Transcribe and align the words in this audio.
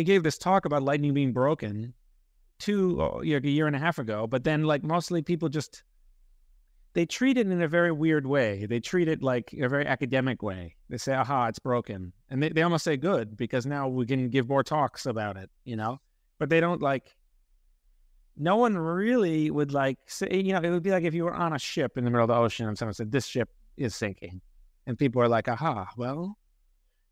he 0.00 0.04
gave 0.04 0.22
this 0.22 0.38
talk 0.38 0.64
about 0.64 0.82
lightning 0.82 1.14
being 1.14 1.32
broken 1.32 1.94
two 2.58 3.00
uh, 3.00 3.20
like 3.24 3.44
a 3.44 3.50
year 3.50 3.66
and 3.66 3.74
a 3.74 3.78
half 3.78 3.98
ago, 3.98 4.26
but 4.26 4.44
then 4.44 4.64
like 4.64 4.84
mostly 4.84 5.22
people 5.22 5.48
just 5.48 5.82
they 6.92 7.06
treat 7.06 7.38
it 7.38 7.46
in 7.46 7.62
a 7.62 7.68
very 7.68 7.92
weird 7.92 8.26
way. 8.26 8.66
They 8.66 8.80
treat 8.80 9.08
it 9.08 9.22
like 9.22 9.52
a 9.52 9.68
very 9.68 9.86
academic 9.86 10.42
way. 10.42 10.76
They 10.88 10.98
say, 10.98 11.14
aha, 11.14 11.46
it's 11.46 11.60
broken. 11.60 12.12
And 12.28 12.42
they, 12.42 12.48
they 12.48 12.62
almost 12.62 12.84
say 12.84 12.96
good 12.96 13.36
because 13.36 13.64
now 13.64 13.88
we 13.88 14.06
can 14.06 14.28
give 14.28 14.48
more 14.48 14.64
talks 14.64 15.06
about 15.06 15.36
it, 15.36 15.50
you 15.64 15.76
know? 15.76 16.00
But 16.38 16.48
they 16.48 16.60
don't 16.60 16.82
like, 16.82 17.14
no 18.36 18.56
one 18.56 18.76
really 18.76 19.52
would 19.52 19.72
like 19.72 19.98
say, 20.06 20.28
you 20.32 20.52
know, 20.52 20.60
it 20.60 20.70
would 20.70 20.82
be 20.82 20.90
like 20.90 21.04
if 21.04 21.14
you 21.14 21.24
were 21.24 21.34
on 21.34 21.52
a 21.52 21.60
ship 21.60 21.96
in 21.96 22.04
the 22.04 22.10
middle 22.10 22.24
of 22.24 22.28
the 22.28 22.34
ocean 22.34 22.66
and 22.66 22.76
someone 22.76 22.94
said, 22.94 23.12
this 23.12 23.26
ship 23.26 23.50
is 23.76 23.94
sinking. 23.94 24.40
And 24.86 24.98
people 24.98 25.22
are 25.22 25.28
like, 25.28 25.46
aha, 25.46 25.90
well, 25.96 26.36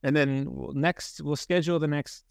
and 0.03 0.17
then 0.17 0.49
next, 0.73 1.21
we'll 1.21 1.37
schedule 1.37 1.79
the 1.79 1.87
next 1.87 2.25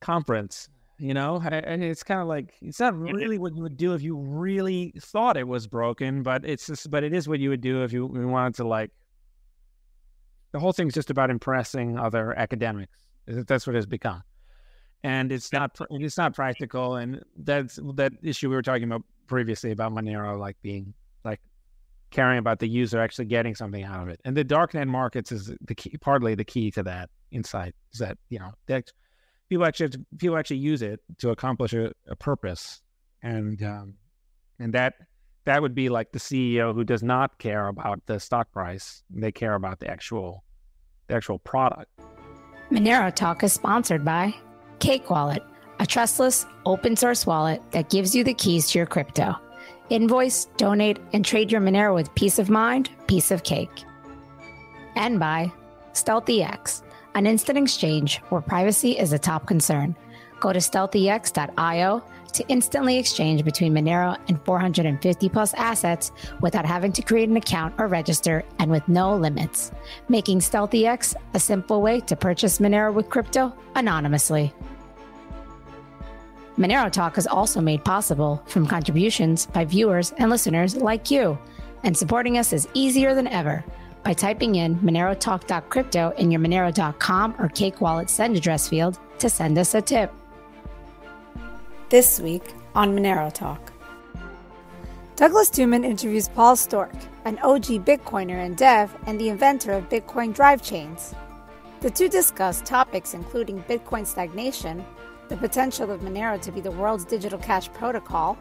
conference 0.00 0.68
you 1.02 1.14
know? 1.14 1.40
And 1.42 1.82
it's 1.82 2.02
kind 2.02 2.20
of 2.20 2.26
like 2.28 2.52
it's 2.60 2.78
not 2.78 2.92
mm-hmm. 2.92 3.14
really 3.14 3.38
what 3.38 3.56
you 3.56 3.62
would 3.62 3.78
do 3.78 3.94
if 3.94 4.02
you 4.02 4.18
really 4.18 4.92
thought 5.00 5.38
it 5.38 5.48
was 5.48 5.66
broken 5.66 6.22
but 6.22 6.44
it's 6.44 6.66
just 6.66 6.90
but 6.90 7.02
it 7.02 7.14
is 7.14 7.26
what 7.26 7.40
you 7.40 7.48
would 7.48 7.62
do 7.62 7.82
if 7.82 7.92
you, 7.92 8.10
you 8.14 8.28
wanted 8.28 8.54
to 8.56 8.68
like 8.68 8.90
the 10.52 10.58
whole 10.58 10.72
thing's 10.72 10.92
just 10.92 11.08
about 11.08 11.30
impressing 11.30 11.98
other 11.98 12.38
academics 12.38 12.92
that's 13.26 13.66
what 13.66 13.76
it's 13.76 13.86
become. 13.86 14.22
And 15.02 15.32
it's 15.32 15.52
not 15.52 15.78
it's 15.90 16.18
not 16.18 16.34
practical 16.34 16.96
and 16.96 17.22
that's 17.38 17.78
that 17.94 18.12
issue 18.22 18.50
we 18.50 18.54
were 18.54 18.62
talking 18.62 18.84
about 18.84 19.02
previously 19.26 19.70
about 19.70 19.92
monero 19.92 20.38
like 20.38 20.56
being 20.60 20.92
like 21.24 21.40
caring 22.10 22.38
about 22.38 22.58
the 22.58 22.68
user 22.68 23.00
actually 23.00 23.24
getting 23.24 23.54
something 23.54 23.82
out 23.82 24.02
of 24.02 24.08
it. 24.08 24.20
And 24.24 24.36
the 24.36 24.44
darknet 24.44 24.88
markets 24.88 25.32
is 25.32 25.54
the 25.62 25.74
key 25.74 25.96
partly 26.00 26.34
the 26.34 26.44
key 26.44 26.70
to 26.72 26.82
that 26.82 27.08
insight 27.30 27.74
is 27.92 28.00
that 28.00 28.18
you 28.28 28.38
know 28.38 28.52
that 28.66 28.92
people 29.50 29.66
actually 29.66 29.90
to, 29.90 30.06
people 30.16 30.38
actually 30.38 30.58
use 30.58 30.80
it 30.80 31.00
to 31.18 31.30
accomplish 31.30 31.74
a, 31.74 31.92
a 32.08 32.16
purpose, 32.16 32.80
and 33.22 33.62
um, 33.62 33.94
and 34.58 34.72
that 34.72 34.94
that 35.44 35.60
would 35.60 35.74
be 35.74 35.88
like 35.88 36.12
the 36.12 36.18
CEO 36.18 36.72
who 36.72 36.84
does 36.84 37.02
not 37.02 37.36
care 37.38 37.66
about 37.66 38.00
the 38.06 38.18
stock 38.18 38.50
price; 38.52 39.02
they 39.10 39.32
care 39.32 39.54
about 39.54 39.80
the 39.80 39.90
actual 39.90 40.44
the 41.08 41.14
actual 41.14 41.38
product. 41.40 41.90
Monero 42.70 43.14
Talk 43.14 43.42
is 43.42 43.52
sponsored 43.52 44.04
by 44.04 44.32
Cake 44.78 45.10
Wallet, 45.10 45.42
a 45.80 45.86
trustless 45.86 46.46
open 46.64 46.96
source 46.96 47.26
wallet 47.26 47.60
that 47.72 47.90
gives 47.90 48.14
you 48.14 48.22
the 48.22 48.34
keys 48.34 48.70
to 48.70 48.78
your 48.78 48.86
crypto. 48.86 49.34
Invoice, 49.90 50.44
donate, 50.56 51.00
and 51.12 51.24
trade 51.24 51.50
your 51.50 51.60
Monero 51.60 51.92
with 51.92 52.14
peace 52.14 52.38
of 52.38 52.48
mind, 52.48 52.88
piece 53.08 53.32
of 53.32 53.42
cake. 53.42 53.82
And 54.94 55.18
by 55.18 55.52
StealthEX 55.94 56.84
an 57.14 57.26
instant 57.26 57.58
exchange 57.58 58.18
where 58.28 58.40
privacy 58.40 58.98
is 58.98 59.12
a 59.12 59.18
top 59.18 59.46
concern. 59.46 59.96
Go 60.40 60.52
to 60.52 60.58
stealthex.io 60.58 62.02
to 62.32 62.48
instantly 62.48 62.96
exchange 62.96 63.44
between 63.44 63.74
Monero 63.74 64.16
and 64.28 64.40
450 64.44 65.28
plus 65.28 65.52
assets 65.54 66.12
without 66.40 66.64
having 66.64 66.92
to 66.92 67.02
create 67.02 67.28
an 67.28 67.36
account 67.36 67.74
or 67.78 67.88
register 67.88 68.44
and 68.58 68.70
with 68.70 68.86
no 68.88 69.16
limits, 69.16 69.72
making 70.08 70.38
StealthEX 70.38 71.14
a 71.34 71.40
simple 71.40 71.82
way 71.82 72.00
to 72.00 72.16
purchase 72.16 72.58
Monero 72.58 72.94
with 72.94 73.10
crypto 73.10 73.52
anonymously. 73.74 74.54
Monero 76.56 76.90
Talk 76.90 77.18
is 77.18 77.26
also 77.26 77.60
made 77.60 77.84
possible 77.84 78.42
from 78.46 78.66
contributions 78.66 79.46
by 79.46 79.64
viewers 79.64 80.12
and 80.18 80.30
listeners 80.30 80.76
like 80.76 81.10
you, 81.10 81.38
and 81.84 81.96
supporting 81.96 82.38
us 82.38 82.52
is 82.52 82.68
easier 82.74 83.14
than 83.14 83.26
ever 83.26 83.64
by 84.02 84.12
typing 84.12 84.54
in 84.56 84.76
monerotalk.crypto 84.76 86.12
in 86.16 86.30
your 86.30 86.40
monero.com 86.40 87.34
or 87.38 87.48
Cake 87.48 87.80
Wallet 87.80 88.10
send 88.10 88.36
address 88.36 88.68
field 88.68 88.98
to 89.18 89.28
send 89.28 89.58
us 89.58 89.74
a 89.74 89.82
tip. 89.82 90.12
This 91.88 92.20
week 92.20 92.54
on 92.74 92.96
Monero 92.96 93.32
Talk. 93.32 93.72
Douglas 95.16 95.50
Tuman 95.50 95.84
interviews 95.84 96.28
Paul 96.28 96.56
Sztorc, 96.56 96.94
an 97.24 97.38
OG 97.40 97.84
Bitcoiner 97.84 98.44
and 98.44 98.56
dev 98.56 98.96
and 99.06 99.20
the 99.20 99.28
inventor 99.28 99.72
of 99.72 99.88
Bitcoin 99.88 100.32
drive 100.32 100.62
chains. 100.62 101.14
The 101.80 101.90
two 101.90 102.08
discuss 102.08 102.62
topics 102.62 103.12
including 103.12 103.62
Bitcoin 103.64 104.06
stagnation, 104.06 104.84
the 105.28 105.36
potential 105.36 105.90
of 105.90 106.00
Monero 106.00 106.40
to 106.40 106.50
be 106.50 106.60
the 106.60 106.70
world's 106.70 107.04
digital 107.04 107.38
cash 107.38 107.70
protocol, 107.72 108.38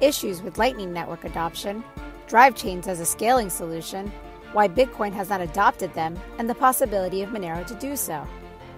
issues 0.00 0.42
with 0.42 0.58
Lightning 0.58 0.92
Network 0.92 1.24
adoption, 1.24 1.82
drive 2.26 2.54
chains 2.54 2.88
as 2.88 3.00
a 3.00 3.06
scaling 3.06 3.48
solution, 3.48 4.12
why 4.52 4.68
Bitcoin 4.68 5.12
has 5.12 5.30
not 5.30 5.40
adopted 5.40 5.92
them, 5.94 6.18
and 6.38 6.48
the 6.48 6.54
possibility 6.54 7.22
of 7.22 7.30
Monero 7.30 7.66
to 7.66 7.74
do 7.74 7.96
so. 7.96 8.26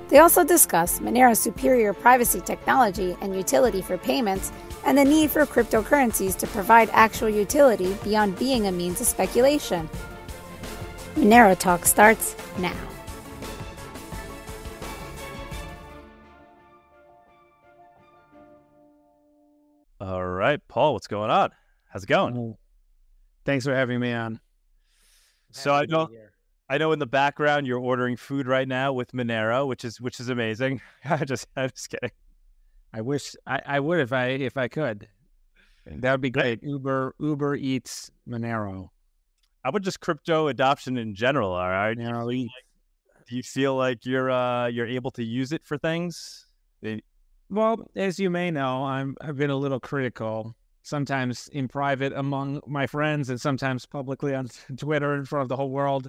They 0.08 0.18
also 0.18 0.42
discuss 0.42 0.98
Monero's 0.98 1.38
superior 1.38 1.92
privacy 1.92 2.40
technology 2.40 3.16
and 3.20 3.34
utility 3.36 3.80
for 3.80 3.96
payments, 3.96 4.50
and 4.84 4.98
the 4.98 5.04
need 5.04 5.30
for 5.30 5.46
cryptocurrencies 5.46 6.36
to 6.38 6.46
provide 6.48 6.90
actual 6.92 7.28
utility 7.28 7.96
beyond 8.02 8.38
being 8.38 8.66
a 8.66 8.72
means 8.72 9.00
of 9.00 9.06
speculation. 9.06 9.88
Monero 11.14 11.56
Talk 11.56 11.84
starts 11.84 12.34
now. 12.58 12.74
All 20.00 20.24
right, 20.24 20.60
Paul, 20.66 20.94
what's 20.94 21.06
going 21.06 21.30
on? 21.30 21.50
How's 21.88 22.04
it 22.04 22.08
going? 22.08 22.36
Oh, 22.36 22.58
thanks 23.44 23.64
for 23.64 23.74
having 23.74 24.00
me 24.00 24.12
on. 24.12 24.40
So 25.52 25.74
I 25.74 25.86
know, 25.86 26.08
I 26.68 26.78
know 26.78 26.92
in 26.92 26.98
the 26.98 27.06
background 27.06 27.66
you're 27.66 27.80
ordering 27.80 28.16
food 28.16 28.46
right 28.46 28.68
now 28.68 28.92
with 28.92 29.12
Monero, 29.12 29.66
which 29.66 29.84
is 29.84 30.00
which 30.00 30.20
is 30.20 30.28
amazing. 30.28 30.80
I 31.04 31.24
just, 31.24 31.46
I'm 31.56 31.70
just 31.70 31.90
kidding. 31.90 32.10
I 32.92 33.00
wish 33.00 33.34
I, 33.46 33.60
I 33.66 33.80
would 33.80 34.00
if 34.00 34.12
I 34.12 34.26
if 34.28 34.56
I 34.56 34.68
could. 34.68 35.08
That 35.86 36.12
would 36.12 36.20
be 36.20 36.30
great. 36.30 36.62
Uber 36.62 37.14
Uber 37.18 37.56
Eats 37.56 38.10
Monero. 38.28 38.90
How 39.64 39.70
about 39.70 39.82
just 39.82 40.00
crypto 40.00 40.48
adoption 40.48 40.96
in 40.96 41.14
general? 41.14 41.52
All 41.52 41.68
right. 41.68 41.96
Monero 41.96 42.30
do, 42.30 42.36
you 42.36 42.42
like, 42.42 43.26
do 43.28 43.36
you 43.36 43.42
feel 43.42 43.76
like 43.76 44.04
you're 44.06 44.30
uh 44.30 44.66
you're 44.66 44.86
able 44.86 45.10
to 45.12 45.24
use 45.24 45.52
it 45.52 45.64
for 45.64 45.78
things? 45.78 46.46
Well, 47.48 47.90
as 47.96 48.18
you 48.18 48.30
may 48.30 48.50
know, 48.50 48.84
I'm 48.84 49.16
I've 49.20 49.36
been 49.36 49.50
a 49.50 49.56
little 49.56 49.80
critical 49.80 50.54
sometimes 50.82 51.48
in 51.48 51.68
private 51.68 52.12
among 52.12 52.60
my 52.66 52.86
friends 52.86 53.30
and 53.30 53.40
sometimes 53.40 53.86
publicly 53.86 54.34
on 54.34 54.48
Twitter 54.76 55.14
in 55.14 55.24
front 55.24 55.42
of 55.42 55.48
the 55.48 55.56
whole 55.56 55.70
world, 55.70 56.08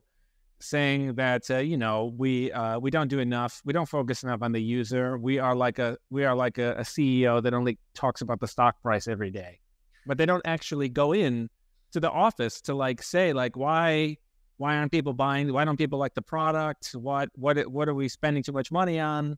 saying 0.60 1.16
that 1.16 1.50
uh, 1.50 1.58
you 1.58 1.78
know 1.78 2.14
we 2.18 2.52
uh, 2.52 2.80
we 2.80 2.92
don't 2.92 3.08
do 3.08 3.20
enough, 3.20 3.62
we 3.66 3.74
don't 3.74 3.90
focus 3.90 4.24
enough 4.24 4.42
on 4.42 4.52
the 4.52 4.62
user. 4.62 5.18
We 5.18 5.40
are 5.40 5.56
like 5.56 5.80
a 5.80 5.98
we 6.10 6.26
are 6.26 6.36
like 6.36 6.58
a, 6.58 6.74
a 6.74 6.82
CEO 6.82 7.42
that 7.44 7.54
only 7.54 7.78
talks 7.94 8.22
about 8.22 8.40
the 8.40 8.48
stock 8.48 8.82
price 8.82 9.08
every 9.08 9.32
day, 9.32 9.60
but 10.06 10.18
they 10.18 10.26
don't 10.26 10.46
actually 10.46 10.90
go 10.90 11.14
in 11.14 11.50
to 11.92 12.00
the 12.00 12.10
office 12.10 12.62
to 12.62 12.74
like 12.74 13.04
say 13.04 13.34
like 13.34 13.56
why 13.56 14.18
why 14.58 14.78
aren't 14.78 14.92
people 14.92 15.14
buying 15.14 15.52
why 15.52 15.66
don't 15.66 15.78
people 15.78 16.00
like 16.00 16.14
the 16.14 16.22
product 16.22 16.92
what 16.94 17.30
what 17.36 17.58
what 17.68 17.90
are 17.90 17.94
we 17.94 18.08
spending 18.08 18.44
too 18.44 18.52
much 18.52 18.72
money 18.72 19.00
on 19.00 19.38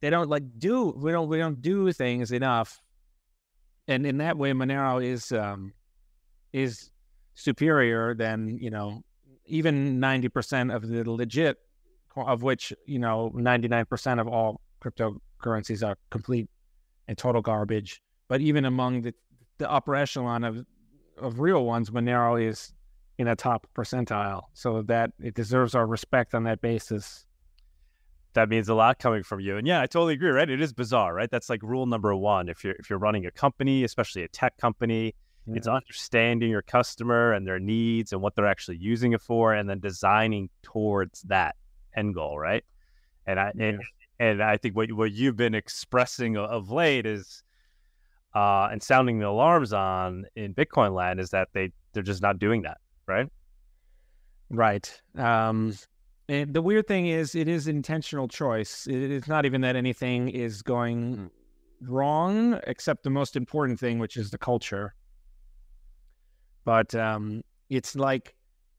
they 0.00 0.10
don't 0.10 0.28
like 0.28 0.42
do 0.58 0.94
we 0.96 1.12
don't 1.12 1.28
we 1.28 1.38
don't 1.38 1.62
do 1.62 1.92
things 1.92 2.32
enough 2.32 2.80
and 3.88 4.06
in 4.06 4.18
that 4.18 4.36
way, 4.36 4.52
Monero 4.52 5.04
is 5.04 5.32
um, 5.32 5.72
is 6.52 6.90
superior 7.34 8.14
than 8.14 8.58
you 8.58 8.70
know 8.70 9.02
even 9.46 10.00
ninety 10.00 10.28
percent 10.28 10.70
of 10.70 10.88
the 10.88 11.08
legit, 11.10 11.58
of 12.16 12.42
which 12.42 12.72
you 12.86 12.98
know 12.98 13.30
ninety 13.34 13.68
nine 13.68 13.86
percent 13.86 14.20
of 14.20 14.28
all 14.28 14.60
cryptocurrencies 14.82 15.86
are 15.86 15.96
complete 16.10 16.48
and 17.08 17.18
total 17.18 17.42
garbage. 17.42 18.00
But 18.28 18.40
even 18.40 18.64
among 18.64 19.02
the 19.02 19.14
the 19.58 19.70
upper 19.70 19.94
echelon 19.94 20.44
of 20.44 20.64
of 21.18 21.40
real 21.40 21.64
ones, 21.64 21.90
Monero 21.90 22.42
is 22.42 22.72
in 23.18 23.28
a 23.28 23.36
top 23.36 23.66
percentile, 23.74 24.42
so 24.54 24.82
that 24.82 25.10
it 25.18 25.34
deserves 25.34 25.74
our 25.74 25.86
respect 25.86 26.34
on 26.34 26.44
that 26.44 26.60
basis 26.62 27.26
that 28.34 28.48
means 28.48 28.68
a 28.68 28.74
lot 28.74 28.98
coming 28.98 29.22
from 29.22 29.40
you. 29.40 29.56
And 29.56 29.66
yeah, 29.66 29.80
I 29.80 29.86
totally 29.86 30.14
agree, 30.14 30.30
right? 30.30 30.48
It 30.48 30.60
is 30.60 30.72
bizarre, 30.72 31.14
right? 31.14 31.30
That's 31.30 31.50
like 31.50 31.62
rule 31.62 31.86
number 31.86 32.14
one. 32.14 32.48
If 32.48 32.62
you're 32.62 32.74
if 32.78 32.88
you're 32.88 32.98
running 32.98 33.26
a 33.26 33.30
company, 33.30 33.84
especially 33.84 34.22
a 34.22 34.28
tech 34.28 34.56
company, 34.56 35.14
yeah. 35.46 35.54
it's 35.56 35.66
understanding 35.66 36.50
your 36.50 36.62
customer 36.62 37.32
and 37.32 37.46
their 37.46 37.58
needs 37.58 38.12
and 38.12 38.22
what 38.22 38.36
they're 38.36 38.46
actually 38.46 38.78
using 38.78 39.12
it 39.12 39.20
for, 39.20 39.52
and 39.54 39.68
then 39.68 39.80
designing 39.80 40.48
towards 40.62 41.22
that 41.22 41.56
end 41.96 42.14
goal, 42.14 42.38
right? 42.38 42.64
And 43.26 43.40
I 43.40 43.52
yeah. 43.56 43.64
and, 43.64 43.80
and 44.18 44.42
I 44.42 44.56
think 44.56 44.76
what 44.76 44.92
what 44.92 45.12
you've 45.12 45.36
been 45.36 45.54
expressing 45.54 46.36
of 46.36 46.70
late 46.70 47.06
is 47.06 47.42
uh, 48.34 48.68
and 48.70 48.82
sounding 48.82 49.18
the 49.18 49.26
alarms 49.26 49.72
on 49.72 50.24
in 50.36 50.54
Bitcoin 50.54 50.94
land 50.94 51.18
is 51.18 51.30
that 51.30 51.48
they 51.52 51.72
they're 51.92 52.02
just 52.02 52.22
not 52.22 52.38
doing 52.38 52.62
that, 52.62 52.78
right? 53.06 53.26
Right. 54.50 55.00
Um, 55.16 55.74
and 56.30 56.54
the 56.54 56.62
weird 56.62 56.86
thing 56.86 57.08
is, 57.08 57.34
it 57.34 57.48
is 57.48 57.66
intentional 57.66 58.28
choice. 58.28 58.86
It's 58.88 59.26
not 59.26 59.44
even 59.46 59.62
that 59.62 59.74
anything 59.74 60.28
is 60.28 60.62
going 60.62 61.28
wrong, 61.80 62.60
except 62.68 63.02
the 63.02 63.10
most 63.10 63.34
important 63.34 63.80
thing, 63.80 63.98
which 63.98 64.16
is 64.16 64.30
the 64.30 64.38
culture. 64.38 64.94
But 66.64 66.94
um, 66.94 67.42
it's 67.68 67.96
like 67.96 68.36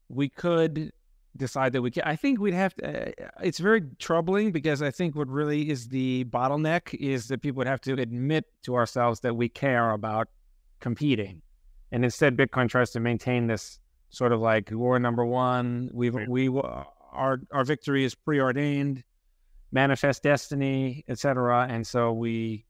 we 0.08 0.30
could 0.30 0.92
decide 1.36 1.74
that 1.74 1.82
we 1.82 1.90
can. 1.90 2.04
I 2.04 2.16
think 2.16 2.40
we'd 2.40 2.54
have 2.54 2.72
to. 2.76 3.10
Uh, 3.10 3.28
it's 3.42 3.58
very 3.58 3.82
troubling 3.98 4.50
because 4.50 4.80
I 4.80 4.90
think 4.90 5.14
what 5.14 5.28
really 5.28 5.68
is 5.68 5.88
the 5.88 6.24
bottleneck 6.30 6.94
is 6.94 7.28
that 7.28 7.42
people 7.42 7.58
would 7.58 7.66
have 7.66 7.82
to 7.82 7.92
admit 8.00 8.46
to 8.62 8.76
ourselves 8.76 9.20
that 9.20 9.36
we 9.36 9.50
care 9.50 9.90
about 9.90 10.28
competing, 10.80 11.42
and 11.90 12.02
instead 12.02 12.34
Bitcoin 12.34 12.70
tries 12.70 12.92
to 12.92 13.00
maintain 13.00 13.46
this 13.46 13.78
sort 14.08 14.32
of 14.32 14.40
like 14.40 14.70
war 14.70 14.98
number 14.98 15.26
one. 15.26 15.90
We've 15.92 16.14
we 16.14 16.48
our 17.12 17.40
our 17.52 17.64
victory 17.64 18.04
is 18.04 18.14
preordained, 18.14 19.04
manifest 19.70 20.22
destiny, 20.22 21.04
etc. 21.08 21.66
And 21.68 21.86
so 21.86 22.12
we, 22.12 22.66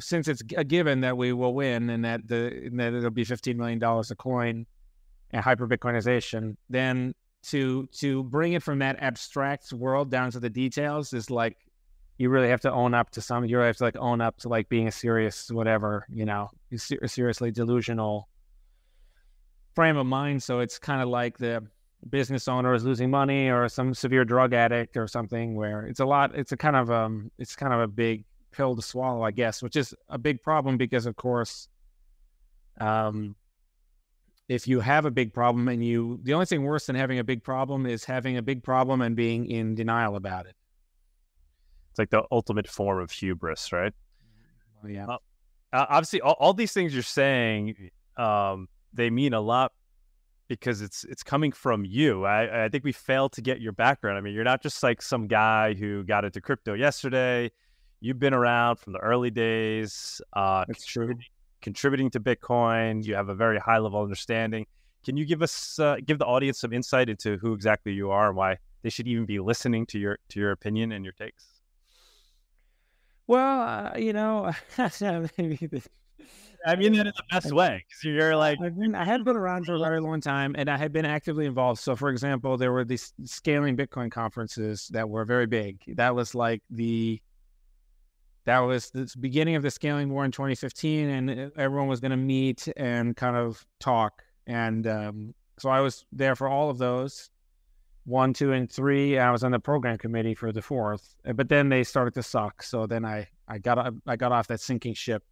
since 0.00 0.28
it's 0.28 0.42
a 0.56 0.64
given 0.64 1.00
that 1.02 1.16
we 1.16 1.32
will 1.32 1.54
win 1.54 1.90
and 1.90 2.04
that 2.04 2.26
the 2.28 2.46
and 2.66 2.80
that 2.80 2.94
it'll 2.94 3.10
be 3.10 3.24
fifteen 3.24 3.58
million 3.58 3.78
dollars 3.78 4.10
a 4.10 4.16
coin 4.16 4.66
and 5.30 5.42
hyper 5.42 5.66
Bitcoinization, 5.66 6.56
then 6.70 7.14
to 7.44 7.86
to 7.88 8.22
bring 8.24 8.52
it 8.52 8.62
from 8.62 8.78
that 8.78 8.96
abstract 9.00 9.72
world 9.72 10.10
down 10.10 10.30
to 10.30 10.40
the 10.40 10.50
details 10.50 11.12
is 11.12 11.30
like 11.30 11.56
you 12.18 12.30
really 12.30 12.48
have 12.48 12.60
to 12.60 12.70
own 12.70 12.94
up 12.94 13.10
to 13.10 13.20
some 13.20 13.44
you 13.44 13.56
really 13.56 13.66
have 13.66 13.76
to 13.76 13.84
like 13.84 13.96
own 13.96 14.20
up 14.20 14.38
to 14.38 14.48
like 14.48 14.68
being 14.68 14.86
a 14.86 14.92
serious 14.92 15.50
whatever 15.50 16.06
you 16.08 16.24
know 16.24 16.48
seriously 16.76 17.50
delusional 17.50 18.28
frame 19.74 19.96
of 19.96 20.06
mind 20.06 20.40
so 20.42 20.60
it's 20.60 20.78
kind 20.78 21.02
of 21.02 21.08
like 21.08 21.38
the 21.38 21.66
business 22.10 22.48
owner 22.48 22.74
is 22.74 22.84
losing 22.84 23.10
money 23.10 23.48
or 23.48 23.68
some 23.68 23.94
severe 23.94 24.24
drug 24.24 24.52
addict 24.52 24.96
or 24.96 25.06
something 25.06 25.54
where 25.54 25.86
it's 25.86 26.00
a 26.00 26.04
lot 26.04 26.34
it's 26.34 26.52
a 26.52 26.56
kind 26.56 26.76
of 26.76 26.90
um 26.90 27.30
it's 27.38 27.54
kind 27.54 27.72
of 27.72 27.80
a 27.80 27.86
big 27.86 28.24
pill 28.50 28.74
to 28.74 28.82
swallow 28.82 29.22
i 29.22 29.30
guess 29.30 29.62
which 29.62 29.76
is 29.76 29.94
a 30.08 30.18
big 30.18 30.42
problem 30.42 30.76
because 30.76 31.06
of 31.06 31.14
course 31.14 31.68
um 32.80 33.36
if 34.52 34.68
you 34.68 34.80
have 34.80 35.06
a 35.06 35.10
big 35.10 35.32
problem 35.32 35.68
and 35.68 35.84
you 35.84 36.20
the 36.22 36.34
only 36.34 36.46
thing 36.46 36.62
worse 36.62 36.86
than 36.86 36.96
having 36.96 37.18
a 37.18 37.24
big 37.24 37.42
problem 37.42 37.86
is 37.86 38.04
having 38.04 38.36
a 38.36 38.42
big 38.42 38.62
problem 38.62 39.00
and 39.00 39.16
being 39.16 39.46
in 39.46 39.74
denial 39.74 40.16
about 40.16 40.46
it. 40.46 40.54
It's 41.90 41.98
like 41.98 42.10
the 42.10 42.24
ultimate 42.30 42.68
form 42.68 43.00
of 43.00 43.10
hubris 43.10 43.72
right? 43.72 43.94
Oh, 44.84 44.88
yeah. 44.88 45.06
Uh, 45.06 45.16
obviously 45.72 46.20
all, 46.20 46.36
all, 46.38 46.52
these 46.52 46.72
things 46.72 46.92
you're 46.92 47.02
saying 47.02 47.90
um, 48.16 48.68
they 48.92 49.10
mean 49.10 49.32
a 49.32 49.40
lot 49.40 49.72
because 50.48 50.82
it's 50.82 51.04
it's 51.04 51.22
coming 51.22 51.52
from 51.52 51.84
you. 51.84 52.24
I, 52.24 52.64
I 52.64 52.68
think 52.68 52.84
we 52.84 52.92
failed 52.92 53.32
to 53.32 53.42
get 53.42 53.60
your 53.60 53.72
background. 53.72 54.18
I 54.18 54.20
mean, 54.20 54.34
you're 54.34 54.44
not 54.44 54.62
just 54.62 54.82
like 54.82 55.02
some 55.02 55.26
guy 55.26 55.74
who 55.74 56.04
got 56.04 56.24
into 56.24 56.40
crypto 56.40 56.74
yesterday. 56.74 57.50
You've 58.00 58.18
been 58.18 58.34
around 58.34 58.76
from 58.76 58.92
the 58.92 58.98
early 58.98 59.30
days. 59.30 60.20
Uh, 60.32 60.64
That's 60.66 60.84
true 60.84 61.14
contributing 61.62 62.10
to 62.10 62.20
Bitcoin. 62.20 63.04
You 63.04 63.14
have 63.14 63.30
a 63.30 63.34
very 63.34 63.58
high 63.58 63.78
level 63.78 64.02
understanding. 64.02 64.66
Can 65.04 65.16
you 65.16 65.24
give 65.24 65.40
us 65.42 65.78
uh, 65.78 65.96
give 66.04 66.18
the 66.18 66.26
audience 66.26 66.60
some 66.60 66.72
insight 66.72 67.08
into 67.08 67.38
who 67.38 67.54
exactly 67.54 67.92
you 67.92 68.10
are 68.10 68.28
and 68.28 68.36
why 68.36 68.58
they 68.82 68.90
should 68.90 69.08
even 69.08 69.24
be 69.24 69.38
listening 69.40 69.86
to 69.86 69.98
your 69.98 70.18
to 70.28 70.38
your 70.38 70.50
opinion 70.50 70.92
and 70.92 71.04
your 71.04 71.14
takes? 71.14 71.46
Well, 73.26 73.60
uh, 73.62 73.96
you 73.96 74.12
know, 74.12 74.52
I 76.66 76.76
mean 76.76 76.92
that 76.94 77.06
in 77.06 77.12
the 77.16 77.24
best 77.30 77.52
way 77.52 77.84
because 77.86 78.04
you're 78.04 78.36
like 78.36 78.58
I've 78.62 78.78
been, 78.78 78.94
I 78.94 79.04
had 79.04 79.24
been 79.24 79.36
around 79.36 79.66
for 79.66 79.74
a 79.74 79.78
very 79.78 80.00
long 80.00 80.20
time 80.20 80.54
and 80.56 80.68
I 80.68 80.76
had 80.76 80.92
been 80.92 81.04
actively 81.04 81.46
involved. 81.46 81.80
So, 81.80 81.96
for 81.96 82.08
example, 82.08 82.56
there 82.56 82.72
were 82.72 82.84
these 82.84 83.12
scaling 83.24 83.76
Bitcoin 83.76 84.10
conferences 84.10 84.88
that 84.92 85.08
were 85.08 85.24
very 85.24 85.46
big. 85.46 85.80
That 85.96 86.14
was 86.14 86.34
like 86.34 86.62
the 86.70 87.20
that 88.44 88.58
was 88.60 88.90
the 88.90 89.08
beginning 89.20 89.54
of 89.54 89.62
the 89.62 89.70
scaling 89.70 90.10
war 90.10 90.24
in 90.24 90.32
2015 90.32 91.08
and 91.08 91.52
everyone 91.56 91.88
was 91.88 92.00
going 92.00 92.10
to 92.10 92.16
meet 92.16 92.68
and 92.76 93.16
kind 93.16 93.36
of 93.36 93.64
talk 93.78 94.22
and 94.46 94.86
um, 94.86 95.34
so 95.58 95.70
i 95.70 95.80
was 95.80 96.04
there 96.12 96.34
for 96.34 96.48
all 96.48 96.70
of 96.70 96.78
those 96.78 97.30
one 98.04 98.32
two 98.32 98.52
and 98.52 98.70
three 98.70 99.18
i 99.18 99.30
was 99.30 99.44
on 99.44 99.52
the 99.52 99.60
program 99.60 99.96
committee 99.96 100.34
for 100.34 100.50
the 100.50 100.62
fourth 100.62 101.14
but 101.34 101.48
then 101.48 101.68
they 101.68 101.84
started 101.84 102.14
to 102.14 102.22
suck 102.22 102.62
so 102.62 102.86
then 102.86 103.04
i 103.04 103.26
i 103.46 103.58
got 103.58 103.94
i 104.06 104.16
got 104.16 104.32
off 104.32 104.48
that 104.48 104.60
sinking 104.60 104.94
ship 104.94 105.22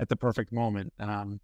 at 0.00 0.08
the 0.08 0.16
perfect 0.16 0.52
moment 0.52 0.92
um, 0.98 1.40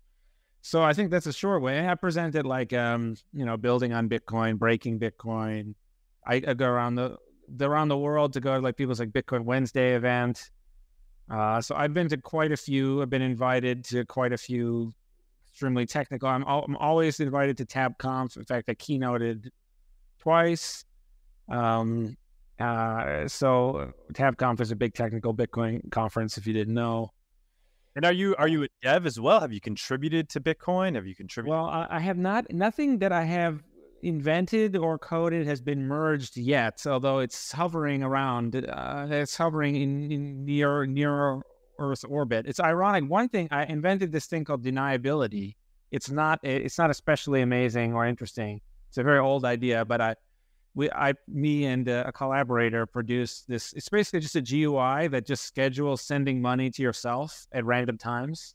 so 0.62 0.82
i 0.82 0.92
think 0.92 1.10
that's 1.10 1.26
a 1.26 1.32
short 1.32 1.62
way 1.62 1.86
i 1.86 1.94
presented 1.94 2.44
like 2.44 2.72
um, 2.72 3.14
you 3.32 3.44
know 3.44 3.56
building 3.56 3.92
on 3.92 4.08
bitcoin 4.08 4.58
breaking 4.58 4.98
bitcoin 4.98 5.74
I, 6.26 6.42
I 6.46 6.54
go 6.54 6.66
around 6.66 6.96
the 6.96 7.16
around 7.60 7.88
the 7.88 7.98
world 7.98 8.32
to 8.32 8.40
go 8.40 8.54
to 8.54 8.60
like 8.60 8.76
people's 8.76 8.98
like 8.98 9.10
bitcoin 9.10 9.44
wednesday 9.44 9.94
event 9.94 10.50
uh, 11.28 11.60
so 11.60 11.74
I've 11.74 11.92
been 11.92 12.08
to 12.08 12.16
quite 12.16 12.52
a 12.52 12.56
few. 12.56 13.02
I've 13.02 13.10
been 13.10 13.22
invited 13.22 13.84
to 13.86 14.04
quite 14.04 14.32
a 14.32 14.38
few 14.38 14.92
extremely 15.50 15.86
technical. 15.86 16.28
I'm, 16.28 16.44
al- 16.46 16.64
I'm 16.64 16.76
always 16.76 17.18
invited 17.20 17.56
to 17.58 17.66
TabConf. 17.66 18.36
In 18.36 18.44
fact, 18.44 18.68
I 18.68 18.74
keynoted 18.74 19.48
twice. 20.20 20.84
Um, 21.48 22.16
uh, 22.60 23.26
so 23.26 23.92
TabConf 24.12 24.60
is 24.60 24.70
a 24.70 24.76
big 24.76 24.94
technical 24.94 25.34
Bitcoin 25.34 25.90
conference. 25.90 26.38
If 26.38 26.46
you 26.46 26.52
didn't 26.52 26.74
know. 26.74 27.12
And 27.96 28.04
are 28.04 28.12
you 28.12 28.36
are 28.36 28.46
you 28.46 28.64
a 28.64 28.68
dev 28.82 29.06
as 29.06 29.18
well? 29.18 29.40
Have 29.40 29.54
you 29.54 29.60
contributed 29.60 30.28
to 30.28 30.40
Bitcoin? 30.40 30.94
Have 30.96 31.06
you 31.06 31.14
contributed? 31.14 31.50
Well, 31.50 31.64
I, 31.64 31.98
have 31.98 32.18
not. 32.18 32.52
Nothing 32.52 32.98
that 32.98 33.10
I 33.10 33.24
have 33.24 33.62
invented 34.02 34.76
or 34.76 34.98
coded 34.98 35.46
has 35.46 35.62
been 35.62 35.88
merged 35.88 36.36
yet, 36.36 36.84
although 36.86 37.20
it's 37.20 37.50
hovering 37.50 38.02
around. 38.02 38.54
Uh, 38.54 39.06
it's 39.10 39.34
hovering 39.34 39.76
in, 39.76 40.12
in 40.12 40.44
near 40.44 40.84
near 40.84 41.40
Earth 41.78 42.04
orbit. 42.06 42.44
It's 42.46 42.60
ironic. 42.60 43.08
One 43.08 43.30
thing 43.30 43.48
I 43.50 43.64
invented 43.64 44.12
this 44.12 44.26
thing 44.26 44.44
called 44.44 44.62
deniability. 44.62 45.56
It's 45.90 46.10
not 46.10 46.38
it's 46.42 46.76
not 46.76 46.90
especially 46.90 47.40
amazing 47.40 47.94
or 47.94 48.06
interesting. 48.06 48.60
It's 48.90 48.98
a 48.98 49.02
very 49.02 49.20
old 49.20 49.46
idea, 49.46 49.86
but 49.86 50.02
I 50.02 50.16
we 50.76 50.90
I 50.90 51.14
me 51.26 51.64
and 51.64 51.88
a 51.88 52.12
collaborator 52.12 52.86
produced 52.86 53.48
this. 53.48 53.72
It's 53.72 53.88
basically 53.88 54.20
just 54.20 54.36
a 54.36 54.42
GUI 54.42 55.08
that 55.08 55.26
just 55.26 55.44
schedules 55.44 56.02
sending 56.02 56.40
money 56.40 56.70
to 56.70 56.82
yourself 56.82 57.46
at 57.50 57.64
random 57.64 57.98
times. 57.98 58.54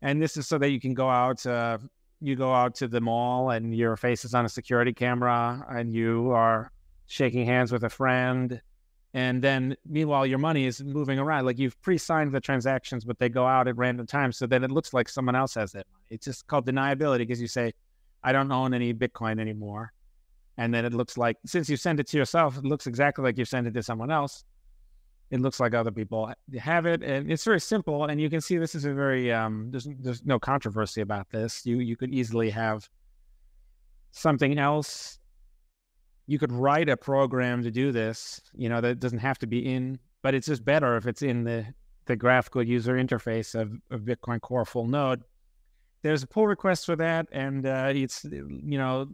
And 0.00 0.22
this 0.22 0.38
is 0.38 0.46
so 0.46 0.56
that 0.58 0.70
you 0.70 0.80
can 0.80 0.94
go 0.94 1.10
out 1.10 1.44
uh, 1.44 1.78
you 2.20 2.36
go 2.36 2.54
out 2.54 2.74
to 2.76 2.88
the 2.88 3.00
mall 3.00 3.50
and 3.50 3.74
your 3.74 3.96
face 3.96 4.24
is 4.24 4.32
on 4.32 4.44
a 4.44 4.48
security 4.48 4.92
camera 4.92 5.66
and 5.70 5.92
you 5.92 6.30
are 6.30 6.70
shaking 7.06 7.44
hands 7.44 7.72
with 7.72 7.82
a 7.82 7.90
friend 7.90 8.60
and 9.14 9.42
then 9.42 9.76
meanwhile 9.84 10.24
your 10.24 10.38
money 10.38 10.66
is 10.66 10.82
moving 10.82 11.18
around 11.18 11.44
like 11.44 11.58
you've 11.58 11.80
pre-signed 11.82 12.32
the 12.32 12.40
transactions 12.40 13.04
but 13.04 13.18
they 13.18 13.28
go 13.28 13.44
out 13.46 13.66
at 13.66 13.76
random 13.76 14.06
times 14.06 14.36
so 14.36 14.46
then 14.46 14.62
it 14.62 14.70
looks 14.70 14.94
like 14.94 15.08
someone 15.08 15.34
else 15.34 15.54
has 15.54 15.72
that 15.72 15.86
money 15.92 16.04
it's 16.10 16.26
just 16.26 16.46
called 16.46 16.64
deniability 16.64 17.18
because 17.18 17.40
you 17.40 17.48
say 17.48 17.72
i 18.22 18.30
don't 18.30 18.52
own 18.52 18.72
any 18.72 18.94
bitcoin 18.94 19.40
anymore 19.40 19.92
and 20.60 20.74
then 20.74 20.84
it 20.84 20.92
looks 20.92 21.16
like 21.16 21.38
since 21.46 21.70
you 21.70 21.76
send 21.76 21.98
it 22.00 22.06
to 22.06 22.18
yourself 22.18 22.58
it 22.58 22.64
looks 22.64 22.86
exactly 22.86 23.24
like 23.24 23.38
you 23.38 23.46
sent 23.46 23.66
it 23.66 23.72
to 23.72 23.82
someone 23.82 24.10
else. 24.10 24.44
It 25.30 25.40
looks 25.40 25.58
like 25.58 25.74
other 25.74 25.90
people 25.90 26.30
have 26.58 26.84
it 26.86 27.02
and 27.02 27.32
it's 27.32 27.44
very 27.44 27.60
simple 27.60 28.04
and 28.04 28.20
you 28.20 28.28
can 28.28 28.42
see 28.42 28.58
this 28.58 28.74
is 28.74 28.84
a 28.84 28.92
very 28.92 29.32
um, 29.32 29.70
there's 29.70 29.88
there's 30.00 30.22
no 30.24 30.38
controversy 30.38 31.00
about 31.00 31.30
this. 31.30 31.64
You 31.64 31.78
you 31.78 31.96
could 31.96 32.12
easily 32.12 32.50
have 32.50 32.88
something 34.12 34.58
else. 34.58 35.18
You 36.26 36.38
could 36.38 36.52
write 36.52 36.90
a 36.90 36.96
program 36.96 37.62
to 37.62 37.70
do 37.70 37.90
this 37.90 38.40
you 38.54 38.68
know 38.68 38.82
that 38.82 39.00
doesn't 39.00 39.18
have 39.18 39.38
to 39.38 39.46
be 39.46 39.60
in 39.74 39.98
but 40.22 40.34
it's 40.34 40.46
just 40.46 40.64
better 40.64 40.96
if 40.96 41.06
it's 41.06 41.22
in 41.22 41.44
the 41.44 41.64
the 42.04 42.16
graphical 42.16 42.62
user 42.62 42.94
interface 42.96 43.54
of, 43.54 43.72
of 43.90 44.02
bitcoin 44.02 44.40
core 44.42 44.66
full 44.66 44.86
node. 44.86 45.22
There's 46.02 46.22
a 46.22 46.26
pull 46.26 46.46
request 46.46 46.84
for 46.84 46.96
that 46.96 47.28
and 47.32 47.64
uh, 47.64 47.92
it's 47.94 48.24
you 48.24 48.78
know 48.82 49.08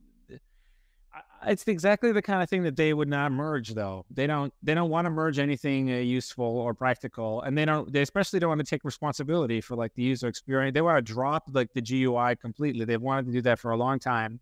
it's 1.47 1.66
exactly 1.69 2.12
the 2.12 2.23
kind 2.23 2.43
of 2.43 2.49
thing 2.49 2.62
that 2.64 2.76
they 2.76 2.95
would 2.95 3.09
not 3.09 3.33
merge 3.33 3.75
though. 3.75 4.05
They 4.11 4.26
don't 4.26 4.52
they 4.62 4.75
don't 4.75 4.90
want 4.90 5.07
to 5.07 5.11
merge 5.11 5.38
anything 5.38 5.90
uh, 5.90 5.97
useful 5.97 6.45
or 6.45 6.75
practical 6.75 7.43
and 7.43 7.57
they 7.57 7.64
don't 7.64 7.93
they 7.93 8.02
especially 8.02 8.40
don't 8.40 8.49
want 8.49 8.61
to 8.61 8.66
take 8.66 8.85
responsibility 8.85 9.61
for 9.61 9.76
like 9.76 9.95
the 9.95 10.02
user 10.02 10.28
experience 10.28 10.75
they 10.75 10.83
want 10.83 11.05
to 11.05 11.12
drop 11.12 11.45
like 11.52 11.73
the 11.75 11.81
gui 11.83 12.37
completely. 12.37 12.85
They've 12.85 13.00
wanted 13.00 13.26
to 13.26 13.33
do 13.33 13.43
that 13.43 13.59
for 13.59 13.71
a 13.71 13.76
long 13.76 13.99
time 13.99 14.40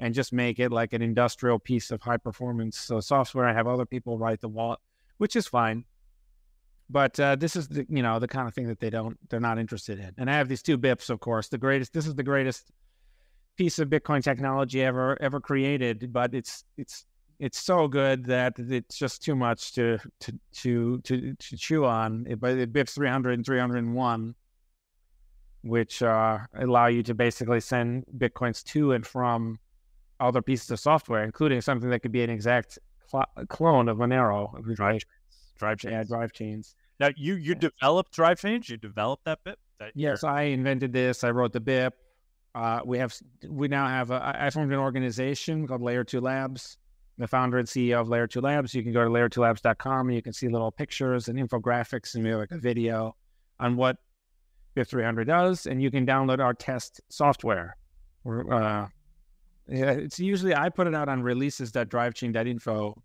and 0.00 0.14
just 0.14 0.32
make 0.32 0.58
it 0.58 0.72
like 0.72 0.92
an 0.92 1.02
industrial 1.02 1.58
piece 1.58 1.90
of 1.90 2.02
high 2.02 2.16
performance 2.16 2.78
so 2.78 3.00
software. 3.00 3.46
And 3.46 3.56
have 3.56 3.66
other 3.66 3.86
people 3.86 4.18
write 4.18 4.40
the 4.40 4.48
wallet 4.48 4.80
which 5.18 5.36
is 5.36 5.46
fine 5.46 5.84
but 6.90 7.18
uh, 7.18 7.34
this 7.36 7.56
is 7.56 7.68
the 7.68 7.86
you 7.88 8.02
know 8.02 8.18
the 8.18 8.28
kind 8.28 8.46
of 8.46 8.54
thing 8.54 8.68
that 8.68 8.80
they 8.80 8.90
don't 8.90 9.18
they're 9.30 9.40
not 9.40 9.58
interested 9.58 9.98
in 9.98 10.12
and 10.18 10.30
i 10.30 10.34
have 10.34 10.48
these 10.48 10.62
two 10.62 10.76
bips 10.76 11.10
of 11.10 11.20
course 11.20 11.48
the 11.48 11.58
greatest 11.58 11.92
this 11.92 12.06
is 12.06 12.14
the 12.14 12.22
greatest 12.22 12.70
piece 13.56 13.78
of 13.78 13.88
Bitcoin 13.88 14.22
technology 14.22 14.82
ever 14.82 15.20
ever 15.20 15.40
created, 15.40 16.12
but 16.12 16.34
it's 16.34 16.64
it's 16.76 17.06
it's 17.38 17.58
so 17.60 17.88
good 17.88 18.24
that 18.26 18.58
it's 18.58 18.96
just 18.96 19.22
too 19.22 19.34
much 19.34 19.72
to 19.72 19.98
to 20.20 20.32
to 20.52 21.00
to, 21.02 21.34
to 21.34 21.56
chew 21.56 21.84
on. 21.84 22.26
It, 22.28 22.40
but 22.40 22.56
it 22.56 22.72
BIPs 22.72 22.94
300 22.94 23.32
and 23.32 23.44
301, 23.44 24.34
which 25.62 26.02
uh, 26.02 26.38
allow 26.54 26.86
you 26.86 27.02
to 27.02 27.14
basically 27.14 27.60
send 27.60 28.04
bitcoins 28.18 28.62
to 28.64 28.92
and 28.92 29.06
from 29.06 29.58
other 30.20 30.42
pieces 30.42 30.70
of 30.70 30.80
software, 30.80 31.24
including 31.24 31.60
something 31.60 31.90
that 31.90 32.00
could 32.00 32.12
be 32.12 32.22
an 32.22 32.30
exact 32.30 32.78
cl- 33.10 33.28
clone 33.48 33.88
of 33.88 33.98
Monero. 33.98 34.52
Drive, 34.74 35.02
drive 35.58 35.78
chains. 35.78 35.92
Yeah, 35.92 36.04
drive 36.04 36.32
chains. 36.32 36.74
Now 37.00 37.10
you 37.16 37.34
you 37.34 37.52
yeah. 37.52 37.70
developed 37.70 38.12
drive 38.12 38.40
chains. 38.40 38.68
You 38.68 38.76
developed 38.76 39.24
that 39.24 39.40
BIP. 39.44 39.56
That 39.80 39.92
yes, 39.94 40.22
I 40.22 40.42
invented 40.42 40.92
this. 40.92 41.24
I 41.24 41.30
wrote 41.30 41.52
the 41.52 41.60
BIP. 41.60 41.90
Uh, 42.54 42.80
we 42.84 42.98
have 42.98 43.16
we 43.48 43.68
now 43.68 43.86
have 43.86 44.10
a, 44.10 44.36
I 44.40 44.50
formed 44.50 44.72
an 44.72 44.78
organization 44.78 45.66
called 45.66 45.82
Layer 45.82 46.04
Two 46.04 46.20
Labs, 46.20 46.78
the 47.18 47.28
founder 47.28 47.58
and 47.58 47.68
CEO 47.68 48.00
of 48.00 48.08
Layer 48.08 48.26
2 48.26 48.40
Labs. 48.40 48.74
You 48.74 48.82
can 48.82 48.92
go 48.92 49.04
to 49.04 49.10
layer2labs.com 49.10 50.08
and 50.08 50.16
you 50.16 50.22
can 50.22 50.32
see 50.32 50.48
little 50.48 50.72
pictures 50.72 51.28
and 51.28 51.38
infographics 51.38 52.14
and 52.14 52.24
maybe 52.24 52.36
like 52.36 52.50
a 52.50 52.58
video 52.58 53.14
on 53.60 53.76
what 53.76 53.96
BIP 54.74 54.88
300 54.88 55.26
does. 55.26 55.66
And 55.66 55.80
you 55.80 55.90
can 55.90 56.06
download 56.06 56.40
our 56.40 56.54
test 56.54 57.00
software. 57.08 57.76
We're, 58.24 58.52
Uh, 58.52 58.88
it's 59.66 60.18
usually 60.18 60.54
I 60.54 60.68
put 60.68 60.86
it 60.86 60.94
out 60.94 61.08
on 61.08 61.22
releases.drivechain.info 61.22 63.02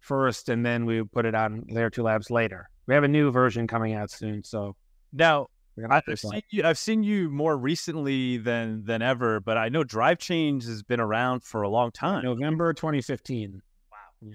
first, 0.00 0.48
and 0.50 0.66
then 0.66 0.84
we 0.84 1.02
put 1.04 1.24
it 1.24 1.34
on 1.34 1.64
Layer 1.70 1.88
2 1.88 2.02
Labs 2.02 2.30
later. 2.30 2.68
We 2.86 2.94
have 2.94 3.04
a 3.04 3.08
new 3.08 3.30
version 3.30 3.66
coming 3.66 3.94
out 3.94 4.10
soon. 4.10 4.42
So 4.42 4.76
now 5.12 5.46
I've 5.90 6.18
seen, 6.18 6.42
you, 6.50 6.64
I've 6.64 6.78
seen 6.78 7.02
you 7.02 7.30
more 7.30 7.56
recently 7.56 8.36
than 8.36 8.84
than 8.84 9.00
ever, 9.00 9.40
but 9.40 9.56
I 9.56 9.68
know 9.68 9.84
Drive 9.84 10.18
Chain 10.18 10.60
has 10.60 10.82
been 10.82 11.00
around 11.00 11.42
for 11.42 11.62
a 11.62 11.68
long 11.68 11.90
time. 11.90 12.24
November 12.24 12.72
2015. 12.74 13.62
Wow. 13.90 13.96
Yeah. 14.20 14.34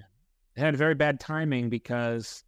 It 0.56 0.60
had 0.60 0.76
very 0.76 0.94
bad 0.94 1.20
timing 1.20 1.68
because 1.68 2.42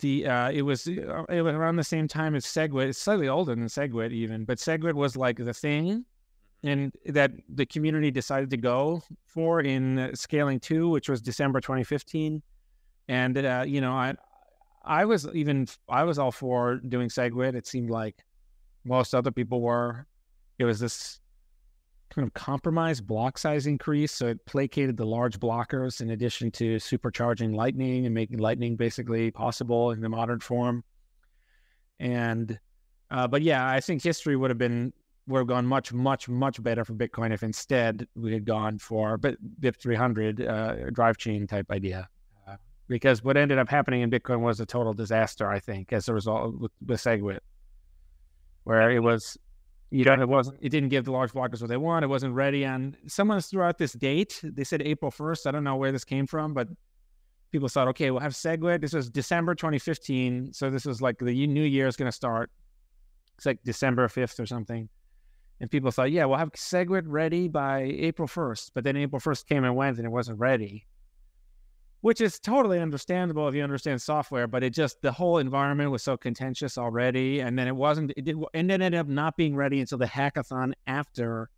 the 0.00 0.26
uh, 0.26 0.50
it 0.50 0.62
was 0.62 0.86
uh, 0.88 1.24
it 1.28 1.42
was 1.42 1.54
around 1.54 1.76
the 1.76 1.84
same 1.84 2.08
time 2.08 2.34
as 2.34 2.44
SegWit. 2.44 2.88
It's 2.88 2.98
slightly 2.98 3.28
older 3.28 3.54
than 3.54 3.66
SegWit 3.66 4.12
even, 4.12 4.44
but 4.44 4.58
SegWit 4.58 4.94
was 4.94 5.16
like 5.16 5.36
the 5.36 5.52
thing, 5.52 6.04
mm-hmm. 6.64 6.68
and 6.68 6.92
that 7.06 7.32
the 7.48 7.66
community 7.66 8.10
decided 8.10 8.50
to 8.50 8.56
go 8.56 9.02
for 9.26 9.60
in 9.60 10.10
scaling 10.14 10.60
two, 10.60 10.88
which 10.88 11.08
was 11.08 11.20
December 11.20 11.60
2015. 11.60 12.42
And 13.08 13.38
uh, 13.38 13.64
you 13.66 13.80
know, 13.80 13.92
I 13.92 14.14
I 14.84 15.04
was 15.04 15.26
even 15.34 15.66
I 15.88 16.04
was 16.04 16.18
all 16.18 16.32
for 16.32 16.76
doing 16.76 17.08
SegWit. 17.08 17.54
It 17.54 17.66
seemed 17.66 17.90
like 17.90 18.24
most 18.84 19.14
other 19.14 19.30
people 19.30 19.60
were. 19.60 20.06
It 20.58 20.64
was 20.64 20.78
this 20.78 21.20
kind 22.10 22.26
of 22.26 22.34
compromise 22.34 23.00
block 23.00 23.38
size 23.38 23.66
increase, 23.66 24.12
so 24.12 24.28
it 24.28 24.44
placated 24.46 24.96
the 24.96 25.06
large 25.06 25.40
blockers 25.40 26.00
in 26.00 26.10
addition 26.10 26.50
to 26.52 26.76
supercharging 26.76 27.54
Lightning 27.54 28.06
and 28.06 28.14
making 28.14 28.38
Lightning 28.38 28.76
basically 28.76 29.30
possible 29.30 29.90
in 29.90 30.00
the 30.00 30.08
modern 30.08 30.40
form. 30.40 30.84
And 31.98 32.58
uh, 33.10 33.26
but 33.26 33.42
yeah, 33.42 33.68
I 33.68 33.80
think 33.80 34.02
history 34.02 34.36
would 34.36 34.50
have 34.50 34.58
been 34.58 34.92
would 35.26 35.38
have 35.38 35.46
gone 35.46 35.66
much 35.66 35.92
much 35.92 36.28
much 36.28 36.62
better 36.62 36.84
for 36.84 36.92
Bitcoin 36.92 37.32
if 37.32 37.42
instead 37.42 38.06
we 38.14 38.32
had 38.34 38.44
gone 38.44 38.78
for 38.78 39.16
BIP 39.18 39.76
300 39.76 40.42
uh, 40.42 40.90
drive 40.90 41.16
chain 41.16 41.46
type 41.46 41.70
idea 41.70 42.08
because 42.88 43.24
what 43.24 43.36
ended 43.36 43.58
up 43.58 43.68
happening 43.68 44.02
in 44.02 44.10
Bitcoin 44.10 44.40
was 44.40 44.60
a 44.60 44.66
total 44.66 44.92
disaster, 44.92 45.48
I 45.48 45.58
think, 45.58 45.92
as 45.92 46.08
a 46.08 46.14
result 46.14 46.58
with, 46.58 46.72
with 46.86 47.00
SegWit, 47.00 47.40
where 48.64 48.90
it 48.90 49.00
was, 49.00 49.38
you 49.90 50.04
know, 50.04 50.12
it 50.12 50.28
wasn't, 50.28 50.58
it 50.60 50.68
didn't 50.68 50.90
give 50.90 51.04
the 51.04 51.12
large 51.12 51.32
blockers 51.32 51.60
what 51.60 51.70
they 51.70 51.76
want. 51.76 52.04
It 52.04 52.08
wasn't 52.08 52.34
ready. 52.34 52.64
And 52.64 52.96
someone 53.06 53.40
threw 53.40 53.62
out 53.62 53.78
this 53.78 53.92
date. 53.92 54.40
They 54.42 54.64
said 54.64 54.82
April 54.82 55.10
1st. 55.10 55.46
I 55.46 55.50
don't 55.50 55.64
know 55.64 55.76
where 55.76 55.92
this 55.92 56.04
came 56.04 56.26
from, 56.26 56.52
but 56.52 56.68
people 57.52 57.68
thought, 57.68 57.88
okay, 57.88 58.10
we'll 58.10 58.20
have 58.20 58.32
SegWit. 58.32 58.80
This 58.80 58.92
was 58.92 59.08
December 59.08 59.54
2015. 59.54 60.52
So 60.52 60.68
this 60.68 60.84
was 60.84 61.00
like 61.00 61.18
the 61.18 61.46
new 61.46 61.62
year 61.62 61.86
is 61.86 61.96
going 61.96 62.08
to 62.08 62.12
start. 62.12 62.50
It's 63.36 63.46
like 63.46 63.62
December 63.64 64.08
5th 64.08 64.40
or 64.40 64.46
something. 64.46 64.88
And 65.60 65.70
people 65.70 65.90
thought, 65.90 66.10
yeah, 66.10 66.24
we'll 66.26 66.38
have 66.38 66.52
SegWit 66.52 67.04
ready 67.06 67.48
by 67.48 67.82
April 67.82 68.28
1st. 68.28 68.72
But 68.74 68.84
then 68.84 68.96
April 68.96 69.20
1st 69.20 69.46
came 69.46 69.64
and 69.64 69.74
went 69.74 69.96
and 69.96 70.06
it 70.06 70.10
wasn't 70.10 70.38
ready 70.38 70.86
which 72.04 72.20
is 72.20 72.38
totally 72.38 72.80
understandable 72.80 73.48
if 73.48 73.54
you 73.54 73.62
understand 73.62 74.02
software, 74.02 74.46
but 74.46 74.62
it 74.62 74.74
just 74.74 75.00
the 75.00 75.10
whole 75.10 75.38
environment 75.38 75.90
was 75.90 76.02
so 76.02 76.18
contentious 76.18 76.76
already, 76.76 77.40
and 77.40 77.58
then 77.58 77.66
it 77.66 77.74
wasn't. 77.74 78.12
It 78.14 78.26
did, 78.26 78.36
and 78.52 78.68
then 78.68 78.82
ended 78.82 79.00
up 79.00 79.06
not 79.06 79.38
being 79.38 79.56
ready 79.56 79.80
until 79.80 79.96
the 79.96 80.04
hackathon 80.04 80.74
after 80.86 81.48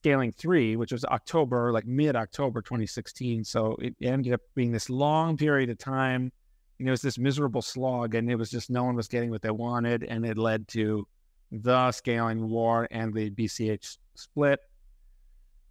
scaling 0.00 0.32
three, 0.32 0.76
which 0.76 0.92
was 0.92 1.04
October, 1.04 1.72
like 1.72 1.84
mid 1.84 2.16
October 2.16 2.62
2016. 2.62 3.44
So 3.44 3.76
it 3.82 3.94
ended 4.00 4.32
up 4.32 4.40
being 4.54 4.72
this 4.72 4.88
long 4.88 5.36
period 5.36 5.68
of 5.68 5.76
time. 5.76 6.32
And 6.78 6.88
it 6.88 6.90
was 6.90 7.02
this 7.02 7.18
miserable 7.18 7.60
slog, 7.60 8.14
and 8.14 8.30
it 8.30 8.36
was 8.36 8.50
just 8.50 8.70
no 8.70 8.84
one 8.84 8.96
was 8.96 9.08
getting 9.08 9.28
what 9.28 9.42
they 9.42 9.50
wanted, 9.50 10.04
and 10.04 10.24
it 10.24 10.38
led 10.38 10.68
to 10.68 11.06
the 11.52 11.92
scaling 11.92 12.48
war 12.48 12.88
and 12.90 13.12
the 13.12 13.28
BCH 13.28 13.98
split 14.14 14.60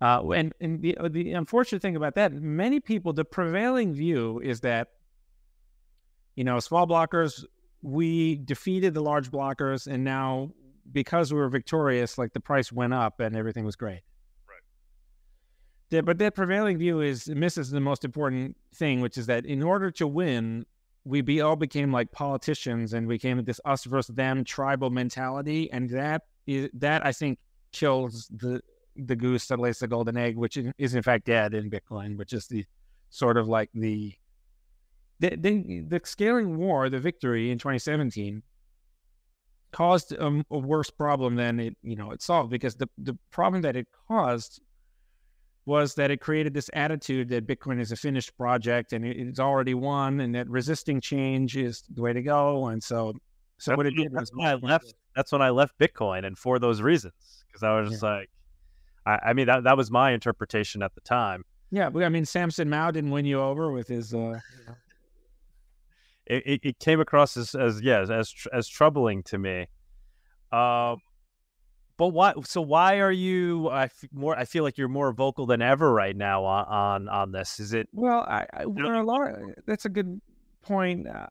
uh, 0.04 0.22
and 0.32 0.54
and 0.60 0.82
the, 0.82 0.98
uh, 0.98 1.08
the 1.08 1.32
unfortunate 1.32 1.82
thing 1.82 1.96
about 1.96 2.16
that, 2.16 2.34
many 2.34 2.82
people, 2.82 3.14
the 3.14 3.24
prevailing 3.24 3.94
view 3.94 4.42
is 4.44 4.60
that, 4.60 4.90
you 6.36 6.44
know, 6.44 6.60
small 6.60 6.86
blockers, 6.86 7.46
we 7.82 8.36
defeated 8.36 8.94
the 8.94 9.02
large 9.02 9.32
blockers, 9.32 9.88
and 9.88 10.04
now 10.04 10.52
because 10.92 11.32
we 11.32 11.40
were 11.40 11.48
victorious, 11.48 12.18
like 12.18 12.34
the 12.34 12.42
price 12.42 12.70
went 12.70 12.94
up 12.94 13.22
and 13.22 13.34
everything 13.34 13.64
was 13.64 13.78
great. 13.78 14.02
Right. 14.46 14.60
The, 15.90 16.04
but 16.04 16.18
that 16.18 16.36
prevailing 16.36 16.78
view 16.78 17.00
is 17.00 17.30
misses 17.30 17.72
the 17.72 17.80
most 17.80 18.04
important 18.04 18.58
thing, 18.76 19.00
which 19.00 19.18
is 19.18 19.28
that 19.28 19.46
in 19.46 19.64
order 19.64 19.90
to 19.92 20.06
win, 20.06 20.66
we 21.06 21.22
be 21.22 21.40
all 21.40 21.56
became 21.56 21.94
like 21.94 22.12
politicians 22.12 22.92
and 22.92 23.08
we 23.08 23.16
became 23.16 23.42
this 23.46 23.62
us 23.64 23.86
versus 23.86 24.14
them 24.14 24.44
tribal 24.44 24.90
mentality, 24.90 25.72
and 25.72 25.90
that 25.92 26.24
is 26.46 26.70
that 26.74 27.06
I 27.06 27.14
think 27.14 27.40
kills 27.72 28.28
the 28.36 28.62
the 28.96 29.16
goose 29.16 29.48
that 29.48 29.60
lays 29.60 29.80
the 29.80 29.88
golden 29.88 30.18
egg, 30.18 30.36
which 30.36 30.58
is 30.78 30.96
in 30.96 31.02
fact 31.02 31.26
dead 31.26 31.54
in 31.54 31.70
Bitcoin, 31.70 32.18
which 32.18 32.34
is 32.34 32.48
the 32.48 32.66
sort 33.10 33.38
of 33.38 33.48
like 33.48 33.70
the 33.74 34.14
the, 35.20 35.38
the, 35.38 35.84
the 35.88 36.02
scaling 36.04 36.58
war, 36.58 36.90
the 36.90 37.00
victory 37.00 37.52
in 37.52 37.58
2017 37.58 38.44
caused 39.72 40.12
a, 40.12 40.44
a, 40.52 40.58
worse 40.58 40.90
problem 40.90 41.36
than 41.36 41.60
it 41.60 41.76
you 41.82 41.96
know 41.96 42.12
it 42.12 42.22
solved 42.22 42.52
because 42.52 42.76
the 42.76 42.88
the 43.00 43.18
problem 43.32 43.62
that 43.62 43.76
it 43.76 43.88
caused 44.08 44.62
was 45.66 45.96
that 45.96 46.12
it 46.12 46.20
created 46.20 46.54
this 46.54 46.70
attitude 46.74 47.30
that 47.30 47.48
Bitcoin 47.48 47.80
is 47.80 47.92
a 47.92 47.96
finished 47.96 48.36
project 48.38 48.94
and 48.94 49.06
it, 49.06 49.18
it's 49.18 49.40
already 49.40 49.74
won 49.74 50.20
and 50.20 50.36
that 50.36 50.50
resisting 50.50 51.00
change 51.00 51.56
is 51.56 51.84
the 51.94 52.02
way 52.02 52.12
to 52.12 52.22
go. 52.22 52.68
And 52.68 52.84
so 52.84 53.14
so 53.58 53.72
that's, 53.72 53.78
what 53.78 53.86
it 53.86 53.96
did 53.96 54.12
that's 54.12 54.32
when 54.34 54.48
I 54.48 54.56
left 54.56 54.94
that's 55.16 55.32
when 55.32 55.42
I 55.42 55.50
left 55.50 55.78
Bitcoin 55.80 56.26
and 56.26 56.38
for 56.38 56.60
those 56.60 56.82
reasons 56.82 57.14
because 57.48 57.64
I 57.64 57.80
was 57.80 57.92
just 57.92 58.04
like 58.04 58.30
I, 59.06 59.20
I, 59.28 59.34
mean, 59.34 59.48
that 59.48 59.64
that 59.64 59.78
was 59.78 59.92
my 59.92 60.12
interpretation 60.12 60.82
at 60.82 60.94
the 60.96 61.02
time. 61.02 61.44
Yeah, 61.72 61.90
I 61.94 62.10
mean, 62.10 62.26
Samson 62.26 62.70
Mow 62.70 62.92
didn't 62.92 63.12
win 63.12 63.26
you 63.26 63.40
over 63.40 63.72
with 63.72 63.88
his. 63.88 64.14
Uh... 64.14 64.40
It, 66.26 66.44
it, 66.46 66.60
it, 66.64 66.80
came 66.80 67.02
across 67.02 67.36
as, 67.36 67.54
as 67.54 67.82
yeah 67.82 68.06
as 68.10 68.34
as 68.54 68.66
troubling 68.70 69.24
to 69.24 69.38
me. 69.38 69.68
Um, 70.54 71.02
but 71.98 72.08
why? 72.08 72.34
So 72.46 72.62
why 72.62 73.00
are 73.00 73.12
you? 73.12 73.68
I 73.68 73.84
f- 73.84 74.06
more. 74.14 74.38
I 74.38 74.46
feel 74.46 74.64
like 74.64 74.78
you're 74.78 74.88
more 74.88 75.12
vocal 75.12 75.46
than 75.46 75.62
ever 75.62 75.94
right 75.94 76.16
now 76.16 76.46
on 76.46 76.66
on, 76.66 77.10
on 77.10 77.32
this. 77.34 77.60
Is 77.60 77.74
it? 77.74 77.90
Well, 77.92 78.22
I, 78.22 78.48
I 78.54 78.64
a 78.64 78.68
lot. 78.68 79.32
Of, 79.32 79.40
that's 79.68 79.84
a 79.84 79.90
good 79.90 80.22
point. 80.62 81.08
Uh, 81.08 81.28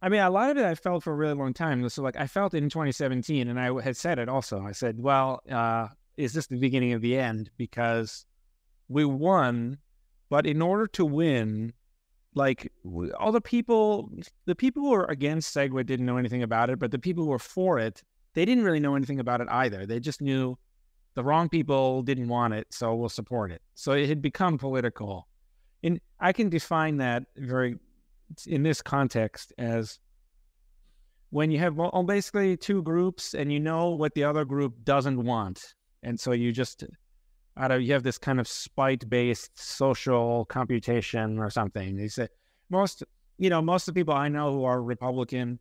I 0.00 0.08
mean, 0.08 0.20
a 0.20 0.30
lot 0.30 0.50
of 0.50 0.56
it 0.56 0.64
I 0.64 0.74
felt 0.76 1.02
for 1.02 1.12
a 1.12 1.16
really 1.16 1.34
long 1.34 1.52
time. 1.52 1.86
So, 1.88 2.02
like, 2.02 2.16
I 2.16 2.26
felt 2.26 2.54
it 2.54 2.62
in 2.62 2.70
2017, 2.70 3.48
and 3.48 3.58
I 3.58 3.80
had 3.82 3.96
said 3.96 4.18
it 4.18 4.28
also. 4.28 4.62
I 4.62 4.72
said, 4.72 4.98
well, 4.98 5.40
uh, 5.50 5.88
is 6.18 6.32
this 6.32 6.48
the 6.48 6.58
beginning 6.58 6.92
of 6.92 7.00
the 7.00 7.16
end? 7.16 7.48
Because 7.56 8.26
we 8.88 9.04
won, 9.04 9.78
but 10.28 10.46
in 10.46 10.60
order 10.60 10.86
to 10.88 11.04
win, 11.04 11.72
like 12.34 12.70
all 13.18 13.32
the 13.32 13.40
people, 13.40 14.10
the 14.44 14.54
people 14.54 14.82
who 14.82 14.90
were 14.90 15.04
against 15.06 15.54
SegWit 15.54 15.86
didn't 15.86 16.06
know 16.06 16.16
anything 16.16 16.42
about 16.42 16.70
it, 16.70 16.78
but 16.78 16.90
the 16.90 16.98
people 16.98 17.24
who 17.24 17.30
were 17.30 17.38
for 17.38 17.78
it, 17.78 18.02
they 18.34 18.44
didn't 18.44 18.64
really 18.64 18.80
know 18.80 18.96
anything 18.96 19.20
about 19.20 19.40
it 19.40 19.46
either. 19.50 19.86
They 19.86 20.00
just 20.00 20.20
knew 20.20 20.58
the 21.14 21.22
wrong 21.22 21.48
people 21.48 22.02
didn't 22.02 22.28
want 22.28 22.52
it, 22.52 22.66
so 22.70 22.94
we'll 22.94 23.08
support 23.08 23.52
it. 23.52 23.62
So 23.74 23.92
it 23.92 24.08
had 24.08 24.20
become 24.20 24.58
political. 24.58 25.28
And 25.84 26.00
I 26.18 26.32
can 26.32 26.48
define 26.48 26.96
that 26.98 27.24
very 27.36 27.76
in 28.46 28.64
this 28.64 28.82
context 28.82 29.52
as 29.56 30.00
when 31.30 31.50
you 31.50 31.58
have 31.58 31.76
well, 31.76 32.02
basically 32.02 32.56
two 32.56 32.82
groups 32.82 33.34
and 33.34 33.52
you 33.52 33.60
know 33.60 33.90
what 33.90 34.14
the 34.14 34.24
other 34.24 34.44
group 34.44 34.84
doesn't 34.84 35.22
want 35.22 35.74
and 36.02 36.18
so 36.18 36.32
you 36.32 36.52
just 36.52 36.84
out 37.56 37.70
of 37.70 37.82
you 37.82 37.92
have 37.92 38.02
this 38.02 38.18
kind 38.18 38.40
of 38.40 38.46
spite 38.46 39.08
based 39.08 39.58
social 39.58 40.44
computation 40.46 41.38
or 41.38 41.50
something. 41.50 41.96
They 41.96 42.08
say 42.08 42.28
most 42.70 43.02
you 43.38 43.50
know 43.50 43.62
most 43.62 43.88
of 43.88 43.94
the 43.94 44.00
people 44.00 44.14
I 44.14 44.28
know 44.28 44.52
who 44.52 44.64
are 44.64 44.82
Republican, 44.82 45.58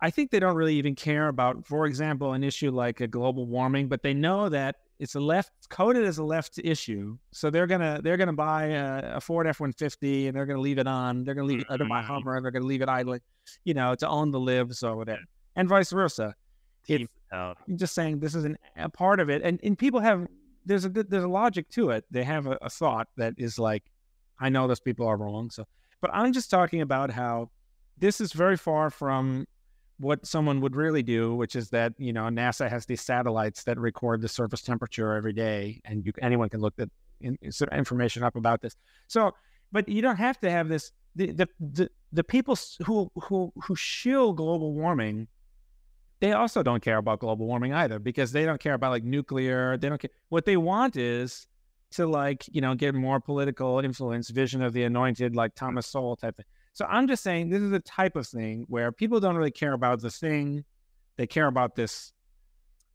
I 0.00 0.10
think 0.10 0.30
they 0.30 0.40
don't 0.40 0.56
really 0.56 0.76
even 0.76 0.94
care 0.94 1.28
about, 1.28 1.66
for 1.66 1.86
example, 1.86 2.34
an 2.34 2.44
issue 2.44 2.70
like 2.70 3.00
a 3.00 3.06
global 3.06 3.46
warming, 3.46 3.88
but 3.88 4.02
they 4.02 4.14
know 4.14 4.48
that 4.50 4.76
it's 4.98 5.14
a 5.14 5.20
left 5.20 5.50
coded 5.70 6.04
as 6.04 6.18
a 6.18 6.24
left 6.24 6.58
issue. 6.62 7.16
So 7.32 7.50
they're 7.50 7.66
gonna 7.66 8.00
they're 8.02 8.16
gonna 8.16 8.32
buy 8.32 8.66
a, 8.66 9.16
a 9.16 9.20
Ford 9.20 9.46
F 9.46 9.60
one 9.60 9.72
fifty 9.72 10.26
and 10.26 10.36
they're 10.36 10.46
gonna 10.46 10.60
leave 10.60 10.78
it 10.78 10.86
on. 10.86 11.24
They're 11.24 11.34
gonna 11.34 11.46
leave 11.46 11.60
it 11.60 11.68
buy 11.68 11.76
mm-hmm. 11.76 12.06
Hummer 12.06 12.36
and 12.36 12.44
they're 12.44 12.52
gonna 12.52 12.66
leave 12.66 12.82
it 12.82 12.88
idling, 12.88 13.20
you 13.64 13.74
know, 13.74 13.94
to 13.94 14.08
own 14.08 14.30
the 14.30 14.40
libs 14.40 14.82
or 14.82 14.96
whatever, 14.96 15.22
and 15.56 15.68
vice 15.68 15.90
versa. 15.90 16.34
It's, 16.88 17.04
out. 17.32 17.58
I'm 17.68 17.76
just 17.76 17.94
saying 17.94 18.20
this 18.20 18.34
is 18.34 18.44
an, 18.44 18.56
a 18.76 18.88
part 18.88 19.20
of 19.20 19.28
it, 19.28 19.42
and 19.42 19.58
and 19.62 19.78
people 19.78 20.00
have 20.00 20.26
there's 20.64 20.84
a 20.84 20.88
good 20.88 21.10
there's 21.10 21.24
a 21.24 21.28
logic 21.28 21.68
to 21.70 21.90
it. 21.90 22.04
They 22.10 22.24
have 22.24 22.46
a, 22.46 22.58
a 22.62 22.70
thought 22.70 23.08
that 23.16 23.34
is 23.36 23.58
like, 23.58 23.84
I 24.38 24.48
know 24.48 24.66
those 24.66 24.80
people 24.80 25.06
are 25.06 25.16
wrong. 25.16 25.50
So, 25.50 25.64
but 26.00 26.10
I'm 26.12 26.32
just 26.32 26.50
talking 26.50 26.80
about 26.80 27.10
how 27.10 27.50
this 27.98 28.20
is 28.20 28.32
very 28.32 28.56
far 28.56 28.90
from 28.90 29.46
what 29.98 30.26
someone 30.26 30.60
would 30.60 30.74
really 30.74 31.02
do, 31.02 31.34
which 31.34 31.54
is 31.56 31.70
that 31.70 31.92
you 31.98 32.12
know 32.12 32.24
NASA 32.24 32.68
has 32.68 32.86
these 32.86 33.00
satellites 33.00 33.64
that 33.64 33.78
record 33.78 34.20
the 34.20 34.28
surface 34.28 34.62
temperature 34.62 35.14
every 35.14 35.32
day, 35.32 35.80
and 35.84 36.04
you, 36.06 36.12
anyone 36.22 36.48
can 36.48 36.60
look 36.60 36.74
at 36.78 36.88
in, 37.20 37.38
sort 37.50 37.70
of 37.70 37.78
information 37.78 38.22
up 38.22 38.36
about 38.36 38.60
this. 38.60 38.76
So, 39.06 39.32
but 39.72 39.88
you 39.88 40.02
don't 40.02 40.16
have 40.16 40.40
to 40.40 40.50
have 40.50 40.68
this. 40.68 40.92
The 41.16 41.32
the 41.32 41.48
the, 41.60 41.90
the 42.12 42.24
people 42.24 42.56
who 42.84 43.10
who 43.14 43.52
who 43.62 43.76
shill 43.76 44.32
global 44.32 44.72
warming, 44.74 45.28
they 46.20 46.32
also 46.32 46.62
don't 46.62 46.82
care 46.82 46.98
about 46.98 47.20
global 47.20 47.46
warming 47.46 47.72
either 47.72 47.98
because 47.98 48.32
they 48.32 48.44
don't 48.44 48.60
care 48.60 48.74
about 48.74 48.90
like 48.90 49.04
nuclear. 49.04 49.76
They 49.76 49.88
don't 49.88 50.00
care. 50.00 50.10
What 50.28 50.44
they 50.44 50.56
want 50.56 50.96
is 50.96 51.46
to 51.92 52.06
like 52.06 52.44
you 52.50 52.60
know 52.60 52.74
get 52.74 52.94
more 52.94 53.20
political 53.20 53.80
influence, 53.80 54.30
vision 54.30 54.62
of 54.62 54.72
the 54.72 54.84
anointed, 54.84 55.36
like 55.36 55.54
Thomas 55.54 55.86
Sowell 55.86 56.16
type 56.16 56.36
thing. 56.36 56.46
So 56.72 56.86
I'm 56.86 57.06
just 57.06 57.22
saying 57.22 57.50
this 57.50 57.62
is 57.62 57.72
a 57.72 57.80
type 57.80 58.16
of 58.16 58.26
thing 58.26 58.64
where 58.68 58.90
people 58.90 59.20
don't 59.20 59.36
really 59.36 59.50
care 59.50 59.72
about 59.72 60.00
the 60.00 60.10
thing; 60.10 60.64
they 61.16 61.26
care 61.26 61.46
about 61.46 61.74
this 61.74 62.12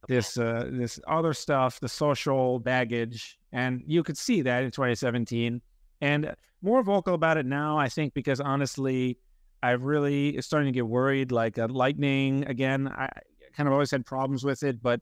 this 0.08 0.38
uh, 0.38 0.68
this 0.70 0.98
other 1.06 1.32
stuff, 1.32 1.80
the 1.80 1.88
social 1.88 2.58
baggage, 2.58 3.38
and 3.52 3.82
you 3.86 4.02
could 4.02 4.18
see 4.18 4.42
that 4.42 4.64
in 4.64 4.70
2017, 4.70 5.60
and 6.00 6.34
more 6.62 6.82
vocal 6.82 7.14
about 7.14 7.36
it 7.36 7.46
now. 7.46 7.78
I 7.78 7.88
think 7.88 8.14
because 8.14 8.40
honestly, 8.40 9.18
I 9.62 9.72
really 9.72 10.40
starting 10.40 10.72
to 10.72 10.76
get 10.76 10.86
worried. 10.86 11.32
Like 11.32 11.58
uh, 11.58 11.68
lightning 11.70 12.46
again, 12.46 12.88
I 12.88 13.08
kind 13.54 13.66
of 13.66 13.72
always 13.72 13.90
had 13.90 14.06
problems 14.06 14.44
with 14.44 14.62
it, 14.62 14.82
but 14.82 15.00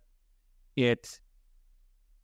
it 0.76 1.18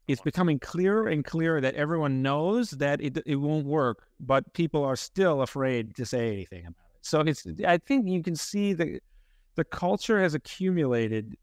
it's 0.07 0.21
becoming 0.21 0.59
clearer 0.59 1.09
and 1.09 1.25
clearer 1.25 1.61
that 1.61 1.75
everyone 1.75 2.23
knows 2.23 2.71
that 2.73 3.01
it 3.01 3.19
it 3.27 3.37
won't 3.37 3.67
work, 3.67 4.07
but 4.21 4.53
people 4.53 4.85
are 4.85 4.97
still 4.97 5.43
afraid 5.43 5.95
to 5.97 6.05
say 6.05 6.33
anything 6.33 6.67
about 6.67 6.87
it. 6.95 7.07
So 7.07 7.21
it's 7.21 7.47
I 7.67 7.79
think 7.79 8.09
you 8.09 8.23
can 8.23 8.37
see 8.37 8.73
the 8.73 9.01
the 9.57 9.65
culture 9.65 10.21
has 10.21 10.35
accumulated 10.35 11.37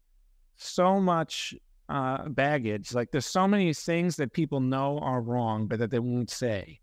so 0.56 1.00
much 1.00 1.54
uh, 1.88 2.28
baggage. 2.28 2.94
Like 2.94 3.10
there's 3.10 3.26
so 3.26 3.48
many 3.48 3.72
things 3.74 4.16
that 4.16 4.32
people 4.32 4.60
know 4.60 4.98
are 4.98 5.20
wrong, 5.20 5.66
but 5.66 5.78
that 5.78 5.90
they 5.90 5.98
won't 5.98 6.30
say. 6.30 6.80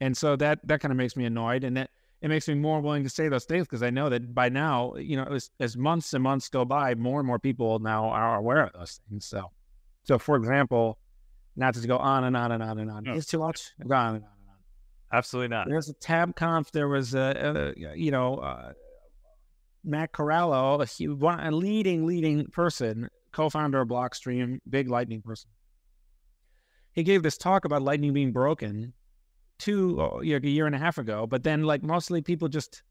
And 0.00 0.16
so 0.16 0.36
that 0.36 0.60
that 0.64 0.80
kind 0.80 0.92
of 0.92 0.98
makes 0.98 1.16
me 1.16 1.24
annoyed, 1.24 1.64
and 1.64 1.76
that 1.76 1.90
it 2.20 2.28
makes 2.28 2.48
me 2.48 2.54
more 2.54 2.80
willing 2.80 3.04
to 3.04 3.08
say 3.08 3.28
those 3.28 3.44
things 3.44 3.66
because 3.66 3.82
I 3.82 3.90
know 3.90 4.08
that 4.08 4.34
by 4.34 4.48
now, 4.48 4.94
you 4.96 5.16
know, 5.16 5.24
as, 5.24 5.50
as 5.60 5.76
months 5.76 6.14
and 6.14 6.22
months 6.22 6.48
go 6.48 6.64
by, 6.64 6.94
more 6.94 7.20
and 7.20 7.26
more 7.26 7.38
people 7.38 7.78
now 7.78 8.08
are 8.08 8.36
aware 8.36 8.64
of 8.64 8.72
those 8.72 9.00
things. 9.08 9.26
So, 9.26 9.50
so 10.02 10.18
for 10.18 10.36
example, 10.36 10.98
not 11.54 11.74
to 11.74 11.86
go 11.86 11.96
on 11.96 12.24
and 12.24 12.36
on 12.36 12.52
and 12.52 12.62
on 12.62 12.78
and 12.78 12.90
on. 12.90 13.04
No. 13.04 13.12
It's 13.14 13.26
too 13.26 13.38
much. 13.38 13.72
Go 13.86 13.94
on 13.94 14.16
and 14.16 14.24
on 14.24 14.30
and 14.40 14.50
on. 14.50 14.56
Absolutely 15.12 15.48
not. 15.48 15.68
There's 15.68 15.88
a 15.88 15.94
TabConf. 15.94 16.70
There 16.72 16.88
was 16.88 17.14
a, 17.14 17.74
a 17.76 17.96
you 17.96 18.10
know. 18.10 18.36
Uh, 18.36 18.72
Matt 19.84 20.12
Corallo, 20.12 20.82
a, 20.82 21.48
a 21.48 21.50
leading, 21.50 22.04
leading 22.04 22.46
person, 22.46 23.08
co-founder 23.32 23.80
of 23.80 23.88
Blockstream, 23.88 24.58
big 24.68 24.88
Lightning 24.88 25.22
person. 25.22 25.48
He 26.92 27.04
gave 27.04 27.22
this 27.22 27.38
talk 27.38 27.64
about 27.64 27.82
Lightning 27.82 28.12
being 28.12 28.32
broken 28.32 28.92
two 29.58 30.00
uh, 30.00 30.18
a 30.20 30.22
year 30.22 30.66
and 30.66 30.74
a 30.74 30.78
half 30.78 30.98
ago, 30.98 31.26
but 31.26 31.42
then 31.42 31.62
like 31.64 31.82
mostly 31.82 32.22
people 32.22 32.48
just 32.48 32.82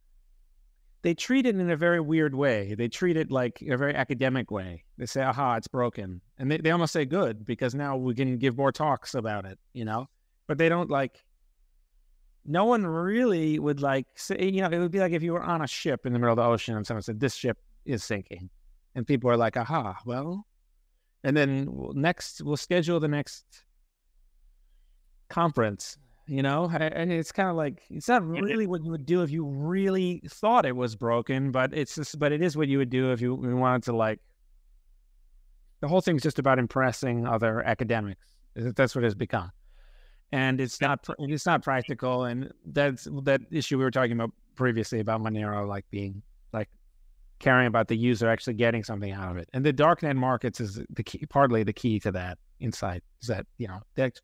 they 1.03 1.13
treat 1.13 1.45
it 1.45 1.55
in 1.55 1.69
a 1.69 1.77
very 1.77 2.01
weird 2.01 2.35
way. 2.35 2.75
They 2.75 2.87
treat 2.87 3.17
it 3.17 3.31
like 3.31 3.61
a 3.61 3.77
very 3.77 3.95
academic 3.95 4.51
way. 4.51 4.83
They 4.97 5.05
say, 5.05 5.21
"Aha, 5.21 5.55
it's 5.55 5.67
broken," 5.67 6.21
and 6.37 6.51
they, 6.51 6.57
they 6.57 6.71
almost 6.71 6.93
say, 6.93 7.05
"Good," 7.05 7.45
because 7.45 7.75
now 7.75 7.97
we 7.97 8.15
can 8.15 8.37
give 8.37 8.57
more 8.57 8.71
talks 8.71 9.15
about 9.15 9.45
it, 9.45 9.59
you 9.73 9.85
know. 9.85 10.07
But 10.47 10.57
they 10.57 10.69
don't 10.69 10.89
like 10.89 11.23
no 12.47 12.63
one 12.63 12.87
really 12.87 13.59
would 13.59 13.81
like 13.81 14.07
say, 14.15 14.49
you 14.49 14.61
know, 14.61 14.69
it 14.69 14.79
would 14.79 14.91
be 14.91 14.99
like 14.99 15.11
if 15.11 15.21
you 15.21 15.33
were 15.33 15.43
on 15.43 15.61
a 15.61 15.67
ship 15.67 16.05
in 16.05 16.13
the 16.13 16.19
middle 16.19 16.31
of 16.31 16.37
the 16.37 16.43
ocean 16.43 16.77
and 16.77 16.87
someone 16.87 17.01
said, 17.01 17.19
this 17.19 17.35
ship 17.35 17.57
is 17.85 18.03
sinking. 18.03 18.49
And 18.95 19.05
people 19.05 19.29
are 19.29 19.37
like, 19.37 19.57
aha, 19.57 19.97
well, 20.05 20.47
and 21.23 21.35
then 21.35 21.69
next, 21.93 22.41
we'll 22.41 22.57
schedule 22.57 22.99
the 22.99 23.07
next 23.07 23.45
conference, 25.29 25.97
you 26.27 26.43
know? 26.43 26.69
And 26.69 27.11
it's 27.11 27.31
kind 27.31 27.49
of 27.49 27.55
like, 27.55 27.83
it's 27.89 28.07
not 28.07 28.25
really 28.25 28.67
what 28.67 28.83
you 28.83 28.91
would 28.91 29.05
do 29.05 29.23
if 29.23 29.31
you 29.31 29.45
really 29.45 30.21
thought 30.27 30.65
it 30.65 30.75
was 30.75 30.95
broken, 30.95 31.51
but 31.51 31.73
it's 31.73 31.95
just, 31.95 32.19
but 32.19 32.31
it 32.31 32.41
is 32.41 32.55
what 32.55 32.67
you 32.67 32.77
would 32.77 32.89
do 32.89 33.11
if 33.11 33.21
you 33.21 33.35
wanted 33.35 33.83
to 33.83 33.95
like, 33.95 34.19
the 35.79 35.87
whole 35.87 36.01
thing's 36.01 36.23
just 36.23 36.39
about 36.39 36.59
impressing 36.59 37.27
other 37.27 37.61
academics. 37.63 38.21
That's 38.55 38.95
what 38.95 39.03
it's 39.03 39.13
become 39.13 39.51
and 40.31 40.59
it's 40.59 40.81
not 40.81 41.05
it's 41.19 41.45
not 41.45 41.63
practical. 41.63 42.25
And 42.25 42.51
that's 42.65 43.07
that 43.23 43.41
issue 43.51 43.77
we 43.77 43.83
were 43.83 43.91
talking 43.91 44.13
about 44.13 44.31
previously 44.55 44.99
about 44.99 45.21
Monero, 45.21 45.67
like 45.67 45.85
being 45.89 46.21
like 46.53 46.69
caring 47.39 47.67
about 47.67 47.87
the 47.87 47.95
user 47.95 48.27
actually 48.29 48.55
getting 48.55 48.83
something 48.83 49.11
out 49.11 49.31
of 49.31 49.37
it. 49.37 49.49
And 49.53 49.65
the 49.65 49.73
darknet 49.73 50.15
markets 50.15 50.59
is 50.59 50.81
the 50.89 51.03
key, 51.03 51.25
partly 51.29 51.63
the 51.63 51.73
key 51.73 51.99
to 52.01 52.11
that 52.11 52.37
insight. 52.59 53.03
Is 53.21 53.27
that 53.29 53.45
you 53.57 53.67
know 53.67 53.79
that 53.95 54.19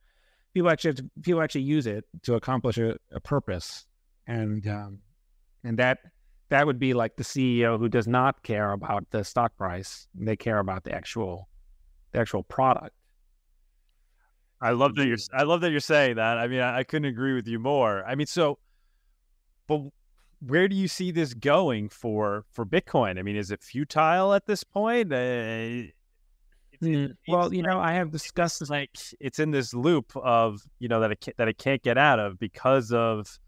people 0.54 0.70
actually 0.70 0.94
to, 0.96 1.10
people 1.22 1.42
actually 1.42 1.62
use 1.62 1.88
it 1.88 2.06
to 2.24 2.36
accomplish 2.36 2.78
a, 2.78 2.96
a 3.12 3.20
purpose, 3.20 3.86
and 4.28 4.66
um, 4.68 5.00
and 5.64 5.78
that 5.80 6.00
that 6.50 6.66
would 6.66 6.80
be 6.80 6.94
like 6.94 7.16
the 7.16 7.24
CEO 7.24 7.78
who 7.80 7.90
does 7.90 8.08
not 8.08 8.44
care 8.44 8.72
about 8.72 9.06
the 9.12 9.24
stock 9.24 9.56
price; 9.58 10.08
they 10.14 10.36
care 10.36 10.60
about 10.60 10.84
the 10.84 10.94
actual 10.94 11.50
the 12.12 12.20
actual 12.20 12.44
product. 12.44 12.96
I 14.62 14.72
love 14.72 14.96
that 14.96 15.08
you're. 15.08 15.18
I 15.34 15.44
love 15.44 15.62
that 15.62 15.72
you're 15.72 15.80
saying 15.80 16.16
that. 16.16 16.38
I 16.38 16.48
mean, 16.48 16.62
I, 16.62 16.80
I, 16.80 16.84
couldn't 16.84 17.10
agree 17.10 17.34
with 17.34 17.48
you 17.48 17.60
more. 17.60 18.06
I 18.06 18.16
mean, 18.16 18.28
so, 18.28 18.60
but 19.68 19.82
where 20.40 20.70
do 20.70 20.76
you 20.76 20.88
see 20.88 21.12
this 21.12 21.34
going 21.34 21.90
for 21.90 22.46
for 22.52 22.66
Bitcoin? 22.66 23.20
I 23.20 23.24
mean, 23.24 23.36
is 23.36 23.52
it 23.52 23.62
futile 23.62 24.34
at 24.34 24.46
this 24.46 24.64
point? 24.64 25.12
Uh, 25.12 25.92
mm, 26.84 27.16
well, 27.28 27.54
you 27.54 27.64
know, 27.64 27.80
I 27.80 27.94
have 27.94 28.12
discussed. 28.12 28.70
Like 28.70 28.92
it's 29.20 29.40
in 29.40 29.52
this 29.52 29.74
loop 29.74 30.16
of 30.16 30.62
you 30.80 30.88
know 30.88 31.00
that 31.00 31.12
it 31.12 31.36
that 31.38 31.48
it 31.48 31.58
can't 31.58 31.82
get 31.82 31.98
out 31.98 32.20
of 32.20 32.40
because 32.40 32.92
of 32.92 33.40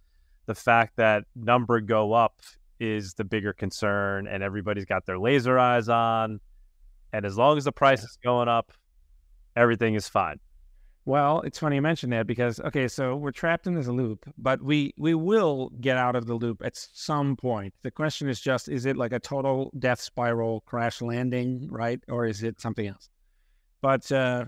the 0.46 0.56
fact 0.56 0.98
that 0.98 1.24
number 1.36 1.82
go 1.82 2.14
up 2.14 2.42
is 2.80 3.14
the 3.14 3.24
bigger 3.24 3.54
concern, 3.54 4.28
and 4.28 4.44
everybody's 4.44 4.86
got 4.86 5.06
their 5.06 5.20
laser 5.20 5.58
eyes 5.58 5.90
on. 5.90 6.40
And 7.14 7.26
as 7.26 7.38
long 7.38 7.58
as 7.58 7.64
the 7.64 7.72
price 7.72 8.04
is 8.04 8.18
going 8.24 8.48
up, 8.48 8.74
everything 9.56 9.96
is 9.96 10.08
fine. 10.08 10.40
Well, 11.06 11.42
it's 11.42 11.60
funny 11.60 11.76
you 11.76 11.84
mentioned 11.84 12.14
that 12.14 12.26
because 12.26 12.60
okay, 12.60 12.88
so 12.88 13.16
we're 13.16 13.32
trapped 13.32 13.68
in 13.68 13.76
this 13.76 13.88
loop, 13.88 14.28
but 14.40 14.60
we 14.62 14.92
we 14.98 15.14
will 15.14 15.70
get 15.80 15.98
out 15.98 16.16
of 16.16 16.26
the 16.26 16.34
loop 16.34 16.64
at 16.66 16.76
some 16.76 17.36
point. 17.36 17.76
The 17.84 17.92
question 17.92 18.28
is 18.28 18.42
just 18.42 18.68
is 18.70 18.88
it 18.88 18.98
like 18.98 19.14
a 19.14 19.20
total 19.20 19.72
death 19.78 20.02
spiral 20.02 20.62
crash 20.62 21.04
landing, 21.04 21.68
right? 21.70 22.00
Or 22.10 22.26
is 22.26 22.42
it 22.42 22.60
something 22.60 22.88
else? 22.88 23.10
But 23.86 24.12
uh, 24.12 24.46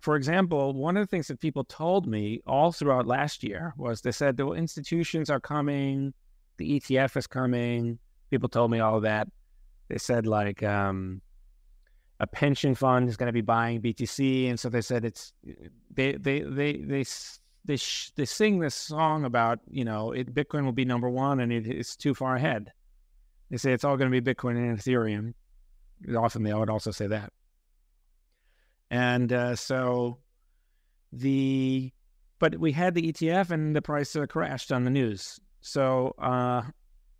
for 0.00 0.16
example, 0.16 0.74
one 0.74 0.98
of 0.98 1.02
the 1.02 1.06
things 1.06 1.28
that 1.28 1.40
people 1.40 1.64
told 1.64 2.06
me 2.06 2.42
all 2.46 2.72
throughout 2.72 3.06
last 3.06 3.42
year 3.42 3.72
was 3.78 4.02
they 4.02 4.12
said 4.12 4.36
the 4.36 4.52
institutions 4.52 5.30
are 5.30 5.40
coming, 5.40 6.12
the 6.58 6.78
ETF 6.78 7.16
is 7.16 7.26
coming. 7.26 7.98
People 8.30 8.50
told 8.50 8.70
me 8.70 8.80
all 8.80 9.00
that. 9.00 9.28
They 9.88 9.96
said 9.96 10.26
like 10.26 10.62
um, 10.62 11.22
a 12.20 12.26
pension 12.26 12.74
fund 12.74 13.08
is 13.08 13.16
going 13.16 13.28
to 13.28 13.32
be 13.32 13.40
buying 13.40 13.80
BTC, 13.80 14.50
and 14.50 14.60
so 14.60 14.68
they 14.68 14.82
said 14.82 15.06
it's 15.06 15.32
they 15.94 16.12
they 16.12 16.40
they 16.40 16.72
they 16.74 17.04
they 17.64 17.76
sh- 17.78 18.10
they 18.14 18.26
sing 18.26 18.58
this 18.58 18.74
song 18.74 19.24
about 19.24 19.60
you 19.70 19.86
know 19.86 20.12
it, 20.12 20.34
Bitcoin 20.34 20.66
will 20.66 20.72
be 20.72 20.84
number 20.84 21.08
one 21.08 21.40
and 21.40 21.50
it, 21.50 21.66
it's 21.66 21.96
too 21.96 22.14
far 22.14 22.36
ahead. 22.36 22.70
They 23.50 23.56
say 23.56 23.72
it's 23.72 23.84
all 23.84 23.96
going 23.96 24.12
to 24.12 24.20
be 24.20 24.34
Bitcoin 24.34 24.58
and 24.58 24.78
Ethereum. 24.78 25.32
Often 26.14 26.42
they 26.42 26.52
would 26.52 26.68
also 26.68 26.90
say 26.90 27.06
that, 27.06 27.32
and 28.90 29.32
uh, 29.32 29.56
so 29.56 30.18
the 31.12 31.92
but 32.38 32.58
we 32.58 32.72
had 32.72 32.94
the 32.94 33.12
ETF 33.12 33.50
and 33.50 33.74
the 33.74 33.82
price 33.82 34.14
uh, 34.14 34.26
crashed 34.26 34.70
on 34.70 34.84
the 34.84 34.90
news. 34.90 35.40
So 35.60 36.14
uh, 36.18 36.62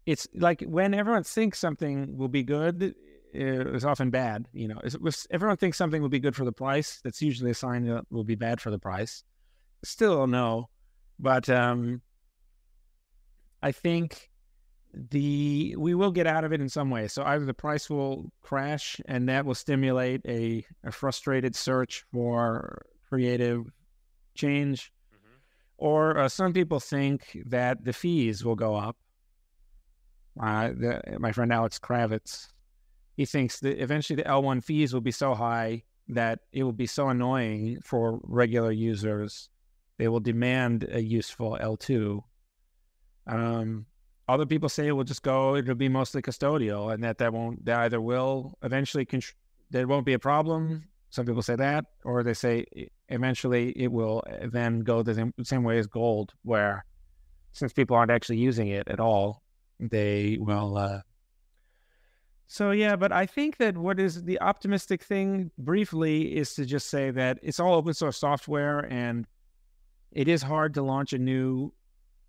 it's 0.04 0.28
like 0.34 0.62
when 0.62 0.94
everyone 0.94 1.24
thinks 1.24 1.58
something 1.58 2.16
will 2.16 2.28
be 2.28 2.42
good, 2.42 2.94
is 3.32 3.84
often 3.84 4.10
bad. 4.10 4.46
You 4.52 4.68
know, 4.68 4.80
if 4.84 5.26
everyone 5.30 5.56
thinks 5.56 5.78
something 5.78 6.02
will 6.02 6.08
be 6.08 6.20
good 6.20 6.36
for 6.36 6.44
the 6.44 6.52
price, 6.52 7.00
that's 7.02 7.22
usually 7.22 7.50
a 7.50 7.54
sign 7.54 7.86
that 7.86 7.98
it 7.98 8.04
will 8.10 8.24
be 8.24 8.34
bad 8.34 8.60
for 8.60 8.70
the 8.70 8.78
price. 8.78 9.24
Still 9.84 10.26
no, 10.26 10.68
but 11.18 11.48
um, 11.48 12.02
I 13.62 13.72
think 13.72 14.30
the 14.92 15.74
we 15.78 15.94
will 15.94 16.10
get 16.10 16.26
out 16.26 16.44
of 16.44 16.52
it 16.52 16.60
in 16.60 16.68
some 16.68 16.90
way. 16.90 17.08
So 17.08 17.22
either 17.24 17.44
the 17.44 17.54
price 17.54 17.90
will 17.90 18.30
crash, 18.42 19.00
and 19.06 19.28
that 19.28 19.44
will 19.44 19.54
stimulate 19.54 20.22
a, 20.26 20.64
a 20.84 20.92
frustrated 20.92 21.54
search 21.54 22.04
for 22.12 22.86
creative 23.08 23.64
change, 24.34 24.92
mm-hmm. 25.14 25.36
or 25.78 26.18
uh, 26.18 26.28
some 26.28 26.52
people 26.52 26.80
think 26.80 27.38
that 27.46 27.84
the 27.84 27.92
fees 27.92 28.44
will 28.44 28.56
go 28.56 28.74
up. 28.74 28.96
Uh, 30.40 30.68
the, 30.68 31.16
my 31.18 31.32
friend 31.32 31.52
Alex 31.52 31.78
Kravitz 31.78 32.48
he 33.16 33.24
thinks 33.24 33.60
that 33.60 33.82
eventually 33.82 34.16
the 34.16 34.28
L1 34.28 34.62
fees 34.62 34.92
will 34.92 35.00
be 35.00 35.10
so 35.10 35.34
high 35.34 35.82
that 36.08 36.40
it 36.52 36.62
will 36.62 36.72
be 36.72 36.86
so 36.86 37.08
annoying 37.08 37.80
for 37.82 38.20
regular 38.22 38.70
users. 38.70 39.48
They 39.98 40.08
will 40.08 40.20
demand 40.20 40.86
a 40.90 41.00
useful 41.00 41.58
L2. 41.60 42.22
Um, 43.26 43.86
other 44.28 44.46
people 44.46 44.68
say 44.68 44.88
it 44.88 44.92
will 44.92 45.04
just 45.04 45.22
go, 45.22 45.56
it'll 45.56 45.74
be 45.74 45.88
mostly 45.88 46.22
custodial 46.22 46.92
and 46.92 47.02
that 47.04 47.18
that 47.18 47.32
won't, 47.32 47.64
that 47.64 47.80
either 47.80 48.00
will 48.00 48.58
eventually, 48.62 49.06
contr- 49.06 49.34
there 49.70 49.86
won't 49.86 50.06
be 50.06 50.14
a 50.14 50.18
problem. 50.18 50.84
Some 51.10 51.26
people 51.26 51.42
say 51.42 51.56
that, 51.56 51.84
or 52.04 52.22
they 52.22 52.34
say 52.34 52.66
eventually 53.08 53.70
it 53.70 53.90
will 53.90 54.22
uh, 54.28 54.48
then 54.50 54.80
go 54.80 55.02
the 55.02 55.32
same 55.44 55.62
way 55.62 55.78
as 55.78 55.86
gold, 55.86 56.32
where 56.42 56.84
since 57.52 57.72
people 57.72 57.96
aren't 57.96 58.10
actually 58.10 58.38
using 58.38 58.68
it 58.68 58.88
at 58.88 59.00
all, 59.00 59.42
they 59.78 60.36
will. 60.40 60.76
Uh... 60.76 61.00
So 62.48 62.72
yeah, 62.72 62.96
but 62.96 63.12
I 63.12 63.26
think 63.26 63.56
that 63.58 63.78
what 63.78 63.98
is 63.98 64.24
the 64.24 64.40
optimistic 64.40 65.02
thing, 65.02 65.50
briefly, 65.56 66.36
is 66.36 66.54
to 66.54 66.66
just 66.66 66.90
say 66.90 67.10
that 67.12 67.38
it's 67.42 67.60
all 67.60 67.74
open 67.74 67.94
source 67.94 68.18
software, 68.18 68.80
and 68.92 69.26
it 70.12 70.28
is 70.28 70.42
hard 70.42 70.74
to 70.74 70.82
launch 70.82 71.12
a 71.12 71.18
new 71.18 71.72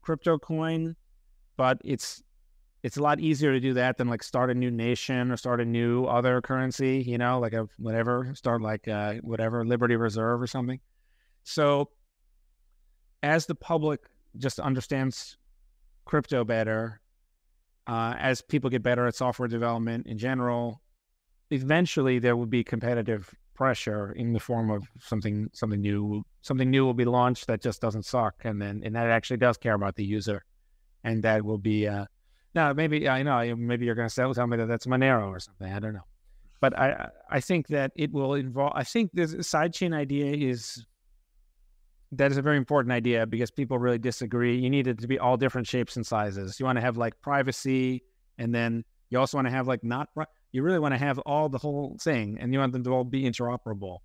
crypto 0.02 0.38
coin, 0.38 0.96
but 1.58 1.80
it's 1.84 2.24
it's 2.84 2.98
a 2.98 3.02
lot 3.02 3.20
easier 3.20 3.52
to 3.52 3.60
do 3.60 3.74
that 3.74 3.98
than 3.98 4.08
like 4.08 4.24
start 4.24 4.50
a 4.50 4.54
new 4.54 4.72
nation 4.72 5.32
or 5.32 5.38
start 5.38 5.60
a 5.60 5.66
new 5.66 6.06
other 6.06 6.42
currency, 6.42 7.04
you 7.06 7.18
know, 7.18 7.40
like 7.40 7.54
a 7.54 7.68
whatever, 7.78 8.32
start 8.36 8.62
like 8.62 8.88
uh, 8.88 9.16
whatever 9.16 9.66
Liberty 9.66 9.96
Reserve 9.96 10.42
or 10.42 10.48
something. 10.48 10.80
So 11.44 11.90
as 13.24 13.46
the 13.46 13.56
public 13.56 14.02
just 14.38 14.60
understands 14.60 15.38
crypto 16.06 16.46
better, 16.46 17.02
uh, 17.88 18.14
as 18.18 18.42
people 18.42 18.70
get 18.70 18.84
better 18.84 19.08
at 19.08 19.16
software 19.16 19.48
development 19.48 20.06
in 20.08 20.18
general, 20.18 20.82
eventually 21.50 22.20
there 22.20 22.38
will 22.38 22.46
be 22.46 22.64
competitive 22.64 23.34
pressure 23.56 24.12
in 24.12 24.34
the 24.34 24.40
form 24.40 24.70
of 24.70 24.88
something 25.00 25.50
something 25.52 25.82
new 25.82 26.24
something 26.42 26.70
new 26.70 26.86
will 26.86 26.94
be 26.94 27.06
launched 27.06 27.48
that 27.48 27.60
just 27.60 27.82
doesn't 27.82 28.06
suck 28.06 28.36
and 28.44 28.62
then 28.62 28.82
and 28.86 28.96
that 28.96 29.08
actually 29.08 29.38
does 29.38 29.58
care 29.58 29.74
about 29.74 29.96
the 29.96 30.06
user 30.06 30.46
and 31.08 31.24
that 31.24 31.44
will 31.44 31.58
be 31.58 31.88
uh, 31.88 32.06
now, 32.54 32.74
maybe 32.74 33.08
I 33.08 33.24
know 33.24 33.56
maybe 33.56 33.86
you're 33.86 33.96
going 33.96 34.10
to 34.10 34.34
tell 34.34 34.48
me 34.48 34.58
that 34.58 34.68
that's 34.68 34.86
Monero 34.88 35.30
or 35.30 35.40
something. 35.40 35.72
I 35.72 35.80
don't 35.80 35.94
know, 35.94 36.08
but 36.60 36.78
I 36.78 37.10
I 37.30 37.40
think 37.40 37.68
that 37.68 37.92
it 37.96 38.12
will 38.12 38.34
involve. 38.34 38.74
I 38.76 38.84
think 38.84 39.12
this 39.14 39.34
sidechain 39.36 39.94
idea 39.94 40.34
is 40.34 40.86
that 42.12 42.32
is 42.32 42.38
a 42.38 42.42
very 42.42 42.58
important 42.58 42.94
idea 42.94 43.26
because 43.26 43.52
people 43.52 43.78
really 43.78 44.00
disagree. 44.00 44.58
You 44.58 44.70
need 44.70 44.88
it 44.88 45.00
to 45.00 45.08
be 45.08 45.20
all 45.20 45.38
different 45.38 45.68
shapes 45.68 45.96
and 45.98 46.06
sizes. 46.06 46.60
You 46.60 46.66
want 46.66 46.78
to 46.78 46.82
have 46.82 46.98
like 46.98 47.20
privacy, 47.22 48.04
and 48.38 48.54
then 48.54 48.84
you 49.10 49.20
also 49.20 49.38
want 49.38 49.48
to 49.48 49.52
have 49.52 49.68
like 49.68 49.84
not. 49.84 50.10
You 50.52 50.64
really 50.64 50.80
want 50.80 50.94
to 50.94 50.98
have 50.98 51.20
all 51.20 51.48
the 51.50 51.60
whole 51.60 51.96
thing, 52.02 52.38
and 52.40 52.52
you 52.54 52.60
want 52.60 52.74
them 52.74 52.84
to 52.86 52.92
all 52.92 53.04
be 53.04 53.24
interoperable 53.24 54.00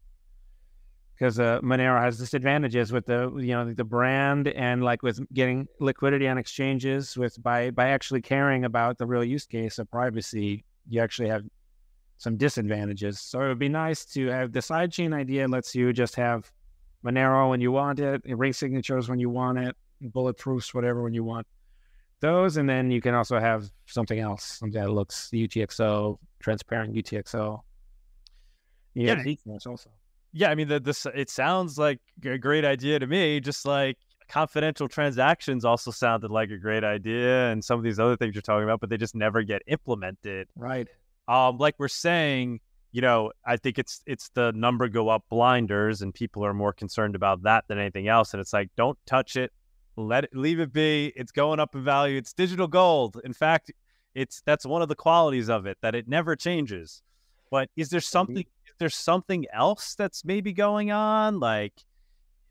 because 1.23 1.39
uh, 1.39 1.61
Monero 1.61 2.03
has 2.03 2.19
disadvantages 2.19 2.91
with 2.91 3.07
the 3.07 3.33
you 3.37 3.55
know 3.55 3.73
the 3.73 3.85
brand 3.85 4.49
and 4.49 4.83
like 4.83 5.05
with 5.05 5.21
getting 5.33 5.69
liquidity 5.79 6.27
on 6.27 6.37
exchanges 6.37 7.17
with 7.17 7.41
by 7.41 7.71
by 7.71 7.91
actually 7.91 8.21
caring 8.21 8.65
about 8.65 8.99
the 8.99 9.07
real 9.07 9.23
use 9.23 9.47
case 9.47 9.79
of 9.79 9.89
privacy 9.89 10.65
you 10.89 11.01
actually 11.01 11.29
have 11.29 11.45
some 12.17 12.37
disadvantages. 12.37 13.21
So 13.21 13.41
it 13.41 13.47
would 13.47 13.61
be 13.61 13.69
nice 13.69 14.05
to 14.07 14.27
have 14.31 14.53
the 14.53 14.59
sidechain 14.59 15.15
idea 15.15 15.47
lets 15.47 15.77
you 15.77 15.93
just 15.93 16.17
have 16.17 16.51
Monero 17.05 17.51
when 17.51 17.61
you 17.61 17.71
want 17.71 18.01
it 18.01 18.21
erase 18.25 18.59
signatures 18.59 19.09
when 19.09 19.21
you 19.21 19.31
want 19.31 19.59
it 19.59 19.77
bulletproofs 20.03 20.75
whatever 20.75 21.05
when 21.05 21.15
you 21.15 21.23
want 21.23 21.47
those 22.19 22.57
and 22.57 22.69
then 22.69 22.91
you 22.91 23.01
can 23.01 23.15
also 23.15 23.39
have 23.39 23.71
something 23.87 24.19
else 24.19 24.43
something 24.43 24.81
that 24.81 24.91
looks 24.91 25.31
UTXO 25.33 26.19
transparent 26.41 26.95
UTXO 26.95 27.61
yeah, 28.95 29.23
yeah 29.25 29.57
also 29.67 29.89
yeah, 30.33 30.51
I 30.51 30.55
mean, 30.55 30.69
the, 30.69 30.81
this 30.81 31.07
it 31.15 31.31
sounds 31.31 31.79
like 31.79 32.01
a 32.25 32.39
great 32.39 32.65
idea 32.65 32.99
to 32.99 33.07
me. 33.07 33.41
Just 33.41 33.67
like 33.67 33.99
confidential 34.29 34.89
transactions 34.89 35.65
also 35.65 35.91
sounded 35.91 36.31
like 36.31 36.51
a 36.51 36.57
great 36.57 36.85
idea, 36.85 37.51
and 37.51 37.63
some 37.63 37.79
of 37.79 37.85
these 37.85 37.99
other 37.99 38.17
things 38.17 38.35
you're 38.35 38.43
talking 38.43 38.65
about, 38.65 38.81
but 38.81 38.91
they 38.91 38.97
just 38.97 39.15
never 39.15 39.43
get 39.43 39.63
implemented. 39.67 40.49
Right. 40.57 40.89
Um, 41.29 41.59
like 41.59 41.75
we're 41.79 41.89
saying, 41.89 42.61
you 42.93 43.03
know, 43.03 43.33
I 43.45 43.57
think 43.57 43.79
it's 43.79 44.03
it's 44.07 44.31
the 44.31 44.53
number 44.53 44.89
go 44.89 45.09
up 45.09 45.25
blinders, 45.29 46.03
and 46.03 46.15
people 46.15 46.45
are 46.45 46.55
more 46.55 46.73
concerned 46.73 47.15
about 47.15 47.43
that 47.43 47.65
than 47.69 47.79
anything 47.79 48.09
else. 48.09 48.33
And 48.33 48.41
it's 48.41 48.53
like, 48.53 48.71
don't 48.77 48.99
touch 49.07 49.37
it, 49.37 49.53
let 49.97 50.25
it 50.25 50.31
leave 50.35 50.61
it 50.61 50.73
be. 50.73 51.13
It's 51.15 51.33
going 51.33 51.61
up 51.61 51.75
in 51.75 51.85
value. 51.85 52.17
It's 52.17 52.33
digital 52.33 52.69
gold. 52.69 53.21
In 53.25 53.35
fact, 53.35 53.71
it's 54.15 54.43
that's 54.47 54.65
one 54.65 54.81
of 54.81 54.89
the 54.89 54.95
qualities 54.95 55.51
of 55.51 55.67
it 55.67 55.77
that 55.83 55.95
it 55.95 56.09
never 56.09 56.37
changes. 56.37 57.03
But 57.51 57.69
is 57.77 57.91
there 57.91 58.01
something 58.01 58.47
there's 58.83 58.97
something 58.97 59.47
else 59.53 59.95
that's 59.95 60.25
maybe 60.25 60.53
going 60.53 60.91
on? 60.91 61.39
Like, 61.39 61.73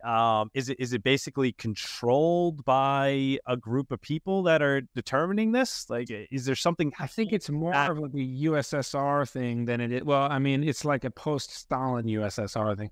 um, 0.04 0.50
is 0.54 0.70
it 0.70 0.80
is 0.80 0.94
it 0.94 1.04
basically 1.04 1.52
controlled 1.52 2.63
by 2.65 3.38
a 3.46 3.58
group 3.58 3.91
of 3.91 4.02
people 4.02 4.44
that 4.44 4.62
are 4.62 4.82
determining 4.96 5.52
this? 5.52 5.89
Like, 5.89 6.08
is 6.10 6.46
there 6.46 6.56
something? 6.56 6.91
I 7.00 7.08
think 7.08 7.34
it's 7.34 7.50
more 7.50 7.74
that... 7.74 7.91
of 7.91 8.00
like 8.00 8.13
a 8.13 8.44
USSR 8.46 9.30
thing 9.30 9.65
than 9.65 9.82
it 9.82 9.91
is. 9.91 10.04
Well, 10.04 10.24
I 10.24 10.39
mean, 10.39 10.63
it's 10.63 10.86
like 10.86 11.04
a 11.04 11.12
post-Stalin 11.12 12.06
USSR 12.06 12.78
thing 12.78 12.91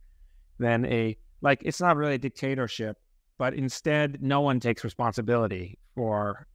than 0.60 0.86
a 0.86 1.18
like. 1.42 1.62
It's 1.64 1.82
not 1.82 1.96
really 1.96 2.16
a 2.16 2.20
dictatorship, 2.20 2.98
but 3.38 3.54
instead, 3.54 4.22
no 4.22 4.42
one 4.42 4.60
takes 4.60 4.84
responsibility 4.84 5.80
for 5.96 6.46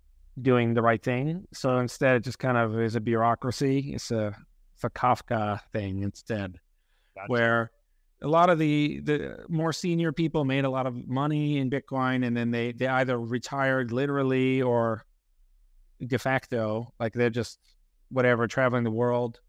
doing 0.42 0.74
the 0.74 0.82
right 0.82 1.02
thing. 1.02 1.46
So 1.54 1.78
instead, 1.78 2.16
it 2.16 2.24
just 2.24 2.38
kind 2.38 2.58
of 2.58 2.78
is 2.78 2.94
a 2.94 3.00
bureaucracy. 3.00 3.92
It's 3.94 4.10
a 4.10 4.36
it's 4.74 4.84
a 4.84 4.90
Kafka 4.90 5.60
thing 5.72 6.02
instead 6.02 6.60
gotcha. 7.14 7.26
where 7.28 7.70
a 8.22 8.28
lot 8.28 8.48
of 8.48 8.58
the 8.58 9.00
the 9.00 9.44
more 9.48 9.72
senior 9.72 10.12
people 10.12 10.44
made 10.44 10.64
a 10.64 10.70
lot 10.70 10.86
of 10.86 11.06
money 11.06 11.58
in 11.58 11.70
Bitcoin, 11.70 12.26
and 12.26 12.36
then 12.36 12.50
they 12.50 12.72
they 12.72 12.86
either 12.86 13.18
retired 13.18 13.92
literally 13.92 14.62
or 14.62 15.04
de 16.04 16.18
facto, 16.18 16.92
like 16.98 17.12
they're 17.12 17.30
just 17.30 17.58
whatever 18.10 18.46
traveling 18.46 18.84
the 18.84 18.90
world. 18.90 19.40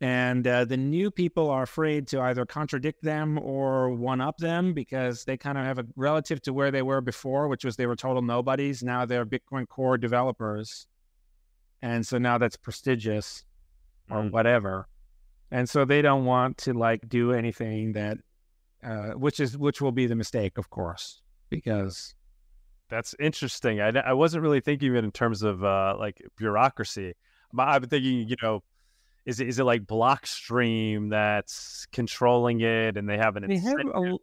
And 0.00 0.46
uh, 0.46 0.66
the 0.66 0.76
new 0.76 1.10
people 1.10 1.48
are 1.48 1.62
afraid 1.62 2.06
to 2.08 2.20
either 2.20 2.44
contradict 2.44 3.02
them 3.02 3.38
or 3.38 3.90
one 3.90 4.20
up 4.20 4.36
them 4.36 4.74
because 4.74 5.24
they 5.24 5.38
kind 5.38 5.56
of 5.56 5.64
have 5.64 5.78
a 5.78 5.86
relative 5.96 6.42
to 6.42 6.52
where 6.52 6.70
they 6.70 6.82
were 6.82 7.00
before, 7.00 7.48
which 7.48 7.64
was 7.64 7.76
they 7.76 7.86
were 7.86 7.96
total 7.96 8.20
nobodies. 8.20 8.82
Now 8.82 9.06
they're 9.06 9.24
Bitcoin 9.24 9.66
core 9.66 9.96
developers. 9.96 10.86
And 11.80 12.06
so 12.06 12.18
now 12.18 12.36
that's 12.36 12.56
prestigious 12.56 13.44
or 14.10 14.22
mm. 14.22 14.30
whatever 14.30 14.86
and 15.50 15.68
so 15.68 15.84
they 15.84 16.02
don't 16.02 16.24
want 16.24 16.58
to 16.58 16.72
like 16.72 17.08
do 17.08 17.32
anything 17.32 17.92
that 17.92 18.18
uh, 18.84 19.10
which 19.10 19.40
is 19.40 19.56
which 19.56 19.80
will 19.80 19.92
be 19.92 20.06
the 20.06 20.16
mistake 20.16 20.58
of 20.58 20.70
course 20.70 21.22
because 21.50 22.14
that's 22.88 23.14
interesting. 23.18 23.80
I, 23.80 23.88
I 23.88 24.12
wasn't 24.12 24.42
really 24.42 24.60
thinking 24.60 24.90
of 24.90 24.96
it 24.96 25.04
in 25.04 25.10
terms 25.10 25.42
of 25.42 25.64
uh, 25.64 25.96
like 25.98 26.22
bureaucracy. 26.36 27.14
I've 27.58 27.82
been 27.82 27.90
thinking 27.90 28.28
you 28.28 28.36
know 28.42 28.62
is 29.24 29.40
it, 29.40 29.48
is 29.48 29.58
it 29.58 29.64
like 29.64 29.84
blockstream 29.84 31.10
that's 31.10 31.86
controlling 31.90 32.60
it 32.60 32.96
and 32.96 33.08
they 33.08 33.16
have 33.16 33.36
an 33.36 33.46
they 33.48 33.56
have 33.56 33.74
a, 33.94 34.16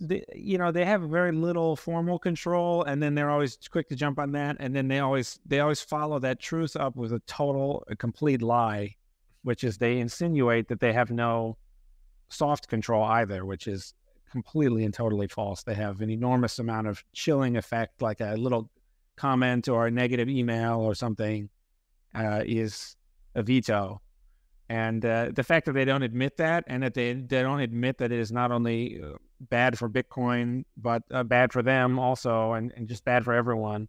they, 0.00 0.24
you 0.34 0.58
know 0.58 0.72
they 0.72 0.84
have 0.84 1.02
very 1.02 1.30
little 1.32 1.76
formal 1.76 2.18
control 2.18 2.82
and 2.82 3.02
then 3.02 3.14
they're 3.14 3.30
always 3.30 3.58
quick 3.70 3.88
to 3.88 3.96
jump 3.96 4.18
on 4.18 4.32
that 4.32 4.56
and 4.58 4.74
then 4.74 4.88
they 4.88 4.98
always 4.98 5.38
they 5.46 5.60
always 5.60 5.80
follow 5.80 6.18
that 6.18 6.40
truth 6.40 6.74
up 6.74 6.96
with 6.96 7.12
a 7.12 7.20
total 7.26 7.84
a 7.88 7.96
complete 7.96 8.40
lie 8.40 8.96
which 9.42 9.64
is 9.64 9.78
they 9.78 9.98
insinuate 9.98 10.68
that 10.68 10.80
they 10.80 10.92
have 10.92 11.10
no 11.10 11.56
soft 12.28 12.68
control 12.68 13.04
either, 13.04 13.44
which 13.44 13.66
is 13.66 13.94
completely 14.30 14.84
and 14.84 14.94
totally 14.94 15.26
false. 15.26 15.62
They 15.62 15.74
have 15.74 16.00
an 16.00 16.10
enormous 16.10 16.58
amount 16.58 16.86
of 16.86 17.02
chilling 17.12 17.56
effect, 17.56 18.00
like 18.02 18.20
a 18.20 18.34
little 18.36 18.70
comment 19.16 19.68
or 19.68 19.86
a 19.86 19.90
negative 19.90 20.28
email 20.28 20.80
or 20.80 20.94
something 20.94 21.48
uh, 22.14 22.42
is 22.46 22.96
a 23.34 23.42
veto. 23.42 24.00
And 24.68 25.04
uh, 25.04 25.30
the 25.34 25.42
fact 25.42 25.66
that 25.66 25.72
they 25.72 25.84
don't 25.84 26.04
admit 26.04 26.36
that 26.36 26.62
and 26.68 26.82
that 26.84 26.94
they, 26.94 27.14
they 27.14 27.42
don't 27.42 27.60
admit 27.60 27.98
that 27.98 28.12
it 28.12 28.20
is 28.20 28.30
not 28.30 28.52
only 28.52 29.00
uh, 29.02 29.16
bad 29.40 29.76
for 29.76 29.88
Bitcoin, 29.88 30.64
but 30.76 31.02
uh, 31.10 31.24
bad 31.24 31.52
for 31.52 31.60
them 31.60 31.98
also, 31.98 32.52
and, 32.52 32.72
and 32.76 32.88
just 32.88 33.04
bad 33.04 33.24
for 33.24 33.32
everyone 33.32 33.88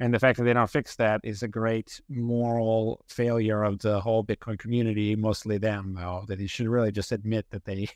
and 0.00 0.12
the 0.12 0.18
fact 0.18 0.38
that 0.38 0.44
they 0.44 0.52
don't 0.52 0.70
fix 0.70 0.96
that 0.96 1.20
is 1.22 1.42
a 1.42 1.48
great 1.48 2.00
moral 2.08 3.04
failure 3.08 3.62
of 3.62 3.78
the 3.78 4.00
whole 4.00 4.24
Bitcoin 4.24 4.58
community, 4.58 5.14
mostly 5.14 5.56
them, 5.56 5.94
though, 5.94 6.24
that 6.26 6.38
they 6.38 6.46
should 6.46 6.66
really 6.66 6.90
just 6.90 7.12
admit 7.12 7.46
that 7.50 7.64
they, 7.64 7.88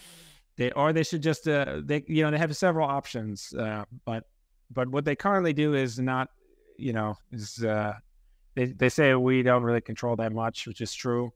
they, 0.56 0.70
or 0.72 0.92
they 0.92 1.02
should 1.02 1.22
just, 1.22 1.48
uh, 1.48 1.80
they, 1.82 2.04
you 2.06 2.22
know, 2.22 2.30
they 2.30 2.38
have 2.38 2.54
several 2.54 2.86
options, 2.86 3.54
uh, 3.54 3.84
but, 4.04 4.24
but 4.70 4.88
what 4.88 5.06
they 5.06 5.16
currently 5.16 5.54
do 5.54 5.74
is 5.74 5.98
not, 5.98 6.28
you 6.76 6.92
know, 6.92 7.16
is, 7.32 7.64
uh, 7.64 7.94
they, 8.54 8.66
they 8.66 8.88
say 8.90 9.14
we 9.14 9.42
don't 9.42 9.62
really 9.62 9.80
control 9.80 10.16
that 10.16 10.32
much, 10.32 10.66
which 10.66 10.82
is 10.82 10.92
true. 10.92 11.32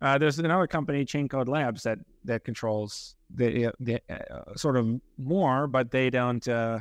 Uh, 0.00 0.18
there's 0.18 0.38
another 0.38 0.66
company, 0.66 1.04
Chaincode 1.04 1.48
Labs, 1.48 1.82
that 1.82 1.98
that 2.24 2.44
controls 2.44 3.16
the, 3.34 3.72
the 3.80 4.00
uh, 4.08 4.54
sort 4.54 4.76
of 4.76 5.00
more, 5.18 5.66
but 5.66 5.90
they 5.90 6.08
don't. 6.08 6.46
Uh, 6.46 6.78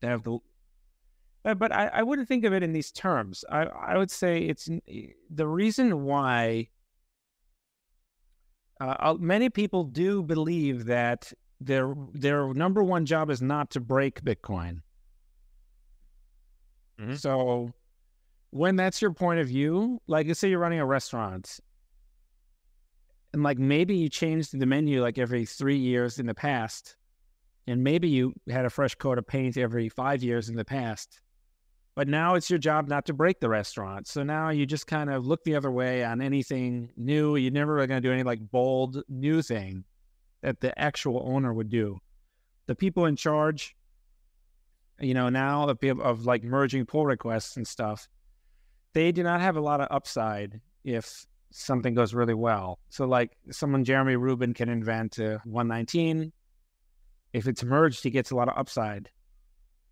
they 0.00 0.08
have 0.08 0.24
the 0.24 0.38
but 1.42 1.72
I, 1.72 1.88
I 1.88 2.02
wouldn't 2.02 2.28
think 2.28 2.44
of 2.44 2.52
it 2.52 2.62
in 2.62 2.72
these 2.72 2.92
terms. 2.92 3.44
I, 3.50 3.64
I 3.64 3.98
would 3.98 4.10
say 4.10 4.42
it's 4.42 4.68
the 5.30 5.46
reason 5.46 6.04
why 6.04 6.68
uh, 8.80 9.14
many 9.18 9.50
people 9.50 9.84
do 9.84 10.22
believe 10.22 10.86
that 10.86 11.32
their 11.60 11.94
their 12.12 12.52
number 12.54 12.82
one 12.82 13.06
job 13.06 13.30
is 13.30 13.40
not 13.40 13.70
to 13.70 13.80
break 13.80 14.22
Bitcoin. 14.22 14.80
Mm-hmm. 17.00 17.14
So 17.14 17.72
when 18.50 18.76
that's 18.76 19.00
your 19.00 19.12
point 19.12 19.40
of 19.40 19.48
view, 19.48 20.00
like 20.06 20.26
let's 20.26 20.40
say 20.40 20.50
you're 20.50 20.58
running 20.58 20.80
a 20.80 20.86
restaurant 20.86 21.60
and 23.32 23.42
like 23.42 23.58
maybe 23.58 23.96
you 23.96 24.08
changed 24.08 24.58
the 24.58 24.66
menu 24.66 25.00
like 25.00 25.18
every 25.18 25.46
three 25.46 25.78
years 25.78 26.18
in 26.18 26.26
the 26.26 26.34
past, 26.34 26.96
and 27.66 27.82
maybe 27.82 28.08
you 28.08 28.34
had 28.48 28.64
a 28.64 28.70
fresh 28.70 28.94
coat 28.94 29.18
of 29.18 29.26
paint 29.26 29.56
every 29.56 29.88
five 29.88 30.22
years 30.22 30.48
in 30.48 30.56
the 30.56 30.64
past. 30.64 31.20
But 31.94 32.08
now 32.08 32.34
it's 32.34 32.48
your 32.48 32.58
job 32.58 32.88
not 32.88 33.04
to 33.06 33.12
break 33.12 33.40
the 33.40 33.50
restaurant. 33.50 34.06
So 34.06 34.22
now 34.22 34.48
you 34.48 34.64
just 34.64 34.86
kind 34.86 35.10
of 35.10 35.26
look 35.26 35.44
the 35.44 35.54
other 35.54 35.70
way 35.70 36.04
on 36.04 36.22
anything 36.22 36.90
new. 36.96 37.36
You're 37.36 37.52
never 37.52 37.74
really 37.74 37.86
going 37.86 38.02
to 38.02 38.08
do 38.08 38.12
any 38.12 38.22
like 38.22 38.50
bold 38.50 39.02
new 39.08 39.42
thing 39.42 39.84
that 40.40 40.60
the 40.60 40.78
actual 40.78 41.22
owner 41.26 41.52
would 41.52 41.68
do. 41.68 41.98
The 42.66 42.74
people 42.74 43.04
in 43.04 43.16
charge, 43.16 43.76
you 45.00 45.12
know, 45.12 45.28
now 45.28 45.68
of, 45.68 45.78
of 46.00 46.24
like 46.24 46.42
merging 46.42 46.86
pull 46.86 47.04
requests 47.04 47.56
and 47.56 47.66
stuff, 47.66 48.08
they 48.94 49.12
do 49.12 49.22
not 49.22 49.40
have 49.40 49.56
a 49.56 49.60
lot 49.60 49.80
of 49.80 49.88
upside 49.90 50.60
if 50.84 51.26
something 51.50 51.94
goes 51.94 52.14
really 52.14 52.34
well. 52.34 52.78
So 52.88 53.06
like 53.06 53.36
someone 53.50 53.84
Jeremy 53.84 54.16
Rubin 54.16 54.54
can 54.54 54.70
invent 54.70 55.18
a 55.18 55.40
119. 55.44 56.32
If 57.34 57.46
it's 57.46 57.62
merged, 57.62 58.02
he 58.02 58.10
gets 58.10 58.30
a 58.30 58.36
lot 58.36 58.48
of 58.48 58.56
upside. 58.56 59.10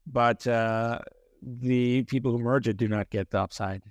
But 0.07 0.47
uh, 0.47 1.01
the 1.43 2.03
people 2.05 2.33
who 2.33 2.39
merge 2.39 2.69
it 2.69 2.77
do 2.77 2.89
not 2.89 3.11
get 3.11 3.31
the 3.31 3.39
upside. 3.39 3.83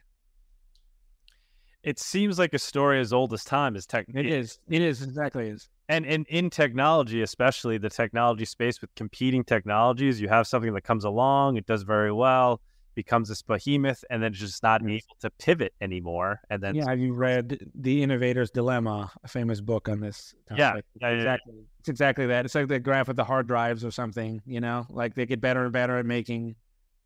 It 1.84 1.98
seems 1.98 2.38
like 2.38 2.54
a 2.54 2.60
story 2.60 3.00
as 3.00 3.14
old 3.14 3.34
as 3.34 3.44
time 3.44 3.76
is 3.76 3.86
tech. 3.86 4.06
It 4.14 4.26
is. 4.26 4.60
It 4.70 4.82
is 4.82 5.02
exactly 5.02 5.48
is. 5.48 5.70
And 5.88 6.06
and 6.06 6.28
in 6.28 6.50
technology, 6.50 7.22
especially 7.22 7.78
the 7.78 7.90
technology 7.90 8.46
space 8.46 8.82
with 8.82 8.94
competing 8.96 9.44
technologies, 9.44 10.20
you 10.20 10.28
have 10.28 10.46
something 10.46 10.74
that 10.74 10.84
comes 10.84 11.06
along, 11.06 11.56
it 11.58 11.66
does 11.66 11.84
very 11.84 12.12
well, 12.12 12.62
becomes 12.96 13.30
this 13.30 13.42
behemoth, 13.42 14.04
and 14.10 14.22
then 14.22 14.32
it's 14.32 14.40
just 14.40 14.62
not 14.62 14.84
able 14.84 15.00
to 15.22 15.30
pivot 15.32 15.74
anymore. 15.80 16.42
And 16.50 16.62
then 16.62 16.76
yeah, 16.76 16.90
have 16.90 17.00
you 17.00 17.14
read 17.14 17.58
The 17.74 18.04
Innovator's 18.04 18.52
Dilemma, 18.52 19.10
a 19.24 19.28
famous 19.28 19.62
book 19.62 19.88
on 19.88 20.02
this? 20.02 20.36
Topic? 20.50 20.60
Yeah, 21.02 21.08
yeah, 21.08 21.16
exactly. 21.16 21.54
Yeah. 21.56 21.64
It's 21.80 21.90
exactly 21.90 22.28
that. 22.28 22.46
It's 22.46 22.56
like 22.56 22.68
the 22.68 22.80
graph 22.80 23.08
with 23.08 23.18
the 23.18 23.24
hard 23.24 23.48
drives 23.48 23.86
or 23.86 23.92
something. 23.92 24.42
You 24.46 24.60
know, 24.60 24.86
like 24.90 25.16
they 25.16 25.26
get 25.26 25.40
better 25.40 25.64
and 25.64 25.72
better 25.72 25.98
at 25.98 26.06
making 26.06 26.56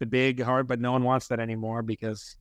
the 0.04 0.10
big 0.10 0.42
hard, 0.42 0.68
but 0.68 0.82
no 0.82 0.92
one 0.92 1.04
wants 1.04 1.28
that 1.30 1.40
anymore 1.40 1.82
because 1.82 2.36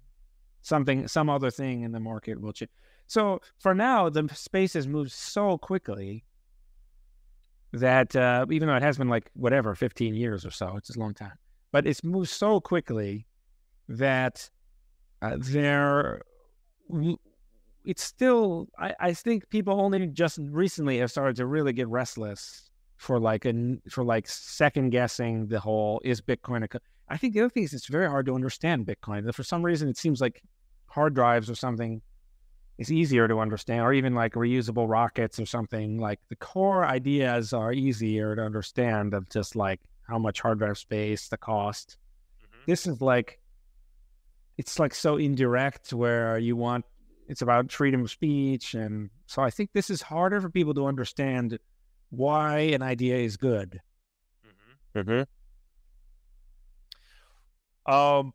something, 0.63 1.07
some 1.07 1.31
other 1.31 1.51
thing 1.51 1.83
in 1.83 1.93
the 1.93 2.01
market 2.01 2.41
will 2.41 2.53
change. 2.53 2.71
So 3.07 3.41
for 3.59 3.75
now, 3.75 4.09
the 4.09 4.29
space 4.35 4.73
has 4.73 4.89
moved 4.89 5.13
so 5.13 5.59
quickly 5.59 6.25
that 7.73 8.17
uh, 8.17 8.47
even 8.51 8.69
though 8.69 8.77
it 8.77 8.83
has 8.83 8.99
been 8.99 9.09
like 9.09 9.31
whatever, 9.35 9.75
15 9.75 10.15
years 10.15 10.45
or 10.45 10.51
so, 10.51 10.77
it's 10.77 10.95
a 10.95 10.99
long 10.99 11.15
time, 11.15 11.39
but 11.71 11.87
it's 11.87 12.03
moved 12.03 12.31
so 12.31 12.61
quickly 12.61 13.27
that 13.89 14.49
uh, 15.21 15.37
there, 15.39 16.23
it's 17.85 18.03
still, 18.03 18.69
I, 18.79 18.95
I 18.99 19.13
think 19.15 19.49
people 19.51 19.81
only 19.81 20.07
just 20.09 20.39
recently 20.43 20.99
have 20.99 21.11
started 21.11 21.37
to 21.37 21.47
really 21.47 21.73
get 21.73 21.89
restless 21.89 22.71
for 22.97 23.21
like 23.21 23.45
a, 23.45 23.77
for 23.89 24.05
like 24.05 24.29
second 24.29 24.91
guessing 24.91 25.47
the 25.47 25.61
whole 25.61 26.01
is 26.05 26.21
Bitcoin 26.21 26.65
a, 26.65 26.81
I 27.13 27.19
think 27.19 27.35
the 27.35 27.41
other 27.41 27.51
thing 27.51 27.65
is 27.65 27.75
it's 27.75 27.89
very 27.89 28.09
hard 28.09 28.25
to 28.27 28.35
understand 28.35 28.87
Bitcoin. 28.87 29.33
For 29.35 29.43
some 29.43 29.63
reason, 29.63 29.87
it 29.87 29.99
seems 29.99 30.23
like 30.23 30.43
hard 30.87 31.15
drives 31.15 31.51
or 31.51 31.55
something 31.55 32.01
is 32.79 32.91
easier 32.91 33.29
to 33.29 33.39
understand, 33.39 33.83
or 33.83 33.93
even 33.93 34.15
like 34.15 34.33
reusable 34.33 34.89
rockets 34.89 35.39
or 35.39 35.45
something. 35.45 35.99
Like 35.99 36.21
the 36.31 36.37
core 36.37 36.87
ideas 36.87 37.53
are 37.53 37.71
easier 37.71 38.35
to 38.35 38.43
understand 38.43 39.13
of 39.13 39.29
just 39.29 39.55
like 39.55 39.79
how 40.09 40.19
much 40.19 40.41
hard 40.41 40.59
drive 40.59 40.79
space, 40.79 41.29
the 41.29 41.37
cost. 41.37 41.99
Mm-hmm. 42.41 42.63
This 42.67 42.87
is 42.87 43.03
like 43.03 43.39
it's 44.57 44.79
like 44.79 44.95
so 44.95 45.19
indirect 45.19 45.93
where 45.93 46.39
you 46.39 46.57
want 46.57 46.87
it's 47.29 47.43
about 47.43 47.71
freedom 47.71 48.03
of 48.03 48.11
speech 48.11 48.75
and 48.75 49.11
so 49.27 49.43
I 49.43 49.51
think 49.51 49.71
this 49.73 49.91
is 49.91 50.01
harder 50.01 50.41
for 50.41 50.49
people 50.49 50.75
to 50.75 50.87
understand 50.87 51.59
why 52.09 52.59
an 52.59 52.81
idea 52.81 53.17
is 53.19 53.37
good. 53.37 53.81
Mm-hmm. 54.97 55.01
Mm-hmm. 55.01 55.23
Um, 57.87 58.33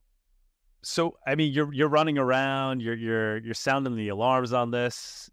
so 0.83 1.17
I 1.25 1.35
mean, 1.35 1.53
you're 1.53 1.73
you're 1.73 1.89
running 1.89 2.17
around, 2.17 2.81
you're 2.81 2.95
you're 2.95 3.37
you're 3.39 3.53
sounding 3.53 3.95
the 3.95 4.09
alarms 4.09 4.53
on 4.53 4.71
this. 4.71 5.29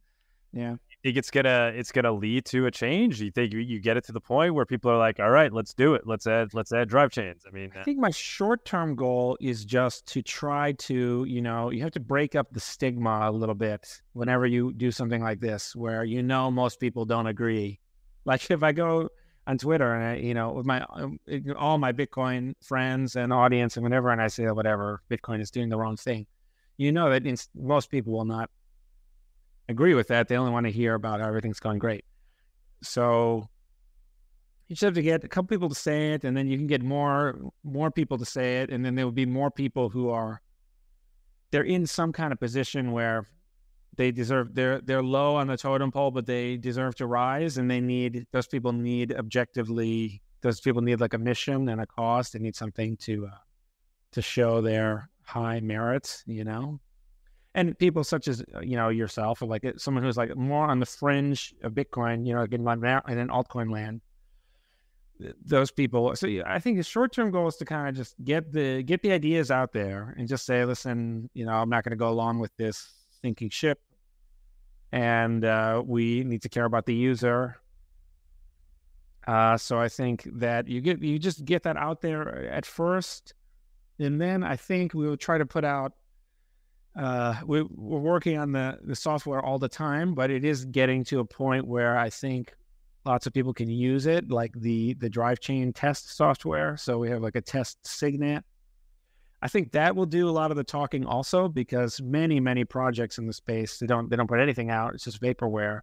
Yeah. 0.52 0.72
You 0.72 0.96
think 1.02 1.16
it's 1.16 1.30
gonna 1.30 1.72
it's 1.74 1.92
gonna 1.92 2.12
lead 2.12 2.44
to 2.46 2.66
a 2.66 2.70
change? 2.70 3.20
You 3.20 3.30
think 3.30 3.52
you, 3.52 3.58
you 3.58 3.80
get 3.80 3.96
it 3.96 4.04
to 4.04 4.12
the 4.12 4.20
point 4.20 4.54
where 4.54 4.64
people 4.64 4.90
are 4.90 4.96
like, 4.96 5.20
all 5.20 5.30
right, 5.30 5.52
let's 5.52 5.74
do 5.74 5.94
it. 5.94 6.06
Let's 6.06 6.26
add 6.26 6.54
let's 6.54 6.72
add 6.72 6.88
drive 6.88 7.10
chains. 7.10 7.42
I 7.46 7.50
mean, 7.50 7.70
I 7.76 7.82
think 7.82 7.98
my 7.98 8.10
short 8.10 8.64
term 8.64 8.94
goal 8.94 9.36
is 9.40 9.64
just 9.64 10.06
to 10.08 10.22
try 10.22 10.72
to 10.72 11.24
you 11.24 11.42
know 11.42 11.70
you 11.70 11.82
have 11.82 11.92
to 11.92 12.00
break 12.00 12.34
up 12.34 12.48
the 12.52 12.60
stigma 12.60 13.28
a 13.28 13.32
little 13.32 13.54
bit 13.54 14.00
whenever 14.12 14.46
you 14.46 14.72
do 14.72 14.90
something 14.90 15.22
like 15.22 15.40
this, 15.40 15.76
where 15.76 16.04
you 16.04 16.22
know 16.22 16.50
most 16.50 16.80
people 16.80 17.04
don't 17.04 17.26
agree. 17.26 17.80
Like 18.24 18.50
if 18.50 18.62
I 18.62 18.72
go 18.72 19.10
on 19.46 19.58
Twitter 19.58 19.94
and 19.94 20.04
I, 20.04 20.14
you 20.16 20.34
know, 20.34 20.52
with 20.52 20.66
my 20.66 20.84
um, 20.90 21.18
all 21.56 21.78
my 21.78 21.92
Bitcoin 21.92 22.54
friends 22.62 23.16
and 23.16 23.32
audience 23.32 23.76
and 23.76 23.84
whenever 23.84 24.10
and 24.10 24.20
I 24.20 24.28
say 24.28 24.46
whatever 24.46 25.02
Bitcoin 25.10 25.40
is 25.40 25.50
doing 25.50 25.68
the 25.68 25.76
wrong 25.76 25.96
thing, 25.96 26.26
you 26.76 26.92
know 26.92 27.10
that 27.10 27.46
most 27.54 27.90
people 27.90 28.12
will 28.12 28.24
not 28.24 28.50
agree 29.68 29.94
with 29.94 30.08
that. 30.08 30.28
They 30.28 30.36
only 30.36 30.52
want 30.52 30.66
to 30.66 30.72
hear 30.72 30.94
about 30.94 31.20
how 31.20 31.28
everything's 31.28 31.60
going 31.60 31.78
great. 31.78 32.04
So 32.82 33.48
you 34.68 34.76
just 34.76 34.82
have 34.82 34.94
to 34.94 35.02
get 35.02 35.24
a 35.24 35.28
couple 35.28 35.48
people 35.48 35.68
to 35.68 35.74
say 35.74 36.12
it, 36.12 36.24
and 36.24 36.36
then 36.36 36.48
you 36.48 36.56
can 36.56 36.66
get 36.66 36.82
more 36.82 37.38
more 37.62 37.90
people 37.90 38.18
to 38.18 38.24
say 38.24 38.62
it, 38.62 38.70
and 38.70 38.84
then 38.84 38.94
there 38.94 39.04
will 39.04 39.12
be 39.12 39.26
more 39.26 39.50
people 39.50 39.90
who 39.90 40.10
are 40.10 40.40
they're 41.50 41.62
in 41.62 41.86
some 41.86 42.12
kind 42.12 42.32
of 42.32 42.40
position 42.40 42.92
where 42.92 43.26
they 43.96 44.10
deserve 44.10 44.54
they're 44.54 44.80
they're 44.80 45.02
low 45.02 45.36
on 45.36 45.46
the 45.46 45.56
totem 45.56 45.90
pole, 45.90 46.10
but 46.10 46.26
they 46.26 46.56
deserve 46.56 46.94
to 46.96 47.06
rise, 47.06 47.58
and 47.58 47.70
they 47.70 47.80
need 47.80 48.26
those 48.32 48.46
people 48.46 48.72
need 48.72 49.12
objectively 49.12 50.22
those 50.44 50.60
people 50.60 50.82
need 50.82 51.00
like 51.00 51.14
a 51.14 51.18
mission 51.18 51.68
and 51.70 51.80
a 51.80 51.86
cause. 51.86 52.30
They 52.30 52.38
need 52.38 52.54
something 52.54 52.96
to 52.98 53.26
uh, 53.26 53.38
to 54.12 54.22
show 54.22 54.60
their 54.60 55.08
high 55.22 55.60
merits, 55.60 56.22
you 56.26 56.44
know. 56.44 56.80
And 57.54 57.78
people 57.78 58.04
such 58.04 58.28
as 58.28 58.42
uh, 58.54 58.60
you 58.60 58.76
know 58.76 58.90
yourself, 58.90 59.42
or 59.42 59.46
like 59.46 59.64
someone 59.78 60.04
who's 60.04 60.16
like 60.16 60.36
more 60.36 60.66
on 60.66 60.80
the 60.80 60.86
fringe 60.86 61.54
of 61.62 61.72
Bitcoin, 61.72 62.26
you 62.26 62.34
know, 62.34 62.42
like 62.42 62.52
in, 62.52 62.60
in 62.60 63.18
an 63.18 63.28
altcoin 63.28 63.70
land, 63.72 64.02
those 65.44 65.70
people. 65.70 66.14
So 66.16 66.28
I 66.46 66.58
think 66.58 66.76
the 66.76 66.82
short 66.82 67.12
term 67.12 67.30
goal 67.30 67.48
is 67.48 67.56
to 67.56 67.64
kind 67.64 67.88
of 67.88 67.94
just 67.94 68.14
get 68.24 68.52
the 68.52 68.82
get 68.82 69.02
the 69.02 69.12
ideas 69.12 69.50
out 69.50 69.72
there 69.72 70.14
and 70.18 70.28
just 70.28 70.44
say, 70.46 70.64
listen, 70.64 71.30
you 71.34 71.46
know, 71.46 71.52
I'm 71.52 71.70
not 71.70 71.84
going 71.84 71.92
to 71.92 71.96
go 71.96 72.08
along 72.08 72.40
with 72.40 72.54
this 72.56 72.92
thinking 73.22 73.48
ship, 73.50 73.80
and 74.92 75.44
uh, 75.44 75.82
we 75.84 76.24
need 76.24 76.42
to 76.42 76.48
care 76.48 76.64
about 76.64 76.86
the 76.86 76.94
user. 76.94 77.56
Uh, 79.26 79.56
so 79.56 79.78
I 79.78 79.88
think 79.88 80.28
that 80.34 80.68
you 80.68 80.80
get 80.80 81.02
you 81.02 81.18
just 81.18 81.44
get 81.44 81.62
that 81.62 81.76
out 81.76 82.00
there 82.02 82.46
at 82.46 82.66
first, 82.66 83.34
and 83.98 84.20
then 84.20 84.42
I 84.42 84.56
think 84.56 84.92
we 84.94 85.06
will 85.06 85.16
try 85.16 85.38
to 85.38 85.46
put 85.46 85.64
out. 85.64 85.92
Uh, 86.96 87.34
we, 87.44 87.62
we're 87.62 87.98
working 87.98 88.38
on 88.38 88.52
the 88.52 88.78
the 88.82 88.94
software 88.94 89.40
all 89.40 89.58
the 89.58 89.68
time, 89.68 90.14
but 90.14 90.30
it 90.30 90.44
is 90.44 90.64
getting 90.66 91.04
to 91.04 91.20
a 91.20 91.24
point 91.24 91.66
where 91.66 91.96
I 91.96 92.10
think 92.10 92.54
lots 93.06 93.26
of 93.26 93.32
people 93.32 93.54
can 93.54 93.70
use 93.70 94.06
it, 94.06 94.30
like 94.30 94.52
the 94.54 94.94
the 94.94 95.08
drive 95.08 95.40
chain 95.40 95.72
test 95.72 96.14
software. 96.14 96.76
So 96.76 96.98
we 96.98 97.08
have 97.08 97.22
like 97.22 97.36
a 97.36 97.40
test 97.40 97.78
signet 97.86 98.44
I 99.44 99.48
think 99.48 99.72
that 99.72 99.94
will 99.94 100.06
do 100.06 100.26
a 100.26 100.32
lot 100.32 100.50
of 100.50 100.56
the 100.56 100.64
talking 100.64 101.04
also 101.04 101.48
because 101.48 102.00
many, 102.00 102.40
many 102.40 102.64
projects 102.64 103.18
in 103.18 103.26
the 103.26 103.32
space 103.34 103.78
they 103.78 103.86
don't 103.86 104.08
they 104.08 104.16
don't 104.16 104.26
put 104.26 104.40
anything 104.40 104.70
out. 104.70 104.94
It's 104.94 105.04
just 105.04 105.20
vaporware. 105.20 105.80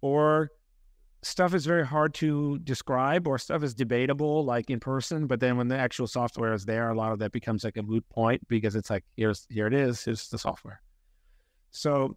Or 0.00 0.50
stuff 1.20 1.52
is 1.52 1.66
very 1.66 1.84
hard 1.86 2.14
to 2.14 2.58
describe 2.60 3.26
or 3.26 3.36
stuff 3.36 3.62
is 3.62 3.74
debatable 3.74 4.46
like 4.46 4.70
in 4.70 4.80
person, 4.80 5.26
but 5.26 5.40
then 5.40 5.58
when 5.58 5.68
the 5.68 5.76
actual 5.76 6.06
software 6.06 6.54
is 6.54 6.64
there, 6.64 6.88
a 6.88 6.96
lot 6.96 7.12
of 7.12 7.18
that 7.18 7.32
becomes 7.32 7.64
like 7.64 7.76
a 7.76 7.82
moot 7.82 8.08
point 8.08 8.40
because 8.48 8.74
it's 8.74 8.88
like 8.88 9.04
here's 9.14 9.46
here 9.50 9.66
it 9.66 9.74
is, 9.74 10.02
here's 10.02 10.30
the 10.30 10.38
software. 10.38 10.80
So 11.72 12.16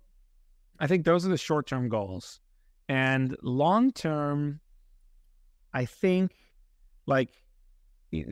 I 0.80 0.88
think 0.88 1.04
those 1.04 1.26
are 1.26 1.30
the 1.30 1.38
short 1.38 1.68
term 1.68 1.90
goals. 1.90 2.40
And 2.88 3.36
long 3.42 3.92
term, 3.92 4.62
I 5.74 5.84
think 5.84 6.32
like 7.06 7.32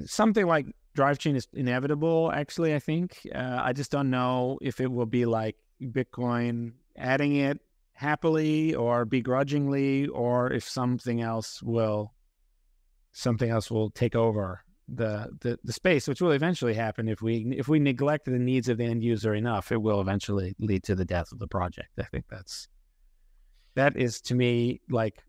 something 0.05 0.45
like 0.45 0.67
drive 0.97 1.19
chain 1.19 1.35
is 1.35 1.47
inevitable. 1.53 2.31
Actually, 2.33 2.73
I 2.73 2.79
think 2.79 3.21
uh, 3.33 3.59
I 3.61 3.71
just 3.71 3.91
don't 3.91 4.09
know 4.09 4.57
if 4.63 4.81
it 4.81 4.91
will 4.91 5.05
be 5.05 5.25
like 5.25 5.55
Bitcoin 5.81 6.73
adding 6.97 7.35
it 7.35 7.61
happily 7.93 8.73
or 8.73 9.05
begrudgingly, 9.05 10.07
or 10.07 10.51
if 10.51 10.67
something 10.67 11.21
else 11.21 11.61
will 11.61 12.13
something 13.11 13.49
else 13.49 13.69
will 13.71 13.91
take 13.91 14.15
over 14.15 14.63
the, 14.87 15.29
the 15.41 15.59
the 15.63 15.73
space, 15.73 16.07
which 16.07 16.19
will 16.19 16.31
eventually 16.31 16.73
happen 16.73 17.07
if 17.07 17.21
we 17.21 17.45
if 17.55 17.67
we 17.67 17.79
neglect 17.79 18.25
the 18.25 18.31
needs 18.31 18.67
of 18.67 18.77
the 18.79 18.85
end 18.85 19.03
user 19.03 19.35
enough. 19.35 19.71
It 19.71 19.81
will 19.81 20.01
eventually 20.01 20.55
lead 20.59 20.83
to 20.85 20.95
the 20.95 21.05
death 21.05 21.31
of 21.31 21.37
the 21.37 21.47
project. 21.47 21.89
I 21.99 22.03
think 22.03 22.25
that's 22.27 22.67
that 23.75 23.95
is 23.95 24.19
to 24.21 24.33
me 24.33 24.81
like 24.89 25.23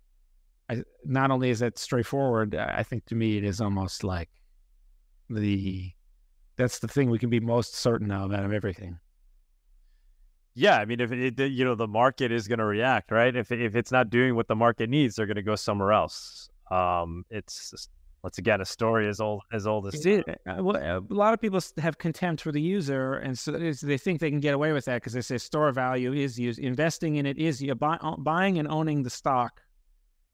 I, 0.71 0.83
not 1.05 1.31
only 1.31 1.51
is 1.51 1.61
it 1.61 1.79
straightforward, 1.79 2.55
I 2.55 2.83
think 2.85 3.05
to 3.07 3.15
me 3.15 3.37
it 3.37 3.45
is 3.45 3.61
almost 3.61 4.03
like 4.03 4.31
the 5.29 5.93
that's 6.57 6.81
the 6.81 6.89
thing 6.89 7.11
we 7.11 7.19
can 7.19 7.31
be 7.31 7.41
most 7.41 7.75
certain 7.75 8.11
of 8.11 8.33
out 8.33 8.45
of 8.45 8.53
everything. 8.53 8.99
Yeah, 10.55 10.79
I 10.79 10.87
mean, 10.87 11.01
if 11.01 11.13
it, 11.13 11.39
you 11.39 11.65
know 11.65 11.77
the 11.77 11.87
market 11.87 12.33
is 12.33 12.49
going 12.49 12.59
to 12.59 12.65
react, 12.65 13.13
right? 13.13 13.35
If 13.35 13.53
if 13.53 13.77
it's 13.77 13.93
not 13.93 14.11
doing 14.11 14.35
what 14.35 14.49
the 14.49 14.57
market 14.57 14.91
needs, 14.91 15.15
they're 15.17 15.27
going 15.27 15.37
to 15.37 15.43
go 15.43 15.55
somewhere 15.55 15.93
else. 15.93 16.51
Um, 16.71 17.25
it's 17.31 17.89
once 18.23 18.39
again 18.39 18.61
a 18.61 18.65
story 18.65 19.09
as 19.09 19.21
old 19.21 19.43
as 19.53 19.67
old 19.67 19.87
as 19.87 20.05
it. 20.05 20.29
Uh, 20.29 20.63
well, 20.63 20.77
a 20.77 21.15
lot 21.15 21.33
of 21.33 21.41
people 21.41 21.61
have 21.79 21.99
contempt 21.99 22.43
for 22.43 22.51
the 22.51 22.61
user, 22.61 23.15
and 23.15 23.39
so 23.39 23.53
they 23.53 23.97
think 23.97 24.21
they 24.21 24.31
can 24.31 24.41
get 24.41 24.55
away 24.55 24.73
with 24.73 24.85
that 24.87 24.97
because 24.97 25.13
they 25.13 25.21
say 25.21 25.39
store 25.39 25.71
value 25.71 26.13
is 26.13 26.39
used. 26.39 26.59
Investing 26.59 27.17
in 27.17 27.27
it 27.27 27.39
is 27.39 27.65
buy, 27.79 27.97
buying 28.19 28.59
and 28.59 28.67
owning 28.69 29.05
the 29.05 29.11
stock 29.11 29.63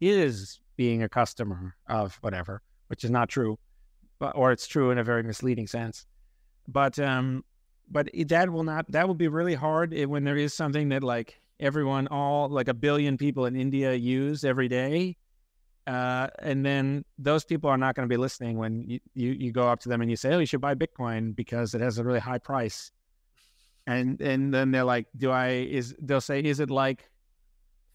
is 0.00 0.58
being 0.76 1.02
a 1.02 1.08
customer 1.08 1.76
of 1.88 2.16
whatever, 2.22 2.62
which 2.88 3.04
is 3.04 3.10
not 3.10 3.28
true, 3.28 3.58
but 4.18 4.36
or 4.36 4.52
it's 4.52 4.66
true 4.66 4.90
in 4.90 4.98
a 4.98 5.04
very 5.04 5.22
misleading 5.22 5.66
sense. 5.66 6.06
But 6.68 6.98
um, 6.98 7.44
but 7.90 8.08
that 8.28 8.50
will 8.50 8.64
not 8.64 8.90
that 8.90 9.06
will 9.06 9.14
be 9.14 9.28
really 9.28 9.54
hard 9.54 9.94
when 10.06 10.24
there 10.24 10.36
is 10.36 10.54
something 10.54 10.88
that 10.90 11.02
like 11.02 11.40
everyone 11.60 12.08
all 12.08 12.48
like 12.48 12.68
a 12.68 12.74
billion 12.74 13.16
people 13.16 13.46
in 13.46 13.56
India 13.56 13.94
use 13.94 14.44
every 14.44 14.68
day. 14.68 15.16
Uh, 15.86 16.28
and 16.38 16.64
then 16.64 17.04
those 17.18 17.44
people 17.44 17.68
are 17.68 17.76
not 17.76 17.94
going 17.94 18.08
to 18.08 18.12
be 18.12 18.16
listening 18.16 18.56
when 18.56 18.88
you, 18.88 18.98
you, 19.12 19.32
you 19.32 19.52
go 19.52 19.68
up 19.68 19.80
to 19.80 19.88
them 19.90 20.00
and 20.00 20.10
you 20.10 20.16
say, 20.16 20.32
"Oh, 20.32 20.38
you 20.38 20.46
should 20.46 20.62
buy 20.62 20.74
Bitcoin 20.74 21.36
because 21.36 21.74
it 21.74 21.82
has 21.82 21.98
a 21.98 22.04
really 22.04 22.20
high 22.20 22.38
price." 22.38 22.90
And 23.86 24.18
and 24.22 24.52
then 24.52 24.70
they're 24.70 24.84
like, 24.84 25.08
"Do 25.16 25.30
I 25.30 25.48
is?" 25.48 25.94
They'll 26.00 26.22
say, 26.22 26.40
"Is 26.40 26.58
it 26.58 26.70
like 26.70 27.10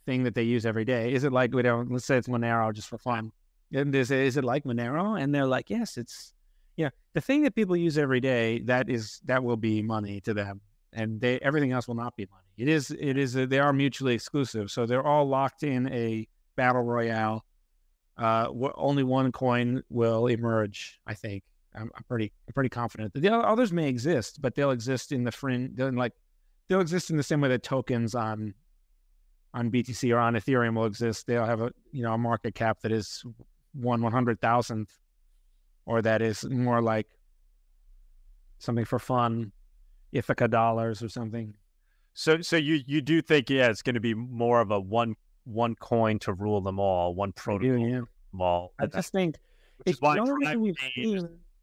thing 0.05 0.23
that 0.23 0.36
they 0.36 0.43
use 0.43 0.67
every 0.67 0.86
day? 0.86 1.13
Is 1.13 1.23
it 1.23 1.34
like 1.34 1.53
we 1.53 1.63
don't? 1.63 1.91
Let's 1.91 2.05
say 2.05 2.17
it's 2.17 2.27
Monero 2.27 2.71
just 2.73 2.89
for 2.89 2.99
fun. 2.99 3.32
And 3.73 3.93
they 3.93 4.03
say, 4.03 4.25
"Is 4.25 4.38
it 4.38 4.43
like 4.43 4.63
Monero?" 4.63 5.21
And 5.21 5.34
they're 5.34 5.45
like, 5.45 5.69
"Yes, 5.69 5.97
it's 5.97 6.34
yeah, 6.79 6.91
the 7.13 7.19
thing 7.19 7.43
that 7.43 7.55
people 7.55 7.75
use 7.75 7.97
every 7.97 8.21
day 8.21 8.60
that 8.62 8.89
is 8.89 9.19
that 9.25 9.43
will 9.43 9.58
be 9.58 9.82
money 9.82 10.21
to 10.21 10.34
them, 10.34 10.62
and 10.93 11.19
they 11.19 11.38
everything 11.39 11.73
else 11.73 11.89
will 11.89 11.95
not 11.95 12.15
be 12.15 12.25
money. 12.32 12.47
It 12.58 12.69
is 12.69 12.91
it 12.91 13.17
is 13.17 13.36
a, 13.36 13.45
they 13.45 13.60
are 13.60 13.73
mutually 13.73 14.13
exclusive, 14.13 14.71
so 14.71 14.86
they're 14.86 15.05
all 15.05 15.25
locked 15.27 15.63
in 15.63 15.91
a 15.91 16.25
battle 16.55 16.82
royale. 16.82 17.43
Uh, 18.17 18.47
only 18.75 19.03
one 19.03 19.34
coin 19.34 19.84
will 19.89 20.27
emerge. 20.27 21.01
I 21.05 21.15
think 21.15 21.43
I'm, 21.75 21.91
I'm 21.97 22.03
pretty 22.08 22.32
I'm 22.47 22.53
pretty 22.53 22.69
confident. 22.69 23.13
The 23.13 23.36
others 23.36 23.73
may 23.73 23.89
exist, 23.89 24.41
but 24.41 24.55
they'll 24.55 24.71
exist 24.71 25.12
in 25.12 25.25
the 25.25 25.34
fringe. 25.34 25.77
Like 25.77 26.13
they'll 26.69 26.79
exist 26.79 27.10
in 27.10 27.17
the 27.17 27.23
same 27.23 27.41
way 27.41 27.49
that 27.49 27.62
tokens 27.62 28.15
on 28.15 28.53
on 29.53 29.69
BTC 29.69 30.15
or 30.15 30.19
on 30.19 30.36
Ethereum 30.36 30.77
will 30.77 30.86
exist. 30.86 31.27
They'll 31.27 31.45
have 31.45 31.60
a 31.60 31.73
you 31.91 32.03
know 32.03 32.13
a 32.13 32.17
market 32.17 32.55
cap 32.55 32.79
that 32.84 32.93
is 32.93 33.21
one 33.79 34.01
one 34.01 34.11
hundred 34.11 34.41
thousandth 34.41 34.91
or 35.85 36.01
that 36.03 36.21
is 36.21 36.45
more 36.45 36.81
like 36.81 37.07
something 38.59 38.85
for 38.85 38.99
fun, 38.99 39.51
Ithaca 40.11 40.47
dollars 40.47 41.01
or 41.01 41.09
something. 41.09 41.55
So, 42.13 42.41
so 42.41 42.57
you 42.57 42.81
you 42.85 43.01
do 43.01 43.21
think 43.21 43.49
yeah, 43.49 43.69
it's 43.69 43.81
going 43.81 43.95
to 43.95 43.99
be 43.99 44.13
more 44.13 44.61
of 44.61 44.71
a 44.71 44.79
one 44.79 45.15
one 45.45 45.75
coin 45.75 46.19
to 46.19 46.33
rule 46.33 46.61
them 46.61 46.79
all, 46.79 47.15
one 47.15 47.31
protocol 47.31 47.77
do, 47.77 47.83
yeah. 47.83 47.95
them 47.95 48.41
all. 48.41 48.73
I 48.79 48.85
just 48.85 49.11
think 49.11 49.37
it's 49.85 49.99
one 49.99 50.21
reason 50.29 50.61
we 50.61 50.73
why 50.95 51.21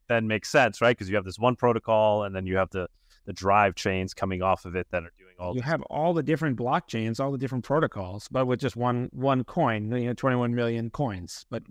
then 0.09 0.27
makes 0.27 0.49
sense, 0.49 0.81
right? 0.81 0.97
Because 0.97 1.09
you 1.09 1.17
have 1.17 1.25
this 1.25 1.39
one 1.39 1.57
protocol, 1.57 2.25
and 2.25 2.35
then 2.35 2.47
you 2.47 2.57
have 2.57 2.71
the 2.71 2.89
the 3.27 3.33
drive 3.33 3.75
chains 3.75 4.15
coming 4.15 4.41
off 4.43 4.65
of 4.65 4.77
it 4.77 4.87
that 4.91 5.03
are 5.03 5.13
doing 5.19 5.35
all. 5.39 5.55
You 5.55 5.63
have 5.63 5.83
all 5.83 6.15
the 6.15 6.23
different 6.23 6.57
blockchains, 6.59 7.21
all 7.21 7.31
the 7.31 7.39
different 7.39 7.65
protocols, 7.65 8.29
but 8.31 8.47
with 8.47 8.61
just 8.61 8.77
one 8.77 9.09
one 9.13 9.45
coin. 9.45 9.91
You 9.93 10.07
know, 10.07 10.15
twenty 10.15 10.37
one 10.37 10.55
million 10.55 10.91
coins, 10.91 11.47
but 11.51 11.63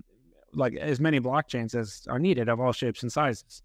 like 0.55 0.75
as 0.75 0.99
many 0.99 1.19
blockchains 1.19 1.75
as 1.75 2.05
are 2.09 2.19
needed 2.19 2.49
of 2.49 2.59
all 2.59 2.71
shapes 2.71 3.03
and 3.03 3.11
sizes. 3.11 3.61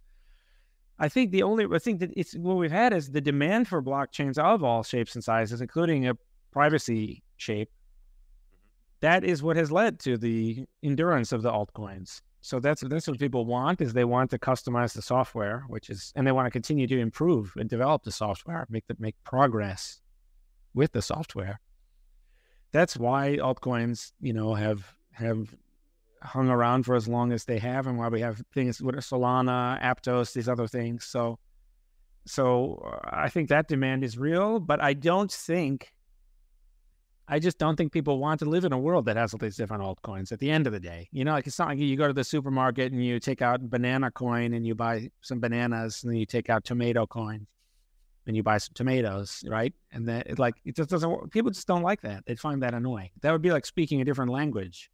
I 0.98 1.08
think 1.08 1.30
the 1.30 1.42
only 1.42 1.66
I 1.72 1.78
think 1.78 2.00
that 2.00 2.10
it's 2.14 2.34
what 2.36 2.56
we've 2.56 2.70
had 2.70 2.92
is 2.92 3.10
the 3.10 3.20
demand 3.20 3.68
for 3.68 3.82
blockchains 3.82 4.38
of 4.38 4.62
all 4.62 4.82
shapes 4.82 5.14
and 5.14 5.24
sizes, 5.24 5.60
including 5.60 6.08
a 6.08 6.14
privacy 6.50 7.22
shape. 7.38 7.70
Mm-hmm. 7.70 8.66
That 9.00 9.24
is 9.24 9.42
what 9.42 9.56
has 9.56 9.72
led 9.72 9.98
to 10.00 10.18
the 10.18 10.64
endurance 10.82 11.32
of 11.32 11.42
the 11.42 11.50
altcoins. 11.50 12.20
So 12.42 12.60
that's 12.60 12.82
that's 12.82 13.08
what 13.08 13.18
people 13.18 13.44
want 13.46 13.80
is 13.80 13.92
they 13.92 14.04
want 14.04 14.30
to 14.30 14.38
customize 14.38 14.92
the 14.94 15.02
software, 15.02 15.64
which 15.68 15.90
is 15.90 16.12
and 16.16 16.26
they 16.26 16.32
want 16.32 16.46
to 16.46 16.50
continue 16.50 16.86
to 16.86 16.98
improve 16.98 17.52
and 17.56 17.68
develop 17.68 18.02
the 18.02 18.12
software, 18.12 18.66
make 18.70 18.86
the 18.86 18.96
make 18.98 19.16
progress 19.24 20.00
with 20.74 20.92
the 20.92 21.02
software. 21.02 21.60
That's 22.72 22.96
why 22.96 23.36
altcoins, 23.36 24.12
you 24.20 24.32
know, 24.32 24.54
have 24.54 24.94
have 25.12 25.54
hung 26.22 26.48
around 26.48 26.84
for 26.84 26.94
as 26.94 27.08
long 27.08 27.32
as 27.32 27.44
they 27.44 27.58
have, 27.58 27.86
and 27.86 27.98
why 27.98 28.08
we 28.08 28.20
have 28.20 28.42
things 28.52 28.82
with 28.82 28.94
Solana, 28.96 29.80
Aptos, 29.82 30.32
these 30.32 30.48
other 30.48 30.66
things. 30.66 31.04
So, 31.04 31.38
so 32.26 32.74
uh, 32.84 33.08
I 33.10 33.28
think 33.28 33.48
that 33.48 33.68
demand 33.68 34.04
is 34.04 34.18
real, 34.18 34.60
but 34.60 34.82
I 34.82 34.92
don't 34.92 35.32
think, 35.32 35.92
I 37.26 37.38
just 37.38 37.58
don't 37.58 37.76
think 37.76 37.92
people 37.92 38.18
want 38.18 38.40
to 38.40 38.46
live 38.46 38.64
in 38.64 38.72
a 38.72 38.78
world 38.78 39.06
that 39.06 39.16
has 39.16 39.32
all 39.32 39.38
these 39.38 39.56
different 39.56 39.82
altcoins. 39.82 40.30
At 40.32 40.40
the 40.40 40.50
end 40.50 40.66
of 40.66 40.72
the 40.72 40.80
day, 40.80 41.08
you 41.12 41.24
know, 41.24 41.32
like 41.32 41.46
it's 41.46 41.58
not 41.58 41.68
like 41.68 41.78
you 41.78 41.96
go 41.96 42.06
to 42.06 42.12
the 42.12 42.24
supermarket 42.24 42.92
and 42.92 43.04
you 43.04 43.18
take 43.20 43.40
out 43.40 43.70
banana 43.70 44.10
coin 44.10 44.52
and 44.52 44.66
you 44.66 44.74
buy 44.74 45.08
some 45.22 45.40
bananas, 45.40 46.02
and 46.02 46.12
then 46.12 46.18
you 46.18 46.26
take 46.26 46.50
out 46.50 46.64
tomato 46.64 47.06
coin 47.06 47.46
and 48.26 48.36
you 48.36 48.42
buy 48.42 48.58
some 48.58 48.74
tomatoes, 48.74 49.42
right? 49.48 49.72
And 49.92 50.06
then 50.06 50.22
it 50.26 50.38
like 50.38 50.56
it 50.64 50.76
just 50.76 50.90
doesn't. 50.90 51.30
People 51.30 51.50
just 51.50 51.66
don't 51.66 51.82
like 51.82 52.02
that. 52.02 52.26
They 52.26 52.34
find 52.34 52.62
that 52.62 52.74
annoying. 52.74 53.10
That 53.22 53.32
would 53.32 53.42
be 53.42 53.50
like 53.50 53.64
speaking 53.64 54.02
a 54.02 54.04
different 54.04 54.30
language. 54.30 54.90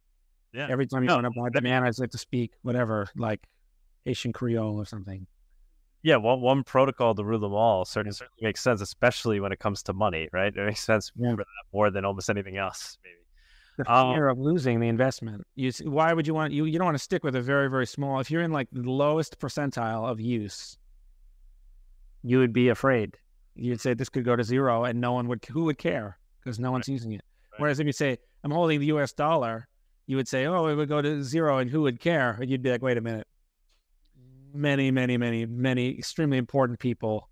Yeah. 0.57 0.67
Every 0.71 0.87
time 0.87 1.03
you 1.03 1.07
no, 1.07 1.17
want 1.17 1.25
to 1.25 1.39
buy 1.39 1.49
bananas, 1.49 1.99
you 1.99 2.01
have 2.01 2.09
to 2.09 2.17
speak 2.17 2.51
whatever, 2.63 3.07
like 3.15 3.45
Haitian 4.05 4.33
Creole 4.33 4.75
or 4.75 4.85
something. 4.85 5.27
Yeah, 6.01 6.15
one 6.15 6.41
one 6.41 6.63
protocol 6.63 7.13
to 7.13 7.23
rule 7.23 7.39
them 7.39 7.53
all 7.53 7.85
certainly, 7.85 8.15
certainly 8.15 8.41
makes 8.41 8.61
sense, 8.61 8.81
especially 8.81 9.39
when 9.39 9.51
it 9.51 9.59
comes 9.59 9.83
to 9.83 9.93
money, 9.93 10.29
right? 10.33 10.55
It 10.55 10.65
makes 10.65 10.83
sense 10.83 11.11
yeah. 11.15 11.35
more 11.71 11.91
than 11.91 12.05
almost 12.05 12.31
anything 12.31 12.57
else, 12.57 12.97
maybe. 13.03 13.13
The 13.77 13.91
um 13.91 14.15
fear 14.15 14.29
um, 14.29 14.39
of 14.39 14.43
losing 14.43 14.79
the 14.79 14.87
investment. 14.87 15.45
You, 15.53 15.71
why 15.83 16.11
would 16.11 16.25
you 16.25 16.33
want 16.33 16.53
you? 16.53 16.65
You 16.65 16.79
don't 16.79 16.85
want 16.85 16.97
to 16.97 17.03
stick 17.03 17.23
with 17.23 17.35
a 17.35 17.41
very 17.41 17.69
very 17.69 17.85
small. 17.85 18.19
If 18.19 18.31
you're 18.31 18.41
in 18.41 18.51
like 18.51 18.67
the 18.71 18.89
lowest 18.89 19.37
percentile 19.37 20.09
of 20.09 20.19
use, 20.19 20.79
you 22.23 22.39
would 22.39 22.53
be 22.53 22.69
afraid. 22.69 23.15
You'd 23.53 23.79
say 23.79 23.93
this 23.93 24.09
could 24.09 24.25
go 24.25 24.35
to 24.35 24.43
zero, 24.43 24.85
and 24.85 24.99
no 24.99 25.13
one 25.13 25.27
would. 25.27 25.45
Who 25.51 25.65
would 25.65 25.77
care? 25.77 26.17
Because 26.43 26.57
no 26.57 26.71
one's 26.71 26.87
right. 26.87 26.93
using 26.93 27.11
it. 27.11 27.21
Right. 27.51 27.61
Whereas 27.61 27.79
if 27.79 27.85
you 27.85 27.93
say 27.93 28.17
I'm 28.43 28.49
holding 28.49 28.79
the 28.79 28.87
U.S. 28.87 29.13
dollar, 29.13 29.67
you 30.07 30.15
would 30.15 30.27
say, 30.27 30.45
oh, 30.45 30.67
it 30.67 30.75
would 30.75 30.89
go 30.89 31.01
to 31.01 31.21
zero 31.21 31.57
and 31.59 31.69
who 31.69 31.81
would 31.81 31.99
care? 31.99 32.37
And 32.41 32.49
you'd 32.49 32.63
be 32.63 32.71
like, 32.71 32.81
wait 32.81 32.97
a 32.97 33.01
minute. 33.01 33.27
Many, 34.53 34.89
many, 34.89 35.17
many, 35.17 35.45
many 35.45 35.97
extremely 35.97 36.37
important 36.37 36.79
people 36.79 37.29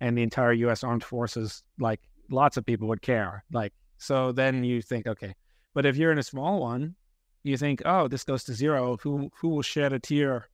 and 0.00 0.16
the 0.16 0.22
entire 0.22 0.52
U.S. 0.52 0.84
armed 0.84 1.02
forces, 1.02 1.62
like 1.78 2.00
lots 2.30 2.56
of 2.56 2.66
people 2.66 2.86
would 2.88 3.02
care. 3.02 3.42
Like, 3.50 3.72
so 3.96 4.30
then 4.30 4.62
you 4.62 4.82
think, 4.82 5.06
okay. 5.06 5.34
But 5.74 5.86
if 5.86 5.96
you're 5.96 6.12
in 6.12 6.18
a 6.18 6.22
small 6.22 6.60
one, 6.60 6.94
you 7.42 7.56
think, 7.56 7.82
oh, 7.84 8.08
this 8.08 8.24
goes 8.24 8.44
to 8.44 8.54
zero. 8.54 8.98
Who 9.02 9.30
who 9.40 9.48
will 9.48 9.62
shed 9.62 9.92
a 9.92 9.98
tear 9.98 10.48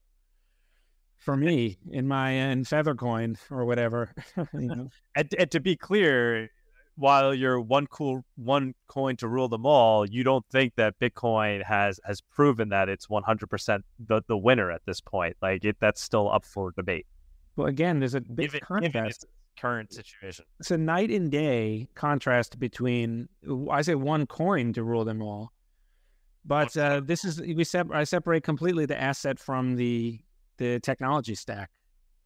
for 1.17 1.35
me 1.35 1.77
in 1.91 2.07
my 2.07 2.31
in 2.31 2.63
Feathercoin 2.63 3.37
or 3.51 3.65
whatever? 3.65 4.13
you 4.53 4.67
know? 4.67 4.89
and, 5.15 5.35
and 5.37 5.51
to 5.51 5.59
be 5.59 5.75
clear, 5.75 6.49
while 6.95 7.33
you're 7.33 7.59
one 7.59 7.87
cool 7.87 8.23
one 8.35 8.73
coin 8.87 9.15
to 9.17 9.27
rule 9.27 9.47
them 9.47 9.65
all, 9.65 10.05
you 10.05 10.23
don't 10.23 10.45
think 10.51 10.75
that 10.75 10.99
Bitcoin 10.99 11.63
has 11.63 11.99
has 12.05 12.21
proven 12.21 12.69
that 12.69 12.89
it's 12.89 13.07
100% 13.07 13.79
the, 13.99 14.21
the 14.27 14.37
winner 14.37 14.71
at 14.71 14.81
this 14.85 15.01
point. 15.01 15.35
Like 15.41 15.65
it, 15.65 15.77
that's 15.79 16.01
still 16.01 16.31
up 16.31 16.45
for 16.45 16.71
debate. 16.71 17.05
Well, 17.55 17.67
again, 17.67 17.99
there's 17.99 18.15
a 18.15 18.21
big 18.21 18.51
given, 18.51 18.59
contrast. 18.61 19.21
Given 19.21 19.35
current 19.57 19.93
situation. 19.93 20.45
It's 20.59 20.71
a 20.71 20.77
night 20.77 21.09
and 21.09 21.31
day 21.31 21.87
contrast 21.95 22.59
between 22.59 23.27
I 23.71 23.81
say 23.81 23.95
one 23.95 24.27
coin 24.27 24.73
to 24.73 24.83
rule 24.83 25.05
them 25.05 25.21
all, 25.21 25.51
but 26.45 26.75
uh, 26.77 27.01
this 27.03 27.25
is 27.25 27.41
we 27.41 27.63
sep- 27.63 27.91
I 27.91 28.03
separate 28.03 28.43
completely 28.43 28.85
the 28.85 28.99
asset 28.99 29.39
from 29.39 29.75
the 29.75 30.19
the 30.57 30.79
technology 30.79 31.35
stack. 31.35 31.69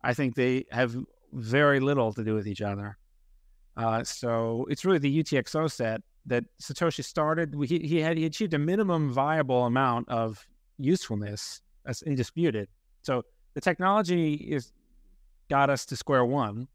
I 0.04 0.14
think 0.14 0.36
they 0.36 0.66
have 0.72 0.96
very 1.34 1.80
little 1.80 2.14
to 2.14 2.24
do 2.24 2.34
with 2.34 2.48
each 2.48 2.62
other. 2.62 2.98
Uh, 3.80 4.04
so 4.04 4.68
it's 4.70 4.84
really 4.84 5.00
the 5.00 5.24
UTXO 5.24 5.72
set 5.72 6.02
that 6.26 6.44
Satoshi 6.62 7.04
started. 7.04 7.56
He, 7.66 7.80
he 7.80 8.02
had 8.02 8.18
he 8.18 8.26
achieved 8.26 8.54
a 8.54 8.60
minimum 8.60 9.10
viable 9.10 9.66
amount 9.66 10.10
of 10.10 10.46
usefulness 10.78 11.62
as 11.86 12.02
indisputed. 12.02 12.68
So 13.04 13.24
the 13.54 13.62
technology 13.62 14.34
is 14.34 14.74
got 15.50 15.70
us 15.70 15.86
to 15.86 15.96
square 15.96 16.26
one. 16.26 16.68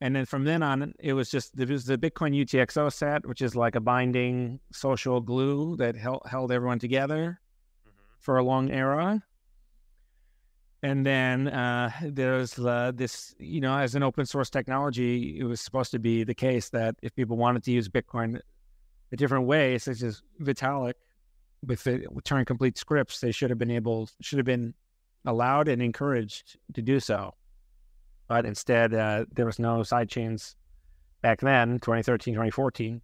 And 0.00 0.16
then 0.16 0.24
from 0.24 0.44
then 0.44 0.62
on, 0.62 0.94
it 0.98 1.12
was 1.12 1.30
just 1.30 1.54
there 1.54 1.66
was 1.66 1.84
the 1.84 1.98
Bitcoin 1.98 2.34
UTXO 2.34 2.90
set, 2.90 3.26
which 3.26 3.42
is 3.42 3.54
like 3.54 3.74
a 3.74 3.80
binding 3.80 4.58
social 4.72 5.20
glue 5.20 5.76
that 5.76 5.96
held, 5.96 6.22
held 6.24 6.50
everyone 6.50 6.78
together 6.78 7.38
mm-hmm. 7.86 7.90
for 8.20 8.38
a 8.38 8.42
long 8.42 8.70
era 8.70 9.22
and 10.82 11.04
then 11.04 11.48
uh, 11.48 11.90
there's 12.02 12.58
uh, 12.58 12.92
this, 12.94 13.34
you 13.38 13.60
know, 13.60 13.76
as 13.76 13.94
an 13.94 14.02
open 14.02 14.24
source 14.24 14.48
technology, 14.48 15.38
it 15.38 15.44
was 15.44 15.60
supposed 15.60 15.90
to 15.90 15.98
be 15.98 16.24
the 16.24 16.34
case 16.34 16.70
that 16.70 16.94
if 17.02 17.14
people 17.14 17.36
wanted 17.36 17.62
to 17.64 17.70
use 17.70 17.88
Bitcoin 17.88 18.40
a 19.12 19.16
different 19.16 19.46
way, 19.46 19.76
such 19.76 20.02
as 20.02 20.22
Vitalik 20.40 20.94
with 21.66 21.84
the 21.84 21.98
Turing 22.24 22.46
complete 22.46 22.78
scripts, 22.78 23.20
they 23.20 23.32
should 23.32 23.50
have 23.50 23.58
been 23.58 23.70
able, 23.70 24.08
should 24.22 24.38
have 24.38 24.46
been 24.46 24.72
allowed 25.26 25.68
and 25.68 25.82
encouraged 25.82 26.58
to 26.72 26.80
do 26.80 26.98
so. 26.98 27.34
But 28.26 28.46
instead, 28.46 28.94
uh, 28.94 29.26
there 29.32 29.44
was 29.44 29.58
no 29.58 29.82
side 29.82 30.08
chains 30.08 30.56
back 31.20 31.40
then, 31.40 31.74
2013, 31.80 32.34
2014. 32.34 33.02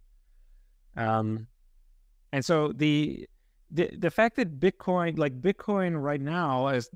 Um, 0.95 1.47
and 2.31 2.43
so 2.43 2.71
the 2.73 3.27
the 3.69 3.89
the 3.97 4.09
fact 4.09 4.37
that 4.37 4.59
Bitcoin, 4.59 5.17
like 5.17 5.39
Bitcoin 5.41 6.01
right 6.01 6.21
now, 6.21 6.69
is 6.69 6.89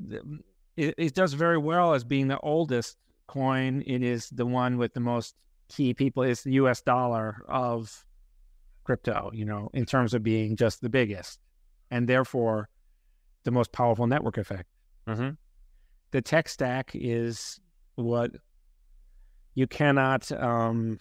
it, 0.82 0.96
it 0.98 1.14
does 1.14 1.34
very 1.34 1.58
well 1.58 1.94
as 1.94 2.04
being 2.04 2.28
the 2.28 2.40
oldest 2.40 2.98
coin. 3.28 3.84
It 3.86 4.02
is 4.02 4.30
the 4.30 4.46
one 4.46 4.78
with 4.78 4.94
the 4.94 5.00
most 5.00 5.36
key 5.70 5.94
people. 5.94 6.24
It's 6.24 6.44
the 6.44 6.54
U.S. 6.54 6.82
dollar 6.82 7.44
of 7.48 8.06
crypto. 8.84 9.30
You 9.34 9.46
know, 9.46 9.70
in 9.74 9.86
terms 9.86 10.14
of 10.14 10.24
being 10.24 10.56
just 10.56 10.82
the 10.82 10.90
biggest, 10.90 11.40
and 11.92 12.10
therefore 12.10 12.70
the 13.44 13.52
most 13.52 13.72
powerful 13.72 14.08
network 14.08 14.38
effect. 14.38 14.70
Mm-hmm. 15.08 15.30
The 16.12 16.22
tech 16.22 16.50
stack 16.50 16.92
is 16.94 17.60
what 17.96 18.32
you 19.54 19.68
cannot. 19.68 20.32
Um, 20.32 21.00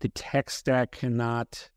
the 0.00 0.08
tech 0.08 0.48
stack 0.48 0.92
cannot 0.92 1.70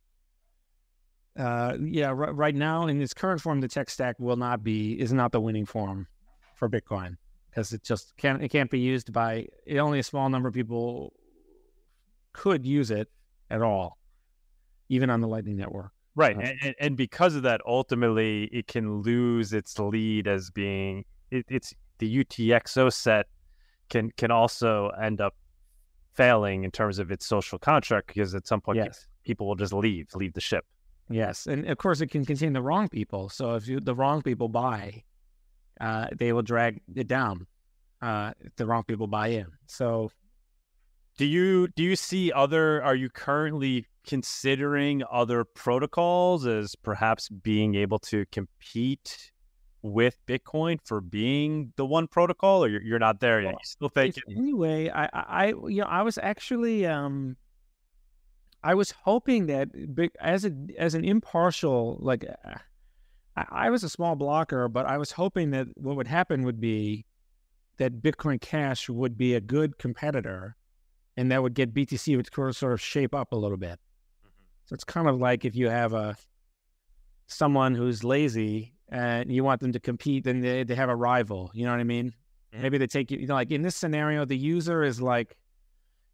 uh, 1.37 1.77
yeah, 1.81 2.09
r- 2.09 2.33
right 2.33 2.55
now 2.55 2.87
in 2.87 3.01
its 3.01 3.13
current 3.13 3.41
form, 3.41 3.61
the 3.61 3.67
tech 3.67 3.89
stack 3.89 4.19
will 4.19 4.35
not 4.35 4.63
be 4.63 4.99
is 4.99 5.13
not 5.13 5.31
the 5.31 5.41
winning 5.41 5.65
form 5.65 6.07
for 6.55 6.69
Bitcoin 6.69 7.17
because 7.49 7.73
it 7.73 7.83
just 7.83 8.15
can't 8.17 8.41
it 8.43 8.49
can't 8.49 8.69
be 8.69 8.79
used 8.79 9.11
by 9.11 9.47
only 9.77 9.99
a 9.99 10.03
small 10.03 10.29
number 10.29 10.47
of 10.47 10.53
people 10.53 11.13
could 12.33 12.65
use 12.65 12.91
it 12.91 13.09
at 13.49 13.61
all, 13.61 13.97
even 14.89 15.09
on 15.09 15.21
the 15.21 15.27
Lightning 15.27 15.57
Network. 15.57 15.91
Right, 16.15 16.37
uh, 16.37 16.51
and, 16.61 16.75
and 16.79 16.97
because 16.97 17.35
of 17.35 17.43
that, 17.43 17.61
ultimately 17.65 18.45
it 18.45 18.67
can 18.67 19.01
lose 19.01 19.53
its 19.53 19.79
lead 19.79 20.27
as 20.27 20.51
being 20.51 21.05
it, 21.31 21.45
it's 21.49 21.73
the 21.97 22.23
UTXO 22.23 22.93
set 22.93 23.27
can 23.89 24.11
can 24.17 24.31
also 24.31 24.89
end 25.01 25.21
up 25.21 25.35
failing 26.13 26.63
in 26.63 26.71
terms 26.71 26.99
of 26.99 27.11
its 27.11 27.25
social 27.25 27.57
contract 27.57 28.07
because 28.07 28.35
at 28.35 28.45
some 28.45 28.61
point 28.61 28.77
yes. 28.77 29.07
people 29.23 29.47
will 29.47 29.55
just 29.55 29.73
leave 29.73 30.07
leave 30.13 30.33
the 30.33 30.41
ship. 30.41 30.65
Yes, 31.09 31.47
and 31.47 31.67
of 31.67 31.77
course 31.77 32.01
it 32.01 32.07
can 32.07 32.25
contain 32.25 32.53
the 32.53 32.61
wrong 32.61 32.89
people. 32.89 33.29
So 33.29 33.55
if 33.55 33.67
you, 33.67 33.79
the 33.79 33.95
wrong 33.95 34.21
people 34.21 34.47
buy, 34.49 35.03
uh, 35.79 36.07
they 36.17 36.33
will 36.33 36.41
drag 36.41 36.81
it 36.95 37.07
down. 37.07 37.47
Uh, 38.01 38.33
if 38.41 38.53
the 38.57 38.65
wrong 38.65 38.83
people 38.83 39.07
buy 39.07 39.27
in. 39.27 39.47
So, 39.65 40.11
do 41.17 41.25
you 41.25 41.69
do 41.69 41.83
you 41.83 41.95
see 41.95 42.33
other? 42.33 42.83
Are 42.83 42.95
you 42.95 43.09
currently 43.09 43.87
considering 44.05 45.03
other 45.09 45.45
protocols 45.45 46.45
as 46.45 46.75
perhaps 46.75 47.29
being 47.29 47.75
able 47.75 47.99
to 47.99 48.25
compete 48.29 49.31
with 49.83 50.17
Bitcoin 50.27 50.79
for 50.83 50.99
being 50.99 51.71
the 51.77 51.85
one 51.85 52.07
protocol, 52.07 52.65
or 52.65 52.67
you're, 52.67 52.81
you're 52.81 52.99
not 52.99 53.21
there 53.21 53.41
yet? 53.41 53.53
You 53.53 53.57
still 53.63 53.87
think? 53.87 54.15
Anyway, 54.29 54.89
I, 54.89 55.07
I, 55.13 55.47
you 55.47 55.79
know, 55.79 55.87
I 55.87 56.01
was 56.01 56.17
actually 56.17 56.85
um, 56.85 57.37
I 58.63 58.75
was 58.75 58.91
hoping 58.91 59.47
that 59.47 59.69
as 60.19 60.45
a 60.45 60.53
as 60.77 60.95
an 60.95 61.03
impartial 61.03 61.97
like 62.01 62.25
I, 63.35 63.45
I, 63.49 63.69
was 63.69 63.83
a 63.83 63.89
small 63.89 64.15
blocker, 64.15 64.67
but 64.67 64.85
I 64.85 64.97
was 64.97 65.11
hoping 65.11 65.51
that 65.51 65.67
what 65.75 65.95
would 65.95 66.07
happen 66.07 66.43
would 66.43 66.61
be 66.61 67.05
that 67.77 68.01
Bitcoin 68.01 68.39
Cash 68.39 68.89
would 68.89 69.17
be 69.17 69.33
a 69.33 69.41
good 69.41 69.77
competitor, 69.79 70.55
and 71.17 71.31
that 71.31 71.41
would 71.41 71.53
get 71.53 71.73
BTC 71.73 72.15
would 72.15 72.29
sort 72.55 72.73
of 72.73 72.79
shape 72.79 73.13
up 73.13 73.31
a 73.31 73.35
little 73.35 73.57
bit. 73.57 73.79
Mm-hmm. 73.79 74.29
So 74.65 74.73
it's 74.75 74.83
kind 74.83 75.07
of 75.07 75.19
like 75.19 75.43
if 75.43 75.55
you 75.55 75.69
have 75.69 75.93
a 75.93 76.15
someone 77.27 77.75
who's 77.75 78.03
lazy 78.03 78.73
and 78.89 79.31
you 79.31 79.43
want 79.43 79.59
them 79.59 79.71
to 79.71 79.79
compete, 79.79 80.23
then 80.23 80.39
they, 80.39 80.63
they 80.63 80.75
have 80.75 80.89
a 80.89 80.95
rival. 80.95 81.51
You 81.53 81.65
know 81.65 81.71
what 81.71 81.79
I 81.79 81.85
mean? 81.85 82.13
Mm-hmm. 82.53 82.61
Maybe 82.61 82.77
they 82.77 82.87
take 82.87 83.11
you, 83.11 83.17
you 83.17 83.27
know, 83.27 83.33
like 83.33 83.51
in 83.51 83.61
this 83.61 83.75
scenario, 83.75 84.23
the 84.23 84.37
user 84.37 84.83
is 84.83 85.01
like 85.01 85.35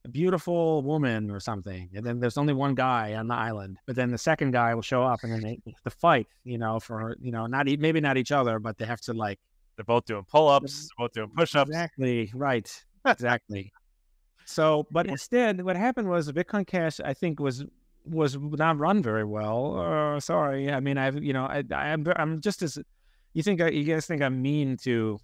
beautiful 0.08 0.82
woman 0.82 1.30
or 1.30 1.40
something, 1.40 1.90
and 1.94 2.06
then 2.06 2.20
there's 2.20 2.38
only 2.38 2.54
one 2.54 2.76
guy 2.76 3.16
on 3.16 3.28
the 3.28 3.36
island. 3.36 3.78
But 3.86 3.96
then 3.96 4.12
the 4.12 4.18
second 4.18 4.52
guy 4.52 4.74
will 4.74 4.82
show 4.82 5.04
up, 5.04 5.24
and 5.24 5.32
then 5.34 5.42
they 5.42 5.60
the 5.84 5.90
fight, 5.90 6.28
you 6.44 6.58
know, 6.58 6.80
for 6.80 7.18
you 7.20 7.32
know, 7.32 7.46
not 7.48 7.66
maybe 7.66 8.00
not 8.00 8.18
each 8.18 8.32
other, 8.32 8.60
but 8.60 8.78
they 8.78 8.86
have 8.86 9.02
to 9.02 9.14
like 9.14 9.40
they're 9.76 9.86
both 9.86 10.06
doing 10.06 10.26
pull 10.30 10.48
ups, 10.48 10.90
they're 10.98 11.06
both 11.06 11.14
doing 11.14 11.32
push 11.36 11.56
ups. 11.56 11.70
Exactly 11.70 12.32
right, 12.34 12.86
exactly. 13.06 13.72
so, 14.46 14.88
but 14.92 15.08
instead, 15.08 15.62
what 15.64 15.76
happened 15.76 16.10
was 16.10 16.32
Bitcoin 16.32 16.66
Cash, 16.66 17.00
I 17.04 17.14
think, 17.14 17.40
was 17.40 17.66
was 18.06 18.38
not 18.40 18.78
run 18.78 19.04
very 19.04 19.26
well. 19.26 19.80
Uh, 19.80 20.20
sorry, 20.20 20.72
I 20.72 20.80
mean, 20.80 20.98
I've 20.98 21.22
you 21.24 21.34
know, 21.34 21.44
I, 21.46 21.64
I'm 21.72 22.06
I'm 22.16 22.42
just 22.42 22.62
as 22.62 22.80
you 23.34 23.44
think 23.44 23.60
you 23.60 23.84
guys 23.84 24.06
think 24.06 24.22
I'm 24.22 24.42
mean 24.42 24.78
to 24.84 25.20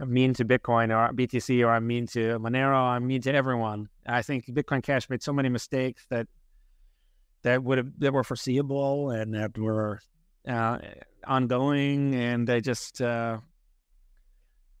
I'm 0.00 0.12
mean 0.12 0.34
to 0.34 0.44
Bitcoin 0.44 0.90
or 0.90 1.12
BTC 1.14 1.64
or 1.64 1.70
I'm 1.70 1.86
mean 1.86 2.06
to 2.08 2.38
Monero. 2.38 2.76
I'm 2.76 3.06
mean 3.06 3.22
to 3.22 3.34
everyone. 3.34 3.88
I 4.06 4.22
think 4.22 4.46
Bitcoin 4.46 4.82
Cash 4.82 5.08
made 5.08 5.22
so 5.22 5.32
many 5.32 5.48
mistakes 5.48 6.06
that 6.10 6.26
that 7.42 7.62
would 7.62 7.78
have 7.78 7.92
that 7.98 8.12
were 8.12 8.24
foreseeable 8.24 9.10
and 9.10 9.34
that 9.34 9.56
were 9.58 10.00
uh, 10.48 10.78
ongoing, 11.26 12.14
and 12.14 12.46
they 12.46 12.60
just. 12.60 13.00
Uh, 13.00 13.38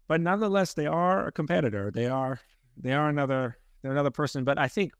but 0.08 0.20
nonetheless, 0.20 0.74
they 0.74 0.86
are 0.86 1.28
a 1.28 1.32
competitor. 1.32 1.90
They 1.90 2.06
are 2.06 2.40
they 2.76 2.92
are 2.92 3.08
another 3.08 3.58
they're 3.82 3.92
another 3.92 4.10
person. 4.10 4.44
But 4.44 4.58
I 4.58 4.68
think 4.68 4.92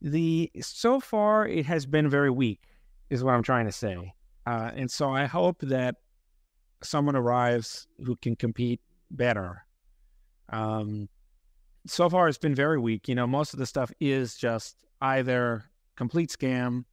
the 0.00 0.50
so 0.60 1.00
far 1.00 1.46
it 1.46 1.66
has 1.66 1.86
been 1.86 2.08
very 2.08 2.30
weak, 2.30 2.62
is 3.10 3.22
what 3.22 3.34
I'm 3.34 3.42
trying 3.42 3.66
to 3.66 3.72
say. 3.72 4.14
Uh, 4.46 4.70
and 4.74 4.90
so 4.90 5.12
I 5.12 5.26
hope 5.26 5.60
that 5.60 5.96
someone 6.82 7.16
arrives 7.16 7.86
who 8.04 8.16
can 8.16 8.36
compete 8.36 8.80
better. 9.10 9.64
Um, 10.48 11.08
so 11.86 12.08
far, 12.10 12.28
it's 12.28 12.38
been 12.38 12.54
very 12.54 12.78
weak. 12.78 13.08
You 13.08 13.14
know, 13.14 13.26
most 13.26 13.52
of 13.52 13.58
the 13.58 13.66
stuff 13.66 13.90
is 14.00 14.36
just 14.36 14.76
either 15.00 15.64
complete 15.96 16.30
scam 16.30 16.84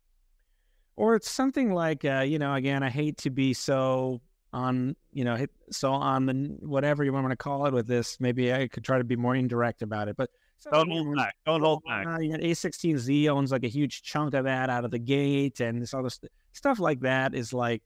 or 0.95 1.15
it's 1.15 1.29
something 1.29 1.73
like, 1.73 2.03
uh, 2.05 2.25
you 2.27 2.39
know, 2.39 2.53
again, 2.55 2.83
I 2.83 2.89
hate 2.89 3.17
to 3.19 3.29
be 3.29 3.53
so 3.53 4.19
on, 4.53 4.95
you 5.11 5.23
know, 5.23 5.45
so 5.71 5.91
on 5.91 6.25
the 6.25 6.33
whatever 6.61 7.03
you 7.03 7.13
want 7.13 7.29
to 7.29 7.35
call 7.35 7.65
it 7.67 7.73
with 7.73 7.87
this. 7.87 8.19
Maybe 8.19 8.53
I 8.53 8.67
could 8.67 8.83
try 8.83 8.97
to 8.97 9.03
be 9.03 9.15
more 9.15 9.35
indirect 9.35 9.81
about 9.81 10.07
it, 10.07 10.17
but 10.17 10.29
don't 10.71 10.89
hold 10.89 11.15
back. 11.15 11.35
Don't 11.45 11.61
hold 11.61 11.83
back. 11.83 12.07
Uh, 12.07 12.19
you 12.19 12.29
know, 12.29 12.37
A16Z 12.37 13.29
owns 13.29 13.51
like 13.51 13.63
a 13.63 13.67
huge 13.69 14.01
chunk 14.01 14.33
of 14.33 14.45
that 14.45 14.69
out 14.69 14.85
of 14.85 14.91
the 14.91 14.99
gate, 14.99 15.59
and 15.59 15.81
this 15.81 15.93
other 15.93 16.09
st- 16.09 16.31
stuff 16.53 16.79
like 16.79 17.01
that 17.01 17.35
is 17.35 17.53
like 17.53 17.83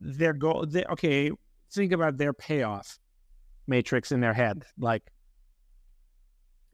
their 0.00 0.32
goal. 0.32 0.64
They, 0.66 0.84
okay, 0.84 1.30
think 1.72 1.92
about 1.92 2.18
their 2.18 2.32
payoff 2.32 2.98
matrix 3.66 4.12
in 4.12 4.20
their 4.20 4.34
head. 4.34 4.64
Like 4.78 5.02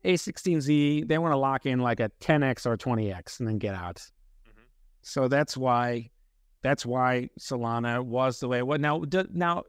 A16Z, 0.04 1.08
they 1.08 1.18
want 1.18 1.32
to 1.32 1.36
lock 1.36 1.66
in 1.66 1.80
like 1.80 2.00
a 2.00 2.10
10x 2.20 2.66
or 2.66 2.76
20x 2.76 3.40
and 3.40 3.48
then 3.48 3.58
get 3.58 3.74
out. 3.74 3.96
Mm-hmm. 3.96 4.62
So 5.02 5.28
that's 5.28 5.56
why 5.56 6.10
that's 6.62 6.86
why 6.86 7.28
Solana 7.40 8.04
was 8.04 8.38
the 8.38 8.46
way 8.46 8.58
it 8.58 8.66
was. 8.66 8.78
Now, 8.78 9.02
now 9.32 9.64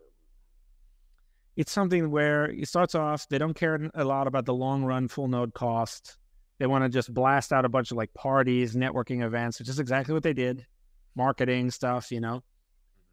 it's 1.55 1.71
something 1.71 2.11
where 2.11 2.45
it 2.45 2.67
starts 2.67 2.93
off. 2.93 3.27
They 3.29 3.39
don't 3.39 3.55
care 3.55 3.89
a 3.95 4.03
lot 4.03 4.27
about 4.27 4.45
the 4.45 4.53
long 4.53 4.83
run 4.83 5.07
full 5.07 5.27
node 5.27 5.55
cost. 5.55 6.17
They 6.59 6.67
want 6.67 6.83
to 6.83 6.89
just 6.89 7.11
blast 7.11 7.51
out 7.51 7.65
a 7.65 7.69
bunch 7.69 7.89
of 7.89 7.97
like 7.97 8.13
parties, 8.13 8.75
networking 8.75 9.23
events, 9.23 9.57
which 9.57 9.69
is 9.69 9.79
exactly 9.79 10.13
what 10.13 10.21
they 10.21 10.33
did, 10.33 10.67
marketing 11.15 11.71
stuff, 11.71 12.11
you 12.11 12.21
know 12.21 12.43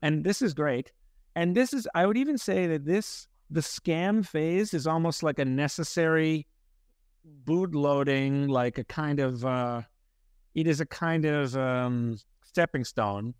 and 0.02 0.24
this 0.24 0.42
is 0.42 0.54
great. 0.54 0.92
And 1.36 1.54
this 1.54 1.72
is, 1.72 1.86
I 1.94 2.06
would 2.06 2.16
even 2.16 2.38
say 2.38 2.66
that 2.66 2.84
this, 2.84 3.28
the 3.50 3.60
scam 3.60 4.26
phase 4.26 4.74
is 4.74 4.86
almost 4.86 5.22
like 5.22 5.38
a 5.38 5.44
necessary 5.44 6.46
boot 7.24 7.74
loading, 7.74 8.48
like 8.48 8.78
a 8.78 8.84
kind 8.84 9.20
of, 9.20 9.44
uh, 9.44 9.82
it 10.54 10.66
is 10.66 10.80
a 10.80 10.86
kind 10.86 11.24
of 11.24 11.56
um, 11.56 12.18
stepping 12.44 12.84
stone. 12.84 13.34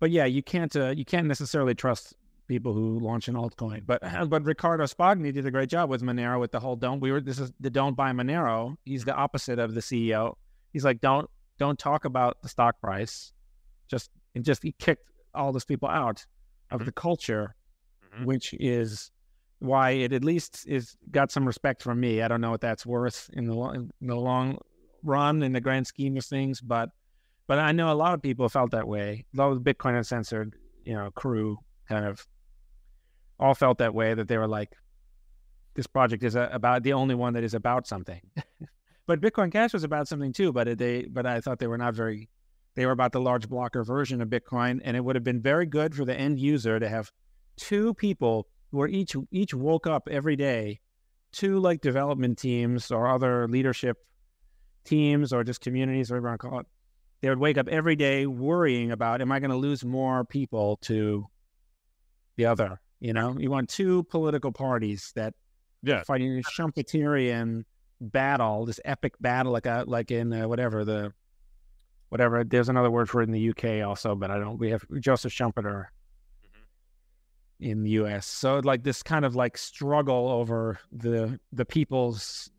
But 0.00 0.10
yeah, 0.10 0.24
you 0.24 0.42
can't, 0.42 0.74
uh, 0.74 0.90
you 0.90 1.04
can't 1.04 1.26
necessarily 1.26 1.74
trust 1.74 2.14
people 2.48 2.72
who 2.72 2.98
launch 2.98 3.28
an 3.28 3.34
altcoin. 3.34 3.84
But 3.86 4.02
but 4.28 4.44
Riccardo 4.44 4.84
Spagni 4.84 5.32
did 5.32 5.46
a 5.46 5.50
great 5.50 5.68
job 5.68 5.88
with 5.88 6.02
Monero 6.02 6.38
with 6.40 6.52
the 6.52 6.60
whole 6.60 6.76
don't. 6.76 7.00
We 7.00 7.12
were 7.12 7.20
this 7.20 7.38
is 7.38 7.52
the 7.60 7.70
don't 7.70 7.96
buy 7.96 8.12
Monero. 8.12 8.76
He's 8.84 9.04
the 9.04 9.14
opposite 9.14 9.58
of 9.58 9.74
the 9.74 9.80
CEO. 9.80 10.34
He's 10.72 10.84
like 10.84 11.00
don't 11.00 11.28
don't 11.58 11.78
talk 11.78 12.04
about 12.04 12.40
the 12.42 12.48
stock 12.48 12.80
price. 12.80 13.32
Just 13.88 14.10
and 14.34 14.44
just 14.44 14.62
he 14.62 14.72
kicked 14.78 15.10
all 15.34 15.52
those 15.52 15.64
people 15.64 15.88
out 15.88 16.24
of 16.70 16.78
mm-hmm. 16.78 16.86
the 16.86 16.92
culture, 16.92 17.54
mm-hmm. 18.14 18.24
which 18.24 18.54
is 18.54 19.10
why 19.58 19.90
it 19.90 20.12
at 20.12 20.24
least 20.24 20.64
is 20.66 20.96
got 21.10 21.30
some 21.30 21.46
respect 21.46 21.82
from 21.82 22.00
me. 22.00 22.22
I 22.22 22.28
don't 22.28 22.40
know 22.40 22.50
what 22.50 22.60
that's 22.60 22.84
worth 22.84 23.30
in 23.32 23.46
the 23.46 23.58
in 23.60 23.90
the 24.00 24.16
long 24.16 24.58
run 25.04 25.42
in 25.42 25.52
the 25.52 25.60
grand 25.60 25.86
scheme 25.86 26.16
of 26.16 26.24
things, 26.24 26.60
but 26.60 26.90
but 27.46 27.58
I 27.58 27.72
know 27.72 27.92
a 27.92 27.94
lot 27.94 28.14
of 28.14 28.22
people 28.22 28.48
felt 28.48 28.70
that 28.72 28.86
way. 28.86 29.24
A 29.34 29.36
lot 29.36 29.52
of 29.52 29.62
the 29.62 29.74
Bitcoin 29.74 29.96
Uncensored, 29.96 30.54
you 30.84 30.94
know, 30.94 31.10
crew 31.10 31.58
kind 31.88 32.06
of 32.06 32.26
all 33.38 33.54
felt 33.54 33.78
that 33.78 33.94
way 33.94 34.14
that 34.14 34.28
they 34.28 34.38
were 34.38 34.48
like, 34.48 34.72
this 35.74 35.86
project 35.86 36.22
is 36.22 36.34
a, 36.36 36.48
about 36.52 36.82
the 36.82 36.92
only 36.92 37.14
one 37.14 37.32
that 37.34 37.44
is 37.44 37.54
about 37.54 37.86
something. 37.86 38.20
but 39.06 39.20
Bitcoin 39.20 39.50
Cash 39.50 39.72
was 39.72 39.84
about 39.84 40.06
something 40.06 40.32
too. 40.32 40.52
But 40.52 40.78
they, 40.78 41.02
but 41.02 41.26
I 41.26 41.40
thought 41.40 41.58
they 41.58 41.66
were 41.66 41.78
not 41.78 41.94
very 41.94 42.28
they 42.74 42.86
were 42.86 42.92
about 42.92 43.12
the 43.12 43.20
large 43.20 43.48
blocker 43.48 43.84
version 43.84 44.20
of 44.22 44.28
Bitcoin, 44.28 44.80
and 44.84 44.96
it 44.96 45.04
would 45.04 45.16
have 45.16 45.24
been 45.24 45.40
very 45.42 45.66
good 45.66 45.94
for 45.94 46.04
the 46.04 46.18
end 46.18 46.38
user 46.38 46.80
to 46.80 46.88
have 46.88 47.10
two 47.56 47.94
people 47.94 48.48
who 48.70 48.80
are 48.80 48.88
each 48.88 49.14
each 49.30 49.52
woke 49.54 49.86
up 49.86 50.08
every 50.10 50.36
day 50.36 50.80
two 51.32 51.58
like 51.58 51.80
development 51.80 52.38
teams 52.38 52.90
or 52.90 53.06
other 53.08 53.48
leadership 53.48 53.96
teams 54.84 55.32
or 55.32 55.42
just 55.44 55.60
communities, 55.60 56.10
whatever 56.10 56.26
you 56.26 56.30
want 56.30 56.40
to 56.40 56.48
call 56.48 56.60
it, 56.60 56.66
they 57.22 57.28
would 57.28 57.38
wake 57.38 57.56
up 57.56 57.68
every 57.68 57.96
day 57.96 58.26
worrying 58.26 58.90
about, 58.90 59.22
am 59.22 59.32
I 59.32 59.40
going 59.40 59.50
to 59.50 59.56
lose 59.56 59.84
more 59.84 60.24
people 60.24 60.76
to 60.82 61.26
the 62.36 62.46
other? 62.46 62.80
You 63.00 63.12
know, 63.12 63.36
you 63.38 63.50
want 63.50 63.68
two 63.68 64.02
political 64.04 64.52
parties 64.52 65.12
that 65.16 65.34
Yeah. 65.82 66.02
fighting 66.02 66.38
a 66.38 66.42
Schumpeterian 66.42 67.64
battle, 68.00 68.66
this 68.66 68.80
epic 68.84 69.14
battle, 69.20 69.52
like 69.52 69.66
a, 69.66 69.84
like 69.86 70.10
in 70.10 70.32
uh, 70.32 70.48
whatever 70.48 70.84
the 70.84 71.12
whatever. 72.12 72.44
There's 72.44 72.68
another 72.68 72.90
word 72.90 73.08
for 73.08 73.22
it 73.22 73.24
in 73.24 73.32
the 73.32 73.48
UK 73.48 73.88
also, 73.88 74.14
but 74.14 74.30
I 74.30 74.38
don't. 74.38 74.58
We 74.58 74.68
have 74.68 74.84
Joseph 75.00 75.32
Schumpeter 75.32 75.86
mm-hmm. 76.44 77.64
in 77.64 77.82
the 77.82 77.90
US. 78.02 78.26
So 78.26 78.58
like 78.58 78.82
this 78.82 79.02
kind 79.02 79.24
of 79.24 79.34
like 79.34 79.56
struggle 79.56 80.28
over 80.28 80.78
the 80.92 81.40
the 81.52 81.64
people's 81.64 82.50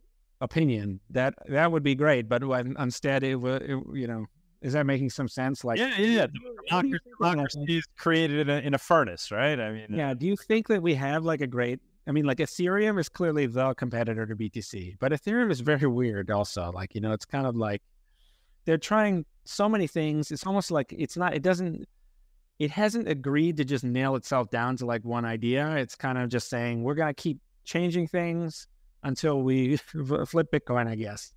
opinion 0.42 1.00
that 1.12 1.36
that 1.50 1.72
would 1.72 1.84
be 1.84 1.94
great. 1.94 2.28
But 2.28 2.44
when 2.44 2.76
instead 2.80 3.24
it 3.24 3.36
would 3.36 3.62
you 3.94 4.08
know 4.08 4.26
is 4.64 4.74
that 4.74 4.88
making 4.88 5.12
some 5.12 5.28
sense? 5.28 5.64
Like 5.64 5.78
yeah, 5.78 6.00
yeah, 6.00 6.08
yeah. 6.08 6.26
what 6.70 6.82
do 6.82 6.88
you 6.88 6.98
think 7.04 7.16
about 7.20 7.36
that? 7.36 7.52
Democracy 7.52 7.78
is 7.78 7.86
created 7.96 8.50
in 8.50 8.50
a, 8.50 8.60
in 8.60 8.74
a 8.74 8.80
furnace, 8.80 9.30
right? 9.30 9.60
I 9.60 9.72
mean, 9.72 9.88
Yeah. 9.92 10.16
Do 10.16 10.26
you 10.26 10.36
think 10.36 10.68
that 10.70 10.82
we 10.82 10.96
have 10.96 11.24
like 11.24 11.42
a 11.42 11.48
great? 11.48 11.80
I 12.08 12.12
mean, 12.12 12.26
like 12.26 12.40
Ethereum 12.40 13.00
is 13.00 13.08
clearly 13.08 13.46
the 13.46 13.76
competitor 13.76 14.26
to 14.26 14.36
BTC, 14.36 14.98
but 15.00 15.12
Ethereum 15.12 15.52
is 15.52 15.60
very 15.60 15.88
weird. 15.88 16.32
Also, 16.32 16.72
like 16.72 16.96
you 16.96 17.02
know, 17.02 17.14
it's 17.14 17.26
kind 17.26 17.46
of 17.46 17.56
like 17.56 17.84
they're 18.66 18.78
trying 18.78 19.26
so 19.46 19.68
many 19.68 19.88
things. 19.88 20.32
It's 20.32 20.46
almost 20.46 20.72
like 20.72 20.94
it's 20.98 21.18
not. 21.18 21.34
It 21.34 21.42
doesn't. 21.42 21.88
It 22.60 22.72
hasn't 22.72 23.08
agreed 23.08 23.58
to 23.58 23.66
just 23.66 23.84
nail 23.84 24.16
itself 24.16 24.50
down 24.50 24.78
to 24.78 24.86
like 24.86 25.04
one 25.04 25.26
idea. 25.26 25.76
It's 25.76 25.96
kind 25.96 26.18
of 26.18 26.30
just 26.30 26.50
saying 26.50 26.84
we're 26.84 26.96
gonna 26.96 27.14
keep 27.14 27.40
changing 27.66 28.08
things 28.08 28.68
until 29.04 29.42
we 29.42 29.78
flip 30.26 30.52
Bitcoin. 30.52 30.88
I 30.88 30.96
guess 30.96 31.34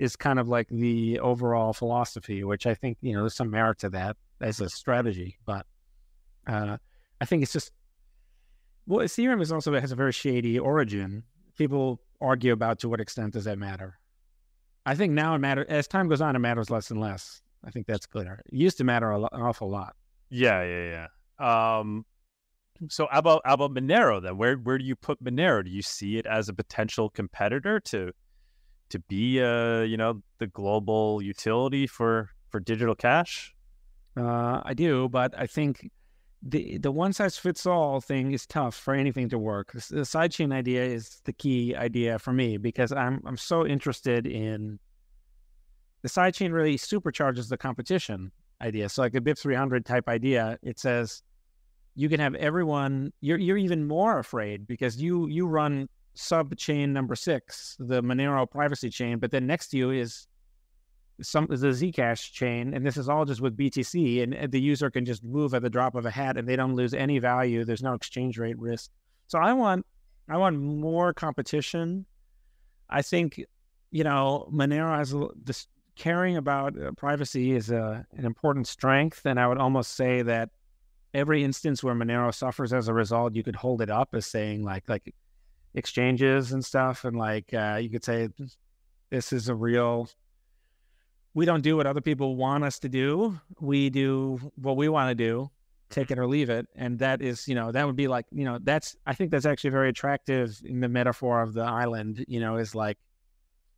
is 0.00 0.16
kind 0.16 0.38
of 0.38 0.48
like 0.48 0.66
the 0.68 1.20
overall 1.20 1.74
philosophy, 1.74 2.42
which 2.42 2.66
I 2.66 2.74
think 2.74 2.96
you 3.02 3.12
know 3.12 3.20
there's 3.20 3.36
some 3.36 3.50
merit 3.50 3.78
to 3.80 3.90
that 3.90 4.16
as 4.40 4.60
a 4.60 4.68
strategy, 4.68 5.36
but 5.44 5.66
uh, 6.46 6.78
I 7.20 7.24
think 7.26 7.42
it's 7.42 7.52
just 7.52 7.72
well, 8.86 9.06
Ethereum 9.06 9.40
is 9.42 9.52
also 9.52 9.78
has 9.78 9.92
a 9.92 9.96
very 9.96 10.12
shady 10.12 10.58
origin. 10.58 11.22
People 11.56 12.00
argue 12.20 12.52
about 12.52 12.80
to 12.80 12.88
what 12.88 13.00
extent 13.00 13.34
does 13.34 13.44
that 13.44 13.58
matter. 13.58 13.99
I 14.86 14.94
think 14.94 15.12
now 15.12 15.34
it 15.34 15.38
matters 15.38 15.66
as 15.68 15.86
time 15.86 16.08
goes 16.08 16.20
on. 16.20 16.36
It 16.36 16.40
matters 16.40 16.70
less 16.70 16.90
and 16.90 17.00
less. 17.00 17.42
I 17.64 17.70
think 17.70 17.86
that's 17.86 18.06
clear. 18.06 18.40
It 18.46 18.54
used 18.54 18.78
to 18.78 18.84
matter 18.84 19.12
an 19.12 19.24
awful 19.32 19.70
lot. 19.70 19.94
yeah, 20.30 20.62
yeah, 20.62 21.06
yeah. 21.40 21.80
Um, 21.82 22.06
so 22.88 23.06
how 23.10 23.18
about 23.18 23.42
about 23.44 23.72
Monero 23.72 24.22
then? 24.22 24.38
Where 24.38 24.56
where 24.56 24.78
do 24.78 24.84
you 24.84 24.96
put 24.96 25.22
Monero? 25.22 25.64
Do 25.64 25.70
you 25.70 25.82
see 25.82 26.16
it 26.16 26.26
as 26.26 26.48
a 26.48 26.54
potential 26.54 27.10
competitor 27.10 27.80
to 27.80 28.12
to 28.88 28.98
be 29.00 29.40
uh 29.42 29.82
you 29.82 29.96
know 29.96 30.22
the 30.38 30.46
global 30.46 31.20
utility 31.20 31.86
for 31.86 32.30
for 32.48 32.60
digital 32.60 32.94
cash? 32.94 33.54
Uh, 34.16 34.60
I 34.64 34.74
do, 34.74 35.08
but 35.08 35.34
I 35.38 35.46
think 35.46 35.90
the 36.42 36.78
the 36.78 36.90
one 36.90 37.12
size 37.12 37.36
fits 37.36 37.66
all 37.66 38.00
thing 38.00 38.32
is 38.32 38.46
tough 38.46 38.74
for 38.74 38.94
anything 38.94 39.28
to 39.28 39.38
work. 39.38 39.72
The, 39.72 39.96
the 39.96 40.02
sidechain 40.02 40.52
idea 40.54 40.84
is 40.84 41.20
the 41.24 41.32
key 41.32 41.74
idea 41.76 42.18
for 42.18 42.32
me 42.32 42.56
because 42.56 42.92
I'm 42.92 43.22
I'm 43.26 43.36
so 43.36 43.66
interested 43.66 44.26
in 44.26 44.78
the 46.02 46.08
sidechain 46.08 46.52
really 46.52 46.76
supercharges 46.76 47.48
the 47.48 47.58
competition 47.58 48.32
idea. 48.62 48.88
So 48.88 49.02
like 49.02 49.14
a 49.14 49.20
BIP 49.20 49.38
300 49.38 49.84
type 49.84 50.08
idea, 50.08 50.58
it 50.62 50.78
says 50.78 51.22
you 51.94 52.08
can 52.08 52.20
have 52.20 52.34
everyone. 52.36 53.12
You're 53.20 53.38
you're 53.38 53.58
even 53.58 53.86
more 53.86 54.18
afraid 54.18 54.66
because 54.66 54.96
you 55.00 55.28
you 55.28 55.46
run 55.46 55.88
sub 56.14 56.56
chain 56.56 56.92
number 56.92 57.14
six, 57.14 57.76
the 57.78 58.02
Monero 58.02 58.50
privacy 58.50 58.88
chain, 58.88 59.18
but 59.18 59.30
then 59.30 59.46
next 59.46 59.68
to 59.68 59.76
you 59.76 59.90
is 59.90 60.26
some 61.22 61.46
the 61.46 61.56
Zcash 61.56 62.32
chain, 62.32 62.74
and 62.74 62.84
this 62.84 62.96
is 62.96 63.08
all 63.08 63.24
just 63.24 63.40
with 63.40 63.56
BTC, 63.56 64.22
and 64.22 64.34
uh, 64.34 64.46
the 64.48 64.60
user 64.60 64.90
can 64.90 65.04
just 65.04 65.24
move 65.24 65.54
at 65.54 65.62
the 65.62 65.70
drop 65.70 65.94
of 65.94 66.06
a 66.06 66.10
hat, 66.10 66.36
and 66.36 66.48
they 66.48 66.56
don't 66.56 66.74
lose 66.74 66.94
any 66.94 67.18
value. 67.18 67.64
There's 67.64 67.82
no 67.82 67.94
exchange 67.94 68.38
rate 68.38 68.58
risk. 68.58 68.90
So 69.26 69.38
I 69.38 69.52
want 69.52 69.86
I 70.28 70.36
want 70.36 70.58
more 70.58 71.12
competition. 71.12 72.06
I 72.88 73.02
think 73.02 73.40
you 73.90 74.04
know 74.04 74.48
Monero 74.52 74.96
has 74.96 75.14
this 75.44 75.66
caring 75.96 76.36
about 76.36 76.80
uh, 76.80 76.92
privacy 76.92 77.52
is 77.52 77.70
a, 77.70 78.06
an 78.16 78.24
important 78.24 78.66
strength, 78.66 79.26
and 79.26 79.38
I 79.38 79.46
would 79.46 79.58
almost 79.58 79.94
say 79.94 80.22
that 80.22 80.50
every 81.12 81.44
instance 81.44 81.82
where 81.82 81.94
Monero 81.94 82.32
suffers 82.32 82.72
as 82.72 82.88
a 82.88 82.94
result, 82.94 83.34
you 83.34 83.42
could 83.42 83.56
hold 83.56 83.82
it 83.82 83.90
up 83.90 84.10
as 84.14 84.26
saying 84.26 84.64
like 84.64 84.88
like 84.88 85.14
exchanges 85.74 86.52
and 86.52 86.64
stuff, 86.64 87.04
and 87.04 87.16
like 87.16 87.52
uh, 87.52 87.78
you 87.80 87.90
could 87.90 88.04
say 88.04 88.28
this 89.10 89.32
is 89.32 89.48
a 89.48 89.54
real 89.54 90.08
we 91.34 91.44
don't 91.44 91.62
do 91.62 91.76
what 91.76 91.86
other 91.86 92.00
people 92.00 92.36
want 92.36 92.64
us 92.64 92.78
to 92.80 92.88
do. 92.88 93.38
We 93.60 93.90
do 93.90 94.52
what 94.56 94.76
we 94.76 94.88
want 94.88 95.10
to 95.10 95.14
do, 95.14 95.50
take 95.88 96.10
it 96.10 96.18
or 96.18 96.26
leave 96.26 96.50
it. 96.50 96.66
And 96.74 96.98
that 96.98 97.22
is, 97.22 97.46
you 97.46 97.54
know, 97.54 97.70
that 97.72 97.86
would 97.86 97.96
be 97.96 98.08
like, 98.08 98.26
you 98.32 98.44
know, 98.44 98.58
that's, 98.62 98.96
I 99.06 99.14
think 99.14 99.30
that's 99.30 99.46
actually 99.46 99.70
very 99.70 99.88
attractive 99.90 100.60
in 100.64 100.80
the 100.80 100.88
metaphor 100.88 101.42
of 101.42 101.52
the 101.54 101.62
island, 101.62 102.24
you 102.26 102.40
know, 102.40 102.56
is 102.56 102.74
like 102.74 102.98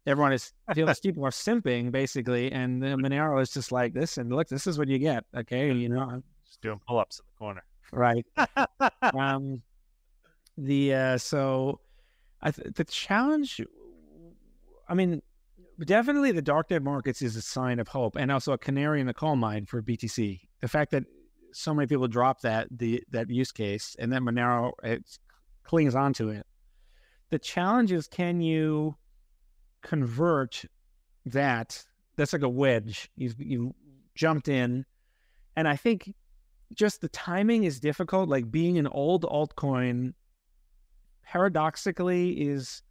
everyone 0.06 0.32
is, 0.32 0.52
feels 0.74 0.98
people 1.06 1.24
are 1.24 1.30
simping 1.30 1.90
basically. 1.90 2.50
And 2.50 2.82
the 2.82 2.88
Monero 2.88 3.40
is 3.42 3.50
just 3.52 3.70
like 3.70 3.92
this. 3.92 4.16
And 4.16 4.32
look, 4.34 4.48
this 4.48 4.66
is 4.66 4.78
what 4.78 4.88
you 4.88 4.98
get. 4.98 5.24
Okay. 5.36 5.72
You 5.72 5.90
know, 5.90 6.22
Just 6.46 6.62
doing 6.62 6.80
pull 6.86 6.98
ups 6.98 7.20
in 7.20 7.24
the 7.26 7.38
corner. 7.38 7.64
right. 7.92 8.26
um, 9.14 9.60
the, 10.56 10.94
uh, 10.94 11.18
so 11.18 11.80
I, 12.40 12.50
th- 12.50 12.74
the 12.74 12.84
challenge, 12.84 13.60
I 14.88 14.94
mean, 14.94 15.22
definitely 15.80 16.32
the 16.32 16.42
darknet 16.42 16.82
markets 16.82 17.22
is 17.22 17.36
a 17.36 17.42
sign 17.42 17.78
of 17.78 17.88
hope 17.88 18.16
and 18.16 18.30
also 18.30 18.52
a 18.52 18.58
canary 18.58 19.00
in 19.00 19.06
the 19.06 19.14
coal 19.14 19.36
mine 19.36 19.66
for 19.66 19.82
BTC. 19.82 20.40
The 20.60 20.68
fact 20.68 20.90
that 20.92 21.04
so 21.52 21.74
many 21.74 21.86
people 21.86 22.08
drop 22.08 22.40
that 22.40 22.68
the 22.70 23.02
that 23.10 23.28
use 23.28 23.52
case 23.52 23.94
and 23.98 24.12
then 24.12 24.22
Monero 24.22 24.72
it 24.82 25.18
clings 25.64 25.94
onto 25.94 26.28
it. 26.28 26.46
The 27.30 27.38
challenge 27.38 27.92
is 27.92 28.06
can 28.06 28.40
you 28.40 28.96
convert 29.82 30.64
that? 31.26 31.84
That's 32.16 32.32
like 32.32 32.42
a 32.42 32.48
wedge. 32.48 33.10
You 33.16 33.32
you 33.38 33.74
jumped 34.14 34.48
in, 34.48 34.84
and 35.56 35.66
I 35.66 35.76
think 35.76 36.14
just 36.74 37.00
the 37.00 37.08
timing 37.08 37.64
is 37.64 37.80
difficult. 37.80 38.28
Like 38.28 38.50
being 38.50 38.78
an 38.78 38.86
old 38.86 39.24
altcoin, 39.24 40.14
paradoxically, 41.24 42.32
is 42.32 42.82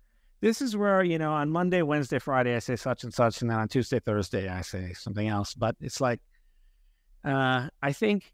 this 0.42 0.62
is 0.62 0.76
where 0.76 1.04
you 1.04 1.18
know 1.18 1.32
on 1.32 1.50
Monday, 1.50 1.82
Wednesday, 1.82 2.20
Friday 2.20 2.56
I 2.56 2.60
say 2.60 2.76
such 2.76 3.04
and 3.04 3.14
such, 3.14 3.42
and 3.42 3.50
then 3.50 3.58
on 3.58 3.68
Tuesday, 3.68 4.00
Thursday 4.00 4.50
I 4.50 4.62
say 4.62 4.94
something 4.94 5.28
else. 5.28 5.54
But 5.54 5.76
it's 5.80 6.02
like 6.02 6.20
uh, 7.24 7.70
I 7.82 7.94
think 7.94 8.34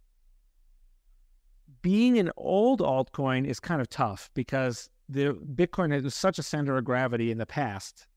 being 1.82 2.18
an 2.18 2.32
old 2.38 2.82
altcoin 2.82 3.46
is 3.46 3.60
kind 3.60 3.82
of 3.82 3.90
tough 3.90 4.30
because 4.34 4.90
the 5.10 5.38
Bitcoin 5.56 5.92
has 5.92 6.14
such 6.16 6.40
a 6.40 6.44
center 6.44 6.78
of 6.78 6.86
gravity 6.86 7.32
in 7.32 7.38
the 7.38 7.46
past 7.46 8.08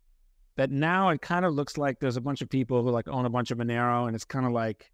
that 0.56 0.70
now 0.70 1.08
it 1.10 1.22
kind 1.22 1.44
of 1.44 1.54
looks 1.54 1.78
like 1.78 2.00
there's 2.00 2.16
a 2.16 2.20
bunch 2.20 2.42
of 2.42 2.48
people 2.48 2.82
who 2.82 2.90
like 2.90 3.08
own 3.08 3.26
a 3.26 3.30
bunch 3.30 3.50
of 3.50 3.58
Monero, 3.58 4.06
and 4.06 4.14
it's 4.14 4.24
kind 4.24 4.46
of 4.46 4.52
like 4.52 4.90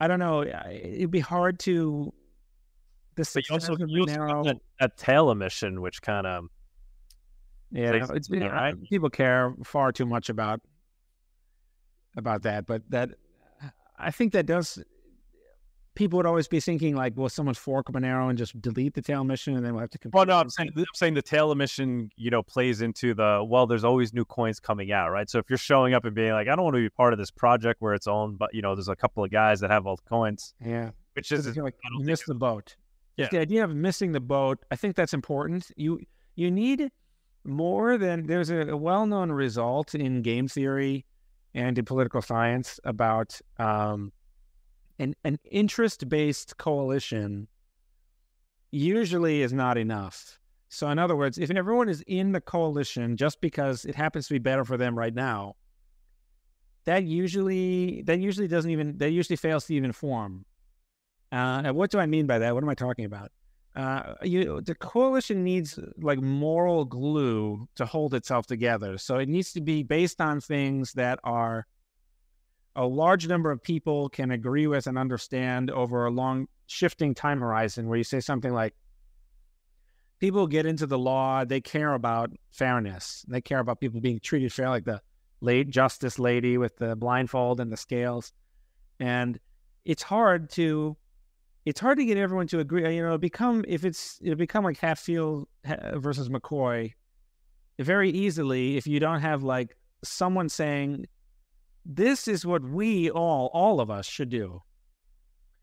I 0.00 0.06
don't 0.06 0.20
know. 0.20 0.44
It'd 0.44 1.10
be 1.10 1.20
hard 1.20 1.58
to. 1.60 2.12
The 3.16 3.28
But 3.34 3.48
you 3.48 3.54
also, 3.54 3.76
you 3.76 4.02
also 4.02 4.12
have 4.12 4.20
Monero- 4.20 4.44
that, 4.44 4.56
that 4.78 4.96
tail 4.96 5.32
emission, 5.32 5.80
which 5.80 6.00
kind 6.02 6.24
of 6.26 6.44
Yeah, 7.70 7.92
no, 7.92 8.14
it's 8.14 8.28
been, 8.28 8.42
uh, 8.42 8.48
right. 8.48 8.82
people 8.84 9.10
care 9.10 9.54
far 9.64 9.92
too 9.92 10.06
much 10.06 10.30
about 10.30 10.60
about 12.16 12.42
that, 12.42 12.66
but 12.66 12.82
that 12.90 13.10
I 13.98 14.10
think 14.10 14.32
that 14.32 14.46
does. 14.46 14.82
People 15.94 16.18
would 16.18 16.26
always 16.26 16.46
be 16.46 16.60
thinking 16.60 16.94
like, 16.94 17.16
"Will 17.16 17.28
someone 17.28 17.56
fork 17.56 17.86
Monero 17.88 18.28
and 18.28 18.38
just 18.38 18.60
delete 18.62 18.94
the 18.94 19.02
tail 19.02 19.22
emission, 19.22 19.56
and 19.56 19.66
then 19.66 19.74
we'll 19.74 19.80
have 19.80 19.90
to?" 19.90 19.98
Well, 20.12 20.26
no, 20.26 20.38
I'm 20.38 20.48
saying? 20.48 20.70
I'm 20.76 20.84
saying 20.94 21.14
the 21.14 21.22
tail 21.22 21.50
emission, 21.50 22.10
you 22.16 22.30
know, 22.30 22.42
plays 22.42 22.80
into 22.82 23.14
the 23.14 23.44
well. 23.46 23.66
There's 23.66 23.84
always 23.84 24.14
new 24.14 24.24
coins 24.24 24.60
coming 24.60 24.92
out, 24.92 25.10
right? 25.10 25.28
So 25.28 25.38
if 25.40 25.46
you're 25.50 25.58
showing 25.58 25.94
up 25.94 26.04
and 26.04 26.14
being 26.14 26.32
like, 26.32 26.46
I 26.46 26.54
don't 26.54 26.64
want 26.64 26.76
to 26.76 26.82
be 26.82 26.88
part 26.88 27.12
of 27.12 27.18
this 27.18 27.32
project 27.32 27.82
where 27.82 27.94
it's 27.94 28.06
owned, 28.06 28.38
but 28.38 28.54
you 28.54 28.62
know, 28.62 28.76
there's 28.76 28.88
a 28.88 28.96
couple 28.96 29.24
of 29.24 29.30
guys 29.30 29.58
that 29.60 29.70
have 29.70 29.86
all 29.86 29.96
the 29.96 30.08
coins, 30.08 30.54
yeah, 30.64 30.90
which 31.14 31.32
is 31.32 31.46
like 31.56 31.74
I 31.84 31.88
don't 31.88 31.94
you 31.94 31.98
think 31.98 32.06
miss 32.06 32.22
the 32.24 32.34
boat. 32.34 32.76
Yeah. 33.16 33.28
the 33.32 33.38
idea 33.40 33.64
of 33.64 33.74
missing 33.74 34.12
the 34.12 34.20
boat. 34.20 34.58
I 34.70 34.76
think 34.76 34.94
that's 34.94 35.12
important. 35.12 35.72
You 35.74 36.00
you 36.36 36.52
need 36.52 36.92
more 37.44 37.98
than 37.98 38.26
there's 38.26 38.50
a, 38.50 38.68
a 38.68 38.76
well-known 38.76 39.32
result 39.32 39.94
in 39.94 40.22
game 40.22 40.48
theory 40.48 41.04
and 41.54 41.78
in 41.78 41.84
political 41.84 42.22
science 42.22 42.78
about 42.84 43.40
um, 43.58 44.12
an 44.98 45.14
an 45.24 45.38
interest-based 45.50 46.56
coalition 46.58 47.48
usually 48.70 49.42
is 49.42 49.52
not 49.52 49.78
enough. 49.78 50.38
So 50.68 50.88
in 50.90 50.98
other 50.98 51.16
words, 51.16 51.38
if 51.38 51.50
everyone 51.50 51.88
is 51.88 52.02
in 52.06 52.32
the 52.32 52.40
coalition 52.40 53.16
just 53.16 53.40
because 53.40 53.84
it 53.86 53.94
happens 53.94 54.28
to 54.28 54.34
be 54.34 54.38
better 54.38 54.64
for 54.64 54.76
them 54.76 54.98
right 54.98 55.14
now, 55.14 55.56
that 56.84 57.04
usually 57.04 58.02
that 58.02 58.18
usually 58.18 58.48
doesn't 58.48 58.70
even 58.70 58.98
that 58.98 59.10
usually 59.10 59.36
fails 59.36 59.66
to 59.66 59.74
even 59.74 59.92
form. 59.92 60.44
Uh, 61.32 61.62
and 61.64 61.76
what 61.76 61.90
do 61.90 61.98
I 61.98 62.06
mean 62.06 62.26
by 62.26 62.38
that? 62.38 62.54
What 62.54 62.62
am 62.62 62.68
I 62.68 62.74
talking 62.74 63.04
about? 63.04 63.30
Uh, 63.76 64.14
you 64.22 64.60
the 64.60 64.74
coalition 64.74 65.44
needs 65.44 65.78
like 65.98 66.20
moral 66.20 66.84
glue 66.84 67.68
to 67.76 67.86
hold 67.86 68.14
itself 68.14 68.46
together. 68.46 68.98
So 68.98 69.18
it 69.18 69.28
needs 69.28 69.52
to 69.52 69.60
be 69.60 69.82
based 69.82 70.20
on 70.20 70.40
things 70.40 70.92
that 70.94 71.20
are 71.22 71.66
a 72.74 72.86
large 72.86 73.26
number 73.26 73.50
of 73.50 73.62
people 73.62 74.08
can 74.08 74.30
agree 74.30 74.66
with 74.66 74.86
and 74.86 74.98
understand 74.98 75.70
over 75.70 76.06
a 76.06 76.10
long 76.10 76.48
shifting 76.66 77.14
time 77.14 77.40
horizon. 77.40 77.88
Where 77.88 77.98
you 77.98 78.04
say 78.04 78.20
something 78.20 78.52
like, 78.52 78.74
people 80.18 80.46
get 80.46 80.66
into 80.66 80.86
the 80.86 80.98
law, 80.98 81.44
they 81.44 81.60
care 81.60 81.94
about 81.94 82.30
fairness, 82.50 83.24
they 83.28 83.40
care 83.40 83.60
about 83.60 83.80
people 83.80 84.00
being 84.00 84.20
treated 84.20 84.52
fair, 84.52 84.68
like 84.68 84.84
the 84.84 85.00
late 85.40 85.70
justice 85.70 86.18
lady 86.18 86.58
with 86.58 86.76
the 86.76 86.96
blindfold 86.96 87.60
and 87.60 87.70
the 87.70 87.76
scales, 87.76 88.32
and 88.98 89.38
it's 89.84 90.02
hard 90.02 90.50
to 90.50 90.96
it's 91.64 91.80
hard 91.80 91.98
to 91.98 92.04
get 92.04 92.16
everyone 92.16 92.46
to 92.48 92.60
agree. 92.60 92.84
Uh, 92.84 92.90
you 92.90 93.02
know, 93.02 93.18
become 93.18 93.64
if 93.68 93.84
it's 93.84 94.18
it 94.22 94.36
become 94.36 94.64
like 94.64 94.78
Hatfield 94.78 95.48
versus 95.94 96.28
McCoy 96.28 96.92
very 97.78 98.10
easily 98.10 98.76
if 98.76 98.86
you 98.86 98.98
don't 98.98 99.20
have 99.20 99.42
like 99.42 99.76
someone 100.02 100.48
saying 100.48 101.06
this 101.84 102.28
is 102.28 102.44
what 102.44 102.62
we 102.62 103.10
all 103.10 103.50
all 103.52 103.80
of 103.80 103.90
us 103.90 104.06
should 104.06 104.28
do 104.28 104.60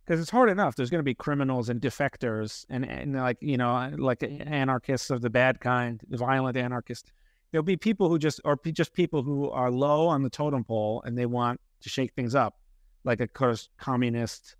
because 0.04 0.20
it's 0.20 0.30
hard 0.30 0.50
enough 0.50 0.76
there's 0.76 0.90
going 0.90 1.00
to 1.00 1.04
be 1.04 1.14
criminals 1.14 1.70
and 1.70 1.82
defectors 1.82 2.66
and, 2.70 2.86
and 2.90 3.16
like 3.16 3.38
you 3.42 3.58
know 3.58 3.70
uh, 3.70 3.92
like 3.98 4.24
anarchists 4.24 5.10
of 5.10 5.22
the 5.22 5.30
bad 5.30 5.60
kind 5.60 6.02
violent 6.10 6.56
anarchists 6.56 7.12
there'll 7.52 7.64
be 7.64 7.78
people 7.78 8.10
who 8.10 8.18
just 8.18 8.40
or 8.46 8.58
just 8.72 8.94
people 8.94 9.22
who 9.22 9.50
are 9.50 9.70
low 9.70 10.08
on 10.08 10.24
the 10.24 10.30
totem 10.30 10.64
pole 10.64 11.02
and 11.06 11.18
they 11.18 11.26
want 11.26 11.60
to 11.82 11.90
shake 11.90 12.14
things 12.14 12.34
up 12.34 12.56
like 13.04 13.20
a 13.20 13.28
communist 13.78 14.56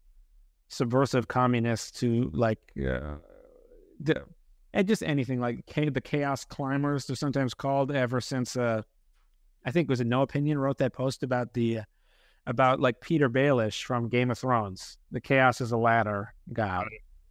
subversive 0.68 1.28
communists 1.28 2.00
to 2.00 2.30
like 2.34 2.60
uh, 2.80 3.16
the, 4.00 4.24
and 4.74 4.88
just 4.88 5.04
anything 5.04 5.40
like 5.40 5.66
the 5.74 6.02
chaos 6.02 6.44
climbers 6.44 7.06
they're 7.06 7.16
sometimes 7.16 7.54
called 7.54 7.92
ever 7.92 8.20
since 8.20 8.56
uh, 8.58 8.82
I 9.66 9.72
think 9.72 9.88
it 9.88 9.90
was 9.90 10.02
a 10.02 10.06
no 10.06 10.22
opinion 10.22 10.58
wrote 10.58 10.78
that 10.80 10.94
post 10.94 11.24
about 11.24 11.54
the 11.54 11.82
about 12.48 12.80
like 12.80 13.02
Petyr 13.02 13.30
Baelish 13.30 13.84
from 13.84 14.08
Game 14.08 14.30
of 14.30 14.38
Thrones. 14.38 15.00
The 15.12 15.20
chaos 15.20 15.62
is 15.62 15.72
a 15.72 15.78
ladder 15.78 16.34
guy 16.54 16.84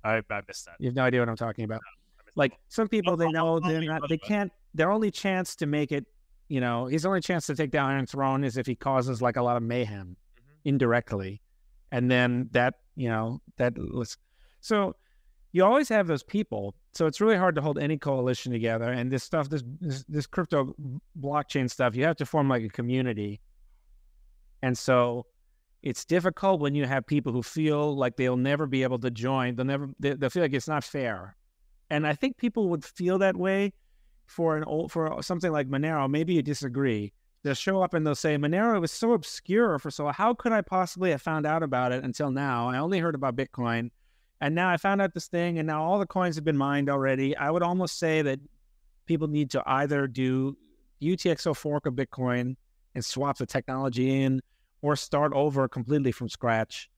I, 0.05 0.23
I 0.31 0.41
missed 0.47 0.67
that. 0.67 0.75
You 0.79 0.89
have 0.89 0.95
no 0.95 1.03
idea 1.03 1.21
what 1.21 1.29
I'm 1.29 1.37
talking 1.37 1.65
about. 1.65 1.81
Like 2.37 2.53
some 2.69 2.89
people 2.89 3.17
they 3.17 3.29
know 3.29 3.59
they're 3.61 3.81
not 3.81 4.03
they 4.09 4.19
can't 4.19 4.53
their 4.75 4.91
only 4.91 5.11
chance 5.11 5.57
to 5.57 5.67
make 5.67 5.93
it 5.93 6.05
you 6.49 6.61
know 6.61 6.87
his 6.87 7.07
only 7.07 7.21
chance 7.21 7.47
to 7.47 7.55
take 7.55 7.71
down 7.71 7.91
Iron 7.91 8.07
Throne 8.07 8.45
is 8.45 8.57
if 8.57 8.67
he 8.67 8.75
causes 8.75 9.23
like 9.23 9.37
a 9.37 9.43
lot 9.43 9.57
of 9.57 9.63
mayhem 9.63 10.17
mm-hmm. 10.17 10.69
indirectly 10.69 11.41
and 11.95 12.11
then 12.11 12.49
that 12.51 12.75
you 12.97 13.09
know 13.09 13.41
that 13.57 13.79
was 13.79 14.19
so 14.61 14.97
you 15.53 15.65
always 15.65 15.89
have 15.89 16.09
those 16.09 16.25
people. 16.25 16.75
So 16.95 17.07
it's 17.07 17.21
really 17.21 17.37
hard 17.37 17.55
to 17.55 17.61
hold 17.61 17.79
any 17.79 17.97
coalition 17.97 18.51
together 18.51 18.91
and 18.91 19.13
this 19.13 19.23
stuff 19.23 19.49
this, 19.49 19.63
this 19.81 20.05
this, 20.09 20.27
crypto 20.27 20.75
blockchain 21.21 21.71
stuff 21.71 21.95
you 21.95 22.05
have 22.05 22.17
to 22.17 22.27
form 22.27 22.49
like 22.49 22.65
a 22.65 22.69
community. 22.69 23.41
And 24.63 24.77
so 24.77 25.27
it's 25.83 26.05
difficult 26.05 26.61
when 26.61 26.75
you 26.75 26.85
have 26.85 27.07
people 27.07 27.33
who 27.33 27.43
feel 27.45 27.97
like 27.97 28.17
they'll 28.17 28.37
never 28.37 28.67
be 28.67 28.83
able 28.83 28.99
to 28.99 29.11
join 29.11 29.55
they'll 29.55 29.67
never 29.67 29.89
they, 30.01 30.15
will 30.15 30.31
feel 30.31 30.43
like 30.43 30.55
it's 30.55 30.69
not 30.69 30.83
fair. 30.83 31.37
And 31.91 32.07
i 32.07 32.15
think 32.15 32.37
people 32.39 32.71
would 32.71 32.85
feel 32.85 33.19
that 33.19 33.37
way 33.37 33.73
for 34.27 34.57
an 34.57 34.65
old 34.65 34.91
for 34.91 35.23
something 35.23 35.53
like 35.53 35.69
monero. 35.69 36.11
Maybe 36.11 36.35
you 36.35 36.43
disagree 36.43 37.13
they'll 37.45 37.55
show 37.55 37.83
up 37.83 37.95
and 37.95 38.05
they'll 38.05 38.15
say 38.15 38.37
monero 38.37 38.81
was 38.81 38.91
so 38.91 39.13
obscure 39.13 39.79
for 39.79 39.91
so 39.91 40.09
how 40.09 40.35
could 40.35 40.51
i 40.51 40.61
possibly 40.61 41.11
have 41.11 41.23
found 41.23 41.47
out 41.47 41.63
about 41.63 41.93
it 41.93 42.03
until 42.03 42.31
now? 42.31 42.69
I 42.69 42.79
only 42.79 42.99
heard 42.99 43.15
about 43.15 43.37
bitcoin 43.37 43.91
and 44.41 44.55
now 44.55 44.71
i 44.71 44.77
found 44.77 45.01
out 45.01 45.15
this 45.15 45.29
thing 45.29 45.59
and 45.59 45.67
now 45.69 45.85
all 45.85 45.99
the 45.99 46.07
coins 46.07 46.35
have 46.35 46.45
been 46.45 46.57
mined 46.57 46.91
already. 46.91 47.37
I 47.37 47.51
would 47.51 47.63
almost 47.63 47.99
say 47.99 48.23
that 48.23 48.41
people 49.07 49.29
need 49.29 49.51
to 49.51 49.63
either 49.67 50.09
do 50.09 50.57
utxo 51.01 51.55
fork 51.55 51.87
of 51.87 51.95
bitcoin 51.95 52.57
and 52.95 53.05
swap 53.05 53.37
the 53.37 53.47
technology 53.47 54.23
in 54.23 54.41
or 54.81 54.97
start 54.97 55.33
over 55.35 55.69
completely 55.69 56.13
from 56.13 56.29
scratch 56.29 56.89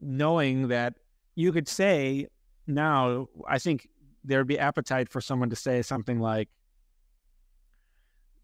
knowing 0.00 0.68
that 0.68 0.94
you 1.34 1.50
could 1.50 1.66
say 1.66 2.26
now 2.66 3.26
i 3.48 3.58
think 3.58 3.88
there'd 4.24 4.46
be 4.46 4.58
appetite 4.58 5.08
for 5.08 5.20
someone 5.20 5.48
to 5.48 5.56
say 5.56 5.80
something 5.80 6.20
like 6.20 6.48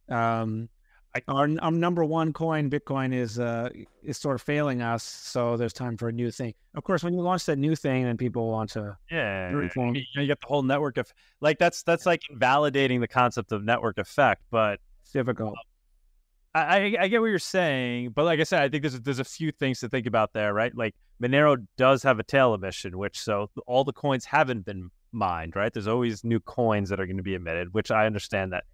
um, 0.08 0.68
our, 1.28 1.48
our 1.60 1.70
number 1.70 2.04
one 2.04 2.32
coin, 2.32 2.70
Bitcoin, 2.70 3.12
is 3.12 3.38
uh, 3.38 3.68
is 4.02 4.16
sort 4.16 4.36
of 4.36 4.42
failing 4.42 4.80
us. 4.80 5.02
So 5.02 5.56
there's 5.56 5.72
time 5.72 5.96
for 5.96 6.08
a 6.08 6.12
new 6.12 6.30
thing. 6.30 6.54
Of 6.74 6.84
course, 6.84 7.02
when 7.02 7.14
you 7.14 7.20
launch 7.20 7.46
that 7.46 7.56
new 7.56 7.74
thing, 7.74 8.04
then 8.04 8.16
people 8.16 8.48
want 8.50 8.70
to 8.70 8.96
yeah, 9.10 9.48
reform. 9.48 9.94
You, 9.94 10.02
you 10.14 10.26
get 10.26 10.40
the 10.40 10.46
whole 10.46 10.62
network 10.62 10.96
of 10.98 11.12
like 11.40 11.58
that's 11.58 11.82
that's 11.82 12.06
like 12.06 12.22
invalidating 12.30 13.00
the 13.00 13.08
concept 13.08 13.52
of 13.52 13.64
network 13.64 13.98
effect, 13.98 14.42
but 14.50 14.78
it's 15.02 15.10
difficult. 15.10 15.54
I, 16.54 16.60
I, 16.60 16.96
I 17.00 17.08
get 17.08 17.20
what 17.20 17.28
you're 17.28 17.38
saying, 17.38 18.10
but 18.10 18.24
like 18.24 18.40
I 18.40 18.44
said, 18.44 18.62
I 18.62 18.68
think 18.68 18.82
there's 18.82 19.00
there's 19.00 19.18
a 19.18 19.24
few 19.24 19.50
things 19.52 19.80
to 19.80 19.88
think 19.88 20.06
about 20.06 20.32
there, 20.32 20.54
right? 20.54 20.74
Like 20.76 20.94
Monero 21.22 21.66
does 21.76 22.02
have 22.04 22.18
a 22.18 22.24
tail 22.24 22.54
emission, 22.54 22.96
which 22.98 23.18
so 23.18 23.50
all 23.66 23.84
the 23.84 23.92
coins 23.92 24.24
haven't 24.24 24.64
been 24.64 24.90
mined, 25.12 25.56
right? 25.56 25.72
There's 25.72 25.88
always 25.88 26.24
new 26.24 26.40
coins 26.40 26.88
that 26.90 27.00
are 27.00 27.06
going 27.06 27.16
to 27.16 27.22
be 27.22 27.34
emitted, 27.34 27.74
which 27.74 27.90
I 27.90 28.06
understand 28.06 28.52
that 28.52 28.64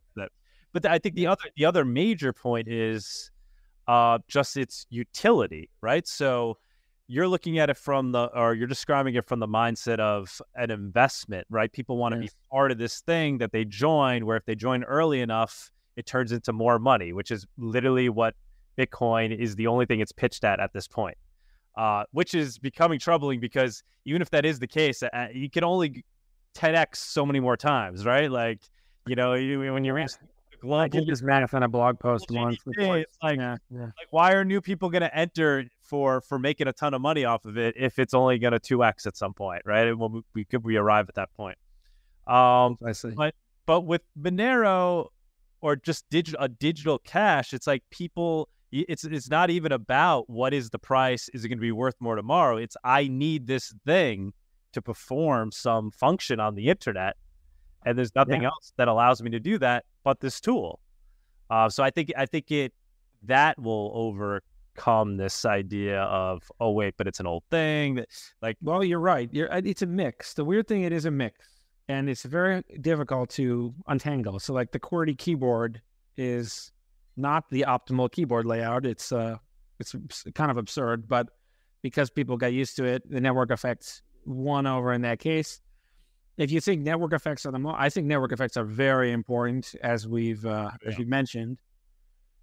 but 0.77 0.85
I 0.85 0.99
think 0.99 1.15
the 1.15 1.27
other 1.27 1.45
the 1.57 1.65
other 1.65 1.87
major 1.87 2.35
point 2.35 2.69
is 2.69 3.31
uh, 3.89 4.19
just 4.29 4.59
its 4.59 4.87
utility, 4.91 5.71
right? 5.81 6.07
So 6.07 6.59
you're 7.09 7.29
looking 7.29 7.59
at 7.59 7.71
it 7.71 7.79
from 7.79 8.13
the 8.13 8.27
or 8.39 8.53
you're 8.53 8.67
describing 8.67 9.15
it 9.15 9.25
from 9.27 9.41
the 9.41 9.47
mindset 9.47 10.01
of 10.01 10.43
an 10.55 10.71
investment, 10.71 11.47
right? 11.49 11.73
People 11.73 11.97
want 11.97 12.15
to 12.15 12.21
yes. 12.21 12.31
be 12.31 12.37
part 12.51 12.73
of 12.73 12.77
this 12.77 13.01
thing 13.01 13.39
that 13.39 13.53
they 13.53 13.65
join, 13.65 14.27
where 14.27 14.37
if 14.37 14.45
they 14.45 14.55
join 14.55 14.85
early 14.85 15.23
enough, 15.23 15.71
it 15.97 16.05
turns 16.05 16.31
into 16.31 16.53
more 16.53 16.79
money, 16.79 17.15
which 17.15 17.31
is 17.31 17.47
literally 17.57 18.11
what 18.11 18.35
Bitcoin 18.79 19.35
is 19.35 19.57
the 19.57 19.69
only 19.69 19.87
thing 19.87 20.01
it's 20.01 20.13
pitched 20.13 20.45
at 20.45 20.61
at 20.61 20.75
this 20.75 20.87
point. 20.87 21.17
Uh, 21.75 22.05
which 22.13 22.35
is 22.35 22.59
becoming 22.59 22.99
troubling 22.99 23.41
because 23.41 23.83
even 24.05 24.21
if 24.21 24.29
that 24.29 24.45
is 24.45 24.59
the 24.59 24.67
case, 24.67 25.03
uh, 25.03 25.29
you 25.33 25.49
can 25.49 25.65
only 25.65 26.05
10x 26.55 26.97
so 26.97 27.25
many 27.25 27.41
more 27.41 27.57
times, 27.57 28.05
right? 28.05 28.31
Like, 28.31 28.61
you 29.07 29.15
know, 29.15 29.31
when 29.31 29.85
you're 29.85 30.07
global. 30.67 30.81
I 30.81 30.89
did 30.89 31.07
this 31.07 31.23
math 31.23 31.55
on 31.55 31.63
a 31.63 31.69
blog 31.69 31.99
post 31.99 32.27
once. 32.31 32.59
Like, 32.67 33.07
yeah, 33.23 33.57
yeah. 33.71 33.81
like, 33.81 34.09
why 34.11 34.33
are 34.33 34.45
new 34.45 34.61
people 34.61 34.91
going 34.91 35.03
to 35.03 35.17
enter 35.17 35.65
for 35.83 36.21
for 36.21 36.39
making 36.39 36.69
a 36.69 36.73
ton 36.73 36.95
of 36.95 37.01
money 37.01 37.25
off 37.25 37.45
of 37.45 37.57
it 37.57 37.75
if 37.77 37.99
it's 37.99 38.15
only 38.15 38.39
going 38.39 38.53
to 38.53 38.59
two 38.59 38.85
x 38.85 39.07
at 39.07 39.17
some 39.17 39.33
point, 39.35 39.63
right? 39.65 39.97
When 39.97 40.13
we, 40.13 40.21
we 40.35 40.45
could 40.45 40.65
we 40.65 40.77
arrive 40.77 41.09
at 41.09 41.15
that 41.15 41.33
point. 41.35 41.59
Um, 42.27 42.77
I 42.85 42.93
see. 42.93 43.11
But 43.11 43.35
but 43.67 43.83
with 43.83 44.03
Monero 44.19 45.09
or 45.61 45.77
just 45.77 46.05
digital 46.11 46.43
a 46.43 46.49
digital 46.49 46.99
cash, 46.99 47.53
it's 47.53 47.67
like 47.67 47.83
people. 47.91 48.49
It's 48.73 49.05
it's 49.05 49.31
not 49.31 49.49
even 49.49 49.71
about 49.73 50.29
what 50.29 50.53
is 50.53 50.71
the 50.71 50.79
price. 50.79 51.31
Is 51.33 51.45
it 51.45 51.49
going 51.49 51.59
to 51.59 51.63
be 51.63 51.73
worth 51.73 51.95
more 52.01 52.17
tomorrow? 52.17 52.57
It's 52.57 52.77
I 52.85 53.07
need 53.07 53.47
this 53.47 53.73
thing 53.87 54.33
to 54.73 54.83
perform 54.83 55.53
some 55.53 55.91
function 55.91 56.41
on 56.41 56.57
the 56.57 56.69
internet 56.69 57.17
and 57.87 57.97
there's 57.97 58.15
nothing 58.15 58.43
yeah. 58.43 58.49
else 58.49 58.73
that 58.77 58.89
allows 58.89 59.23
me 59.23 59.31
to 59.31 59.41
do 59.41 59.59
that 59.59 59.85
but 60.05 60.21
this 60.21 60.41
tool. 60.41 60.81
Uh, 61.49 61.69
so 61.69 61.83
I 61.83 61.91
think 61.91 62.13
I 62.17 62.27
think 62.27 62.51
it 62.51 62.75
that 63.23 63.59
will 63.59 63.93
overcome 63.95 65.17
this 65.17 65.45
idea 65.45 66.03
of 66.03 66.43
oh 66.61 66.73
wait, 66.73 66.95
but 66.99 67.07
it's 67.07 67.21
an 67.21 67.27
old 67.27 67.45
thing. 67.51 67.95
That 67.95 68.09
like 68.43 68.59
well, 68.61 68.85
you're 68.85 69.01
right. 69.01 69.31
You're, 69.33 69.49
it's 69.53 69.83
a 69.83 69.87
mix. 69.87 70.35
The 70.35 70.45
weird 70.45 70.67
thing, 70.67 70.83
it 70.83 70.93
is 70.93 71.05
a 71.05 71.11
mix, 71.11 71.49
and 71.89 72.11
it's 72.11 72.25
very 72.25 72.63
difficult 72.81 73.31
to 73.31 73.73
untangle. 73.87 74.41
So 74.41 74.53
like 74.53 74.73
the 74.73 74.81
QWERTY 74.81 75.17
keyboard 75.17 75.81
is 76.17 76.73
not 77.17 77.49
the 77.51 77.65
optimal 77.69 78.11
keyboard 78.11 78.47
layout. 78.47 78.85
It's 78.85 79.13
uh, 79.13 79.37
it's 79.79 79.95
kind 80.35 80.51
of 80.51 80.57
absurd, 80.57 81.07
but 81.07 81.29
because 81.83 82.11
people 82.11 82.37
got 82.37 82.53
used 82.53 82.75
to 82.77 82.85
it, 82.85 83.09
the 83.09 83.21
network 83.21 83.53
effects 83.53 84.03
won 84.25 84.67
over 84.67 84.93
in 84.93 85.03
that 85.03 85.21
case 85.21 85.61
if 86.37 86.51
you 86.51 86.61
think 86.61 86.83
network 86.83 87.13
effects 87.13 87.47
are 87.47 87.53
the 87.53 87.59
most, 87.59 87.77
I 87.79 87.89
think 87.89 88.07
network 88.07 88.33
effects 88.33 88.57
are 88.57 88.65
very 88.65 89.13
important, 89.13 89.75
as 89.83 90.07
we've 90.07 90.45
uh, 90.45 90.71
yeah. 90.83 90.89
as 90.89 90.99
we 90.99 91.05
mentioned. 91.05 91.59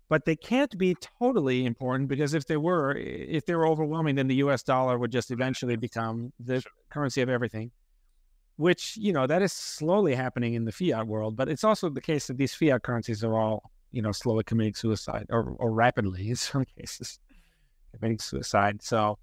But 0.10 0.26
they 0.26 0.36
can't 0.36 0.78
be 0.78 0.96
totally 1.20 1.66
important 1.66 2.10
because 2.10 2.34
if 2.34 2.46
they 2.46 2.58
were, 2.58 2.96
if 2.96 3.46
they 3.46 3.56
were 3.56 3.68
overwhelming, 3.68 4.16
then 4.16 4.28
the 4.28 4.36
U.S. 4.36 4.62
dollar 4.62 4.98
would 4.98 5.12
just 5.12 5.32
eventually 5.32 5.76
become 5.76 6.34
the 6.39 6.62
sure. 6.62 6.72
currency 6.89 7.22
of 7.22 7.30
everything. 7.30 7.72
Which 8.58 8.98
you 8.98 9.14
know 9.14 9.26
that 9.26 9.41
is 9.41 9.52
slowly 9.52 10.14
happening 10.14 10.54
in 10.54 10.66
the 10.66 10.72
fiat 10.72 11.08
world, 11.08 11.36
but 11.36 11.50
it's 11.50 11.64
also 11.64 11.89
the 11.89 12.02
case 12.02 12.28
that 12.28 12.38
these 12.38 12.54
fiat 12.54 12.84
currencies 12.84 13.24
are 13.24 13.36
all 13.36 13.72
you 13.91 14.02
know 14.02 14.12
slowly 14.12 14.44
committing 14.44 14.76
suicide, 14.76 15.28
or 15.30 15.56
or 15.58 15.72
rapidly 15.72 16.30
in 16.30 16.36
some 16.36 16.66
cases 16.78 17.20
committing 17.94 18.20
suicide. 18.20 18.84
So 18.84 19.18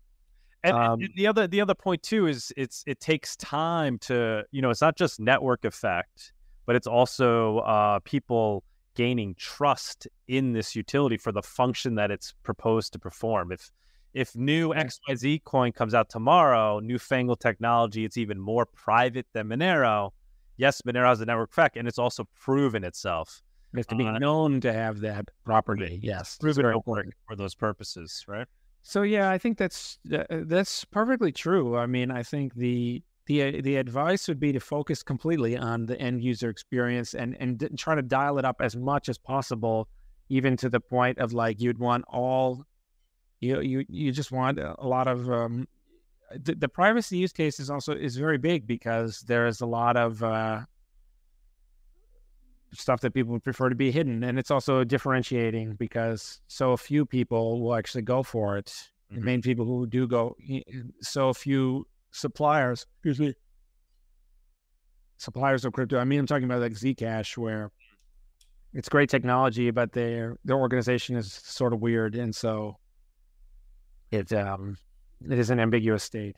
and, 0.62 0.76
um, 0.76 1.00
and, 1.00 1.10
the 1.16 1.26
other 1.26 1.46
the 1.46 1.60
other 1.60 1.74
point 1.74 2.02
too 2.02 2.26
is 2.26 2.52
it's 2.56 2.84
it 2.86 3.00
takes 3.00 3.36
time 3.36 3.98
to 3.98 4.44
you 4.50 4.62
know 4.62 4.70
it's 4.70 4.80
not 4.80 4.96
just 4.96 5.20
network 5.20 5.64
effect, 5.64 6.32
but 6.66 6.76
it's 6.76 6.86
also 6.86 7.58
uh, 7.58 7.98
people 8.00 8.64
gaining 8.94 9.34
trust 9.36 10.06
in 10.28 10.52
this 10.52 10.76
utility 10.76 11.16
for 11.16 11.32
the 11.32 11.42
function 11.42 11.94
that 11.94 12.10
it's 12.10 12.34
proposed 12.42 12.92
to 12.92 12.98
perform. 12.98 13.52
If 13.52 13.70
if 14.12 14.34
new 14.34 14.70
XYZ 14.74 15.44
coin 15.44 15.72
comes 15.72 15.94
out 15.94 16.10
tomorrow, 16.10 16.80
newfangled 16.80 17.40
technology, 17.40 18.04
it's 18.04 18.16
even 18.16 18.38
more 18.40 18.66
private 18.66 19.26
than 19.32 19.48
Monero. 19.48 20.10
Yes, 20.56 20.82
Monero 20.82 21.06
has 21.06 21.20
a 21.20 21.26
network 21.26 21.50
effect, 21.50 21.76
and 21.76 21.86
it's 21.86 21.98
also 21.98 22.26
proven 22.38 22.84
itself. 22.84 23.42
To 23.88 23.94
be 23.94 24.04
uh, 24.04 24.18
known 24.18 24.60
to 24.62 24.72
have 24.72 24.98
that 25.00 25.26
property. 25.44 26.00
Yes, 26.02 26.36
proven 26.38 26.62
very 26.62 26.74
important 26.74 27.14
for 27.28 27.36
those 27.36 27.54
purposes, 27.54 28.24
right? 28.26 28.48
So 28.82 29.02
yeah, 29.02 29.30
I 29.30 29.38
think 29.38 29.58
that's 29.58 29.98
that's 30.04 30.84
perfectly 30.86 31.32
true. 31.32 31.76
I 31.76 31.86
mean, 31.86 32.10
I 32.10 32.22
think 32.22 32.54
the 32.54 33.02
the 33.26 33.60
the 33.60 33.76
advice 33.76 34.26
would 34.28 34.40
be 34.40 34.52
to 34.52 34.60
focus 34.60 35.02
completely 35.02 35.56
on 35.56 35.86
the 35.86 36.00
end 36.00 36.22
user 36.22 36.48
experience 36.48 37.14
and 37.14 37.36
and 37.38 37.78
try 37.78 37.94
to 37.94 38.02
dial 38.02 38.38
it 38.38 38.44
up 38.44 38.56
as 38.60 38.76
much 38.76 39.08
as 39.08 39.18
possible, 39.18 39.88
even 40.28 40.56
to 40.56 40.68
the 40.68 40.80
point 40.80 41.18
of 41.18 41.32
like 41.32 41.60
you'd 41.60 41.78
want 41.78 42.04
all 42.08 42.64
you 43.40 43.60
you 43.60 43.84
you 43.88 44.12
just 44.12 44.32
want 44.32 44.58
a 44.58 44.86
lot 44.86 45.08
of 45.08 45.30
um, 45.30 45.68
the, 46.34 46.54
the, 46.54 46.68
privacy 46.68 47.18
use 47.18 47.32
case 47.32 47.58
is 47.58 47.70
also 47.70 47.94
is 47.94 48.16
very 48.16 48.38
big 48.38 48.66
because 48.66 49.20
there 49.22 49.46
is 49.46 49.60
a 49.60 49.66
lot 49.66 49.96
of 49.96 50.22
uh, 50.22 50.60
stuff 52.72 53.00
that 53.00 53.12
people 53.12 53.32
would 53.32 53.44
prefer 53.44 53.68
to 53.68 53.74
be 53.74 53.90
hidden, 53.90 54.22
and 54.24 54.38
it's 54.38 54.50
also 54.50 54.84
differentiating 54.84 55.74
because 55.74 56.40
so 56.46 56.76
few 56.76 57.04
people 57.04 57.60
will 57.60 57.74
actually 57.74 58.02
go 58.02 58.22
for 58.22 58.56
it. 58.56 58.66
Mm-hmm. 58.66 59.14
The 59.16 59.24
main 59.24 59.42
people 59.42 59.64
who 59.64 59.86
do 59.86 60.06
go, 60.06 60.36
so 61.00 61.32
few 61.32 61.86
suppliers, 62.12 62.86
excuse 62.96 63.20
me, 63.20 63.34
suppliers 65.16 65.64
of 65.64 65.72
crypto. 65.72 65.98
I 65.98 66.04
mean, 66.04 66.20
I'm 66.20 66.26
talking 66.26 66.44
about 66.44 66.60
like 66.60 66.72
Zcash, 66.72 67.36
where 67.36 67.70
it's 68.72 68.88
great 68.88 69.10
technology, 69.10 69.70
but 69.70 69.92
their 69.92 70.36
their 70.44 70.56
organization 70.56 71.16
is 71.16 71.32
sort 71.32 71.72
of 71.72 71.80
weird, 71.80 72.14
and 72.14 72.34
so 72.34 72.76
it 74.10 74.32
um 74.32 74.76
it 75.28 75.38
is 75.38 75.50
an 75.50 75.60
ambiguous 75.60 76.04
state. 76.04 76.36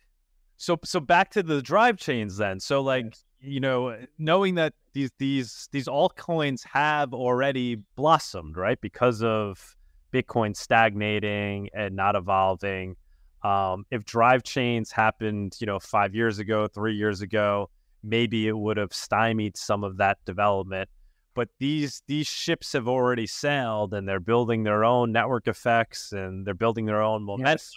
So 0.62 0.78
so 0.84 1.00
back 1.00 1.30
to 1.30 1.42
the 1.42 1.60
drive 1.60 1.96
chains 1.96 2.36
then. 2.36 2.60
So 2.60 2.82
like 2.82 3.06
yes. 3.06 3.24
you 3.40 3.58
know, 3.58 3.98
knowing 4.16 4.54
that 4.54 4.74
these 4.92 5.10
these 5.18 5.68
these 5.72 5.88
altcoins 5.88 6.64
have 6.72 7.12
already 7.12 7.80
blossomed, 7.96 8.56
right? 8.56 8.80
Because 8.80 9.24
of 9.24 9.74
Bitcoin 10.12 10.56
stagnating 10.56 11.68
and 11.74 11.96
not 11.96 12.14
evolving. 12.14 12.94
Um, 13.42 13.86
if 13.90 14.04
drive 14.04 14.44
chains 14.44 14.92
happened, 14.92 15.56
you 15.58 15.66
know, 15.66 15.80
five 15.80 16.14
years 16.14 16.38
ago, 16.38 16.68
three 16.68 16.94
years 16.94 17.22
ago, 17.22 17.68
maybe 18.04 18.46
it 18.46 18.56
would 18.56 18.76
have 18.76 18.92
stymied 18.92 19.56
some 19.56 19.82
of 19.82 19.96
that 19.96 20.18
development. 20.24 20.88
But 21.34 21.48
these 21.58 22.04
these 22.06 22.28
ships 22.28 22.72
have 22.74 22.86
already 22.86 23.26
sailed, 23.26 23.94
and 23.94 24.06
they're 24.06 24.20
building 24.20 24.62
their 24.62 24.84
own 24.84 25.10
network 25.10 25.48
effects, 25.48 26.12
and 26.12 26.46
they're 26.46 26.54
building 26.54 26.86
their 26.86 27.02
own 27.02 27.24
momentum. 27.24 27.50
Yes. 27.50 27.72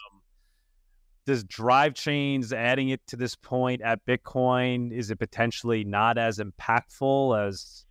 Does 1.25 1.43
drive 1.43 1.95
chains 1.95 2.53
adding 2.53 2.89
it 2.89 3.01
to 3.07 3.15
this 3.15 3.35
point 3.35 3.81
at 3.81 4.05
Bitcoin 4.05 4.91
is 4.91 5.09
it 5.09 5.17
potentially 5.17 5.83
not 5.83 6.17
as 6.17 6.39
impactful 6.39 7.47
as 7.47 7.85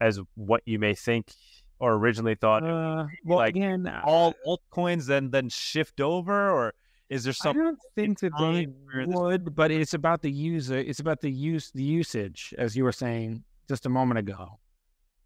as 0.00 0.18
what 0.34 0.62
you 0.64 0.78
may 0.78 0.94
think 0.94 1.32
or 1.78 1.94
originally 1.94 2.34
thought? 2.34 2.62
Uh, 2.62 3.06
well, 3.24 3.38
like 3.38 3.56
again, 3.56 3.92
all 4.04 4.34
altcoins 4.46 5.06
then 5.06 5.30
then 5.30 5.48
shift 5.48 6.00
over, 6.00 6.50
or 6.50 6.74
is 7.10 7.24
there 7.24 7.32
something? 7.32 7.60
I 7.60 7.64
don't 7.64 7.78
think 7.94 8.20
that 8.20 8.32
they 8.38 8.68
would, 9.04 9.54
but 9.54 9.70
it's 9.70 9.92
about 9.92 10.22
the 10.22 10.30
user. 10.30 10.78
It's 10.78 11.00
about 11.00 11.20
the 11.20 11.30
use, 11.30 11.70
the 11.72 11.82
usage, 11.82 12.54
as 12.56 12.76
you 12.76 12.84
were 12.84 12.92
saying 12.92 13.44
just 13.68 13.84
a 13.84 13.88
moment 13.88 14.18
ago, 14.18 14.58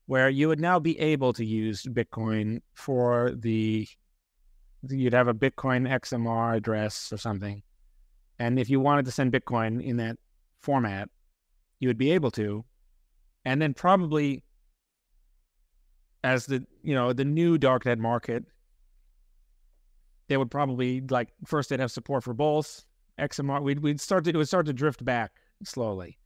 where 0.06 0.28
you 0.28 0.48
would 0.48 0.60
now 0.60 0.78
be 0.80 0.98
able 0.98 1.32
to 1.34 1.44
use 1.44 1.82
Bitcoin 1.84 2.60
for 2.74 3.32
the. 3.36 3.86
You'd 4.88 5.12
have 5.12 5.28
a 5.28 5.34
Bitcoin 5.34 5.88
XMR 5.88 6.56
address 6.56 7.12
or 7.12 7.16
something, 7.16 7.62
and 8.38 8.58
if 8.58 8.70
you 8.70 8.80
wanted 8.80 9.04
to 9.06 9.10
send 9.10 9.32
Bitcoin 9.32 9.82
in 9.82 9.96
that 9.96 10.16
format, 10.60 11.08
you 11.80 11.88
would 11.88 11.98
be 11.98 12.12
able 12.12 12.30
to, 12.32 12.64
and 13.44 13.60
then 13.60 13.74
probably 13.74 14.42
as 16.24 16.46
the 16.46 16.64
you 16.82 16.94
know 16.94 17.12
the 17.12 17.24
new 17.24 17.58
darknet 17.58 17.98
market 17.98 18.44
they 20.28 20.36
would 20.36 20.50
probably 20.50 21.00
like 21.08 21.28
first 21.44 21.70
they'd 21.70 21.80
have 21.80 21.90
support 21.90 22.24
for 22.24 22.34
both 22.34 22.84
XMR. 23.18 23.62
We'd 23.62 23.80
we'd 23.80 24.00
start 24.00 24.24
to 24.24 24.30
it 24.30 24.36
would 24.36 24.48
start 24.48 24.66
to 24.66 24.72
drift 24.72 25.04
back 25.04 25.32
slowly. 25.64 26.18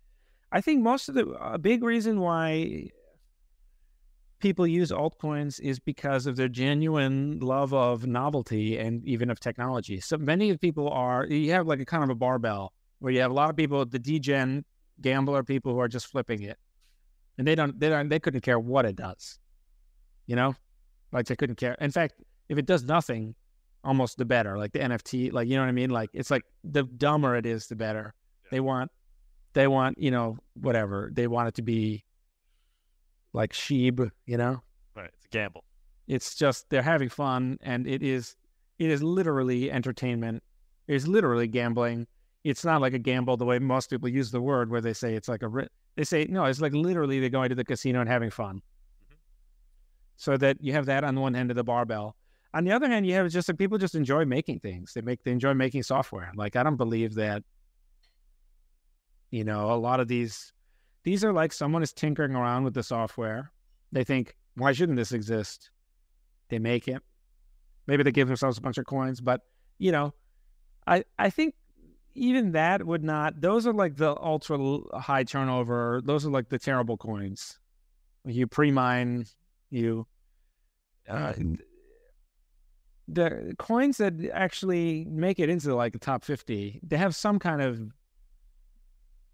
I 0.52 0.60
think 0.60 0.82
most 0.82 1.08
of 1.08 1.14
the 1.14 1.26
a 1.40 1.58
big 1.58 1.82
reason 1.82 2.20
why 2.20 2.90
people 4.40 4.66
use 4.66 4.90
altcoins 4.90 5.60
is 5.60 5.78
because 5.78 6.26
of 6.26 6.36
their 6.36 6.48
genuine 6.48 7.38
love 7.40 7.72
of 7.72 8.06
novelty 8.06 8.78
and 8.78 9.04
even 9.06 9.30
of 9.30 9.38
technology. 9.38 10.00
So 10.00 10.16
many 10.16 10.50
of 10.50 10.60
people 10.60 10.88
are 10.88 11.26
you 11.26 11.52
have 11.52 11.66
like 11.66 11.80
a 11.80 11.84
kind 11.84 12.02
of 12.02 12.10
a 12.10 12.14
barbell 12.14 12.72
where 12.98 13.12
you 13.12 13.20
have 13.20 13.30
a 13.30 13.34
lot 13.34 13.50
of 13.50 13.56
people, 13.56 13.84
the 13.86 13.98
degen 13.98 14.64
gambler 15.00 15.42
people 15.42 15.72
who 15.72 15.80
are 15.80 15.88
just 15.88 16.06
flipping 16.06 16.42
it, 16.42 16.58
and 17.38 17.46
they 17.46 17.54
don't 17.54 17.78
they 17.78 17.88
don't 17.88 18.08
they 18.08 18.18
couldn't 18.18 18.40
care 18.40 18.58
what 18.58 18.84
it 18.84 18.96
does, 18.96 19.38
you 20.26 20.36
know, 20.36 20.54
like 21.12 21.26
they 21.26 21.36
couldn't 21.36 21.56
care. 21.56 21.76
In 21.80 21.90
fact, 21.90 22.14
if 22.48 22.58
it 22.58 22.66
does 22.66 22.84
nothing, 22.84 23.34
almost 23.84 24.18
the 24.18 24.24
better. 24.24 24.58
Like 24.58 24.72
the 24.72 24.80
NFT, 24.80 25.32
like 25.32 25.48
you 25.48 25.56
know 25.56 25.62
what 25.62 25.68
I 25.68 25.72
mean? 25.72 25.90
Like 25.90 26.10
it's 26.12 26.30
like 26.30 26.42
the 26.64 26.84
dumber 26.84 27.36
it 27.36 27.46
is, 27.46 27.66
the 27.66 27.76
better. 27.76 28.14
Yeah. 28.44 28.48
They 28.52 28.60
want, 28.60 28.90
they 29.52 29.66
want, 29.66 29.98
you 29.98 30.10
know, 30.10 30.38
whatever. 30.54 31.10
They 31.12 31.26
want 31.26 31.48
it 31.48 31.54
to 31.54 31.62
be 31.62 32.04
like 33.32 33.52
Sheeb, 33.52 34.10
you 34.26 34.36
know? 34.36 34.62
Right. 34.96 35.10
It's 35.14 35.26
a 35.26 35.28
gamble. 35.28 35.64
It's 36.06 36.34
just 36.34 36.68
they're 36.70 36.82
having 36.82 37.08
fun, 37.08 37.58
and 37.62 37.86
it 37.86 38.02
is, 38.02 38.36
it 38.78 38.90
is 38.90 39.02
literally 39.02 39.70
entertainment. 39.70 40.42
It 40.88 40.94
is 40.94 41.06
literally 41.06 41.46
gambling. 41.46 42.06
It's 42.42 42.64
not 42.64 42.80
like 42.80 42.94
a 42.94 42.98
gamble 42.98 43.36
the 43.36 43.44
way 43.44 43.58
most 43.58 43.90
people 43.90 44.08
use 44.08 44.30
the 44.30 44.40
word, 44.40 44.70
where 44.70 44.80
they 44.80 44.92
say 44.92 45.14
it's 45.14 45.28
like 45.28 45.42
a. 45.42 45.68
They 45.96 46.04
say 46.04 46.26
no. 46.28 46.44
It's 46.44 46.60
like 46.60 46.72
literally 46.72 47.20
they're 47.20 47.28
going 47.28 47.50
to 47.50 47.54
the 47.54 47.64
casino 47.64 48.00
and 48.00 48.08
having 48.08 48.30
fun. 48.30 48.56
Mm-hmm. 48.56 49.14
So 50.16 50.36
that 50.38 50.56
you 50.60 50.72
have 50.72 50.86
that 50.86 51.04
on 51.04 51.20
one 51.20 51.36
end 51.36 51.50
of 51.50 51.56
the 51.56 51.64
barbell 51.64 52.16
on 52.52 52.64
the 52.64 52.72
other 52.72 52.88
hand, 52.88 53.06
you 53.06 53.14
have 53.14 53.30
just 53.30 53.48
like 53.48 53.58
people 53.58 53.78
just 53.78 53.94
enjoy 53.94 54.24
making 54.24 54.60
things. 54.60 54.92
They 54.92 55.02
make 55.02 55.22
they 55.22 55.30
enjoy 55.30 55.54
making 55.54 55.82
software. 55.84 56.32
Like 56.34 56.56
I 56.56 56.62
don't 56.62 56.76
believe 56.76 57.14
that. 57.14 57.42
You 59.30 59.44
know, 59.44 59.72
a 59.72 59.76
lot 59.76 60.00
of 60.00 60.08
these 60.08 60.52
these 61.04 61.24
are 61.24 61.32
like 61.32 61.52
someone 61.52 61.82
is 61.82 61.92
tinkering 61.92 62.34
around 62.34 62.64
with 62.64 62.74
the 62.74 62.82
software. 62.82 63.52
They 63.92 64.04
think, 64.04 64.36
why 64.54 64.72
shouldn't 64.72 64.96
this 64.96 65.12
exist? 65.12 65.70
They 66.48 66.58
make 66.58 66.88
it. 66.88 67.02
Maybe 67.86 68.02
they 68.02 68.12
give 68.12 68.28
themselves 68.28 68.58
a 68.58 68.60
bunch 68.60 68.78
of 68.78 68.86
coins, 68.86 69.20
but 69.20 69.42
you 69.78 69.92
know, 69.92 70.14
I 70.86 71.04
I 71.18 71.30
think 71.30 71.54
even 72.14 72.52
that 72.52 72.84
would 72.84 73.02
not. 73.02 73.40
Those 73.40 73.66
are 73.66 73.72
like 73.72 73.96
the 73.96 74.16
ultra 74.20 74.58
high 74.94 75.24
turnover. 75.24 76.02
Those 76.04 76.26
are 76.26 76.30
like 76.30 76.48
the 76.48 76.58
terrible 76.58 76.96
coins. 76.96 77.58
You 78.24 78.46
pre-mine, 78.46 79.26
you 79.70 80.06
uh, 81.08 81.32
the 83.08 83.54
coins 83.58 83.96
that 83.96 84.14
actually 84.32 85.04
make 85.08 85.40
it 85.40 85.48
into 85.48 85.74
like 85.74 85.92
the 85.92 85.98
top 85.98 86.24
50 86.24 86.80
they 86.82 86.96
have 86.96 87.16
some 87.16 87.38
kind 87.38 87.60
of 87.60 87.80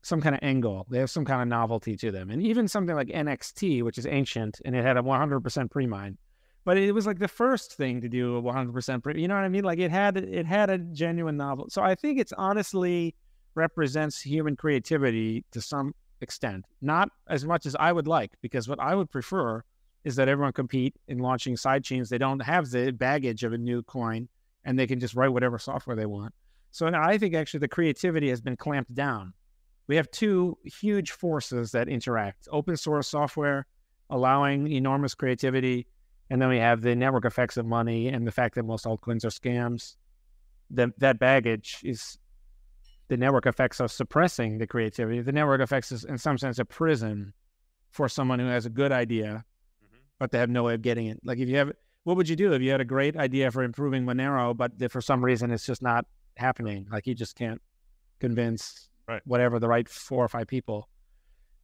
some 0.06 0.20
kind 0.20 0.34
of 0.34 0.40
angle 0.42 0.86
they 0.88 0.98
have 0.98 1.10
some 1.10 1.24
kind 1.24 1.42
of 1.42 1.48
novelty 1.48 1.96
to 1.96 2.10
them 2.10 2.30
and 2.30 2.42
even 2.42 2.68
something 2.68 2.94
like 2.94 3.08
nxt 3.08 3.82
which 3.82 3.98
is 3.98 4.06
ancient 4.06 4.60
and 4.64 4.74
it 4.74 4.84
had 4.84 4.96
a 4.96 5.02
100% 5.02 5.70
pre-mine 5.70 6.16
but 6.64 6.76
it 6.76 6.92
was 6.92 7.06
like 7.06 7.18
the 7.18 7.28
first 7.28 7.74
thing 7.74 8.00
to 8.00 8.08
do 8.08 8.36
a 8.36 8.42
100% 8.42 9.02
pre 9.02 9.20
you 9.20 9.28
know 9.28 9.34
what 9.34 9.44
i 9.44 9.48
mean 9.48 9.64
like 9.64 9.78
it 9.78 9.90
had 9.90 10.16
it 10.16 10.46
had 10.46 10.70
a 10.70 10.78
genuine 10.78 11.36
novel 11.36 11.66
so 11.68 11.82
i 11.82 11.94
think 11.94 12.18
it's 12.18 12.32
honestly 12.34 13.14
represents 13.54 14.20
human 14.20 14.54
creativity 14.54 15.44
to 15.50 15.60
some 15.60 15.94
extent 16.20 16.64
not 16.80 17.10
as 17.28 17.44
much 17.44 17.66
as 17.66 17.76
i 17.78 17.92
would 17.92 18.06
like 18.06 18.32
because 18.42 18.68
what 18.68 18.80
i 18.80 18.94
would 18.94 19.10
prefer 19.10 19.62
is 20.06 20.14
that 20.14 20.28
everyone 20.28 20.52
compete 20.52 20.94
in 21.08 21.18
launching 21.18 21.56
side 21.56 21.82
chains. 21.82 22.08
They 22.08 22.16
don't 22.16 22.38
have 22.38 22.70
the 22.70 22.92
baggage 22.92 23.42
of 23.42 23.52
a 23.52 23.58
new 23.58 23.82
coin 23.82 24.28
and 24.64 24.78
they 24.78 24.86
can 24.86 25.00
just 25.00 25.16
write 25.16 25.32
whatever 25.32 25.58
software 25.58 25.96
they 25.96 26.06
want. 26.06 26.32
So 26.70 26.86
I 26.86 27.18
think 27.18 27.34
actually 27.34 27.58
the 27.58 27.68
creativity 27.68 28.28
has 28.28 28.40
been 28.40 28.56
clamped 28.56 28.94
down. 28.94 29.32
We 29.86 29.96
have 29.96 30.10
two 30.10 30.58
huge 30.64 31.12
forces 31.12 31.72
that 31.72 31.88
interact 31.88 32.48
open 32.50 32.76
source 32.76 33.08
software 33.08 33.66
allowing 34.10 34.70
enormous 34.70 35.14
creativity. 35.14 35.86
And 36.30 36.40
then 36.42 36.48
we 36.48 36.58
have 36.58 36.82
the 36.82 36.94
network 36.94 37.24
effects 37.24 37.56
of 37.56 37.66
money 37.66 38.08
and 38.08 38.26
the 38.26 38.32
fact 38.32 38.54
that 38.56 38.64
most 38.64 38.84
altcoins 38.84 39.24
are 39.24 39.28
scams. 39.28 39.96
The, 40.70 40.92
that 40.98 41.18
baggage 41.18 41.80
is 41.84 42.18
the 43.08 43.16
network 43.16 43.46
effects 43.46 43.78
of 43.78 43.92
suppressing 43.92 44.58
the 44.58 44.66
creativity. 44.66 45.22
The 45.22 45.32
network 45.32 45.60
effects 45.60 45.92
is, 45.92 46.04
in 46.04 46.18
some 46.18 46.38
sense, 46.38 46.58
a 46.58 46.64
prison 46.64 47.32
for 47.90 48.08
someone 48.08 48.40
who 48.40 48.46
has 48.46 48.66
a 48.66 48.70
good 48.70 48.92
idea 48.92 49.44
mm-hmm. 49.84 49.96
but 50.18 50.32
they 50.32 50.38
have 50.38 50.50
no 50.50 50.64
way 50.64 50.74
of 50.74 50.82
getting 50.82 51.06
it. 51.06 51.20
Like 51.24 51.38
if 51.38 51.48
you 51.48 51.56
have, 51.56 51.72
what 52.02 52.16
would 52.16 52.28
you 52.28 52.36
do 52.36 52.52
if 52.52 52.62
you 52.62 52.70
had 52.70 52.80
a 52.80 52.84
great 52.84 53.16
idea 53.16 53.50
for 53.50 53.62
improving 53.62 54.04
Monero, 54.04 54.56
but 54.56 54.72
for 54.90 55.00
some 55.00 55.24
reason 55.24 55.50
it's 55.52 55.66
just 55.66 55.82
not 55.82 56.06
happening? 56.36 56.86
Like 56.90 57.06
you 57.06 57.14
just 57.14 57.36
can't 57.36 57.60
convince 58.18 58.88
right. 59.08 59.22
whatever 59.24 59.58
the 59.58 59.68
right 59.68 59.88
four 59.88 60.24
or 60.24 60.28
five 60.28 60.46
people. 60.46 60.88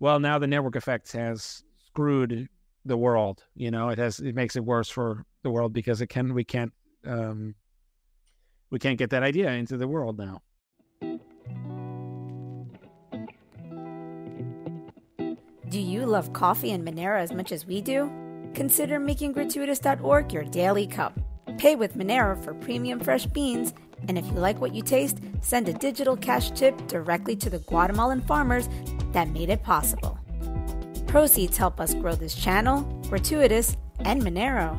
Well, 0.00 0.18
now 0.18 0.38
the 0.38 0.46
network 0.46 0.76
effects 0.76 1.12
has 1.12 1.62
screwed 1.86 2.48
the 2.84 2.96
world. 2.96 3.44
You 3.54 3.70
know, 3.70 3.88
it 3.90 3.98
has 3.98 4.18
it 4.20 4.34
makes 4.34 4.56
it 4.56 4.64
worse 4.64 4.88
for 4.88 5.24
the 5.42 5.50
world 5.50 5.72
because 5.72 6.00
it 6.00 6.08
can 6.08 6.34
we 6.34 6.44
can't 6.44 6.72
um, 7.06 7.54
we 8.70 8.78
can't 8.78 8.98
get 8.98 9.10
that 9.10 9.22
idea 9.22 9.50
into 9.50 9.76
the 9.76 9.88
world 9.88 10.18
now. 10.18 10.42
Do 15.68 15.80
you 15.80 16.04
love 16.04 16.32
coffee 16.34 16.70
and 16.70 16.86
Monero 16.86 17.18
as 17.18 17.32
much 17.32 17.50
as 17.50 17.64
we 17.64 17.80
do? 17.80 18.12
Consider 18.54 18.98
making 18.98 19.32
gratuitous.org 19.32 20.32
your 20.32 20.44
daily 20.44 20.86
cup. 20.86 21.18
Pay 21.56 21.76
with 21.76 21.96
Monero 21.96 22.42
for 22.44 22.52
premium 22.54 23.00
fresh 23.00 23.24
beans, 23.24 23.72
and 24.08 24.18
if 24.18 24.26
you 24.26 24.32
like 24.32 24.60
what 24.60 24.74
you 24.74 24.82
taste, 24.82 25.18
send 25.40 25.68
a 25.68 25.72
digital 25.72 26.16
cash 26.16 26.50
tip 26.52 26.86
directly 26.86 27.36
to 27.36 27.50
the 27.50 27.58
Guatemalan 27.60 28.22
farmers 28.22 28.68
that 29.12 29.28
made 29.28 29.50
it 29.50 29.62
possible. 29.62 30.18
Proceeds 31.06 31.56
help 31.56 31.80
us 31.80 31.94
grow 31.94 32.14
this 32.14 32.34
channel, 32.34 32.82
Gratuitous, 33.08 33.76
and 34.00 34.22
Monero. 34.22 34.78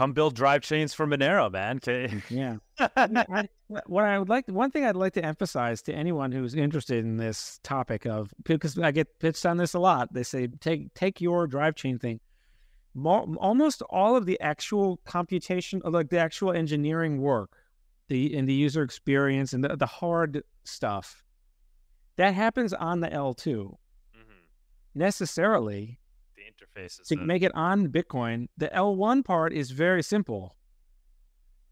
Come 0.00 0.12
build 0.12 0.34
drive 0.34 0.62
chains 0.62 0.94
for 0.94 1.06
Monero, 1.06 1.52
man. 1.52 1.76
Okay. 1.76 2.22
Yeah. 2.30 2.56
I, 2.78 3.48
what 3.86 4.04
I 4.04 4.18
would 4.18 4.30
like, 4.30 4.48
one 4.48 4.70
thing 4.70 4.84
I'd 4.86 4.96
like 4.96 5.12
to 5.14 5.24
emphasize 5.24 5.82
to 5.82 5.92
anyone 5.92 6.32
who's 6.32 6.54
interested 6.54 7.04
in 7.04 7.18
this 7.18 7.60
topic 7.62 8.06
of, 8.06 8.32
because 8.44 8.78
I 8.78 8.92
get 8.92 9.18
pitched 9.18 9.44
on 9.44 9.58
this 9.58 9.74
a 9.74 9.78
lot. 9.78 10.12
They 10.14 10.22
say, 10.22 10.46
take 10.46 10.94
take 10.94 11.20
your 11.20 11.46
drive 11.46 11.74
chain 11.74 11.98
thing. 11.98 12.20
Almost 13.06 13.82
all 13.90 14.16
of 14.16 14.26
the 14.26 14.40
actual 14.40 14.98
computation, 15.04 15.80
like 15.84 16.10
the 16.10 16.18
actual 16.18 16.52
engineering 16.52 17.20
work, 17.20 17.56
the 18.08 18.34
in 18.34 18.46
the 18.46 18.54
user 18.54 18.82
experience 18.82 19.52
and 19.52 19.62
the, 19.64 19.76
the 19.76 19.86
hard 19.86 20.42
stuff, 20.64 21.24
that 22.16 22.34
happens 22.34 22.72
on 22.72 23.00
the 23.00 23.08
L2. 23.08 23.46
Mm-hmm. 23.46 23.76
Necessarily, 24.94 25.98
The 26.36 26.42
interfaces 26.42 27.06
to 27.08 27.16
make 27.16 27.42
it 27.42 27.52
on 27.54 27.88
Bitcoin. 27.88 28.48
The 28.56 28.68
L1 28.68 29.24
part 29.24 29.52
is 29.52 29.70
very 29.70 30.02
simple. 30.02 30.56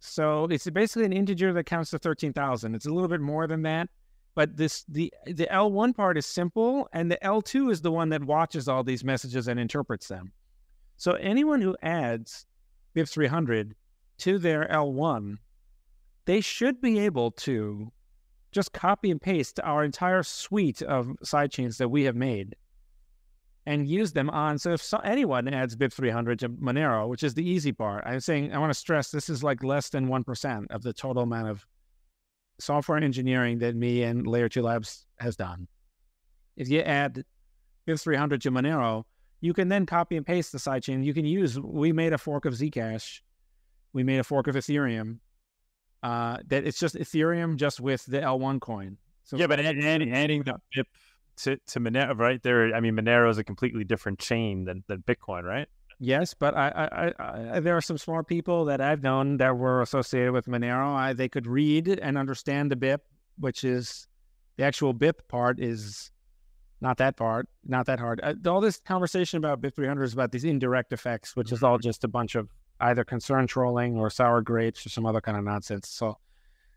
So 0.01 0.45
it's 0.45 0.69
basically 0.71 1.07
an 1.07 1.13
integer 1.13 1.53
that 1.53 1.65
counts 1.65 1.91
to 1.91 1.99
13,000. 1.99 2.75
It's 2.75 2.87
a 2.87 2.91
little 2.91 3.09
bit 3.09 3.21
more 3.21 3.47
than 3.47 3.63
that, 3.63 3.89
but 4.35 4.57
this 4.57 4.85
the 4.89 5.13
the 5.27 5.49
L1 5.51 5.97
part 5.97 6.17
is 6.17 6.27
simple 6.27 6.89
and 6.93 7.11
the 7.11 7.19
L2 7.25 7.73
is 7.73 7.81
the 7.81 7.91
one 7.91 8.09
that 8.11 8.23
watches 8.23 8.69
all 8.69 8.85
these 8.85 9.03
messages 9.03 9.49
and 9.49 9.59
interprets 9.59 10.07
them. 10.07 10.33
So 10.99 11.13
anyone 11.13 11.63
who 11.63 11.77
adds 11.81 12.45
BIP 12.95 13.09
300 13.09 13.75
to 14.19 14.39
their 14.39 14.67
L1, 14.69 15.37
they 16.27 16.41
should 16.41 16.81
be 16.81 16.99
able 16.99 17.31
to 17.31 17.93
just 18.51 18.73
copy 18.73 19.11
and 19.11 19.21
paste 19.21 19.61
our 19.63 19.85
entire 19.85 20.23
suite 20.25 20.83
of 20.83 21.07
sidechains 21.25 21.79
that 21.79 21.89
we 21.89 22.03
have 22.03 22.17
made 22.17 22.57
and 23.65 23.87
use 23.87 24.13
them 24.13 24.29
on. 24.31 24.59
So 24.59 24.73
if 24.73 24.83
so, 24.83 24.99
anyone 24.99 25.47
adds 25.47 25.77
BIP 25.77 25.93
300 25.93 26.41
to 26.41 26.49
Monero, 26.49 27.09
which 27.09 27.23
is 27.23 27.35
the 27.35 27.49
easy 27.49 27.71
part, 27.71 28.03
I'm 28.05 28.21
saying 28.21 28.53
I 28.53 28.59
want 28.59 28.71
to 28.73 28.79
stress 28.79 29.11
this 29.11 29.29
is 29.29 29.45
like 29.45 29.63
less 29.63 29.91
than 29.91 30.09
1% 30.09 30.67
of 30.71 30.83
the 30.83 30.93
total 30.93 31.23
amount 31.23 31.49
of 31.49 31.65
software 32.59 32.99
engineering 32.99 33.59
that 33.59 33.77
me 33.77 34.03
and 34.03 34.27
Layer 34.27 34.49
2 34.49 34.63
Labs 34.63 35.07
has 35.21 35.37
done. 35.37 35.69
If 36.57 36.69
you 36.69 36.81
add 36.81 37.25
BIP 37.87 38.01
300 38.01 38.41
to 38.43 38.51
Monero, 38.51 39.05
you 39.41 39.53
can 39.53 39.69
then 39.69 39.87
copy 39.87 40.17
and 40.17 40.27
paste 40.27 40.53
the 40.53 40.59
sidechain. 40.59 41.05
You 41.05 41.15
can 41.15 41.25
use, 41.25 41.59
we 41.59 41.93
made 41.93 42.13
a 42.13 42.19
fork 42.19 42.45
of 42.45 42.55
Zcash. 42.55 43.21
We 43.93 44.03
made 44.03 44.19
a 44.19 44.25
fork 44.25 44.49
of 44.49 44.55
Ethereum. 44.55 45.19
Uh, 46.03 46.39
that 46.47 46.65
it's 46.65 46.79
just 46.79 46.95
Ethereum 46.95 47.57
just 47.57 47.81
with 47.81 48.05
the 48.07 48.21
L1 48.21 48.61
coin. 48.61 48.97
So 49.25 49.37
yeah, 49.37 49.47
but 49.47 49.61
adding, 49.61 50.13
adding 50.13 50.43
the 50.43 50.55
BIP 50.75 50.85
to, 51.39 51.57
to 51.57 51.81
Monero, 51.81 52.17
right? 52.17 52.43
There, 52.43 52.75
I 52.75 52.81
mean, 52.81 52.95
Monero 52.95 53.31
is 53.31 53.39
a 53.39 53.45
completely 53.45 53.85
different 53.85 54.19
chain 54.19 54.65
than, 54.65 54.85
than 54.87 55.03
Bitcoin, 55.03 55.45
right? 55.45 55.69
Yes, 56.01 56.33
but 56.33 56.57
I, 56.57 57.13
I, 57.19 57.57
I, 57.57 57.61
there 57.61 57.77
are 57.77 57.81
some 57.81 57.99
smart 57.99 58.29
people 58.29 58.65
that 58.67 58.81
I've 58.81 59.03
known 59.03 59.39
that 59.39 59.57
were 59.57 59.83
associated 59.83 60.33
with 60.33 60.47
Monero. 60.47 60.95
I, 60.95 61.13
they 61.13 61.29
could 61.29 61.47
read 61.47 61.89
and 61.89 62.17
understand 62.17 62.71
the 62.71 62.77
BIP, 62.77 63.01
which 63.39 63.65
is 63.65 64.07
the 64.57 64.65
actual 64.65 64.95
BIP 64.95 65.27
part 65.27 65.59
is 65.59 66.13
not 66.81 66.99
that 66.99 67.17
part, 67.17 67.49
not 67.67 67.87
that 67.87 67.99
hard. 67.99 68.21
Uh, 68.23 68.35
all 68.47 68.61
this 68.61 68.79
conversation 68.79 69.39
about 69.39 69.61
BIP 69.61 69.75
300 69.75 70.05
is 70.05 70.13
about 70.13 70.33
these 70.33 70.45
indirect 70.45 70.93
effects, 70.93 71.35
which 71.35 71.53
is 71.53 71.63
all 71.63 71.77
mm-hmm. 71.77 71.89
just 71.89 72.05
a 72.05 72.09
bunch 72.09 72.35
of 72.35 72.49
either 72.81 73.05
concern 73.05 73.47
trolling 73.47 73.97
or 73.97 74.11
sour 74.11 74.41
grapes 74.41 74.87
or 74.87 74.89
some 74.89 75.05
other 75.05 75.21
kind 75.21 75.37
of 75.37 75.45
nonsense. 75.45 75.89
So 75.89 76.17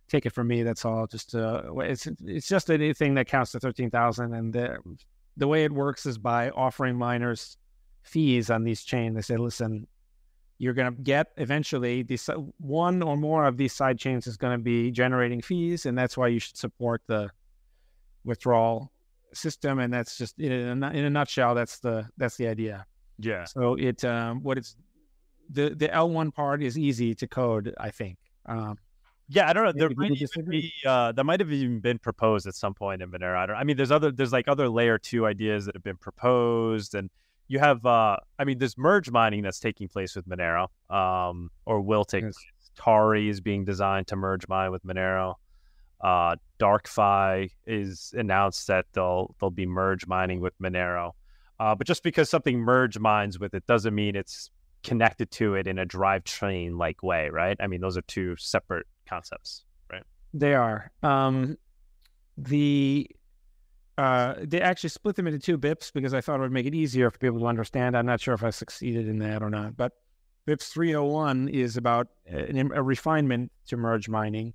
take 0.09 0.25
it 0.25 0.31
from 0.31 0.47
me. 0.47 0.63
That's 0.63 0.85
all. 0.85 1.05
Just 1.07 1.35
uh, 1.35 1.63
it's 1.77 2.07
it's 2.25 2.47
just 2.47 2.69
anything 2.69 3.13
that 3.15 3.27
counts 3.27 3.51
to 3.51 3.59
thirteen 3.59 3.89
thousand, 3.89 4.33
and 4.33 4.53
the 4.53 4.77
the 5.37 5.47
way 5.47 5.63
it 5.63 5.71
works 5.71 6.05
is 6.05 6.17
by 6.17 6.49
offering 6.49 6.97
miners 6.97 7.57
fees 8.03 8.49
on 8.49 8.63
these 8.63 8.83
chains. 8.83 9.15
They 9.15 9.21
say, 9.21 9.37
listen, 9.37 9.87
you're 10.57 10.73
going 10.73 10.93
to 10.93 11.01
get 11.01 11.27
eventually 11.37 12.01
these 12.01 12.29
one 12.57 13.01
or 13.01 13.15
more 13.15 13.45
of 13.45 13.57
these 13.57 13.73
side 13.73 13.99
chains 13.99 14.25
is 14.25 14.37
going 14.37 14.57
to 14.57 14.63
be 14.63 14.91
generating 14.91 15.41
fees, 15.41 15.85
and 15.85 15.97
that's 15.97 16.17
why 16.17 16.27
you 16.27 16.39
should 16.39 16.57
support 16.57 17.01
the 17.07 17.29
withdrawal 18.25 18.91
system. 19.33 19.79
And 19.79 19.93
that's 19.93 20.17
just 20.17 20.39
in 20.39 20.83
a, 20.83 20.89
in 20.89 21.05
a 21.05 21.09
nutshell. 21.09 21.55
That's 21.55 21.79
the 21.79 22.07
that's 22.17 22.37
the 22.37 22.47
idea. 22.47 22.85
Yeah. 23.19 23.45
So 23.45 23.75
it 23.75 24.03
um, 24.03 24.43
what 24.43 24.57
it's 24.57 24.75
the 25.49 25.75
the 25.75 25.93
L 25.93 26.09
one 26.09 26.31
part 26.31 26.63
is 26.63 26.77
easy 26.77 27.13
to 27.15 27.27
code. 27.27 27.73
I 27.79 27.91
think. 27.91 28.17
Um, 28.45 28.77
yeah, 29.29 29.49
I 29.49 29.53
don't 29.53 29.63
know. 29.63 29.71
There 29.71 29.89
might 29.95 30.11
even 30.11 30.49
be 30.49 30.73
uh, 30.85 31.13
that 31.13 31.23
might 31.23 31.39
have 31.39 31.51
even 31.51 31.79
been 31.79 31.99
proposed 31.99 32.47
at 32.47 32.55
some 32.55 32.73
point 32.73 33.01
in 33.01 33.09
Monero. 33.09 33.37
I 33.37 33.45
don't. 33.45 33.55
I 33.55 33.63
mean, 33.63 33.77
there's 33.77 33.91
other 33.91 34.11
there's 34.11 34.33
like 34.33 34.47
other 34.47 34.67
layer 34.67 34.97
two 34.97 35.25
ideas 35.25 35.65
that 35.65 35.75
have 35.75 35.83
been 35.83 35.97
proposed, 35.97 36.95
and 36.95 37.09
you 37.47 37.59
have. 37.59 37.85
uh 37.85 38.17
I 38.39 38.43
mean, 38.43 38.57
there's 38.57 38.77
merge 38.77 39.09
mining 39.09 39.43
that's 39.43 39.59
taking 39.59 39.87
place 39.87 40.15
with 40.15 40.27
Monero, 40.27 40.67
um, 40.89 41.49
or 41.65 41.79
will 41.81 42.03
take. 42.03 42.23
Yes. 42.23 42.35
Tari 42.75 43.29
is 43.29 43.41
being 43.41 43.65
designed 43.65 44.07
to 44.07 44.15
merge 44.15 44.47
mine 44.47 44.71
with 44.71 44.83
Monero. 44.83 45.35
Uh, 46.03 46.35
DarkFi 46.59 47.51
is 47.65 48.13
announced 48.17 48.67
that 48.67 48.85
they'll 48.93 49.35
they'll 49.39 49.49
be 49.49 49.65
merge 49.65 50.07
mining 50.07 50.39
with 50.39 50.57
Monero. 50.59 51.11
Uh, 51.59 51.75
but 51.75 51.85
just 51.85 52.03
because 52.03 52.29
something 52.29 52.59
merge 52.59 52.97
mines 52.97 53.39
with 53.39 53.53
it 53.53 53.65
doesn't 53.67 53.93
mean 53.93 54.15
it's 54.15 54.49
connected 54.83 55.29
to 55.31 55.55
it 55.55 55.67
in 55.67 55.77
a 55.77 55.85
drive 55.85 56.23
chain 56.23 56.77
like 56.77 57.03
way, 57.03 57.29
right? 57.29 57.55
I 57.59 57.67
mean, 57.67 57.81
those 57.81 57.97
are 57.97 58.01
two 58.03 58.35
separate 58.37 58.87
concepts, 59.07 59.63
right? 59.91 60.03
They 60.33 60.55
are. 60.55 60.91
Um, 61.03 61.57
the 62.37 63.07
uh, 63.97 64.35
they 64.41 64.61
actually 64.61 64.89
split 64.89 65.15
them 65.15 65.27
into 65.27 65.37
two 65.37 65.57
BIPs 65.57 65.93
because 65.93 66.13
I 66.13 66.21
thought 66.21 66.39
it 66.39 66.41
would 66.41 66.51
make 66.51 66.65
it 66.65 66.73
easier 66.73 67.11
for 67.11 67.19
people 67.19 67.39
to 67.39 67.45
understand. 67.45 67.95
I'm 67.95 68.05
not 68.05 68.19
sure 68.21 68.33
if 68.33 68.43
I 68.43 68.49
succeeded 68.49 69.07
in 69.07 69.19
that 69.19 69.43
or 69.43 69.49
not, 69.49 69.77
but 69.77 69.91
BIPs 70.47 70.69
301 70.69 71.49
is 71.49 71.77
about 71.77 72.07
a, 72.27 72.59
a 72.73 72.81
refinement 72.81 73.51
to 73.67 73.77
merge 73.77 74.09
mining. 74.09 74.53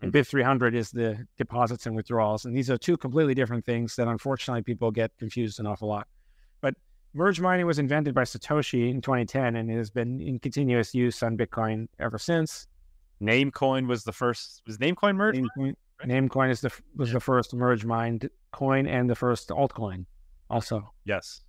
And 0.00 0.12
BIP 0.12 0.26
300 0.26 0.74
is 0.74 0.90
the 0.90 1.26
deposits 1.36 1.86
and 1.86 1.96
withdrawals. 1.96 2.44
And 2.44 2.56
these 2.56 2.70
are 2.70 2.78
two 2.78 2.96
completely 2.96 3.34
different 3.34 3.64
things 3.64 3.96
that 3.96 4.06
unfortunately 4.06 4.62
people 4.62 4.90
get 4.90 5.10
confused 5.18 5.58
an 5.58 5.66
awful 5.66 5.88
lot. 5.88 6.06
But 6.60 6.74
merge 7.14 7.40
mining 7.40 7.66
was 7.66 7.78
invented 7.78 8.14
by 8.14 8.22
Satoshi 8.22 8.90
in 8.90 9.00
2010 9.00 9.56
and 9.56 9.70
it 9.70 9.76
has 9.76 9.90
been 9.90 10.20
in 10.20 10.38
continuous 10.38 10.94
use 10.94 11.22
on 11.22 11.36
Bitcoin 11.36 11.88
ever 11.98 12.18
since. 12.18 12.68
Namecoin 13.20 13.88
was 13.88 14.04
the 14.04 14.12
first. 14.12 14.62
Was 14.66 14.78
Namecoin 14.78 15.16
merge? 15.16 15.36
Namecoin, 15.36 15.74
right? 16.00 16.08
Namecoin 16.08 16.50
is 16.50 16.60
the 16.60 16.70
was 16.96 17.08
yeah. 17.08 17.14
the 17.14 17.20
first 17.20 17.54
merge 17.54 17.84
mined 17.84 18.30
coin 18.52 18.86
and 18.86 19.10
the 19.10 19.16
first 19.16 19.48
altcoin, 19.48 20.06
also. 20.48 20.92
Yes. 21.04 21.42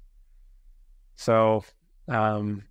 So, 1.15 1.63
um, 2.07 2.63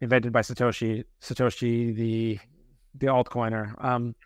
invented 0.00 0.32
by 0.32 0.40
Satoshi. 0.40 1.04
Satoshi, 1.22 1.94
the 1.94 2.38
the 2.94 3.06
altcoiner. 3.06 3.72
Um, 3.84 4.16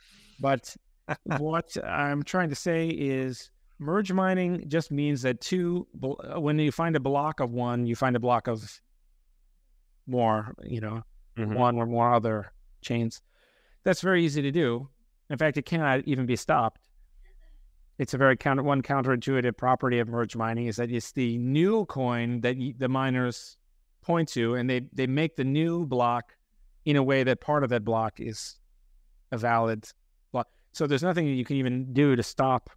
but 0.43 0.77
what 1.39 1.75
I'm 1.83 2.23
trying 2.23 2.51
to 2.51 2.55
say 2.55 2.89
is 2.89 3.51
merge 3.79 4.13
mining 4.13 4.65
just 4.69 4.91
means 4.91 5.23
that 5.23 5.41
two 5.41 5.87
when 6.37 6.59
you 6.59 6.71
find 6.71 6.95
a 6.97 7.01
block 7.01 7.41
of 7.41 7.51
one, 7.51 7.87
you 7.87 7.97
find 7.97 8.15
a 8.17 8.21
block 8.21 8.47
of 8.49 8.81
more. 10.07 10.55
You 10.63 10.81
know, 10.81 11.03
mm-hmm. 11.39 11.55
one 11.55 11.77
or 11.77 11.87
more 11.87 12.13
other 12.13 12.53
chains. 12.83 13.23
That's 13.85 14.01
very 14.01 14.25
easy 14.25 14.43
to 14.43 14.51
do. 14.51 14.89
In 15.31 15.39
fact, 15.39 15.57
it 15.57 15.65
cannot 15.65 16.01
even 16.05 16.27
be 16.27 16.37
stopped. 16.37 16.81
It's 17.99 18.15
a 18.15 18.19
very 18.19 18.37
counter 18.37 18.63
one 18.63 18.83
counterintuitive 18.83 19.57
property 19.57 19.99
of 19.99 20.09
merge 20.09 20.35
mining 20.35 20.67
is 20.67 20.77
that 20.77 20.91
it's 20.91 21.13
the 21.13 21.39
new 21.39 21.85
coin 21.87 22.41
that 22.41 22.57
the 22.79 22.89
miners 22.89 23.57
point 24.03 24.29
to, 24.31 24.55
and 24.55 24.69
they 24.69 24.83
they 24.93 25.07
make 25.07 25.37
the 25.37 25.45
new 25.45 25.87
block 25.87 26.35
in 26.85 26.97
a 26.97 27.03
way 27.03 27.23
that 27.23 27.41
part 27.41 27.63
of 27.63 27.71
that 27.71 27.85
block 27.85 28.19
is 28.19 28.59
a 29.31 29.39
valid. 29.39 29.89
So 30.73 30.87
there's 30.87 31.03
nothing 31.03 31.27
that 31.27 31.33
you 31.33 31.45
can 31.45 31.57
even 31.57 31.93
do 31.93 32.17
to 32.17 32.23
stop 32.23 32.71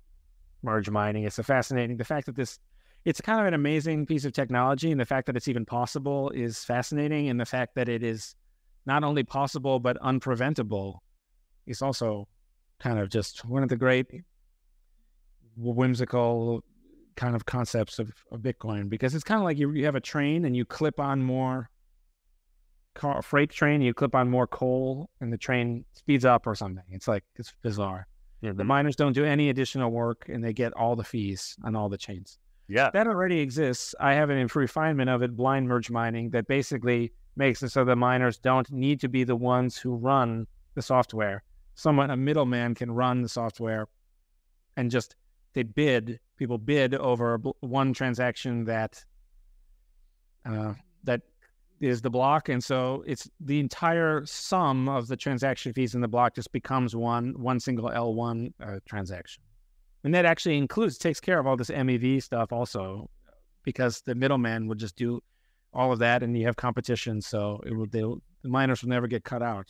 merge 0.61 0.89
mining. 0.89 1.23
It's 1.23 1.39
a 1.39 1.43
fascinating. 1.43 1.97
The 1.97 2.03
fact 2.03 2.25
that 2.25 2.35
this 2.35 2.59
it's 3.05 3.21
kind 3.21 3.39
of 3.39 3.45
an 3.45 3.53
amazing 3.53 4.07
piece 4.07 4.25
of 4.25 4.33
technology, 4.33 4.91
and 4.91 4.99
the 4.99 5.05
fact 5.05 5.27
that 5.27 5.37
it's 5.37 5.47
even 5.47 5.63
possible 5.63 6.31
is 6.31 6.63
fascinating, 6.63 7.29
and 7.29 7.39
the 7.39 7.45
fact 7.45 7.75
that 7.75 7.87
it 7.87 8.03
is 8.03 8.35
not 8.85 9.03
only 9.03 9.23
possible 9.23 9.79
but 9.79 9.97
unpreventable 10.01 10.99
is 11.65 11.81
also 11.81 12.27
kind 12.79 12.99
of 12.99 13.09
just 13.09 13.45
one 13.45 13.63
of 13.63 13.69
the 13.69 13.75
great 13.75 14.07
whimsical 15.57 16.63
kind 17.15 17.35
of 17.35 17.45
concepts 17.45 17.99
of, 17.99 18.11
of 18.31 18.41
Bitcoin 18.41 18.89
because 18.89 19.15
it's 19.15 19.23
kind 19.23 19.39
of 19.39 19.45
like 19.45 19.57
you, 19.57 19.71
you 19.71 19.85
have 19.85 19.95
a 19.95 20.01
train 20.01 20.45
and 20.45 20.55
you 20.55 20.65
clip 20.65 20.99
on 20.99 21.23
more 21.23 21.69
car 22.95 23.21
freight 23.21 23.51
train, 23.51 23.81
you 23.81 23.93
clip 23.93 24.15
on 24.15 24.29
more 24.29 24.47
coal, 24.47 25.09
and 25.21 25.31
the 25.31 25.37
train 25.37 25.85
speeds 25.93 26.25
up 26.25 26.47
or 26.47 26.55
something. 26.55 26.83
It's 26.89 27.07
like 27.07 27.23
it's 27.35 27.53
bizarre. 27.61 28.07
The 28.41 28.51
Mhm. 28.51 28.65
miners 28.65 28.95
don't 28.95 29.13
do 29.13 29.25
any 29.25 29.49
additional 29.49 29.91
work, 29.91 30.29
and 30.29 30.43
they 30.43 30.53
get 30.53 30.73
all 30.73 30.95
the 30.95 31.03
fees 31.03 31.57
on 31.63 31.75
all 31.75 31.89
the 31.89 31.97
chains. 31.97 32.37
Yeah. 32.67 32.89
That 32.91 33.07
already 33.07 33.39
exists. 33.39 33.95
I 33.99 34.13
have 34.13 34.29
an 34.29 34.47
refinement 34.53 35.09
of 35.09 35.21
it, 35.23 35.35
blind 35.35 35.67
merge 35.67 35.89
mining, 35.89 36.29
that 36.31 36.47
basically 36.47 37.11
makes 37.35 37.61
it 37.63 37.69
so 37.69 37.83
the 37.85 37.95
miners 37.95 38.37
don't 38.37 38.71
need 38.71 38.99
to 39.01 39.07
be 39.07 39.23
the 39.23 39.35
ones 39.35 39.77
who 39.77 39.95
run 39.95 40.47
the 40.75 40.81
software. 40.81 41.43
Someone, 41.75 42.09
a 42.11 42.17
middleman, 42.17 42.75
can 42.75 42.91
run 42.91 43.21
the 43.21 43.29
software, 43.29 43.87
and 44.77 44.89
just 44.91 45.15
they 45.53 45.63
bid. 45.63 46.19
People 46.37 46.57
bid 46.57 46.93
over 46.93 47.37
one 47.61 47.93
transaction 47.93 48.65
that 48.65 49.03
uh, 50.45 50.73
that 51.03 51.21
is 51.82 52.01
the 52.01 52.09
block, 52.09 52.49
and 52.49 52.63
so 52.63 53.03
it's 53.05 53.30
the 53.39 53.59
entire 53.59 54.26
sum 54.26 54.88
of 54.88 55.07
the 55.07 55.17
transaction 55.17 55.73
fees 55.73 55.95
in 55.95 56.01
the 56.01 56.07
block 56.07 56.36
just 56.36 56.51
becomes 56.51 56.95
one 56.95 57.34
one 57.38 57.59
single 57.59 57.89
L 57.91 58.13
one 58.13 58.53
uh, 58.63 58.80
transaction, 58.88 59.43
and 60.03 60.13
that 60.13 60.26
actually 60.26 60.57
includes 60.57 60.97
takes 60.97 61.19
care 61.19 61.39
of 61.39 61.47
all 61.47 61.57
this 61.57 61.69
MEV 61.69 62.23
stuff 62.23 62.51
also, 62.51 63.09
because 63.63 64.01
the 64.05 64.15
middleman 64.15 64.67
would 64.67 64.78
just 64.78 64.95
do 64.95 65.19
all 65.73 65.91
of 65.91 65.99
that, 65.99 66.23
and 66.23 66.38
you 66.38 66.45
have 66.45 66.55
competition, 66.55 67.21
so 67.21 67.61
it 67.65 67.73
will 67.73 67.88
they, 67.88 68.01
the 68.01 68.49
miners 68.49 68.82
will 68.82 68.89
never 68.89 69.07
get 69.07 69.23
cut 69.23 69.43
out. 69.43 69.67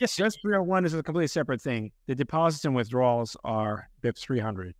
Yes. 0.00 0.16
Just 0.16 0.42
301 0.42 0.86
is 0.86 0.94
a 0.94 1.02
completely 1.02 1.28
separate 1.28 1.62
thing. 1.62 1.92
The 2.08 2.16
deposits 2.16 2.64
and 2.64 2.74
withdrawals 2.74 3.36
are 3.44 3.88
BIP 4.02 4.18
300. 4.18 4.74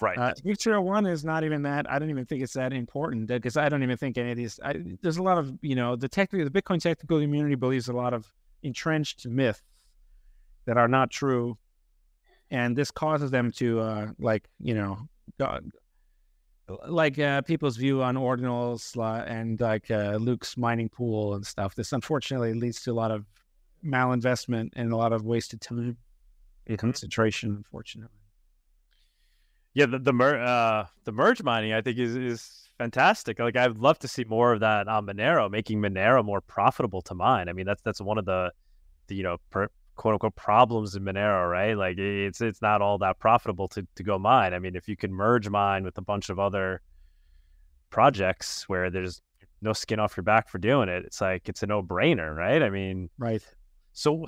Right. 0.00 0.18
Uh, 0.18 0.34
BIP 0.44 0.60
301 0.60 1.06
is 1.06 1.24
not 1.24 1.44
even 1.44 1.62
that. 1.62 1.90
I 1.90 1.98
don't 1.98 2.10
even 2.10 2.26
think 2.26 2.42
it's 2.42 2.54
that 2.54 2.72
important 2.72 3.26
because 3.28 3.56
I 3.56 3.68
don't 3.68 3.82
even 3.82 3.96
think 3.96 4.18
any 4.18 4.32
of 4.32 4.36
these. 4.36 4.58
I, 4.64 4.76
there's 5.02 5.18
a 5.18 5.22
lot 5.22 5.38
of 5.38 5.56
you 5.62 5.76
know 5.76 5.96
the 5.96 6.08
technical, 6.08 6.48
the 6.48 6.62
Bitcoin 6.62 6.80
technical 6.80 7.20
community 7.20 7.54
believes 7.54 7.88
a 7.88 7.92
lot 7.92 8.12
of 8.12 8.26
entrenched 8.62 9.26
myths 9.26 9.62
that 10.66 10.76
are 10.76 10.88
not 10.88 11.10
true, 11.10 11.56
and 12.50 12.76
this 12.76 12.90
causes 12.90 13.30
them 13.30 13.52
to 13.52 13.80
uh, 13.80 14.06
like 14.18 14.48
you 14.60 14.74
know. 14.74 14.98
go- 15.38 15.60
like 16.88 17.18
uh, 17.18 17.42
people's 17.42 17.76
view 17.76 18.02
on 18.02 18.16
ordinals 18.16 18.96
uh, 18.96 19.22
and 19.24 19.60
like 19.60 19.90
uh, 19.90 20.16
Luke's 20.18 20.56
mining 20.56 20.88
pool 20.88 21.34
and 21.34 21.46
stuff. 21.46 21.74
This 21.74 21.92
unfortunately 21.92 22.54
leads 22.54 22.82
to 22.84 22.92
a 22.92 22.94
lot 22.94 23.10
of 23.10 23.26
malinvestment 23.84 24.70
and 24.74 24.90
a 24.92 24.96
lot 24.96 25.12
of 25.12 25.24
wasted 25.24 25.60
time 25.60 25.96
and 26.66 26.78
concentration. 26.78 27.50
Unfortunately, 27.50 28.16
Yeah, 29.74 29.86
the 29.86 29.98
the, 29.98 30.12
mer- 30.12 30.42
uh, 30.42 30.86
the 31.04 31.12
merge 31.12 31.42
mining 31.42 31.72
I 31.72 31.82
think 31.82 31.98
is 31.98 32.16
is 32.16 32.70
fantastic. 32.78 33.38
Like 33.38 33.56
I'd 33.56 33.78
love 33.78 33.98
to 34.00 34.08
see 34.08 34.24
more 34.24 34.52
of 34.52 34.60
that 34.60 34.88
on 34.88 35.06
Monero, 35.06 35.50
making 35.50 35.80
Monero 35.80 36.24
more 36.24 36.40
profitable 36.40 37.02
to 37.02 37.14
mine. 37.14 37.48
I 37.48 37.52
mean, 37.52 37.66
that's 37.66 37.82
that's 37.82 38.00
one 38.00 38.18
of 38.18 38.24
the, 38.24 38.52
the 39.08 39.14
you 39.14 39.22
know 39.22 39.38
per, 39.50 39.68
quote 39.96 40.14
unquote 40.14 40.36
problems 40.36 40.94
in 40.94 41.04
Monero, 41.04 41.50
right? 41.50 41.76
Like 41.76 41.98
it's 41.98 42.40
it's 42.40 42.62
not 42.62 42.82
all 42.82 42.98
that 42.98 43.18
profitable 43.18 43.68
to 43.68 43.86
to 43.96 44.02
go 44.02 44.18
mine. 44.18 44.54
I 44.54 44.58
mean, 44.58 44.76
if 44.76 44.88
you 44.88 44.96
can 44.96 45.12
merge 45.12 45.48
mine 45.48 45.84
with 45.84 45.98
a 45.98 46.02
bunch 46.02 46.28
of 46.30 46.38
other 46.38 46.80
projects 47.90 48.68
where 48.68 48.90
there's 48.90 49.22
no 49.62 49.72
skin 49.72 49.98
off 49.98 50.16
your 50.16 50.24
back 50.24 50.48
for 50.48 50.58
doing 50.58 50.88
it, 50.88 51.04
it's 51.04 51.20
like 51.20 51.48
it's 51.48 51.62
a 51.62 51.66
no 51.66 51.82
brainer, 51.82 52.34
right? 52.34 52.62
I 52.62 52.70
mean, 52.70 53.10
right? 53.18 53.42
so, 53.92 54.26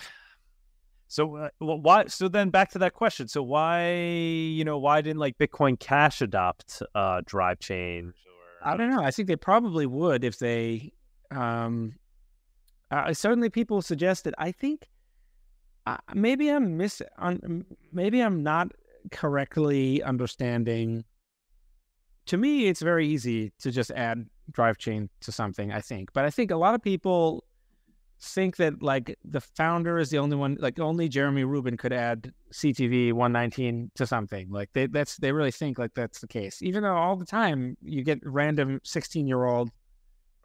so 1.08 1.36
uh, 1.36 1.48
wh- 1.58 1.82
why? 1.82 2.06
So 2.06 2.28
then, 2.28 2.50
back 2.50 2.70
to 2.70 2.78
that 2.78 2.94
question. 2.94 3.28
So 3.28 3.42
why, 3.42 3.94
you 3.94 4.64
know, 4.64 4.78
why 4.78 5.00
didn't 5.00 5.20
like 5.20 5.38
Bitcoin 5.38 5.78
Cash 5.78 6.20
adopt 6.20 6.82
uh, 6.94 7.22
drive 7.24 7.60
Chain? 7.60 8.12
Or 8.62 8.72
I 8.72 8.76
don't 8.76 8.90
know. 8.90 9.02
I 9.02 9.10
think 9.10 9.28
they 9.28 9.36
probably 9.36 9.86
would 9.86 10.24
if 10.24 10.38
they. 10.38 10.92
Um, 11.30 11.94
uh, 12.90 13.12
certainly, 13.12 13.50
people 13.50 13.82
suggested. 13.82 14.34
I 14.38 14.52
think 14.52 14.88
uh, 15.86 15.98
maybe 16.14 16.50
I'm 16.50 16.76
miss. 16.76 17.02
On, 17.18 17.64
maybe 17.92 18.20
I'm 18.20 18.42
not 18.42 18.72
correctly 19.12 20.02
understanding. 20.02 21.04
To 22.26 22.36
me, 22.36 22.66
it's 22.66 22.82
very 22.82 23.06
easy 23.06 23.52
to 23.60 23.70
just 23.70 23.92
add 23.92 24.26
drive 24.50 24.78
chain 24.78 25.08
to 25.20 25.30
something. 25.30 25.70
I 25.70 25.80
think, 25.80 26.12
but 26.12 26.24
I 26.24 26.30
think 26.30 26.50
a 26.50 26.56
lot 26.56 26.74
of 26.74 26.82
people 26.82 27.44
think 28.20 28.56
that 28.56 28.82
like 28.82 29.16
the 29.24 29.40
founder 29.40 29.98
is 29.98 30.10
the 30.10 30.18
only 30.18 30.36
one. 30.36 30.56
Like 30.60 30.78
only 30.78 31.08
Jeremy 31.08 31.44
Rubin 31.44 31.76
could 31.76 31.92
add 31.92 32.32
CTV 32.52 33.12
119 33.12 33.90
to 33.94 34.06
something. 34.06 34.50
Like 34.50 34.70
they 34.72 34.86
that's 34.86 35.16
they 35.16 35.32
really 35.32 35.50
think 35.50 35.78
like 35.78 35.94
that's 35.94 36.20
the 36.20 36.26
case. 36.26 36.62
Even 36.62 36.82
though 36.82 36.96
all 36.96 37.16
the 37.16 37.26
time 37.26 37.76
you 37.82 38.02
get 38.02 38.20
random 38.22 38.80
16 38.84 39.26
year 39.26 39.44
old 39.44 39.70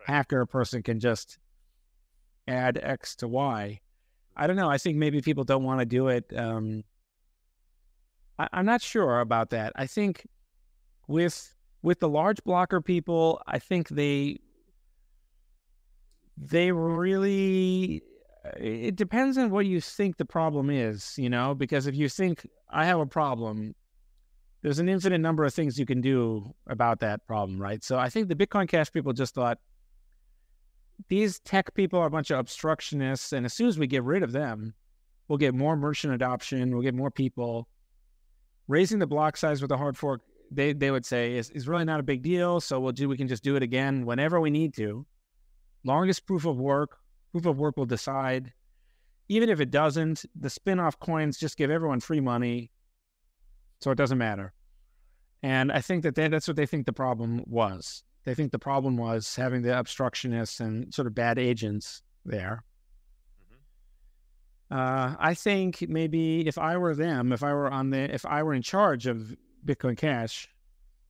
hacker 0.06 0.46
person 0.46 0.84
can 0.84 1.00
just 1.00 1.38
add 2.48 2.80
X 2.82 3.16
to 3.18 3.28
Y. 3.28 3.80
I 4.36 4.48
don't 4.48 4.56
know. 4.56 4.70
I 4.70 4.78
think 4.78 4.98
maybe 4.98 5.22
people 5.22 5.44
don't 5.44 5.64
want 5.64 5.80
to 5.80 5.86
do 5.86 6.08
it. 6.08 6.26
Um, 6.36 6.84
I, 8.40 8.48
I'm 8.54 8.66
not 8.66 8.82
sure 8.82 9.20
about 9.20 9.52
that. 9.52 9.74
I 9.76 9.88
think 9.88 10.28
with 11.08 11.54
with 11.84 12.00
the 12.00 12.10
large 12.10 12.44
blocker 12.44 12.82
people, 12.82 13.42
I 13.48 13.60
think 13.60 13.90
they 13.90 14.40
they 16.38 16.72
really 16.72 18.04
it 18.58 18.96
depends 18.96 19.38
on 19.38 19.52
what 19.52 19.66
you 19.66 19.80
think 19.80 20.18
the 20.18 20.26
problem 20.26 20.70
is, 20.70 21.14
you 21.18 21.30
know, 21.30 21.54
because 21.54 21.86
if 21.86 21.96
you 21.96 22.10
think 22.10 22.48
I 22.70 22.86
have 22.86 23.00
a 23.00 23.06
problem, 23.06 23.76
there's 24.62 24.80
an 24.80 24.90
infinite 24.90 25.20
number 25.20 25.44
of 25.44 25.54
things 25.54 25.78
you 25.78 25.86
can 25.86 26.02
do 26.02 26.54
about 26.68 27.00
that 27.02 27.26
problem, 27.28 27.62
right? 27.62 27.84
So 27.84 27.98
I 27.98 28.10
think 28.10 28.28
the 28.28 28.36
Bitcoin 28.36 28.68
Cash 28.68 28.92
people 28.92 29.14
just 29.14 29.36
thought 29.36 29.60
these 31.08 31.40
tech 31.40 31.74
people 31.74 32.00
are 32.00 32.08
a 32.08 32.12
bunch 32.12 32.32
of 32.32 32.40
obstructionists, 32.40 33.34
and 33.34 33.46
as 33.46 33.54
soon 33.54 33.68
as 33.68 33.78
we 33.78 33.88
get 33.88 34.04
rid 34.04 34.24
of 34.24 34.32
them, 34.32 34.74
we'll 35.28 35.38
get 35.38 35.54
more 35.56 35.76
merchant 35.76 36.14
adoption, 36.14 36.72
we'll 36.72 36.84
get 36.84 36.96
more 36.96 37.12
people. 37.12 37.68
Raising 38.68 39.00
the 39.00 39.08
block 39.08 39.38
size 39.38 39.62
with 39.62 39.72
a 39.72 39.78
hard 39.78 39.98
fork, 39.98 40.22
they 40.52 40.74
they 40.74 40.92
would 40.92 41.06
say 41.06 41.36
is, 41.36 41.50
is 41.52 41.68
really 41.68 41.86
not 41.86 42.00
a 42.00 42.04
big 42.04 42.22
deal. 42.22 42.60
So 42.62 42.80
we'll 42.80 42.92
do 42.92 43.10
we 43.10 43.18
can 43.18 43.28
just 43.28 43.44
do 43.44 43.56
it 43.56 43.64
again 43.64 44.06
whenever 44.06 44.40
we 44.40 44.50
need 44.50 44.74
to. 44.76 45.06
Longest 45.84 46.26
proof 46.26 46.46
of 46.46 46.58
work, 46.58 46.98
proof 47.32 47.46
of 47.46 47.58
work 47.58 47.78
will 47.78 47.86
decide. 47.86 48.54
Even 49.30 49.50
if 49.50 49.60
it 49.60 49.72
doesn't, 49.72 50.26
the 50.40 50.50
spin-off 50.50 51.00
coins 51.00 51.38
just 51.38 51.58
give 51.58 51.72
everyone 51.72 52.02
free 52.02 52.20
money, 52.20 52.72
so 53.80 53.92
it 53.92 53.98
doesn't 53.98 54.18
matter. 54.18 54.54
And 55.42 55.72
I 55.72 55.82
think 55.82 56.04
that 56.04 56.16
they, 56.16 56.28
that's 56.28 56.48
what 56.48 56.58
they 56.58 56.66
think 56.66 56.86
the 56.86 56.94
problem 56.94 57.44
was. 57.48 58.04
They 58.26 58.36
think 58.36 58.52
the 58.52 58.60
problem 58.60 58.98
was 58.98 59.36
having 59.36 59.64
the 59.64 59.80
obstructionists 59.80 60.60
and 60.60 60.94
sort 60.94 61.08
of 61.08 61.16
bad 61.16 61.40
agents 61.40 62.04
there. 62.26 62.64
Uh, 64.70 65.16
I 65.20 65.34
think 65.34 65.84
maybe 65.90 66.48
if 66.48 66.58
I 66.58 66.78
were 66.78 66.94
them, 66.94 67.34
if 67.34 67.44
I 67.44 67.54
were 67.54 67.72
on 67.72 67.90
the, 67.90 68.14
if 68.14 68.26
I 68.26 68.44
were 68.44 68.54
in 68.54 68.62
charge 68.62 69.08
of 69.08 69.36
Bitcoin 69.66 69.98
Cash, 69.98 70.48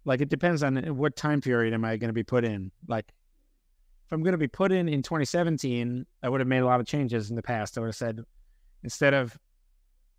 like 0.06 0.22
it 0.22 0.30
depends 0.30 0.64
on 0.64 0.78
what 0.96 1.16
time 1.16 1.42
period 1.42 1.74
am 1.74 1.86
I 1.86 1.98
going 1.98 2.10
to 2.10 2.14
be 2.14 2.24
put 2.24 2.46
in. 2.46 2.72
Like, 2.88 3.12
if 4.12 4.16
I'm 4.16 4.24
going 4.24 4.34
to 4.34 4.38
be 4.38 4.50
put 4.50 4.74
in 4.74 4.90
in 4.90 5.02
2017, 5.02 6.06
I 6.22 6.28
would 6.28 6.42
have 6.42 6.48
made 6.48 6.60
a 6.60 6.66
lot 6.66 6.82
of 6.82 6.86
changes 6.86 7.30
in 7.30 7.38
the 7.38 7.42
past. 7.42 7.78
I 7.78 7.82
would 7.82 7.88
have 7.88 7.96
said, 7.96 8.20
instead 8.84 9.14
of 9.14 9.40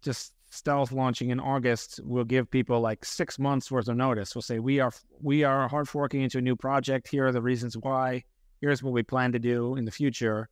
just 0.00 0.32
stealth 0.48 0.92
launching 0.92 1.28
in 1.28 1.38
August, 1.38 2.00
we'll 2.02 2.24
give 2.24 2.50
people 2.50 2.80
like 2.80 3.04
six 3.04 3.38
months 3.38 3.70
worth 3.70 3.88
of 3.88 3.96
notice. 3.98 4.34
We'll 4.34 4.40
say 4.40 4.60
we 4.60 4.80
are 4.80 4.92
we 5.20 5.44
are 5.44 5.68
hard 5.68 5.90
forking 5.90 6.22
into 6.22 6.38
a 6.38 6.40
new 6.40 6.56
project. 6.56 7.06
Here 7.06 7.26
are 7.26 7.32
the 7.32 7.42
reasons 7.42 7.76
why. 7.76 8.24
Here's 8.62 8.82
what 8.82 8.94
we 8.94 9.02
plan 9.02 9.30
to 9.32 9.38
do 9.38 9.76
in 9.76 9.84
the 9.84 9.90
future. 9.90 10.48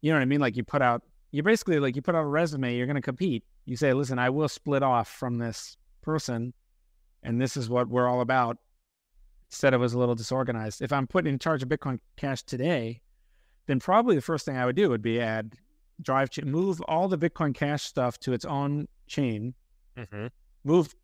You 0.00 0.12
know 0.12 0.18
what 0.18 0.22
I 0.22 0.26
mean? 0.26 0.40
Like 0.40 0.56
you 0.56 0.62
put 0.62 0.80
out 0.80 1.02
you 1.32 1.42
basically 1.42 1.80
like 1.80 1.96
you 1.96 2.02
put 2.02 2.14
out 2.14 2.22
a 2.22 2.26
resume. 2.28 2.76
You're 2.76 2.86
going 2.86 2.94
to 2.94 3.02
compete. 3.02 3.42
You 3.64 3.76
say, 3.76 3.92
listen, 3.94 4.20
I 4.20 4.30
will 4.30 4.48
split 4.48 4.84
off 4.84 5.08
from 5.08 5.38
this 5.38 5.76
person, 6.02 6.54
and 7.24 7.40
this 7.40 7.56
is 7.56 7.68
what 7.68 7.88
we're 7.88 8.08
all 8.08 8.20
about. 8.20 8.58
Instead, 9.50 9.74
it 9.74 9.78
was 9.78 9.94
a 9.94 9.98
little 9.98 10.14
disorganized. 10.14 10.80
If 10.80 10.92
I'm 10.92 11.06
put 11.06 11.26
in 11.26 11.38
charge 11.38 11.62
of 11.62 11.68
Bitcoin 11.68 11.98
Cash 12.16 12.44
today, 12.44 13.00
then 13.66 13.80
probably 13.80 14.14
the 14.14 14.20
first 14.22 14.44
thing 14.46 14.56
I 14.56 14.64
would 14.64 14.76
do 14.76 14.88
would 14.90 15.02
be 15.02 15.20
add 15.20 15.54
drive 16.02 16.30
chain, 16.30 16.50
move 16.50 16.80
all 16.82 17.08
the 17.08 17.18
Bitcoin 17.18 17.54
Cash 17.54 17.82
stuff 17.82 18.18
to 18.20 18.32
its 18.32 18.44
own 18.44 18.86
chain, 19.06 19.54
Mm-hmm. 19.96 20.28
move 20.64 20.94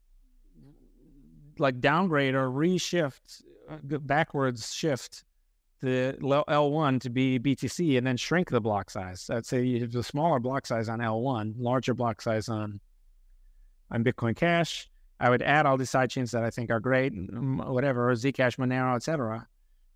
like 1.59 1.80
downgrade 1.80 2.34
or 2.34 2.49
reshift 2.51 3.42
uh, 3.70 3.76
backwards 3.99 4.72
shift 4.72 5.24
the 5.80 6.16
L- 6.22 6.44
L1 6.49 7.01
to 7.03 7.11
be 7.11 7.38
BTC 7.38 7.99
and 7.99 8.07
then 8.07 8.16
shrink 8.16 8.49
the 8.51 8.61
block 8.61 8.90
size. 8.90 9.28
I'd 9.30 9.44
say 9.44 9.62
you 9.64 9.80
have 9.80 9.92
the 9.92 10.03
smaller 10.03 10.38
block 10.38 10.66
size 10.66 10.88
on 10.88 11.01
L1, 11.01 11.55
larger 11.59 11.94
block 11.94 12.22
size 12.22 12.49
on 12.49 12.80
on 13.90 14.03
Bitcoin 14.05 14.34
Cash. 14.36 14.88
I 15.18 15.30
would 15.30 15.42
add 15.42 15.66
all 15.66 15.76
these 15.76 15.90
sidechains 15.90 16.32
that 16.32 16.44
I 16.44 16.50
think 16.50 16.70
are 16.70 16.80
great, 16.80 17.12
mm, 17.14 17.66
whatever 17.68 18.12
Zcash, 18.14 18.56
Monero, 18.58 18.96
etc. 18.96 19.46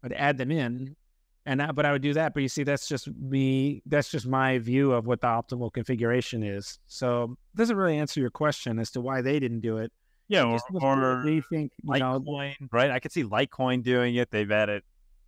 I'd 0.02 0.12
add 0.12 0.38
them 0.38 0.50
in, 0.50 0.96
and 1.44 1.62
I, 1.62 1.72
but 1.72 1.84
I 1.84 1.92
would 1.92 2.02
do 2.02 2.14
that. 2.14 2.32
But 2.32 2.42
you 2.42 2.48
see, 2.48 2.62
that's 2.62 2.88
just 2.88 3.08
me. 3.14 3.82
That's 3.86 4.10
just 4.10 4.26
my 4.26 4.58
view 4.58 4.92
of 4.92 5.06
what 5.06 5.20
the 5.20 5.26
optimal 5.26 5.72
configuration 5.72 6.42
is. 6.42 6.78
So 6.86 7.36
it 7.54 7.58
doesn't 7.58 7.76
really 7.76 7.98
answer 7.98 8.20
your 8.20 8.30
question 8.30 8.78
as 8.78 8.90
to 8.92 9.00
why 9.00 9.20
they 9.20 9.38
didn't 9.38 9.60
do 9.60 9.78
it. 9.78 9.92
Yeah, 10.28 10.44
or, 10.44 10.60
or 10.80 11.22
they 11.24 11.40
think 11.40 11.72
you 11.82 11.98
know 11.98 12.24
right? 12.70 12.90
I 12.90 13.00
could 13.00 13.10
see 13.10 13.24
Litecoin 13.24 13.82
doing 13.82 14.14
it. 14.14 14.30
They've 14.30 14.50
added, 14.50 14.84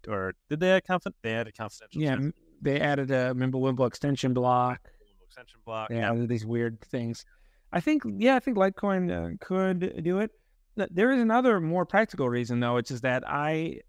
or 0.06 0.34
did 0.48 0.60
they 0.60 0.70
add 0.70 0.84
confident? 0.86 1.16
They 1.22 1.32
added 1.34 1.56
confidential. 1.56 2.00
Yeah, 2.00 2.30
they 2.62 2.80
added 2.80 3.10
a 3.10 3.34
Mimblewimble 3.34 3.86
extension 3.86 4.32
block. 4.32 4.80
Extension 5.26 5.60
block. 5.66 5.90
Yeah, 5.90 6.14
these 6.14 6.46
weird 6.46 6.80
things. 6.82 7.24
I 7.72 7.80
think, 7.80 8.02
yeah, 8.18 8.36
I 8.36 8.40
think 8.40 8.56
Litecoin 8.56 9.10
uh, 9.10 9.36
could 9.40 10.02
do 10.02 10.18
it. 10.18 10.30
There 10.76 11.12
is 11.12 11.20
another 11.20 11.60
more 11.60 11.86
practical 11.86 12.28
reason, 12.28 12.60
though, 12.60 12.74
which 12.74 12.90
is 12.90 13.00
that 13.02 13.24
I, 13.26 13.80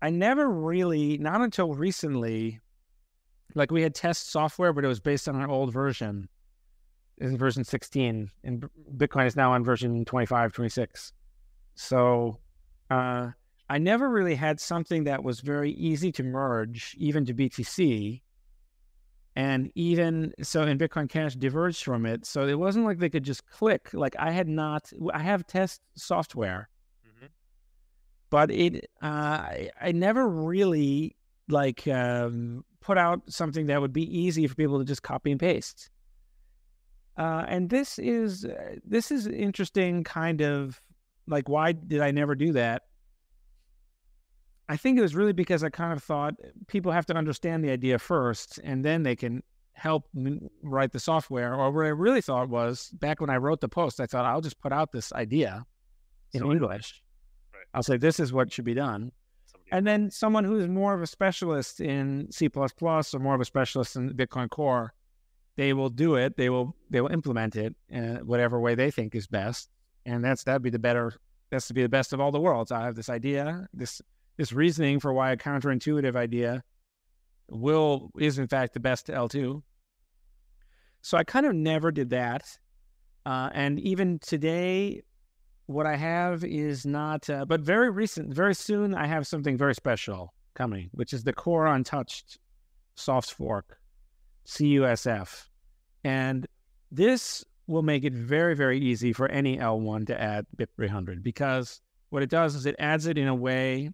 I 0.00 0.10
never 0.10 0.48
really, 0.48 1.18
not 1.18 1.40
until 1.40 1.74
recently, 1.74 2.60
like 3.54 3.70
we 3.70 3.82
had 3.82 3.94
test 3.94 4.30
software, 4.30 4.72
but 4.72 4.84
it 4.84 4.88
was 4.88 5.00
based 5.00 5.28
on 5.28 5.36
an 5.36 5.50
old 5.50 5.72
version. 5.72 6.28
It's 7.18 7.34
version 7.34 7.62
16, 7.62 8.30
and 8.42 8.68
Bitcoin 8.96 9.26
is 9.26 9.36
now 9.36 9.52
on 9.52 9.64
version 9.64 10.04
25, 10.04 10.52
26. 10.52 11.12
So, 11.74 12.38
uh, 12.90 13.30
I 13.68 13.78
never 13.78 14.08
really 14.08 14.34
had 14.34 14.60
something 14.60 15.04
that 15.04 15.22
was 15.22 15.40
very 15.40 15.72
easy 15.72 16.12
to 16.12 16.22
merge, 16.22 16.94
even 16.98 17.24
to 17.26 17.34
BTC 17.34 18.20
and 19.34 19.70
even 19.74 20.32
so 20.42 20.62
in 20.62 20.78
bitcoin 20.78 21.08
cash 21.08 21.34
diverged 21.34 21.84
from 21.84 22.04
it 22.04 22.26
so 22.26 22.46
it 22.46 22.58
wasn't 22.58 22.84
like 22.84 22.98
they 22.98 23.08
could 23.08 23.22
just 23.22 23.46
click 23.46 23.88
like 23.94 24.14
i 24.18 24.30
had 24.30 24.48
not 24.48 24.92
i 25.12 25.18
have 25.20 25.46
test 25.46 25.80
software. 25.94 26.68
Mm-hmm. 27.06 27.26
but 28.30 28.50
it 28.50 28.90
uh, 29.02 29.06
I, 29.06 29.70
I 29.80 29.92
never 29.92 30.28
really 30.28 31.16
like 31.48 31.86
um, 31.88 32.64
put 32.80 32.98
out 32.98 33.22
something 33.28 33.66
that 33.66 33.80
would 33.80 33.92
be 33.92 34.18
easy 34.18 34.46
for 34.46 34.54
people 34.54 34.78
to 34.78 34.84
just 34.84 35.02
copy 35.02 35.30
and 35.30 35.40
paste. 35.40 35.90
Uh, 37.16 37.44
and 37.46 37.68
this 37.68 37.98
is 37.98 38.44
uh, 38.44 38.76
this 38.84 39.10
is 39.10 39.26
interesting 39.26 40.02
kind 40.02 40.40
of 40.40 40.80
like 41.26 41.48
why 41.48 41.72
did 41.72 42.00
i 42.00 42.10
never 42.10 42.34
do 42.34 42.52
that 42.52 42.82
I 44.68 44.76
think 44.76 44.98
it 44.98 45.02
was 45.02 45.14
really 45.14 45.32
because 45.32 45.64
I 45.64 45.70
kind 45.70 45.92
of 45.92 46.02
thought 46.02 46.34
eh, 46.42 46.48
people 46.66 46.92
have 46.92 47.06
to 47.06 47.14
understand 47.14 47.64
the 47.64 47.70
idea 47.70 47.98
first, 47.98 48.58
and 48.62 48.84
then 48.84 49.02
they 49.02 49.16
can 49.16 49.42
help 49.74 50.08
write 50.62 50.92
the 50.92 51.00
software. 51.00 51.54
Or 51.54 51.70
what 51.70 51.86
I 51.86 51.88
really 51.88 52.20
thought 52.20 52.48
was 52.48 52.90
back 52.94 53.20
when 53.20 53.30
I 53.30 53.36
wrote 53.36 53.60
the 53.60 53.68
post, 53.68 54.00
I 54.00 54.06
thought 54.06 54.24
I'll 54.24 54.40
just 54.40 54.60
put 54.60 54.72
out 54.72 54.92
this 54.92 55.12
idea 55.12 55.64
in 56.32 56.40
so, 56.40 56.52
English. 56.52 57.02
Right. 57.52 57.64
I'll 57.74 57.82
say 57.82 57.96
this 57.96 58.20
is 58.20 58.32
what 58.32 58.52
should 58.52 58.64
be 58.64 58.74
done. 58.74 59.12
Somebody 59.46 59.70
and 59.72 59.86
then 59.86 60.10
someone 60.10 60.44
who's 60.44 60.68
more 60.68 60.94
of 60.94 61.02
a 61.02 61.06
specialist 61.06 61.80
in 61.80 62.30
C 62.30 62.48
or 62.54 63.18
more 63.18 63.34
of 63.34 63.40
a 63.40 63.44
specialist 63.44 63.96
in 63.96 64.10
Bitcoin 64.10 64.48
Core, 64.50 64.94
they 65.56 65.72
will 65.72 65.90
do 65.90 66.14
it. 66.14 66.36
They 66.36 66.48
will 66.48 66.76
they 66.90 67.00
will 67.00 67.12
implement 67.12 67.56
it 67.56 67.74
in 67.88 68.16
whatever 68.26 68.60
way 68.60 68.74
they 68.74 68.90
think 68.90 69.14
is 69.14 69.26
best. 69.26 69.70
And 70.06 70.24
that's 70.24 70.44
that'd 70.44 70.62
be 70.62 70.70
the 70.70 70.78
better. 70.78 71.14
That's 71.50 71.68
to 71.68 71.74
be 71.74 71.82
the 71.82 71.88
best 71.88 72.12
of 72.12 72.20
all 72.20 72.32
the 72.32 72.40
worlds. 72.40 72.72
I 72.72 72.82
have 72.82 72.94
this 72.94 73.10
idea. 73.10 73.68
This 73.74 74.00
this 74.36 74.52
reasoning 74.52 75.00
for 75.00 75.12
why 75.12 75.32
a 75.32 75.36
counterintuitive 75.36 76.16
idea 76.16 76.62
will 77.50 78.10
is 78.18 78.38
in 78.38 78.48
fact 78.48 78.74
the 78.74 78.80
best 78.80 79.08
L2. 79.08 79.62
So 81.02 81.18
I 81.18 81.24
kind 81.24 81.46
of 81.46 81.54
never 81.54 81.90
did 81.90 82.10
that. 82.10 82.44
Uh, 83.26 83.50
and 83.52 83.78
even 83.80 84.18
today, 84.18 85.02
what 85.66 85.86
I 85.86 85.96
have 85.96 86.44
is 86.44 86.86
not, 86.86 87.28
uh, 87.28 87.44
but 87.44 87.60
very 87.60 87.90
recent, 87.90 88.32
very 88.32 88.54
soon, 88.54 88.94
I 88.94 89.06
have 89.06 89.26
something 89.26 89.56
very 89.56 89.74
special 89.74 90.32
coming, 90.54 90.90
which 90.92 91.12
is 91.12 91.24
the 91.24 91.32
Core 91.32 91.66
Untouched 91.66 92.38
Soft 92.94 93.32
Fork, 93.32 93.78
CUSF. 94.46 95.48
And 96.04 96.46
this 96.90 97.44
will 97.66 97.82
make 97.82 98.04
it 98.04 98.12
very, 98.12 98.54
very 98.54 98.78
easy 98.78 99.12
for 99.12 99.28
any 99.28 99.56
L1 99.58 100.06
to 100.08 100.20
add 100.20 100.46
BIP300 100.56 101.22
because 101.22 101.80
what 102.10 102.22
it 102.22 102.28
does 102.28 102.54
is 102.54 102.66
it 102.66 102.76
adds 102.78 103.06
it 103.06 103.16
in 103.16 103.28
a 103.28 103.34
way 103.34 103.90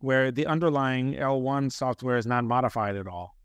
where 0.00 0.30
the 0.30 0.46
underlying 0.46 1.14
L1 1.14 1.72
software 1.72 2.16
is 2.16 2.26
not 2.26 2.44
modified 2.44 2.96
at 2.96 3.06
all. 3.06 3.36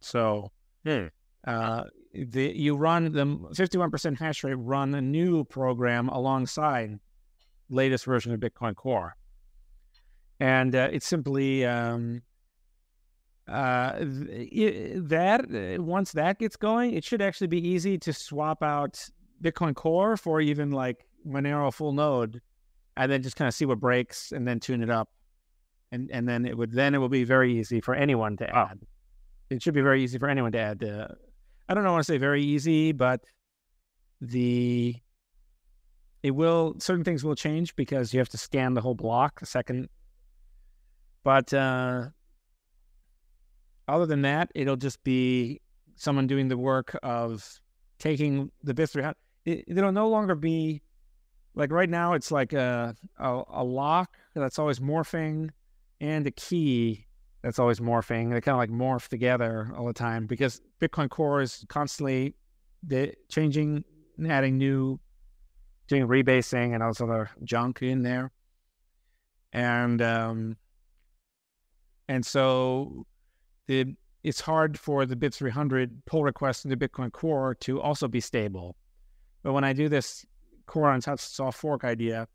So 0.00 0.50
hmm. 0.84 1.06
uh, 1.46 1.84
the 2.12 2.52
you 2.54 2.76
run 2.76 3.12
the 3.12 3.24
51% 3.24 4.18
hash 4.18 4.44
rate 4.44 4.54
run 4.54 4.94
a 4.94 5.00
new 5.00 5.44
program 5.44 6.08
alongside 6.08 6.98
latest 7.70 8.04
version 8.04 8.32
of 8.32 8.40
Bitcoin 8.40 8.76
Core, 8.76 9.16
and 10.40 10.74
uh, 10.74 10.88
it's 10.92 11.06
simply 11.06 11.64
um, 11.64 12.22
uh, 13.48 13.94
it, 13.98 15.08
that 15.08 15.40
uh, 15.40 15.82
once 15.82 16.12
that 16.12 16.38
gets 16.38 16.56
going, 16.56 16.94
it 16.94 17.04
should 17.04 17.22
actually 17.22 17.46
be 17.46 17.66
easy 17.66 17.98
to 17.98 18.12
swap 18.12 18.62
out 18.62 19.02
Bitcoin 19.42 19.74
Core 19.74 20.16
for 20.16 20.40
even 20.40 20.70
like 20.70 21.06
Monero 21.26 21.72
full 21.72 21.92
node, 21.92 22.40
and 22.96 23.10
then 23.10 23.22
just 23.22 23.36
kind 23.36 23.48
of 23.48 23.54
see 23.54 23.64
what 23.64 23.80
breaks 23.80 24.32
and 24.32 24.46
then 24.46 24.60
tune 24.60 24.82
it 24.82 24.90
up 24.90 25.08
and 25.94 26.10
and 26.10 26.28
then 26.28 26.44
it 26.44 26.56
would 26.58 26.72
then 26.72 26.94
it 26.94 26.98
will 26.98 27.08
be 27.08 27.24
very 27.24 27.58
easy 27.58 27.80
for 27.80 27.94
anyone 27.94 28.36
to 28.38 28.56
add. 28.56 28.78
Oh. 28.82 28.86
It 29.50 29.62
should 29.62 29.74
be 29.74 29.80
very 29.80 30.02
easy 30.02 30.18
for 30.18 30.28
anyone 30.28 30.52
to 30.52 30.58
add. 30.58 30.82
Uh, 30.82 31.08
I 31.68 31.74
don't 31.74 31.84
know. 31.84 31.92
want 31.92 32.04
to 32.04 32.12
say 32.12 32.18
very 32.18 32.42
easy, 32.42 32.92
but 32.92 33.20
the 34.20 34.96
it 36.22 36.32
will 36.32 36.74
certain 36.78 37.04
things 37.04 37.22
will 37.22 37.34
change 37.34 37.76
because 37.76 38.12
you 38.12 38.18
have 38.18 38.28
to 38.30 38.38
scan 38.38 38.74
the 38.74 38.80
whole 38.80 38.94
block 38.94 39.40
a 39.42 39.46
second. 39.46 39.88
But 41.22 41.54
uh, 41.54 42.06
other 43.88 44.06
than 44.06 44.22
that, 44.22 44.50
it'll 44.54 44.76
just 44.76 45.02
be 45.04 45.60
someone 45.94 46.26
doing 46.26 46.48
the 46.48 46.58
work 46.58 46.98
of 47.02 47.60
taking 47.98 48.50
the 48.62 48.74
bits. 48.74 48.96
It, 48.96 49.64
it'll 49.66 49.92
no 49.92 50.08
longer 50.08 50.34
be 50.34 50.82
like 51.54 51.70
right 51.70 51.88
now. 51.88 52.14
It's 52.14 52.30
like 52.30 52.52
a, 52.52 52.94
a, 53.18 53.42
a 53.48 53.64
lock 53.64 54.16
that's 54.34 54.58
always 54.58 54.80
morphing 54.80 55.50
and 56.04 56.26
a 56.26 56.30
key 56.30 57.06
that's 57.42 57.58
always 57.58 57.80
morphing. 57.80 58.30
They 58.30 58.40
kind 58.40 58.54
of 58.54 58.58
like 58.58 58.70
morph 58.70 59.08
together 59.08 59.70
all 59.76 59.86
the 59.86 59.92
time 59.92 60.26
because 60.26 60.60
Bitcoin 60.80 61.08
Core 61.08 61.40
is 61.40 61.64
constantly 61.68 62.34
changing, 63.30 63.84
and 64.18 64.30
adding 64.30 64.58
new, 64.58 65.00
doing 65.88 66.06
rebasing 66.06 66.74
and 66.74 66.82
all 66.82 66.90
this 66.90 67.00
other 67.00 67.30
junk 67.42 67.82
in 67.82 68.02
there. 68.02 68.30
And 69.52 70.02
um, 70.02 70.56
and 72.08 72.24
so 72.24 73.06
the 73.66 73.94
it's 74.22 74.40
hard 74.40 74.78
for 74.78 75.06
the 75.06 75.16
BIP 75.16 75.34
300 75.34 76.04
pull 76.06 76.22
request 76.22 76.64
into 76.64 76.76
Bitcoin 76.76 77.12
Core 77.12 77.54
to 77.60 77.80
also 77.80 78.08
be 78.08 78.20
stable. 78.20 78.76
But 79.42 79.52
when 79.52 79.64
I 79.64 79.72
do 79.72 79.88
this 79.88 80.24
Core 80.66 80.92
Untouched 80.92 81.20
soft 81.20 81.58
fork 81.58 81.84
idea, 81.84 82.26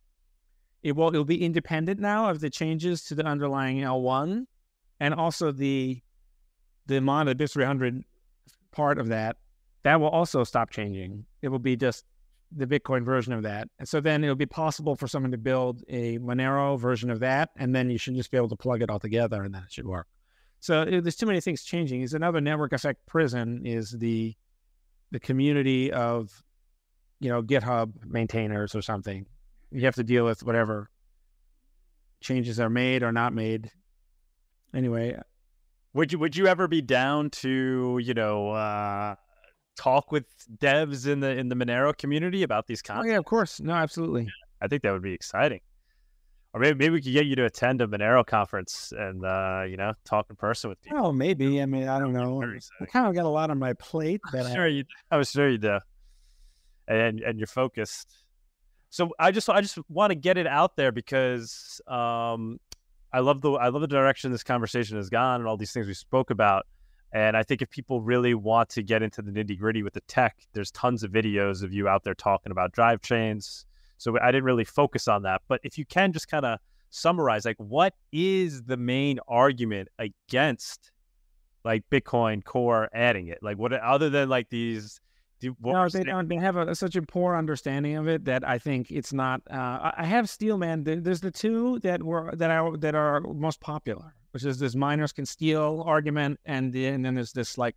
it 0.84 0.96
will 0.96 1.10
it'll 1.10 1.26
be 1.26 1.44
independent 1.44 2.00
now 2.00 2.30
of 2.30 2.40
the 2.40 2.50
changes 2.50 3.04
to 3.06 3.16
the 3.16 3.26
underlying 3.26 3.78
L1 3.80 4.46
and 5.00 5.14
also 5.14 5.52
the 5.52 6.02
the 6.88 7.00
mod 7.02 7.28
of 7.28 7.38
BIP 7.38 7.52
300 7.52 8.04
part 8.72 8.98
of 8.98 9.08
that 9.08 9.38
that 9.84 10.00
will 10.00 10.10
also 10.10 10.44
stop 10.44 10.70
changing. 10.70 11.26
It 11.42 11.50
will 11.50 11.60
be 11.60 11.76
just 11.76 12.06
the 12.56 12.68
Bitcoin 12.68 13.04
version 13.06 13.34
of 13.34 13.44
that. 13.44 13.70
And 13.78 13.88
so 13.88 14.02
then 14.02 14.24
it'll 14.24 14.36
be 14.36 14.46
possible 14.46 14.96
for 14.96 15.08
someone 15.08 15.32
to 15.32 15.38
build 15.38 15.84
a 15.88 16.18
Monero 16.20 16.78
version 16.80 17.10
of 17.10 17.20
that, 17.20 17.50
and 17.56 17.76
then 17.76 17.90
you 17.90 17.98
should 17.98 18.16
just 18.16 18.32
be 18.32 18.38
able 18.38 18.50
to 18.50 18.56
plug 18.56 18.82
it 18.82 18.90
all 18.90 19.00
together, 19.00 19.44
and 19.44 19.54
then 19.54 19.64
it 19.64 19.72
should 19.72 19.88
work. 19.88 20.08
So 20.60 20.82
it, 20.82 21.02
there's 21.02 21.16
too 21.16 21.26
many 21.26 21.40
things 21.40 21.64
changing. 21.64 22.02
Is 22.02 22.14
another 22.14 22.42
network 22.42 22.74
effect 22.74 23.06
prison 23.06 23.66
is 23.66 23.92
the 23.92 24.36
the 25.12 25.20
community 25.20 25.92
of 25.92 26.44
you 27.20 27.30
know 27.30 27.42
GitHub 27.42 27.94
maintainers 28.06 28.76
or 28.76 28.82
something 28.82 29.26
you 29.72 29.82
have 29.82 29.96
to 29.96 30.04
deal 30.04 30.26
with 30.26 30.44
whatever 30.44 30.90
changes 32.22 32.60
are 32.60 32.70
made 32.70 33.04
or 33.04 33.12
not 33.12 33.34
made. 33.34 33.72
Anyway, 34.74 35.18
would 35.94 36.12
you 36.12 36.20
would 36.20 36.36
you 36.36 36.48
ever 36.48 36.68
be 36.68 36.82
down 36.82 37.30
to 37.30 38.00
you 38.02 38.14
know 38.14 38.52
uh, 38.52 39.16
talk 39.76 40.12
with 40.12 40.26
devs 40.58 41.08
in 41.08 41.20
the 41.20 41.30
in 41.30 41.50
the 41.50 41.56
Monero 41.56 41.98
community 41.98 42.44
about 42.44 42.68
these 42.68 42.82
concepts? 42.82 43.08
Oh 43.08 43.12
yeah, 43.12 43.18
of 43.18 43.26
course. 43.26 43.60
No, 43.60 43.74
absolutely. 43.74 44.28
I 44.62 44.68
think 44.68 44.84
that 44.84 44.92
would 44.92 45.04
be 45.04 45.14
exciting. 45.14 45.62
Or 46.52 46.60
maybe, 46.60 46.80
maybe 46.80 46.94
we 46.94 47.02
could 47.02 47.14
get 47.14 47.28
you 47.28 47.36
to 47.36 47.46
attend 47.46 47.80
a 47.80 47.88
Monero 47.88 48.26
conference 48.26 48.92
and 48.98 49.24
uh, 49.24 49.64
you 49.68 49.78
know 49.78 49.94
talk 50.06 50.28
in 50.30 50.36
person 50.36 50.70
with 50.70 50.82
people. 50.82 51.06
Oh, 51.06 51.12
maybe. 51.12 51.62
I 51.62 51.66
mean, 51.66 51.88
I 51.88 52.00
don't 52.00 52.14
know. 52.14 52.42
I 52.82 52.86
kind 52.86 53.08
of 53.08 53.16
got 53.16 53.26
a 53.26 53.30
lot 53.30 53.50
on 53.50 53.60
my 53.60 53.74
plate. 53.74 54.22
That 54.34 54.46
I'm 54.48 54.54
sure 54.54 54.66
I... 54.66 54.70
you. 54.70 54.84
I 55.12 55.18
was 55.18 55.32
sure 55.32 55.48
you 55.48 55.58
do. 55.58 55.80
And 56.88 57.22
and 57.22 57.40
you're 57.40 57.48
focused 57.48 58.26
so 58.90 59.12
I 59.20 59.32
just 59.32 59.50
I 59.50 59.62
just 59.62 59.78
want 59.90 60.12
to 60.12 60.16
get 60.16 60.38
it 60.38 60.48
out 60.48 60.76
there 60.76 60.92
because 60.92 61.80
um, 61.88 62.60
I 63.14 63.20
love 63.20 63.42
the 63.42 63.52
I 63.52 63.70
love 63.70 63.82
the 63.82 63.88
direction 63.88 64.32
this 64.32 64.44
conversation 64.44 64.98
has 64.98 65.10
gone 65.10 65.42
and 65.42 65.48
all 65.48 65.58
these 65.58 65.72
things 65.72 65.88
we 65.88 65.94
spoke 65.94 66.30
about. 66.32 66.66
And 67.12 67.36
I 67.36 67.44
think 67.44 67.62
if 67.62 67.70
people 67.70 68.02
really 68.02 68.36
want 68.36 68.70
to 68.70 68.84
get 68.84 69.02
into 69.02 69.22
the 69.22 69.32
nitty 69.32 69.58
gritty 69.58 69.82
with 69.82 69.94
the 69.94 70.02
tech, 70.02 70.38
there's 70.54 70.70
tons 70.72 71.04
of 71.04 71.12
videos 71.12 71.64
of 71.64 71.74
you 71.74 71.88
out 71.88 72.04
there 72.04 72.14
talking 72.14 72.52
about 72.52 72.72
drive 72.72 73.02
chains. 73.02 73.66
So 73.98 74.18
I 74.20 74.28
didn't 74.28 74.44
really 74.44 74.66
focus 74.66 75.08
on 75.08 75.24
that. 75.24 75.42
But 75.48 75.60
if 75.64 75.78
you 75.78 75.86
can 75.86 76.14
just 76.14 76.28
kind 76.28 76.46
of 76.46 76.60
summarize, 76.92 77.46
like 77.46 77.58
what 77.58 77.94
is 78.12 78.64
the 78.64 78.78
main 78.78 79.20
argument 79.28 79.90
against 79.98 80.92
like 81.64 81.84
Bitcoin 81.92 82.44
Core 82.44 82.90
adding 82.94 83.28
it? 83.28 83.40
Like 83.42 83.58
what 83.58 83.74
other 83.74 84.10
than 84.10 84.30
like 84.30 84.50
these 84.50 85.02
do, 85.40 85.56
no, 85.64 85.88
they 85.88 86.04
don't. 86.04 86.28
They 86.28 86.36
have 86.36 86.58
a, 86.58 86.76
such 86.76 86.96
a 86.96 87.02
poor 87.02 87.36
understanding 87.36 87.96
of 87.96 88.08
it 88.08 88.26
that 88.26 88.48
I 88.48 88.60
think 88.60 88.92
it's 88.92 89.14
not. 89.14 89.42
Uh, 89.50 89.92
I 89.98 90.06
have 90.06 90.30
Steelman. 90.30 90.84
There's 90.84 91.22
the 91.22 91.32
two 91.32 91.80
that 91.80 92.04
were 92.04 92.36
that 92.36 92.52
are 92.52 92.76
that 92.78 92.96
are 92.96 93.22
most 93.22 93.62
popular. 93.62 94.14
which 94.32 94.46
is 94.46 94.60
this 94.60 94.76
miners 94.76 95.12
can 95.12 95.26
steal 95.26 95.84
argument, 95.86 96.40
and, 96.46 96.76
and 96.76 97.04
then 97.04 97.16
there's 97.16 97.34
this 97.34 97.58
like 97.58 97.76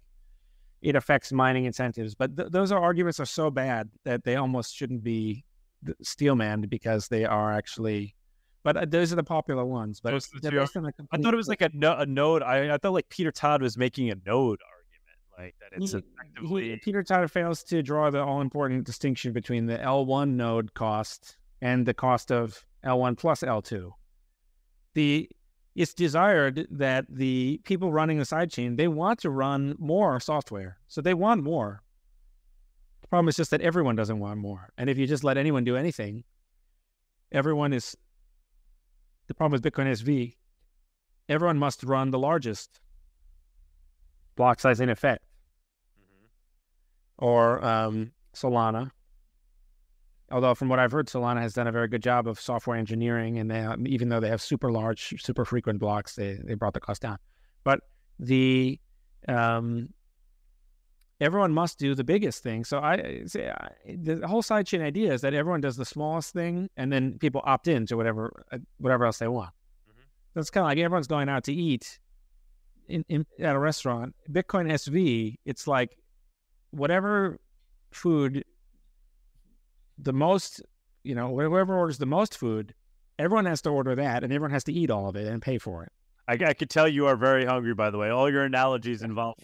it 0.83 0.97
affects 0.97 1.33
mining 1.33 1.65
incentives. 1.65 2.15
But 2.15 2.37
th- 2.37 2.51
those 2.51 2.73
are 2.73 2.83
arguments 2.83 3.21
are 3.21 3.27
so 3.27 3.51
bad 3.51 3.89
that 4.05 4.25
they 4.25 4.37
almost 4.37 4.75
shouldn't 4.75 5.03
be 5.03 5.45
steel 6.03 6.35
manned 6.35 6.69
because 6.69 7.09
they 7.09 7.25
are 7.25 7.53
actually. 7.53 8.15
But 8.65 8.77
uh, 8.77 8.85
those 8.89 9.13
are 9.13 9.17
the 9.17 9.25
popular 9.25 9.65
ones. 9.65 10.01
But 10.01 10.13
I 11.13 11.17
thought 11.17 11.35
it 11.35 11.37
was 11.37 11.49
like 11.49 11.63
a, 11.63 11.71
no, 11.73 11.97
a 11.97 12.07
node. 12.07 12.43
I, 12.43 12.75
I 12.75 12.79
thought 12.79 12.93
like 12.93 13.09
Peter 13.09 13.33
Todd 13.33 13.63
was 13.63 13.77
making 13.77 14.11
a 14.11 14.17
node 14.27 14.61
like 15.39 15.55
that 15.61 15.81
it's 15.81 15.95
effectively. 15.95 16.71
He, 16.71 16.77
Peter 16.77 17.03
Todd 17.03 17.31
fails 17.31 17.63
to 17.65 17.83
draw 17.83 18.11
the 18.11 18.23
all 18.23 18.41
important 18.41 18.85
distinction 18.85 19.33
between 19.33 19.67
the 19.67 19.79
L1 19.79 20.35
node 20.35 20.75
cost 20.75 21.37
and 21.61 21.87
the 21.87 21.95
cost 21.95 22.31
of 22.31 22.65
L1 22.85 23.17
plus 23.17 23.41
L2. 23.41 23.93
The 24.95 25.29
it's 25.75 25.95
desired 25.95 26.67
that 26.71 27.07
the 27.09 27.61
people 27.65 27.93
running 27.93 28.19
the 28.19 28.25
sidechain 28.25 28.77
they 28.77 28.89
want 28.89 29.19
to 29.21 29.31
run 29.31 29.75
more 29.79 30.21
software 30.21 30.77
so 30.87 31.01
they 31.01 31.15
want 31.15 31.43
more 31.43 31.83
the 33.01 33.09
problem 33.09 33.29
is 33.29 33.37
just 33.37 33.51
that 33.51 33.61
everyone 33.63 33.97
doesn't 33.97 34.19
want 34.19 34.39
more 34.39 34.69
and 34.77 34.91
if 34.91 34.99
you 34.99 35.07
just 35.07 35.25
let 35.25 35.39
anyone 35.39 35.65
do 35.65 35.77
anything 35.77 36.25
everyone 37.33 37.73
is 37.73 37.97
the 39.29 39.35
problem 39.35 39.53
with 39.53 39.63
bitcoin 39.63 39.91
sv 39.93 40.35
everyone 41.29 41.59
must 41.59 41.83
run 41.85 42.11
the 42.11 42.19
largest 42.19 42.82
block 44.37 44.61
size 44.61 44.81
in 44.81 44.89
effect 44.89 45.25
mm-hmm. 46.01 47.25
or 47.25 47.65
um, 47.65 48.13
solana 48.35 48.91
although 50.33 50.55
from 50.55 50.69
what 50.69 50.79
I've 50.79 50.91
heard, 50.91 51.07
Solana 51.07 51.41
has 51.41 51.53
done 51.53 51.67
a 51.67 51.73
very 51.73 51.87
good 51.87 52.03
job 52.03 52.27
of 52.27 52.41
software 52.41 52.77
engineering, 52.77 53.39
and 53.39 53.51
they, 53.51 53.69
even 53.87 54.09
though 54.09 54.19
they 54.19 54.29
have 54.29 54.41
super 54.41 54.73
large, 54.73 55.15
super 55.23 55.45
frequent 55.45 55.79
blocks, 55.79 56.17
they 56.17 56.39
they 56.43 56.55
brought 56.55 56.75
the 56.75 56.81
cost 56.81 57.03
down. 57.03 57.19
But 57.63 57.81
the 58.19 58.81
um, 59.29 59.91
everyone 61.21 61.53
must 61.53 61.79
do 61.79 61.95
the 61.95 62.05
biggest 62.05 62.43
thing. 62.43 62.65
So 62.65 62.81
I 62.81 63.23
say 63.27 63.53
the 63.87 64.27
whole 64.27 64.43
sidechain 64.43 64.83
idea 64.83 65.13
is 65.13 65.21
that 65.21 65.35
everyone 65.35 65.61
does 65.61 65.77
the 65.77 65.85
smallest 65.85 66.33
thing, 66.33 66.69
and 66.77 66.93
then 66.93 67.19
people 67.19 67.43
opt 67.45 67.69
in 67.69 67.87
to 67.87 67.97
whatever 67.97 68.45
uh, 68.51 68.59
whatever 68.79 69.05
else 69.05 69.19
they 69.19 69.29
want. 69.29 69.51
mm 69.89 69.95
hmm 69.95 70.03
So 70.35 70.41
it's 70.41 70.51
kind 70.51 70.65
of 70.65 70.69
like 70.69 70.79
everyone's 70.79 71.07
going 71.07 71.29
out 71.29 71.45
to 71.45 71.53
eat 71.53 72.01
in, 72.93 73.05
in 73.09 73.27
at 73.41 73.57
a 73.57 73.59
restaurant. 73.59 74.15
Bitcoin 74.31 74.71
SV, 74.71 75.37
it's 75.45 75.67
like 75.67 75.97
whatever 76.71 77.39
food 77.91 78.45
the 79.99 80.13
most, 80.13 80.63
you 81.03 81.15
know, 81.15 81.29
whoever 81.29 81.77
orders 81.77 81.99
the 81.99 82.07
most 82.07 82.37
food, 82.37 82.75
everyone 83.19 83.47
has 83.47 83.63
to 83.63 83.71
order 83.71 83.95
that, 83.95 84.25
and 84.25 84.33
everyone 84.33 84.51
has 84.51 84.65
to 84.65 84.73
eat 84.73 84.91
all 84.91 85.09
of 85.09 85.17
it 85.17 85.27
and 85.27 85.41
pay 85.41 85.59
for 85.59 85.85
it. 85.85 85.93
I, 86.29 86.51
I 86.51 86.55
could 86.55 86.71
tell 86.71 86.89
you 86.89 87.07
are 87.07 87.17
very 87.17 87.45
hungry. 87.45 87.75
By 87.75 87.91
the 87.91 87.99
way, 87.99 88.11
all 88.11 88.31
your 88.31 88.45
analogies 88.45 89.03
involve 89.03 89.39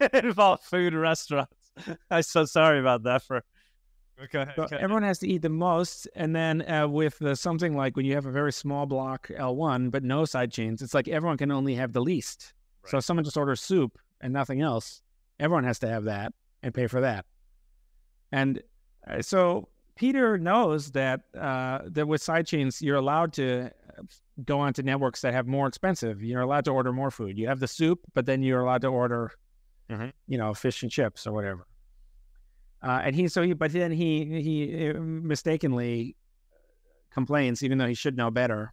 involve 0.12 0.60
food 0.60 0.94
restaurants. 0.94 1.72
I'm 2.10 2.22
so 2.22 2.44
sorry 2.44 2.80
about 2.80 3.02
that. 3.04 3.22
For 3.22 3.42
okay, 4.22 4.46
so 4.56 4.64
okay. 4.64 4.76
everyone 4.76 5.02
has 5.02 5.18
to 5.20 5.28
eat 5.28 5.42
the 5.42 5.48
most, 5.48 6.08
and 6.14 6.34
then 6.34 6.68
uh, 6.70 6.86
with 6.88 7.18
the, 7.18 7.34
something 7.34 7.76
like 7.76 7.96
when 7.96 8.06
you 8.06 8.14
have 8.14 8.26
a 8.26 8.30
very 8.30 8.52
small 8.52 8.86
block 8.86 9.28
L1 9.28 9.90
but 9.90 10.04
no 10.04 10.24
side 10.24 10.52
chains, 10.52 10.82
it's 10.82 10.94
like 10.94 11.08
everyone 11.08 11.36
can 11.36 11.50
only 11.50 11.74
have 11.74 11.92
the 11.92 12.00
least. 12.00 12.52
Right. 12.82 12.90
So 12.90 12.98
if 12.98 13.04
someone 13.04 13.24
just 13.24 13.36
orders 13.36 13.60
soup 13.60 13.98
and 14.20 14.32
nothing 14.32 14.60
else, 14.60 15.02
everyone 15.38 15.64
has 15.64 15.78
to 15.80 15.88
have 15.88 16.04
that 16.04 16.32
and 16.62 16.74
pay 16.74 16.86
for 16.86 17.00
that. 17.00 17.24
And 18.32 18.62
uh, 19.06 19.22
so 19.22 19.68
Peter 19.96 20.38
knows 20.38 20.92
that 20.92 21.22
uh, 21.38 21.80
that 21.86 22.06
with 22.06 22.22
sidechains, 22.22 22.80
you're 22.80 22.96
allowed 22.96 23.32
to 23.34 23.66
uh, 23.66 24.02
go 24.44 24.58
onto 24.60 24.82
networks 24.82 25.20
that 25.22 25.34
have 25.34 25.46
more 25.46 25.66
expensive. 25.66 26.22
You're 26.22 26.40
allowed 26.40 26.64
to 26.66 26.70
order 26.70 26.92
more 26.92 27.10
food. 27.10 27.38
You 27.38 27.48
have 27.48 27.60
the 27.60 27.68
soup, 27.68 28.00
but 28.14 28.26
then 28.26 28.42
you're 28.42 28.60
allowed 28.60 28.82
to 28.82 28.88
order, 28.88 29.32
mm-hmm. 29.90 30.08
you 30.26 30.38
know, 30.38 30.54
fish 30.54 30.82
and 30.82 30.90
chips 30.90 31.26
or 31.26 31.32
whatever. 31.32 31.66
Uh, 32.82 33.02
and 33.04 33.14
he 33.14 33.28
so 33.28 33.42
he, 33.42 33.52
but 33.52 33.72
then 33.72 33.90
he 33.90 34.24
he 34.40 34.90
uh, 34.90 34.94
mistakenly 35.00 36.16
complains, 37.10 37.62
even 37.62 37.76
though 37.76 37.86
he 37.86 37.94
should 37.94 38.16
know 38.16 38.30
better. 38.30 38.72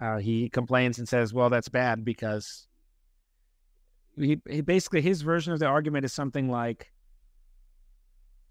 Uh, 0.00 0.16
he 0.18 0.48
complains 0.48 0.98
and 0.98 1.08
says, 1.08 1.34
"Well, 1.34 1.50
that's 1.50 1.68
bad 1.68 2.04
because." 2.04 2.66
He, 4.16 4.40
he 4.48 4.60
basically 4.60 5.00
his 5.00 5.22
version 5.22 5.52
of 5.52 5.58
the 5.58 5.66
argument 5.66 6.04
is 6.04 6.12
something 6.12 6.50
like 6.50 6.92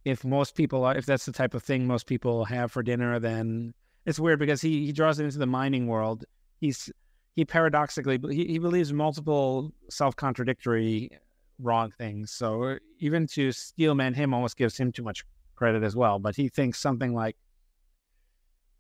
if 0.06 0.26
most 0.26 0.56
people 0.56 0.84
are, 0.84 0.96
if 0.96 1.06
that's 1.06 1.26
the 1.26 1.32
type 1.32 1.54
of 1.54 1.64
thing 1.64 1.86
most 1.86 2.08
people 2.08 2.46
have 2.46 2.72
for 2.72 2.82
dinner, 2.82 3.20
then 3.20 3.74
it's 4.06 4.20
weird 4.20 4.40
because 4.40 4.62
he, 4.62 4.86
he 4.86 4.92
draws 4.92 5.20
it 5.20 5.26
into 5.26 5.38
the 5.38 5.46
mining 5.46 5.88
world. 5.88 6.26
He's 6.60 6.92
he 7.36 7.46
paradoxically 7.46 8.20
he, 8.30 8.46
he 8.46 8.60
believes 8.60 8.92
multiple 8.92 9.72
self 9.90 10.16
contradictory 10.16 11.12
wrong 11.60 11.92
things. 11.98 12.32
So 12.32 12.78
even 13.00 13.28
to 13.28 13.52
steelman 13.52 14.14
him 14.14 14.34
almost 14.34 14.58
gives 14.58 14.78
him 14.78 14.92
too 14.92 15.04
much 15.04 15.24
credit 15.56 15.84
as 15.84 15.96
well. 15.96 16.20
But 16.20 16.36
he 16.36 16.50
thinks 16.50 16.80
something 16.80 17.14
like 17.14 17.38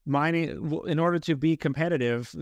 mining 0.05 0.81
in 0.87 0.99
order 0.99 1.19
to 1.19 1.35
be 1.35 1.55
competitive, 1.55 2.33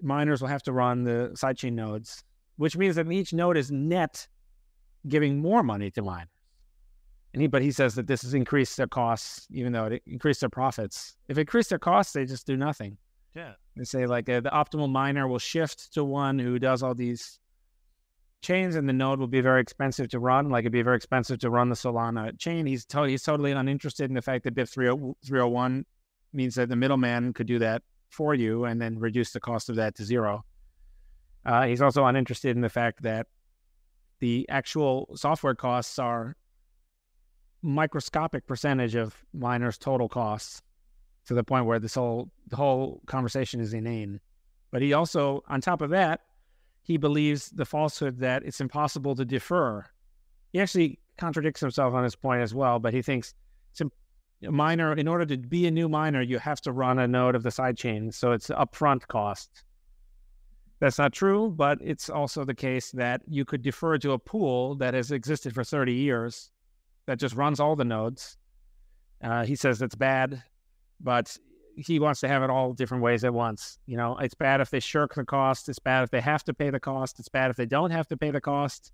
miners 0.00 0.40
will 0.40 0.48
have 0.48 0.62
to 0.64 0.72
run 0.72 1.02
the 1.02 1.30
sidechain 1.34 1.72
nodes, 1.72 2.22
which 2.58 2.76
means 2.76 2.96
that 2.96 3.10
each 3.10 3.32
node 3.32 3.56
is 3.56 3.70
net 3.70 4.28
giving 5.06 5.40
more 5.40 5.62
money 5.62 5.90
to 5.92 6.02
miners. 6.02 6.28
And 7.32 7.42
he, 7.42 7.46
but 7.46 7.62
he 7.62 7.70
says 7.70 7.94
that 7.94 8.06
this 8.06 8.22
has 8.22 8.34
increased 8.34 8.76
their 8.76 8.86
costs, 8.88 9.46
even 9.50 9.72
though 9.72 9.86
it 9.86 10.02
increased 10.06 10.40
their 10.40 10.48
profits. 10.48 11.16
If 11.28 11.38
it 11.38 11.42
increased 11.42 11.70
their 11.70 11.78
costs, 11.78 12.12
they 12.12 12.24
just 12.24 12.46
do 12.46 12.56
nothing. 12.56 12.98
Yeah. 13.34 13.52
They 13.76 13.84
say 13.84 14.06
like 14.06 14.28
uh, 14.28 14.40
the 14.40 14.50
optimal 14.50 14.90
miner 14.90 15.28
will 15.28 15.38
shift 15.38 15.92
to 15.94 16.04
one 16.04 16.38
who 16.38 16.58
does 16.58 16.82
all 16.82 16.94
these 16.94 17.38
chains, 18.42 18.74
and 18.74 18.88
the 18.88 18.92
node 18.92 19.20
will 19.20 19.28
be 19.28 19.40
very 19.40 19.60
expensive 19.60 20.08
to 20.08 20.18
run. 20.18 20.48
Like 20.48 20.62
it'd 20.62 20.72
be 20.72 20.82
very 20.82 20.96
expensive 20.96 21.38
to 21.40 21.50
run 21.50 21.68
the 21.68 21.76
Solana 21.76 22.36
chain. 22.38 22.66
He's 22.66 22.84
to- 22.86 23.04
he's 23.04 23.22
totally 23.22 23.52
uninterested 23.52 24.10
in 24.10 24.14
the 24.14 24.22
fact 24.22 24.44
that 24.44 24.54
BIP 24.54 24.68
301 24.68 25.84
means 26.32 26.54
that 26.56 26.68
the 26.68 26.76
middleman 26.76 27.32
could 27.32 27.46
do 27.46 27.58
that 27.60 27.82
for 28.10 28.34
you 28.34 28.64
and 28.64 28.80
then 28.80 28.98
reduce 28.98 29.32
the 29.32 29.40
cost 29.40 29.68
of 29.68 29.76
that 29.76 29.94
to 29.96 30.04
zero. 30.04 30.44
Uh, 31.44 31.66
he's 31.66 31.82
also 31.82 32.04
uninterested 32.04 32.56
in 32.56 32.62
the 32.62 32.68
fact 32.68 33.02
that 33.02 33.26
the 34.20 34.46
actual 34.48 35.08
software 35.14 35.54
costs 35.54 35.98
are 35.98 36.36
microscopic 37.62 38.46
percentage 38.46 38.94
of 38.94 39.16
miners' 39.32 39.78
total 39.78 40.08
costs 40.08 40.62
to 41.26 41.34
the 41.34 41.44
point 41.44 41.66
where 41.66 41.78
this 41.78 41.94
whole 41.94 42.30
the 42.48 42.56
whole 42.56 43.02
conversation 43.06 43.60
is 43.60 43.74
inane. 43.74 44.20
But 44.70 44.82
he 44.82 44.92
also, 44.92 45.42
on 45.48 45.60
top 45.60 45.80
of 45.80 45.90
that, 45.90 46.20
he 46.82 46.96
believes 46.96 47.50
the 47.50 47.64
falsehood 47.64 48.18
that 48.18 48.42
it's 48.44 48.60
impossible 48.60 49.14
to 49.16 49.24
defer. 49.24 49.84
He 50.52 50.60
actually 50.60 50.98
contradicts 51.18 51.60
himself 51.60 51.94
on 51.94 52.02
this 52.02 52.14
point 52.14 52.42
as 52.42 52.54
well, 52.54 52.78
but 52.78 52.94
he 52.94 53.02
thinks 53.02 53.34
it's 53.72 53.80
a 53.80 54.50
miner 54.50 54.94
in 54.94 55.08
order 55.08 55.26
to 55.26 55.36
be 55.36 55.66
a 55.66 55.70
new 55.70 55.88
miner, 55.88 56.22
you 56.22 56.38
have 56.38 56.60
to 56.62 56.72
run 56.72 56.98
a 56.98 57.08
node 57.08 57.34
of 57.34 57.42
the 57.42 57.50
sidechain, 57.50 58.12
so 58.14 58.32
it's 58.32 58.48
upfront 58.48 59.06
cost. 59.08 59.64
That's 60.80 60.98
not 60.98 61.12
true, 61.12 61.50
but 61.50 61.78
it's 61.80 62.08
also 62.08 62.44
the 62.44 62.54
case 62.54 62.92
that 62.92 63.22
you 63.26 63.44
could 63.44 63.62
defer 63.62 63.98
to 63.98 64.12
a 64.12 64.18
pool 64.18 64.76
that 64.76 64.94
has 64.94 65.10
existed 65.10 65.52
for 65.54 65.64
30 65.64 65.92
years 65.92 66.50
that 67.06 67.18
just 67.18 67.34
runs 67.34 67.58
all 67.58 67.74
the 67.74 67.84
nodes. 67.84 68.36
Uh, 69.22 69.44
he 69.44 69.56
says 69.56 69.82
it's 69.82 69.96
bad, 69.96 70.40
but 71.00 71.36
he 71.74 71.98
wants 71.98 72.20
to 72.20 72.28
have 72.28 72.42
it 72.42 72.50
all 72.50 72.72
different 72.72 73.02
ways 73.02 73.24
at 73.24 73.32
once. 73.32 73.78
You 73.86 73.96
know, 73.96 74.16
it's 74.18 74.34
bad 74.34 74.60
if 74.60 74.70
they 74.70 74.80
shirk 74.80 75.14
the 75.14 75.24
cost. 75.24 75.68
It's 75.68 75.78
bad 75.78 76.04
if 76.04 76.10
they 76.10 76.20
have 76.20 76.44
to 76.44 76.54
pay 76.54 76.70
the 76.70 76.80
cost. 76.80 77.18
It's 77.18 77.28
bad 77.28 77.50
if 77.50 77.56
they 77.56 77.66
don't 77.66 77.90
have 77.90 78.06
to 78.08 78.16
pay 78.16 78.30
the 78.30 78.40
cost. 78.40 78.92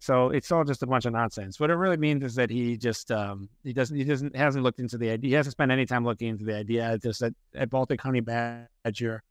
So 0.00 0.30
it's 0.30 0.50
all 0.50 0.64
just 0.64 0.82
a 0.82 0.86
bunch 0.86 1.04
of 1.04 1.12
nonsense. 1.12 1.60
What 1.60 1.70
it 1.70 1.74
really 1.74 1.98
means 1.98 2.24
is 2.24 2.34
that 2.36 2.50
he 2.50 2.76
just 2.76 3.10
um, 3.10 3.50
he 3.62 3.72
doesn't 3.72 3.96
he 3.96 4.04
doesn't 4.04 4.34
hasn't 4.34 4.64
looked 4.64 4.80
into 4.80 4.96
the 4.96 5.10
idea. 5.10 5.28
He 5.28 5.34
hasn't 5.34 5.52
spent 5.52 5.70
any 5.70 5.84
time 5.84 6.04
looking 6.04 6.28
into 6.28 6.44
the 6.44 6.56
idea. 6.56 6.98
Just 6.98 7.20
that 7.20 7.34
at 7.54 7.68
Baltic 7.68 8.00
Honey 8.00 8.20
Badger 8.20 9.22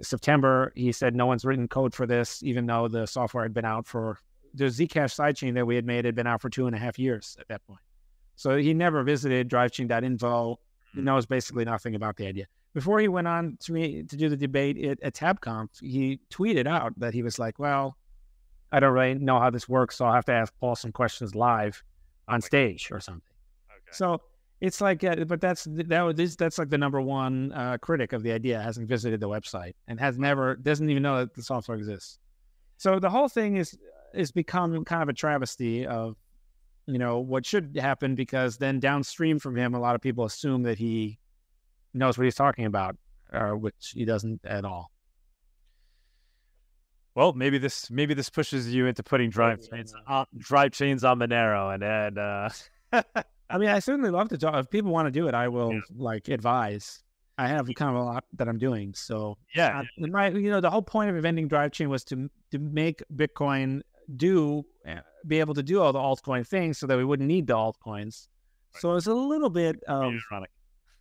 September, 0.00 0.72
he 0.74 0.92
said 0.92 1.14
no 1.14 1.26
one's 1.26 1.44
written 1.44 1.68
code 1.68 1.94
for 1.94 2.06
this, 2.06 2.42
even 2.42 2.66
though 2.66 2.88
the 2.88 3.06
software 3.06 3.44
had 3.44 3.54
been 3.54 3.64
out 3.64 3.86
for 3.86 4.18
the 4.54 4.64
Zcash 4.64 5.14
sidechain 5.14 5.54
that 5.54 5.66
we 5.66 5.76
had 5.76 5.84
made 5.84 6.04
had 6.04 6.14
been 6.14 6.26
out 6.26 6.40
for 6.40 6.48
two 6.48 6.66
and 6.66 6.74
a 6.74 6.78
half 6.78 6.98
years 6.98 7.36
at 7.38 7.48
that 7.48 7.66
point. 7.66 7.80
So 8.36 8.56
he 8.56 8.74
never 8.74 9.02
visited 9.02 9.48
drivechain.info. 9.48 10.58
He 10.92 11.00
hmm. 11.00 11.04
knows 11.04 11.26
basically 11.26 11.64
nothing 11.64 11.94
about 11.94 12.16
the 12.16 12.26
idea. 12.26 12.46
Before 12.74 13.00
he 13.00 13.08
went 13.08 13.26
on 13.26 13.56
to 13.60 13.72
me 13.72 14.02
to 14.02 14.16
do 14.16 14.28
the 14.28 14.36
debate 14.36 14.76
at, 14.84 15.00
at 15.02 15.14
TabConf, 15.14 15.80
he 15.80 16.20
tweeted 16.30 16.66
out 16.66 16.98
that 16.98 17.14
he 17.14 17.22
was 17.22 17.38
like, 17.38 17.58
"Well, 17.58 17.96
I 18.70 18.80
don't 18.80 18.92
really 18.92 19.14
know 19.14 19.40
how 19.40 19.48
this 19.48 19.66
works, 19.66 19.96
so 19.96 20.04
I'll 20.04 20.12
have 20.12 20.26
to 20.26 20.32
ask 20.32 20.52
Paul 20.60 20.76
some 20.76 20.92
questions 20.92 21.34
live 21.34 21.82
on 22.28 22.42
stage 22.42 22.90
or 22.90 23.00
something." 23.00 23.22
Okay. 23.70 23.92
So 23.92 24.20
it's 24.60 24.80
like, 24.80 25.04
uh, 25.04 25.24
but 25.26 25.40
that's 25.40 25.66
that 25.70 26.00
was 26.02 26.36
that's 26.36 26.58
like 26.58 26.70
the 26.70 26.78
number 26.78 27.00
one 27.00 27.52
uh, 27.52 27.78
critic 27.78 28.12
of 28.12 28.22
the 28.22 28.32
idea 28.32 28.60
hasn't 28.60 28.88
visited 28.88 29.20
the 29.20 29.28
website 29.28 29.74
and 29.86 30.00
has 30.00 30.18
never 30.18 30.56
doesn't 30.56 30.88
even 30.88 31.02
know 31.02 31.18
that 31.18 31.34
the 31.34 31.42
software 31.42 31.76
exists. 31.76 32.18
So 32.78 32.98
the 32.98 33.10
whole 33.10 33.28
thing 33.28 33.56
is 33.56 33.76
is 34.14 34.32
become 34.32 34.84
kind 34.84 35.02
of 35.02 35.08
a 35.08 35.12
travesty 35.12 35.86
of 35.86 36.16
you 36.86 36.98
know 36.98 37.18
what 37.18 37.44
should 37.44 37.76
happen 37.80 38.14
because 38.14 38.56
then 38.56 38.80
downstream 38.80 39.38
from 39.38 39.56
him 39.56 39.74
a 39.74 39.80
lot 39.80 39.94
of 39.94 40.00
people 40.00 40.24
assume 40.24 40.62
that 40.62 40.78
he 40.78 41.18
knows 41.92 42.16
what 42.16 42.24
he's 42.24 42.34
talking 42.34 42.64
about 42.64 42.96
uh, 43.32 43.50
which 43.50 43.92
he 43.94 44.04
doesn't 44.04 44.40
at 44.44 44.64
all 44.64 44.90
Well, 47.14 47.32
maybe 47.32 47.58
this 47.58 47.90
maybe 47.90 48.14
this 48.14 48.30
pushes 48.30 48.72
you 48.72 48.86
into 48.86 49.02
putting 49.02 49.30
drive 49.30 49.60
chains 49.68 49.94
on, 50.06 50.26
drive 50.38 50.72
chains 50.72 51.02
on 51.02 51.18
Monero 51.18 51.74
and 51.74 51.82
and 51.82 52.18
uh 52.18 53.22
I 53.48 53.58
mean, 53.58 53.68
I 53.68 53.78
certainly 53.78 54.10
love 54.10 54.28
to 54.30 54.38
talk. 54.38 54.54
If 54.56 54.70
people 54.70 54.90
want 54.90 55.06
to 55.06 55.10
do 55.10 55.28
it, 55.28 55.34
I 55.34 55.48
will 55.48 55.72
yeah. 55.72 55.80
like 55.96 56.28
advise. 56.28 57.02
I 57.38 57.48
have 57.48 57.68
kind 57.74 57.94
of 57.94 58.02
a 58.02 58.04
lot 58.04 58.24
that 58.34 58.48
I'm 58.48 58.58
doing. 58.58 58.94
So 58.94 59.36
yeah, 59.54 59.82
uh, 60.02 60.06
my 60.06 60.28
you 60.28 60.50
know 60.50 60.60
the 60.60 60.70
whole 60.70 60.82
point 60.82 61.10
of 61.10 61.16
inventing 61.16 61.48
drive 61.48 61.72
chain 61.72 61.88
was 61.88 62.02
to 62.04 62.30
to 62.50 62.58
make 62.58 63.02
Bitcoin 63.14 63.82
do 64.16 64.64
eh, 64.86 65.00
be 65.26 65.40
able 65.40 65.54
to 65.54 65.62
do 65.62 65.80
all 65.80 65.92
the 65.92 65.98
altcoin 65.98 66.46
things 66.46 66.78
so 66.78 66.86
that 66.86 66.96
we 66.96 67.04
wouldn't 67.04 67.28
need 67.28 67.46
the 67.46 67.54
altcoins. 67.54 68.28
Right. 68.74 68.80
So 68.80 68.94
it's 68.94 69.06
a 69.06 69.14
little 69.14 69.50
bit 69.50 69.82
of 69.86 70.14
ironic. 70.32 70.50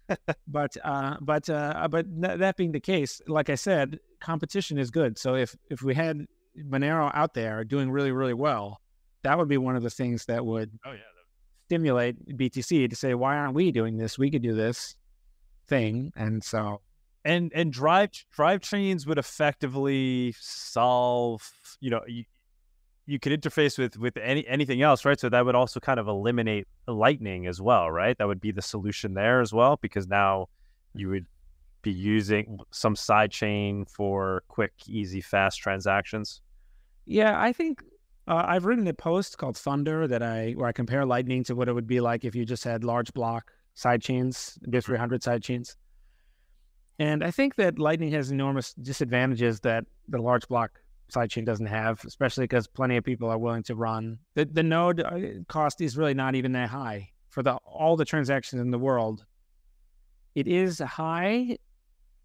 but 0.47 0.75
uh, 0.83 1.17
but 1.21 1.49
uh, 1.49 1.87
but 1.89 2.05
that 2.21 2.57
being 2.57 2.71
the 2.71 2.79
case, 2.79 3.21
like 3.27 3.49
I 3.49 3.55
said, 3.55 3.99
competition 4.19 4.77
is 4.77 4.91
good. 4.91 5.17
So 5.17 5.35
if 5.35 5.55
if 5.69 5.81
we 5.81 5.95
had 5.95 6.25
Monero 6.57 7.11
out 7.13 7.33
there 7.33 7.63
doing 7.63 7.89
really 7.89 8.11
really 8.11 8.33
well, 8.33 8.81
that 9.23 9.37
would 9.37 9.47
be 9.47 9.57
one 9.57 9.75
of 9.75 9.83
the 9.83 9.89
things 9.89 10.25
that 10.25 10.45
would 10.45 10.77
oh, 10.85 10.91
yeah. 10.91 10.99
Stimulate 11.65 12.37
BTC 12.37 12.89
to 12.89 12.95
say, 12.95 13.13
why 13.13 13.37
aren't 13.37 13.53
we 13.53 13.71
doing 13.71 13.97
this? 13.97 14.17
We 14.17 14.29
could 14.29 14.41
do 14.41 14.53
this 14.53 14.95
thing, 15.67 16.11
and 16.15 16.43
so 16.43 16.81
and 17.25 17.51
and 17.55 17.73
drive 17.73 18.11
drive 18.31 18.61
chains 18.61 19.07
would 19.07 19.17
effectively 19.17 20.33
solve 20.39 21.51
you 21.81 21.89
know 21.89 22.01
you, 22.07 22.23
you 23.07 23.19
could 23.19 23.31
interface 23.41 23.77
with 23.79 23.97
with 23.97 24.15
any 24.17 24.47
anything 24.47 24.81
else 24.81 25.03
right? 25.03 25.19
So 25.19 25.27
that 25.29 25.45
would 25.45 25.55
also 25.55 25.79
kind 25.79 25.99
of 25.99 26.07
eliminate 26.07 26.67
lightning 26.87 27.47
as 27.47 27.59
well 27.59 27.89
right? 27.89 28.17
That 28.17 28.27
would 28.27 28.41
be 28.41 28.51
the 28.51 28.61
solution 28.61 29.15
there 29.15 29.41
as 29.41 29.51
well 29.51 29.77
because 29.81 30.07
now 30.07 30.47
you 30.93 31.09
would 31.09 31.25
be 31.81 31.91
using 31.91 32.59
some 32.71 32.95
side 32.95 33.31
chain 33.31 33.85
for 33.85 34.43
quick 34.47 34.73
easy 34.87 35.21
fast 35.21 35.59
transactions. 35.59 36.41
Yeah 37.07 37.39
i 37.39 37.51
think 37.51 37.83
uh, 38.27 38.43
i've 38.47 38.65
written 38.65 38.87
a 38.87 38.93
post 38.93 39.37
called 39.37 39.57
thunder 39.57 40.07
that 40.07 40.23
i 40.23 40.51
where 40.51 40.67
i 40.67 40.71
compare 40.71 41.05
lightning 41.05 41.43
to 41.43 41.55
what 41.55 41.67
it 41.67 41.73
would 41.73 41.87
be 41.87 41.99
like 41.99 42.25
if 42.25 42.35
you 42.35 42.45
just 42.45 42.63
had 42.63 42.83
large 42.83 43.13
block 43.13 43.51
sidechains, 43.75 44.57
B300 44.69 45.19
sidechains. 45.19 45.75
and 46.99 47.23
i 47.23 47.31
think 47.31 47.55
that 47.55 47.77
lightning 47.77 48.11
has 48.11 48.31
enormous 48.31 48.73
disadvantages 48.73 49.59
that 49.61 49.85
the 50.07 50.21
large 50.21 50.47
block 50.47 50.79
sidechain 51.11 51.45
doesn't 51.45 51.65
have, 51.67 52.03
especially 52.05 52.43
because 52.43 52.67
plenty 52.67 52.97
of 52.97 53.03
people 53.03 53.29
are 53.29 53.37
willing 53.37 53.63
to 53.63 53.75
run. 53.75 54.17
The 54.33 54.45
the 54.45 54.63
node 54.63 55.01
uh, 55.01 55.19
cost 55.47 55.81
is 55.81 55.97
really 55.97 56.13
not 56.13 56.35
even 56.35 56.51
that 56.53 56.69
high 56.69 57.09
for 57.29 57.43
the 57.43 57.55
all 57.55 57.95
the 57.95 58.05
transactions 58.05 58.61
in 58.61 58.71
the 58.71 58.79
world. 58.79 59.25
It 60.35 60.47
is 60.47 60.79
high, 60.79 61.57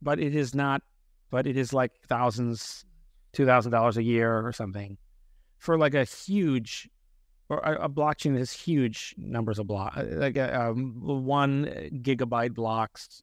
but 0.02 0.18
it 0.18 0.34
is 0.34 0.54
not. 0.54 0.82
But 1.30 1.46
it 1.46 1.56
is 1.56 1.72
like 1.72 1.92
thousands, 2.08 2.84
two 3.32 3.46
thousand 3.46 3.72
dollars 3.72 3.96
a 3.96 4.02
year 4.02 4.44
or 4.44 4.52
something, 4.52 4.98
for 5.60 5.78
like 5.78 5.94
a 5.94 6.04
huge, 6.04 6.90
or 7.48 7.58
a, 7.58 7.84
a 7.84 7.88
blockchain 7.88 8.36
has 8.36 8.52
huge 8.52 9.14
numbers 9.16 9.60
of 9.60 9.68
blocks, 9.68 9.96
uh, 9.96 10.06
like 10.10 10.36
a, 10.36 10.68
um, 10.68 10.94
one 10.98 11.66
gigabyte 12.02 12.54
blocks. 12.54 13.22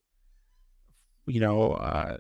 You 1.25 1.41
know. 1.41 1.73
Uh, 1.73 2.17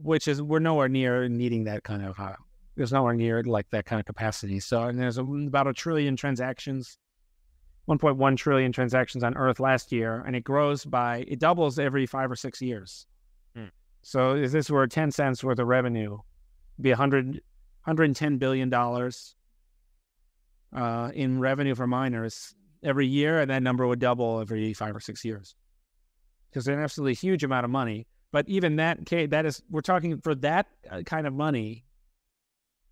which 0.00 0.28
is 0.28 0.40
we're 0.40 0.60
nowhere 0.60 0.88
near 0.88 1.28
needing 1.28 1.64
that 1.64 1.82
kind 1.82 2.04
of 2.04 2.18
uh, 2.18 2.34
there's 2.76 2.92
nowhere 2.92 3.14
near 3.14 3.42
like 3.42 3.68
that 3.70 3.84
kind 3.84 3.98
of 3.98 4.06
capacity. 4.06 4.60
So 4.60 4.84
and 4.84 4.98
there's 4.98 5.18
about 5.18 5.66
a 5.66 5.72
trillion 5.72 6.16
transactions, 6.16 6.96
1.1 7.88 8.36
trillion 8.36 8.72
transactions 8.72 9.24
on 9.24 9.36
Earth 9.36 9.58
last 9.58 9.90
year, 9.92 10.22
and 10.26 10.36
it 10.36 10.44
grows 10.44 10.84
by 10.84 11.24
it 11.28 11.40
doubles 11.40 11.78
every 11.78 12.06
five 12.06 12.30
or 12.30 12.36
six 12.36 12.62
years. 12.62 13.06
Hmm. 13.56 13.66
So 14.02 14.36
if 14.36 14.52
this 14.52 14.70
were 14.70 14.86
10 14.86 15.10
cents 15.10 15.42
worth 15.42 15.58
of 15.58 15.66
revenue, 15.66 16.18
be 16.80 16.90
100 16.90 17.40
110 17.88 18.36
billion 18.36 18.68
dollars 18.68 19.34
uh, 20.76 21.10
in 21.14 21.40
revenue 21.40 21.74
for 21.74 21.86
miners 21.86 22.54
every 22.82 23.06
year, 23.06 23.40
and 23.40 23.50
that 23.50 23.62
number 23.62 23.86
would 23.86 23.98
double 23.98 24.40
every 24.40 24.74
five 24.74 24.94
or 24.94 25.00
six 25.00 25.24
years 25.24 25.56
because 26.50 26.68
it's 26.68 26.74
an 26.74 26.82
absolutely 26.82 27.14
huge 27.14 27.44
amount 27.44 27.64
of 27.64 27.70
money. 27.70 28.06
But 28.30 28.46
even 28.46 28.76
that, 28.76 29.00
okay, 29.00 29.24
that 29.26 29.46
is 29.46 29.62
we're 29.70 29.80
talking 29.80 30.20
for 30.20 30.34
that 30.36 30.66
uh, 30.90 31.00
kind 31.02 31.26
of 31.26 31.32
money. 31.32 31.84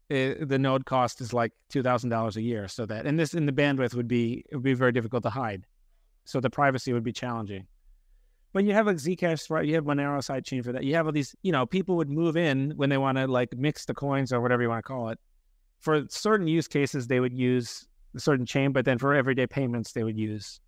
It, 0.09 0.39
eh, 0.41 0.45
the 0.47 0.59
node 0.59 0.87
cost 0.87 1.21
is 1.21 1.35
like 1.35 1.53
two 1.69 1.83
thousand 1.83 2.09
dollars 2.09 2.39
a 2.39 2.43
year. 2.43 2.67
So 2.67 2.87
that 2.87 3.05
and 3.05 3.19
this 3.19 3.35
in 3.35 3.45
the 3.45 3.53
bandwidth 3.53 3.95
would 3.95 4.09
be 4.09 4.47
it 4.51 4.57
would 4.57 4.65
be 4.65 4.73
very 4.73 4.93
difficult 4.93 5.25
to 5.25 5.31
hide. 5.31 5.67
So 6.25 6.41
the 6.41 6.51
privacy 6.51 6.95
would 6.95 7.05
be 7.05 7.13
challenging. 7.13 7.67
But 8.57 8.65
you 8.65 8.73
have 8.73 8.87
a 8.87 8.95
Zcash, 8.95 9.51
right? 9.51 9.67
You 9.67 9.75
have 9.75 9.85
Monero 9.85 10.17
sidechain 10.17 10.65
for 10.65 10.73
that. 10.73 10.83
You 10.83 10.95
have 10.95 11.05
all 11.05 11.13
these, 11.13 11.37
you 11.43 11.53
know, 11.53 11.67
people 11.67 11.95
would 11.97 12.09
move 12.09 12.39
in 12.39 12.71
when 12.77 12.89
they 12.89 12.97
want 12.97 13.19
to 13.19 13.27
like 13.27 13.55
mix 13.55 13.85
the 13.85 13.93
coins 13.93 14.33
or 14.33 14.41
whatever 14.41 14.63
you 14.63 14.71
want 14.71 14.83
to 14.83 14.89
call 14.89 15.11
it. 15.11 15.19
For 15.81 16.07
certain 16.09 16.49
use 16.49 16.67
cases, 16.67 17.07
they 17.07 17.21
would 17.21 17.35
use 17.35 17.87
a 18.15 18.19
certain 18.19 18.47
chain, 18.47 18.73
but 18.73 18.87
then 18.87 18.97
for 18.97 19.13
everyday 19.13 19.47
payments, 19.47 19.93
they 19.93 20.05
would 20.05 20.17
use 20.17 20.59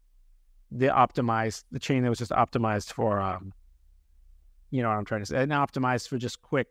the 0.71 0.89
optimized 0.89 1.65
the 1.73 1.79
chain 1.79 2.03
that 2.03 2.11
was 2.11 2.19
just 2.19 2.31
optimized 2.31 2.93
for 2.93 3.23
um, 3.23 3.55
you 4.71 4.83
know 4.83 4.91
what 4.91 4.99
I'm 4.99 5.07
trying 5.07 5.23
to 5.23 5.27
say, 5.27 5.43
and 5.43 5.53
optimized 5.53 6.09
for 6.09 6.19
just 6.19 6.43
quick, 6.43 6.67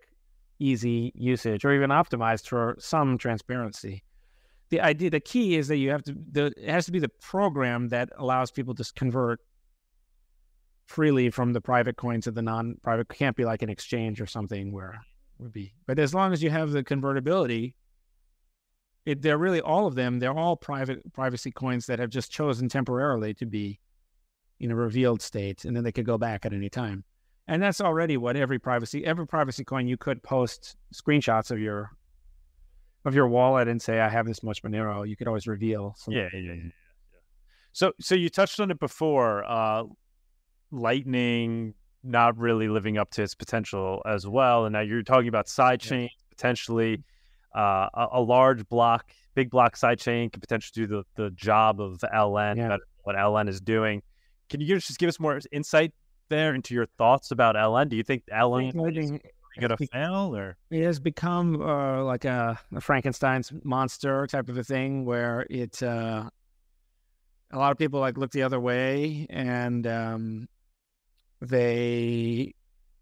easy 0.59 1.11
usage, 1.15 1.65
or 1.65 1.73
even 1.73 1.89
optimized 1.89 2.47
for 2.47 2.75
some 2.77 3.17
transparency. 3.17 4.03
The 4.69 4.81
idea, 4.81 5.09
the 5.09 5.19
key 5.19 5.55
is 5.55 5.67
that 5.69 5.77
you 5.77 5.89
have 5.89 6.03
to, 6.03 6.15
the, 6.31 6.53
it 6.57 6.69
has 6.69 6.85
to 6.85 6.91
be 6.91 6.99
the 6.99 7.09
program 7.09 7.87
that 7.87 8.11
allows 8.17 8.51
people 8.51 8.75
to 8.75 8.85
convert 8.95 9.39
freely 10.87 11.29
from 11.29 11.53
the 11.53 11.61
private 11.61 11.97
coin 11.97 12.21
to 12.21 12.31
the 12.31 12.41
non-private. 12.41 13.09
Can't 13.09 13.35
be 13.35 13.45
like 13.45 13.61
an 13.61 13.69
exchange 13.69 14.19
or 14.19 14.25
something 14.25 14.71
where 14.71 14.99
would 15.39 15.53
be. 15.53 15.73
But 15.85 15.99
as 15.99 16.13
long 16.13 16.33
as 16.33 16.41
you 16.41 16.49
have 16.49 16.71
the 16.71 16.83
convertibility, 16.83 17.75
it, 19.05 19.21
they're 19.21 19.37
really 19.37 19.61
all 19.61 19.85
of 19.85 19.95
them. 19.95 20.19
They're 20.19 20.37
all 20.37 20.55
private 20.55 21.13
privacy 21.13 21.51
coins 21.51 21.85
that 21.85 21.99
have 21.99 22.09
just 22.09 22.31
chosen 22.31 22.67
temporarily 22.67 23.33
to 23.35 23.45
be 23.45 23.79
in 24.59 24.71
a 24.71 24.75
revealed 24.75 25.21
state, 25.21 25.65
and 25.65 25.75
then 25.75 25.83
they 25.83 25.91
could 25.91 26.05
go 26.05 26.17
back 26.17 26.45
at 26.45 26.53
any 26.53 26.69
time 26.69 27.03
and 27.47 27.63
that's 27.63 27.79
already 27.79 28.17
what 28.17 28.35
every 28.35 28.59
privacy 28.59 29.05
every 29.05 29.25
privacy 29.25 29.63
coin 29.63 29.87
you 29.87 29.97
could 29.97 30.21
post 30.21 30.75
screenshots 30.93 31.49
of 31.49 31.59
your 31.59 31.91
of 33.05 33.15
your 33.15 33.27
wallet 33.27 33.67
and 33.67 33.81
say 33.81 33.99
I 33.99 34.09
have 34.09 34.25
this 34.25 34.43
much 34.43 34.61
Monero. 34.63 35.07
You 35.07 35.15
could 35.15 35.27
always 35.27 35.47
reveal. 35.47 35.95
Yeah, 36.07 36.27
yeah, 36.33 36.39
yeah, 36.39 36.53
yeah, 36.53 36.69
So, 37.71 37.93
so 38.01 38.15
you 38.15 38.29
touched 38.29 38.59
on 38.59 38.69
it 38.69 38.79
before. 38.79 39.45
Uh, 39.45 39.83
Lightning 40.71 41.73
not 42.03 42.37
really 42.37 42.67
living 42.67 42.97
up 42.97 43.11
to 43.11 43.23
its 43.23 43.35
potential 43.35 44.01
as 44.05 44.27
well, 44.27 44.65
and 44.65 44.73
now 44.73 44.81
you're 44.81 45.03
talking 45.03 45.27
about 45.27 45.47
sidechain 45.47 46.03
yeah. 46.03 46.07
potentially. 46.29 47.03
Uh, 47.55 47.89
a, 47.93 48.07
a, 48.13 48.21
large 48.21 48.67
block, 48.69 49.09
big 49.33 49.49
block 49.49 49.75
sidechain 49.75 50.31
could 50.31 50.41
potentially 50.41 50.85
do 50.85 50.87
the, 50.87 51.03
the 51.15 51.31
job 51.31 51.81
of 51.81 51.97
LN, 52.13 52.57
yeah. 52.57 52.77
what 53.03 53.15
LN 53.15 53.49
is 53.49 53.59
doing. 53.59 54.03
Can 54.49 54.61
you 54.61 54.67
just 54.67 54.99
give 54.99 55.09
us 55.09 55.19
more 55.19 55.39
insight 55.51 55.91
there 56.29 56.53
into 56.53 56.75
your 56.75 56.85
thoughts 56.97 57.31
about 57.31 57.55
LN? 57.55 57.89
Do 57.89 57.95
you 57.95 58.03
think 58.03 58.23
LN 58.31 58.67
is 58.95 59.09
going 59.59 59.75
to 59.75 59.87
fail, 59.87 60.35
or 60.35 60.57
it 60.69 60.83
has 60.83 60.99
become 60.99 61.61
uh, 61.61 62.03
like 62.03 62.25
a, 62.25 62.59
a, 62.75 62.81
Frankenstein's 62.81 63.51
monster 63.63 64.27
type 64.27 64.49
of 64.49 64.57
a 64.57 64.63
thing, 64.63 65.05
where 65.05 65.47
it 65.49 65.81
uh, 65.81 66.29
a 67.51 67.57
lot 67.57 67.71
of 67.71 67.77
people 67.77 67.99
like 67.99 68.17
look 68.17 68.31
the 68.31 68.43
other 68.43 68.59
way, 68.59 69.25
and 69.29 69.87
um, 69.87 70.47
they 71.41 72.53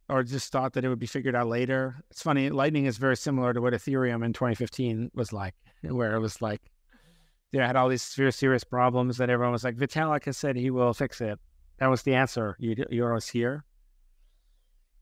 or 0.08 0.24
just 0.24 0.52
thought 0.52 0.74
that 0.74 0.86
it 0.86 0.90
would 0.90 1.00
be 1.00 1.08
figured 1.08 1.36
out 1.36 1.48
later. 1.48 1.96
It's 2.12 2.22
funny. 2.22 2.50
Lightning 2.50 2.86
is 2.86 2.98
very 2.98 3.18
similar 3.18 3.54
to 3.54 3.62
what 3.62 3.74
Ethereum 3.74 4.24
in 4.24 4.34
2015 4.34 5.12
was 5.16 5.34
like, 5.34 5.56
where 5.82 6.16
it 6.16 6.20
was 6.20 6.42
like 6.42 6.62
they 7.52 7.60
had 7.60 7.76
all 7.76 7.90
these 7.90 8.14
very 8.16 8.32
serious 8.32 8.64
problems 8.64 9.18
that 9.18 9.30
everyone 9.30 9.54
was 9.54 9.64
like, 9.64 9.78
Vitalik 9.78 10.26
has 10.26 10.38
said 10.38 10.56
he 10.56 10.70
will 10.70 10.94
fix 10.94 11.22
it. 11.22 11.40
That 11.80 11.88
was 11.88 12.04
the 12.04 12.16
answer. 12.16 12.56
You 12.60 12.76
you're 12.90 13.10
always 13.10 13.28
here. 13.28 13.66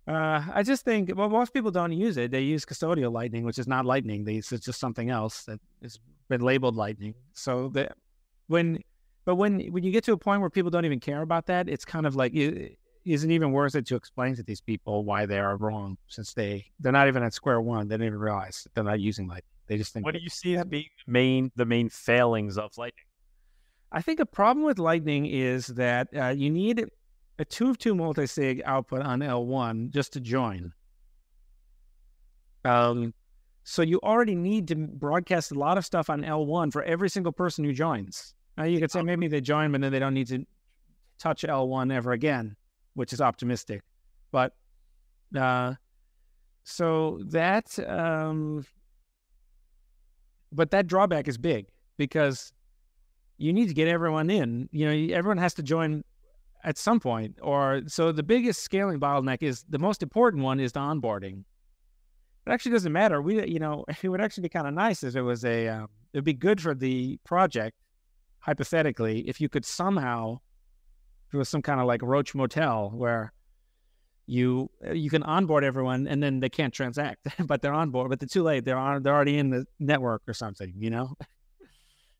Uh, 0.07 0.43
I 0.53 0.63
just 0.63 0.83
think 0.83 1.11
well, 1.15 1.29
most 1.29 1.53
people 1.53 1.71
don't 1.71 1.91
use 1.91 2.17
it. 2.17 2.31
They 2.31 2.41
use 2.41 2.65
custodial 2.65 3.11
lightning, 3.11 3.43
which 3.45 3.57
is 3.57 3.67
not 3.67 3.85
lightning. 3.85 4.25
They, 4.25 4.35
it's 4.35 4.49
just 4.49 4.79
something 4.79 5.09
else 5.09 5.43
that 5.43 5.59
has 5.81 5.99
been 6.29 6.41
labeled 6.41 6.75
lightning. 6.75 7.13
So 7.33 7.69
that 7.69 7.95
when, 8.47 8.81
but 9.25 9.35
when 9.35 9.61
when 9.71 9.83
you 9.83 9.91
get 9.91 10.03
to 10.05 10.13
a 10.13 10.17
point 10.17 10.41
where 10.41 10.49
people 10.49 10.71
don't 10.71 10.85
even 10.85 10.99
care 10.99 11.21
about 11.21 11.45
that, 11.47 11.69
it's 11.69 11.85
kind 11.85 12.05
of 12.05 12.15
like 12.15 12.33
it 12.33 12.77
isn't 13.05 13.31
even 13.31 13.51
worth 13.51 13.75
it 13.75 13.85
to 13.87 13.95
explain 13.95 14.35
to 14.35 14.43
these 14.43 14.61
people 14.61 15.03
why 15.03 15.25
they 15.25 15.39
are 15.39 15.57
wrong, 15.57 15.97
since 16.07 16.33
they 16.33 16.65
they're 16.79 16.91
not 16.91 17.07
even 17.07 17.23
at 17.23 17.33
square 17.33 17.61
one. 17.61 17.87
They 17.87 17.97
don't 17.97 18.07
even 18.07 18.19
realize 18.19 18.67
they're 18.73 18.83
not 18.83 18.99
using 18.99 19.27
lightning. 19.27 19.43
They 19.67 19.77
just 19.77 19.93
think. 19.93 20.05
What 20.05 20.13
do 20.13 20.21
you 20.21 20.29
see 20.29 20.55
as 20.57 20.65
being 20.65 20.85
main 21.07 21.51
the 21.55 21.65
main 21.65 21.89
failings 21.89 22.57
of 22.57 22.77
lightning? 22.77 23.05
I 23.93 24.01
think 24.01 24.19
a 24.19 24.25
problem 24.25 24.65
with 24.65 24.79
Lightning 24.79 25.27
is 25.27 25.67
that 25.67 26.07
uh, 26.15 26.29
you 26.29 26.49
need 26.49 26.83
a 27.37 27.45
two 27.45 27.69
of 27.69 27.77
two 27.77 27.93
multisig 27.93 28.61
output 28.65 29.03
on 29.03 29.19
L1 29.19 29.91
just 29.91 30.13
to 30.13 30.19
join. 30.19 30.73
Um, 32.65 33.13
so 33.63 33.83
you 33.83 33.99
already 34.01 34.33
need 34.35 34.67
to 34.69 34.75
broadcast 34.75 35.51
a 35.51 35.59
lot 35.59 35.77
of 35.77 35.85
stuff 35.85 36.09
on 36.09 36.23
L1 36.23 36.73
for 36.73 36.81
every 36.83 37.09
single 37.09 37.31
person 37.31 37.63
who 37.63 37.71
joins. 37.71 38.33
Now 38.57 38.63
you 38.63 38.79
could 38.79 38.91
say 38.91 39.03
maybe 39.03 39.27
they 39.27 39.41
join, 39.41 39.71
but 39.71 39.81
then 39.81 39.91
they 39.91 39.99
don't 39.99 40.13
need 40.15 40.27
to 40.27 40.43
touch 41.19 41.43
L1 41.43 41.93
ever 41.93 42.13
again, 42.13 42.55
which 42.93 43.13
is 43.13 43.21
optimistic. 43.21 43.81
But 44.31 44.53
uh, 45.37 45.75
so 46.63 47.19
that, 47.25 47.77
um, 47.87 48.65
but 50.51 50.71
that 50.71 50.87
drawback 50.87 51.27
is 51.27 51.37
big 51.37 51.67
because 51.97 52.53
you 53.37 53.53
need 53.53 53.67
to 53.67 53.73
get 53.73 53.87
everyone 53.87 54.29
in. 54.29 54.69
You 54.71 54.85
know, 54.85 55.15
everyone 55.15 55.37
has 55.37 55.53
to 55.55 55.63
join 55.63 56.03
at 56.63 56.77
some 56.77 56.99
point. 56.99 57.37
Or 57.41 57.81
so 57.87 58.11
the 58.11 58.23
biggest 58.23 58.61
scaling 58.61 58.99
bottleneck 58.99 59.43
is 59.43 59.65
the 59.69 59.79
most 59.79 60.01
important 60.01 60.43
one 60.43 60.59
is 60.59 60.71
the 60.71 60.79
onboarding. 60.79 61.43
It 62.45 62.51
actually 62.51 62.73
doesn't 62.73 62.91
matter. 62.91 63.21
We, 63.21 63.45
you 63.47 63.59
know, 63.59 63.85
it 64.03 64.09
would 64.09 64.21
actually 64.21 64.43
be 64.43 64.49
kind 64.49 64.67
of 64.67 64.73
nice 64.73 65.03
if 65.03 65.15
it 65.15 65.21
was 65.21 65.45
a. 65.45 65.67
Uh, 65.67 65.83
it 66.13 66.17
would 66.17 66.25
be 66.25 66.33
good 66.33 66.61
for 66.61 66.75
the 66.75 67.17
project, 67.23 67.75
hypothetically, 68.39 69.27
if 69.27 69.41
you 69.41 69.49
could 69.49 69.65
somehow, 69.65 70.37
it 71.33 71.37
was 71.37 71.49
some 71.49 71.61
kind 71.61 71.79
of 71.79 71.87
like 71.87 72.01
Roach 72.01 72.35
Motel 72.35 72.91
where 72.93 73.33
you 74.25 74.69
you 74.93 75.09
can 75.09 75.23
onboard 75.23 75.63
everyone 75.63 76.07
and 76.07 76.21
then 76.21 76.39
they 76.39 76.49
can't 76.49 76.73
transact, 76.73 77.27
but 77.45 77.61
they're 77.61 77.73
on 77.73 77.89
board, 77.89 78.09
but 78.09 78.19
they're 78.19 78.27
too 78.27 78.43
late. 78.43 78.65
They're 78.65 78.77
on. 78.77 79.03
They're 79.03 79.15
already 79.15 79.37
in 79.37 79.49
the 79.49 79.65
network 79.79 80.21
or 80.27 80.33
something. 80.33 80.73
You 80.77 80.89
know 80.89 81.15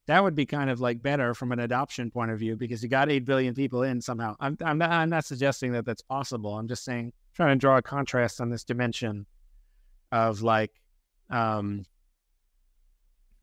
that 0.08 0.22
would 0.22 0.36
be 0.36 0.46
kind 0.46 0.70
of 0.70 0.82
like 0.82 1.02
better 1.02 1.34
from 1.34 1.52
an 1.52 1.60
adoption 1.60 2.12
point 2.12 2.32
of 2.32 2.40
view 2.40 2.56
because 2.56 2.84
you 2.84 2.90
got 2.90 3.10
8 3.10 3.26
billion 3.26 3.54
people 3.54 3.84
in 3.84 4.02
somehow. 4.02 4.36
I'm, 4.40 4.58
I'm, 4.62 4.78
not, 4.78 4.92
I'm 4.92 5.10
not 5.10 5.26
suggesting 5.26 5.72
that 5.74 5.86
that's 5.86 6.02
possible. 6.02 6.58
I'm 6.58 6.68
just 6.68 6.84
saying, 6.84 7.14
trying 7.36 7.56
to 7.56 7.60
draw 7.60 7.78
a 7.78 7.82
contrast 7.82 8.42
on 8.42 8.50
this 8.50 8.64
dimension 8.64 9.26
of 10.12 10.42
like, 10.42 10.72
um, 11.30 11.86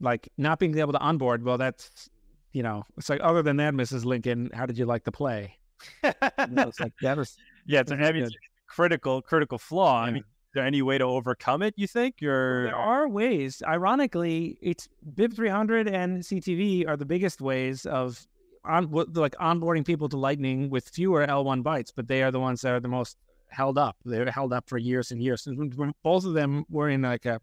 like 0.00 0.28
not 0.36 0.58
being 0.58 0.76
able 0.78 0.92
to 0.92 0.98
onboard. 0.98 1.42
Well, 1.42 1.56
that's, 1.56 2.10
you 2.52 2.62
know, 2.62 2.84
it's 2.98 3.08
like, 3.08 3.20
other 3.22 3.42
than 3.42 3.56
that, 3.56 3.72
Mrs. 3.72 4.04
Lincoln, 4.04 4.50
how 4.52 4.66
did 4.66 4.76
you 4.76 4.84
like 4.84 5.04
the 5.04 5.12
play? 5.12 5.56
You 6.02 6.12
know, 6.50 6.68
it's 6.68 6.80
like, 6.80 6.92
that 7.02 7.16
was, 7.16 7.36
yeah, 7.66 7.80
it's 7.80 7.90
a 7.90 8.28
critical, 8.66 9.22
critical 9.22 9.58
flaw. 9.58 10.04
Yeah. 10.04 10.08
I 10.08 10.10
mean, 10.12 10.22
is 10.22 10.54
there 10.54 10.66
any 10.66 10.82
way 10.82 10.98
to 10.98 11.04
overcome 11.04 11.62
it? 11.62 11.74
You 11.76 11.86
think? 11.86 12.16
You're 12.20 12.64
there 12.64 12.76
are 12.76 13.08
ways. 13.08 13.62
Ironically, 13.66 14.58
it's 14.60 14.88
BIP 15.14 15.34
300 15.34 15.88
and 15.88 16.22
CTV 16.22 16.88
are 16.88 16.96
the 16.96 17.04
biggest 17.04 17.40
ways 17.40 17.86
of 17.86 18.26
on 18.64 18.90
like 18.90 19.34
onboarding 19.36 19.86
people 19.86 20.08
to 20.08 20.16
Lightning 20.16 20.68
with 20.68 20.88
fewer 20.88 21.26
L1 21.26 21.62
bytes, 21.62 21.92
but 21.94 22.08
they 22.08 22.22
are 22.22 22.30
the 22.30 22.40
ones 22.40 22.60
that 22.62 22.72
are 22.72 22.80
the 22.80 22.88
most 22.88 23.16
held 23.48 23.78
up. 23.78 23.96
They're 24.04 24.30
held 24.30 24.52
up 24.52 24.68
for 24.68 24.78
years 24.78 25.12
and 25.12 25.22
years. 25.22 25.46
And 25.46 25.94
both 26.02 26.24
of 26.24 26.34
them 26.34 26.64
were 26.68 26.88
in 26.88 27.02
like 27.02 27.26
a 27.26 27.40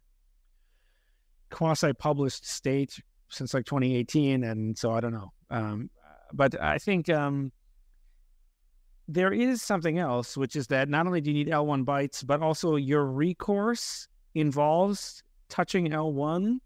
quasi-published 1.49 2.45
state 2.45 2.99
since 3.29 3.53
like 3.53 3.65
2018, 3.65 4.43
and 4.43 4.77
so 4.77 4.91
I 4.91 4.99
don't 4.99 5.13
know. 5.13 5.31
Um, 5.49 5.89
but 6.33 6.61
I 6.61 6.77
think 6.77 7.09
um, 7.09 7.51
there 9.07 9.31
is 9.31 9.61
something 9.61 9.99
else, 9.99 10.35
which 10.35 10.55
is 10.55 10.67
that 10.67 10.89
not 10.89 11.07
only 11.07 11.21
do 11.21 11.31
you 11.31 11.33
need 11.33 11.47
L1 11.47 11.85
bytes, 11.85 12.25
but 12.25 12.41
also 12.41 12.75
your 12.75 13.05
recourse 13.05 14.07
involves 14.35 15.23
touching 15.49 15.89
L1. 15.89 16.57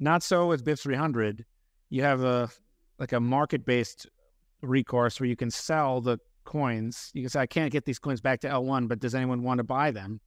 Not 0.00 0.22
so 0.22 0.46
with 0.48 0.64
BIP 0.64 0.80
300. 0.80 1.44
You 1.90 2.02
have 2.02 2.22
a 2.22 2.48
like 2.98 3.12
a 3.12 3.20
market 3.20 3.64
based 3.66 4.06
recourse 4.62 5.20
where 5.20 5.28
you 5.28 5.36
can 5.36 5.50
sell 5.50 6.00
the 6.00 6.18
coins. 6.44 7.10
You 7.14 7.22
can 7.22 7.30
say, 7.30 7.40
I 7.40 7.46
can't 7.46 7.70
get 7.70 7.84
these 7.84 7.98
coins 7.98 8.20
back 8.20 8.40
to 8.40 8.48
L1, 8.48 8.88
but 8.88 9.00
does 9.00 9.14
anyone 9.14 9.42
want 9.42 9.58
to 9.58 9.64
buy 9.64 9.90
them? 9.90 10.20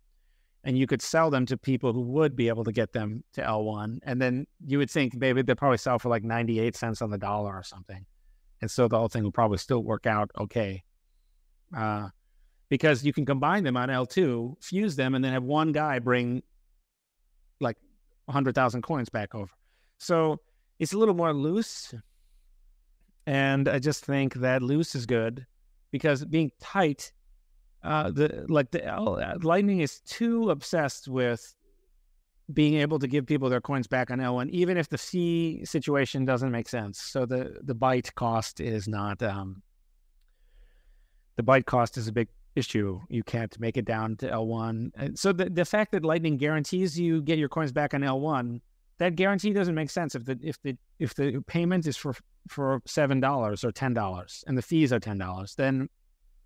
And 0.63 0.77
you 0.77 0.87
could 0.87 1.01
sell 1.01 1.29
them 1.29 1.45
to 1.47 1.57
people 1.57 1.93
who 1.93 2.01
would 2.01 2.35
be 2.35 2.47
able 2.47 2.63
to 2.63 2.71
get 2.71 2.91
them 2.91 3.23
to 3.33 3.41
L1. 3.41 3.99
And 4.03 4.21
then 4.21 4.45
you 4.65 4.77
would 4.77 4.89
think 4.89 5.15
maybe 5.15 5.41
they'd 5.41 5.57
probably 5.57 5.77
sell 5.77 5.99
for 5.99 6.09
like 6.09 6.23
98 6.23 6.75
cents 6.75 7.01
on 7.01 7.09
the 7.09 7.17
dollar 7.17 7.55
or 7.55 7.63
something 7.63 8.05
and 8.65 8.71
so 8.71 8.87
the 8.87 8.97
whole 8.97 9.07
thing 9.07 9.21
will 9.21 9.31
probably 9.31 9.59
still 9.59 9.83
work 9.83 10.07
out 10.07 10.31
okay. 10.39 10.83
Uh, 11.77 12.09
because 12.67 13.05
you 13.05 13.13
can 13.13 13.23
combine 13.23 13.63
them 13.63 13.77
on 13.77 13.89
L2, 13.89 14.55
fuse 14.59 14.95
them, 14.95 15.13
and 15.13 15.23
then 15.23 15.33
have 15.33 15.43
one 15.43 15.71
guy 15.71 15.99
bring 15.99 16.41
like 17.61 17.77
100,000 18.25 18.81
coins 18.81 19.07
back 19.07 19.35
over. 19.35 19.51
So 19.99 20.39
it's 20.79 20.93
a 20.93 20.97
little 20.97 21.13
more 21.13 21.31
loose. 21.31 21.93
And 23.27 23.69
I 23.69 23.77
just 23.77 24.03
think 24.03 24.33
that 24.33 24.63
loose 24.63 24.95
is 24.95 25.05
good 25.05 25.45
because 25.91 26.25
being 26.25 26.51
tight, 26.59 27.11
uh, 27.83 28.09
the 28.09 28.47
like 28.49 28.71
the 28.71 28.83
L, 28.83 29.21
Lightning 29.43 29.81
is 29.81 29.99
too 29.99 30.49
obsessed 30.49 31.07
with 31.07 31.53
being 32.53 32.75
able 32.75 32.99
to 32.99 33.07
give 33.07 33.25
people 33.25 33.49
their 33.49 33.61
coins 33.61 33.87
back 33.87 34.11
on 34.11 34.19
L1, 34.19 34.49
even 34.49 34.77
if 34.77 34.89
the 34.89 34.97
fee 34.97 35.65
situation 35.65 36.25
doesn't 36.25 36.51
make 36.51 36.69
sense. 36.69 37.01
So 37.01 37.25
the 37.25 37.57
the 37.63 37.75
byte 37.75 38.13
cost 38.15 38.59
is 38.59 38.87
not 38.87 39.21
um, 39.23 39.61
the 41.35 41.43
byte 41.43 41.65
cost 41.65 41.97
is 41.97 42.07
a 42.07 42.11
big 42.11 42.27
issue. 42.55 43.01
You 43.09 43.23
can't 43.23 43.57
make 43.59 43.77
it 43.77 43.85
down 43.85 44.17
to 44.17 44.29
L1. 44.29 44.91
And 44.95 45.17
so 45.17 45.33
the 45.33 45.49
the 45.49 45.65
fact 45.65 45.91
that 45.93 46.05
Lightning 46.05 46.37
guarantees 46.37 46.99
you 46.99 47.21
get 47.21 47.39
your 47.39 47.49
coins 47.49 47.71
back 47.71 47.93
on 47.93 48.01
L1, 48.01 48.61
that 48.99 49.15
guarantee 49.15 49.51
doesn't 49.51 49.75
make 49.75 49.89
sense 49.89 50.13
if 50.13 50.25
the 50.25 50.39
if 50.41 50.61
the 50.61 50.77
if 50.99 51.15
the 51.15 51.43
payment 51.47 51.87
is 51.87 51.97
for 51.97 52.15
for 52.47 52.81
seven 52.85 53.19
dollars 53.19 53.63
or 53.63 53.71
ten 53.71 53.93
dollars 53.93 54.43
and 54.45 54.57
the 54.57 54.61
fees 54.61 54.93
are 54.93 54.99
ten 54.99 55.17
dollars, 55.17 55.55
then 55.55 55.89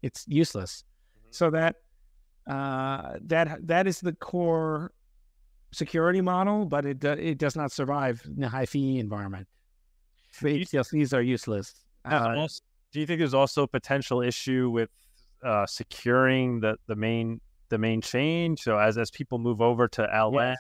it's 0.02 0.24
useless. 0.28 0.84
Mm-hmm. 1.18 1.28
So 1.32 1.50
that 1.52 1.76
uh, 2.48 3.18
that 3.26 3.68
that 3.68 3.86
is 3.86 4.00
the 4.00 4.14
core 4.14 4.92
security 5.72 6.22
model, 6.22 6.66
but 6.66 6.86
it 6.86 7.00
do, 7.00 7.12
it 7.12 7.38
does 7.38 7.56
not 7.56 7.72
survive 7.72 8.22
in 8.36 8.44
a 8.44 8.50
high 8.50 8.66
fee 8.66 9.00
environment. 9.00 9.48
HTLCs 10.42 11.14
are 11.14 11.22
useless. 11.22 11.74
Uh, 12.06 12.48
do 12.92 13.00
you 13.00 13.06
think 13.06 13.20
there's 13.20 13.34
also 13.34 13.64
a 13.64 13.68
potential 13.68 14.22
issue 14.22 14.70
with 14.70 14.90
uh, 15.44 15.66
securing 15.66 16.60
the, 16.60 16.78
the 16.88 16.96
main 16.96 17.40
the 17.70 17.78
main 17.78 18.02
chain? 18.02 18.58
So 18.58 18.78
as 18.78 18.98
as 18.98 19.12
people 19.12 19.38
move 19.38 19.62
over 19.62 19.88
to 19.90 20.08
LN, 20.14 20.56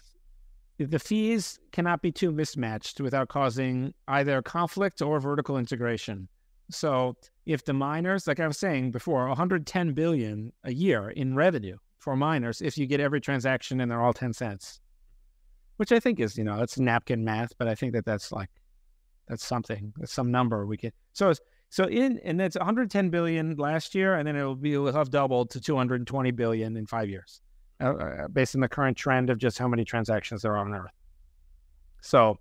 yes. 0.77 0.90
the 0.90 0.99
fees 0.99 1.60
cannot 1.72 2.02
be 2.02 2.11
too 2.11 2.31
mismatched 2.31 3.02
without 3.02 3.30
causing 3.30 3.94
either 4.07 4.41
conflict 4.41 5.02
or 5.02 5.19
vertical 5.19 5.57
integration. 5.57 6.27
So 6.72 7.15
if 7.48 7.65
the 7.65 7.73
miners, 7.73 8.27
like 8.27 8.40
I 8.40 8.45
was 8.45 8.60
saying 8.60 8.91
before, 8.91 9.27
110 9.27 9.94
billion 9.94 10.53
a 10.64 10.73
year 10.73 11.10
in 11.10 11.36
revenue 11.36 11.77
for 11.98 12.15
miners, 12.15 12.61
if 12.61 12.77
you 12.77 12.86
get 12.86 12.99
every 12.99 13.22
transaction 13.22 13.81
and 13.81 13.90
they're 13.90 14.03
all 14.03 14.14
10 14.14 14.34
cents 14.34 14.80
which 15.80 15.94
I 15.94 16.00
think 16.02 16.20
is, 16.20 16.38
you 16.38 16.44
know, 16.44 16.58
that's 16.58 16.78
napkin 16.78 17.24
math, 17.24 17.54
but 17.58 17.70
I 17.70 17.74
think 17.74 17.94
that 17.94 18.04
that's 18.04 18.34
like, 18.34 18.50
that's 19.30 19.46
something, 19.46 19.94
that's 19.96 20.12
some 20.12 20.30
number 20.30 20.66
we 20.66 20.76
can. 20.76 20.92
So, 21.14 21.32
so 21.70 21.86
in, 21.86 22.20
and 22.26 22.38
that's 22.38 22.58
110 22.58 23.10
billion 23.10 23.56
last 23.56 23.96
year, 23.96 24.16
and 24.16 24.28
then 24.28 24.36
it'll 24.36 24.58
be, 24.58 24.74
it'll 24.74 24.92
have 24.92 25.10
doubled 25.10 25.52
to 25.52 25.62
220 25.62 26.32
billion 26.32 26.76
in 26.76 26.86
five 26.86 27.10
years, 27.10 27.40
uh, 27.82 27.94
uh, 27.94 28.28
based 28.28 28.56
on 28.56 28.62
the 28.62 28.68
current 28.68 28.98
trend 28.98 29.30
of 29.30 29.38
just 29.38 29.58
how 29.58 29.70
many 29.70 29.86
transactions 29.86 30.42
there 30.42 30.52
are 30.52 30.58
on 30.58 30.74
Earth. 30.74 30.92
So, 32.02 32.40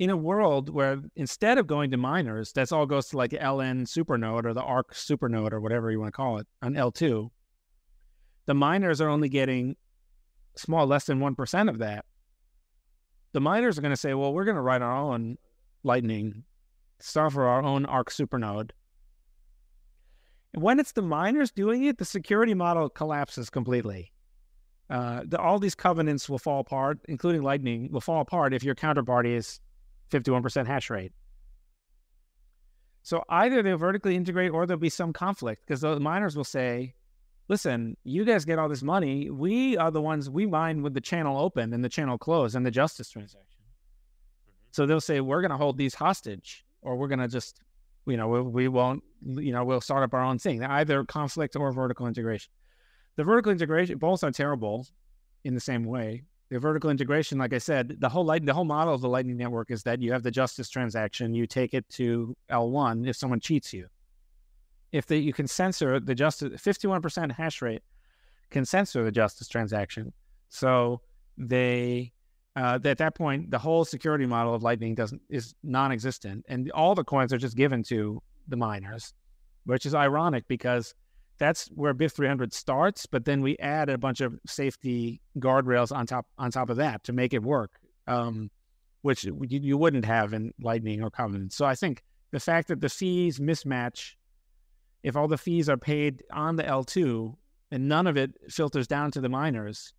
in 0.00 0.10
a 0.10 0.16
world 0.16 0.68
where 0.68 1.00
instead 1.14 1.58
of 1.58 1.68
going 1.68 1.92
to 1.92 1.96
miners, 1.96 2.52
that's 2.52 2.72
all 2.72 2.86
goes 2.86 3.06
to 3.10 3.16
like 3.16 3.30
LN 3.30 3.82
supernode 3.82 4.46
or 4.46 4.52
the 4.52 4.62
Ark 4.62 4.94
supernode 4.94 5.52
or 5.52 5.60
whatever 5.60 5.92
you 5.92 6.00
want 6.00 6.12
to 6.12 6.16
call 6.16 6.38
it 6.38 6.48
on 6.60 6.74
L2, 6.74 7.30
the 8.46 8.54
miners 8.54 9.00
are 9.00 9.08
only 9.08 9.28
getting 9.28 9.76
small, 10.56 10.88
less 10.88 11.04
than 11.04 11.20
1% 11.20 11.68
of 11.68 11.78
that 11.78 12.04
the 13.32 13.40
miners 13.40 13.78
are 13.78 13.82
going 13.82 13.92
to 13.92 13.96
say, 13.96 14.14
well, 14.14 14.32
we're 14.32 14.44
going 14.44 14.56
to 14.56 14.62
write 14.62 14.82
our 14.82 14.96
own 14.96 15.38
Lightning, 15.84 16.44
start 17.00 17.32
for 17.32 17.46
our 17.46 17.62
own 17.62 17.84
Ark 17.86 18.10
supernode. 18.10 18.70
And 20.54 20.62
when 20.62 20.78
it's 20.78 20.92
the 20.92 21.02
miners 21.02 21.50
doing 21.50 21.84
it, 21.84 21.98
the 21.98 22.04
security 22.04 22.54
model 22.54 22.88
collapses 22.88 23.50
completely. 23.50 24.12
Uh, 24.90 25.22
the, 25.24 25.38
all 25.40 25.58
these 25.58 25.74
covenants 25.74 26.28
will 26.28 26.38
fall 26.38 26.60
apart, 26.60 27.00
including 27.08 27.42
Lightning, 27.42 27.90
will 27.90 28.02
fall 28.02 28.20
apart 28.20 28.52
if 28.52 28.62
your 28.62 28.74
counterparty 28.74 29.34
is 29.34 29.60
51% 30.10 30.66
hash 30.66 30.90
rate. 30.90 31.12
So 33.02 33.24
either 33.28 33.62
they'll 33.62 33.78
vertically 33.78 34.14
integrate 34.14 34.52
or 34.52 34.66
there'll 34.66 34.78
be 34.78 34.90
some 34.90 35.12
conflict 35.12 35.62
because 35.66 35.80
the 35.80 35.98
miners 35.98 36.36
will 36.36 36.44
say, 36.44 36.94
listen, 37.48 37.96
you 38.04 38.24
guys 38.24 38.44
get 38.44 38.58
all 38.58 38.68
this 38.68 38.82
money. 38.82 39.30
We 39.30 39.76
are 39.76 39.90
the 39.90 40.00
ones 40.00 40.30
we 40.30 40.46
mine 40.46 40.82
with 40.82 40.94
the 40.94 41.00
channel 41.00 41.38
open 41.38 41.72
and 41.72 41.84
the 41.84 41.88
channel 41.88 42.18
closed 42.18 42.56
and 42.56 42.64
the 42.64 42.70
justice 42.70 43.10
transaction. 43.10 43.60
Mm-hmm. 43.60 44.68
So 44.72 44.86
they'll 44.86 45.00
say, 45.00 45.20
we're 45.20 45.40
going 45.40 45.50
to 45.50 45.56
hold 45.56 45.76
these 45.76 45.94
hostage 45.94 46.64
or 46.82 46.96
we're 46.96 47.08
going 47.08 47.18
to 47.18 47.28
just, 47.28 47.60
you 48.06 48.16
know, 48.16 48.28
we, 48.28 48.40
we, 48.42 48.68
won't, 48.68 49.02
you 49.24 49.52
know, 49.52 49.64
we'll 49.64 49.80
start 49.80 50.02
up 50.02 50.14
our 50.14 50.22
own 50.22 50.38
thing, 50.38 50.62
either 50.64 51.04
conflict 51.04 51.56
or 51.56 51.72
vertical 51.72 52.06
integration. 52.06 52.50
The 53.16 53.24
vertical 53.24 53.52
integration, 53.52 53.98
both 53.98 54.24
are 54.24 54.30
terrible 54.30 54.86
in 55.44 55.54
the 55.54 55.60
same 55.60 55.84
way. 55.84 56.24
The 56.50 56.58
vertical 56.58 56.90
integration, 56.90 57.38
like 57.38 57.54
I 57.54 57.58
said, 57.58 57.96
the 58.00 58.08
whole 58.08 58.24
light, 58.24 58.44
the 58.44 58.52
whole 58.52 58.64
model 58.64 58.92
of 58.92 59.00
the 59.00 59.08
Lightning 59.08 59.38
Network 59.38 59.70
is 59.70 59.82
that 59.84 60.02
you 60.02 60.12
have 60.12 60.22
the 60.22 60.30
justice 60.30 60.68
transaction, 60.68 61.34
you 61.34 61.46
take 61.46 61.72
it 61.72 61.88
to 61.90 62.36
L1 62.50 63.08
if 63.08 63.16
someone 63.16 63.40
cheats 63.40 63.72
you 63.72 63.88
if 64.92 65.06
the, 65.06 65.16
you 65.18 65.32
can 65.32 65.46
censor 65.46 65.98
the 65.98 66.14
justice, 66.14 66.60
51% 66.62 67.32
hash 67.32 67.62
rate 67.62 67.82
can 68.50 68.64
censor 68.64 69.02
the 69.02 69.10
justice 69.10 69.48
transaction. 69.48 70.12
So 70.50 71.00
they, 71.38 72.12
uh, 72.54 72.78
at 72.84 72.98
that 72.98 73.14
point, 73.14 73.50
the 73.50 73.58
whole 73.58 73.84
security 73.84 74.26
model 74.26 74.54
of 74.54 74.62
Lightning 74.62 74.94
doesn't 74.94 75.22
is 75.30 75.54
non-existent, 75.62 76.44
and 76.48 76.70
all 76.72 76.94
the 76.94 77.04
coins 77.04 77.32
are 77.32 77.38
just 77.38 77.56
given 77.56 77.82
to 77.84 78.22
the 78.48 78.56
miners, 78.56 79.14
which 79.64 79.86
is 79.86 79.94
ironic 79.94 80.46
because 80.48 80.94
that's 81.38 81.68
where 81.68 81.94
BIP 81.94 82.12
300 82.12 82.52
starts. 82.52 83.06
But 83.06 83.24
then 83.24 83.40
we 83.40 83.56
add 83.58 83.88
a 83.88 83.96
bunch 83.96 84.20
of 84.20 84.38
safety 84.46 85.22
guardrails 85.38 85.90
on 85.90 86.06
top 86.06 86.26
on 86.36 86.50
top 86.50 86.68
of 86.68 86.76
that 86.76 87.02
to 87.04 87.14
make 87.14 87.32
it 87.32 87.42
work, 87.42 87.72
um, 88.06 88.50
which 89.00 89.24
you, 89.24 89.38
you 89.48 89.78
wouldn't 89.78 90.04
have 90.04 90.34
in 90.34 90.52
Lightning 90.60 91.02
or 91.02 91.10
Covenant. 91.10 91.54
So 91.54 91.64
I 91.64 91.74
think 91.74 92.02
the 92.32 92.40
fact 92.40 92.68
that 92.68 92.82
the 92.82 92.90
fees 92.90 93.38
mismatch, 93.38 94.14
if 95.02 95.16
all 95.16 95.28
the 95.28 95.38
fees 95.38 95.68
are 95.68 95.76
paid 95.76 96.22
on 96.32 96.56
the 96.56 96.62
L2 96.62 97.34
and 97.70 97.88
none 97.88 98.06
of 98.06 98.16
it 98.16 98.32
filters 98.48 98.86
down 98.86 99.10
to 99.12 99.20
the 99.20 99.28
miners, 99.28 99.92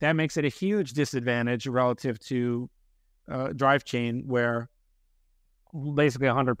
that 0.00 0.12
makes 0.14 0.36
it 0.36 0.44
a 0.44 0.48
huge 0.48 0.92
disadvantage 0.92 1.66
relative 1.66 2.18
to 2.20 2.68
uh, 3.30 3.48
drive 3.48 3.84
chain 3.84 4.24
where 4.26 4.68
basically 5.94 6.28
100%, 6.28 6.56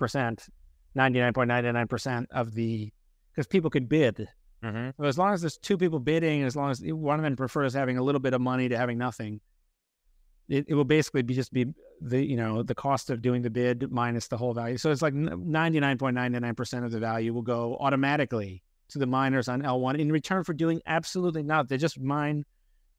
99.99% 0.96 2.26
of 2.30 2.54
the, 2.54 2.92
because 3.32 3.46
people 3.46 3.70
could 3.70 3.88
bid. 3.88 4.28
Mm-hmm. 4.64 4.90
So 5.00 5.06
as 5.06 5.18
long 5.18 5.34
as 5.34 5.42
there's 5.42 5.58
two 5.58 5.76
people 5.76 5.98
bidding, 5.98 6.42
as 6.42 6.56
long 6.56 6.70
as 6.70 6.80
one 6.80 7.18
of 7.18 7.24
them 7.24 7.36
prefers 7.36 7.74
having 7.74 7.98
a 7.98 8.02
little 8.02 8.20
bit 8.20 8.32
of 8.32 8.40
money 8.40 8.68
to 8.68 8.76
having 8.76 8.98
nothing, 8.98 9.40
it, 10.48 10.66
it 10.68 10.74
will 10.74 10.84
basically 10.84 11.22
be 11.22 11.34
just 11.34 11.52
be 11.52 11.66
the 12.00 12.24
you 12.24 12.36
know 12.36 12.62
the 12.62 12.74
cost 12.74 13.10
of 13.10 13.22
doing 13.22 13.42
the 13.42 13.50
bid 13.50 13.90
minus 13.90 14.28
the 14.28 14.36
whole 14.36 14.54
value. 14.54 14.76
So 14.76 14.90
it's 14.90 15.02
like 15.02 15.14
99.99% 15.14 16.84
of 16.84 16.90
the 16.90 17.00
value 17.00 17.32
will 17.32 17.42
go 17.42 17.76
automatically 17.80 18.62
to 18.88 18.98
the 18.98 19.06
miners 19.06 19.48
on 19.48 19.62
L1 19.62 19.98
in 19.98 20.12
return 20.12 20.44
for 20.44 20.52
doing 20.52 20.80
absolutely 20.86 21.42
nothing. 21.42 21.68
They 21.68 21.78
just 21.78 21.98
mine 21.98 22.44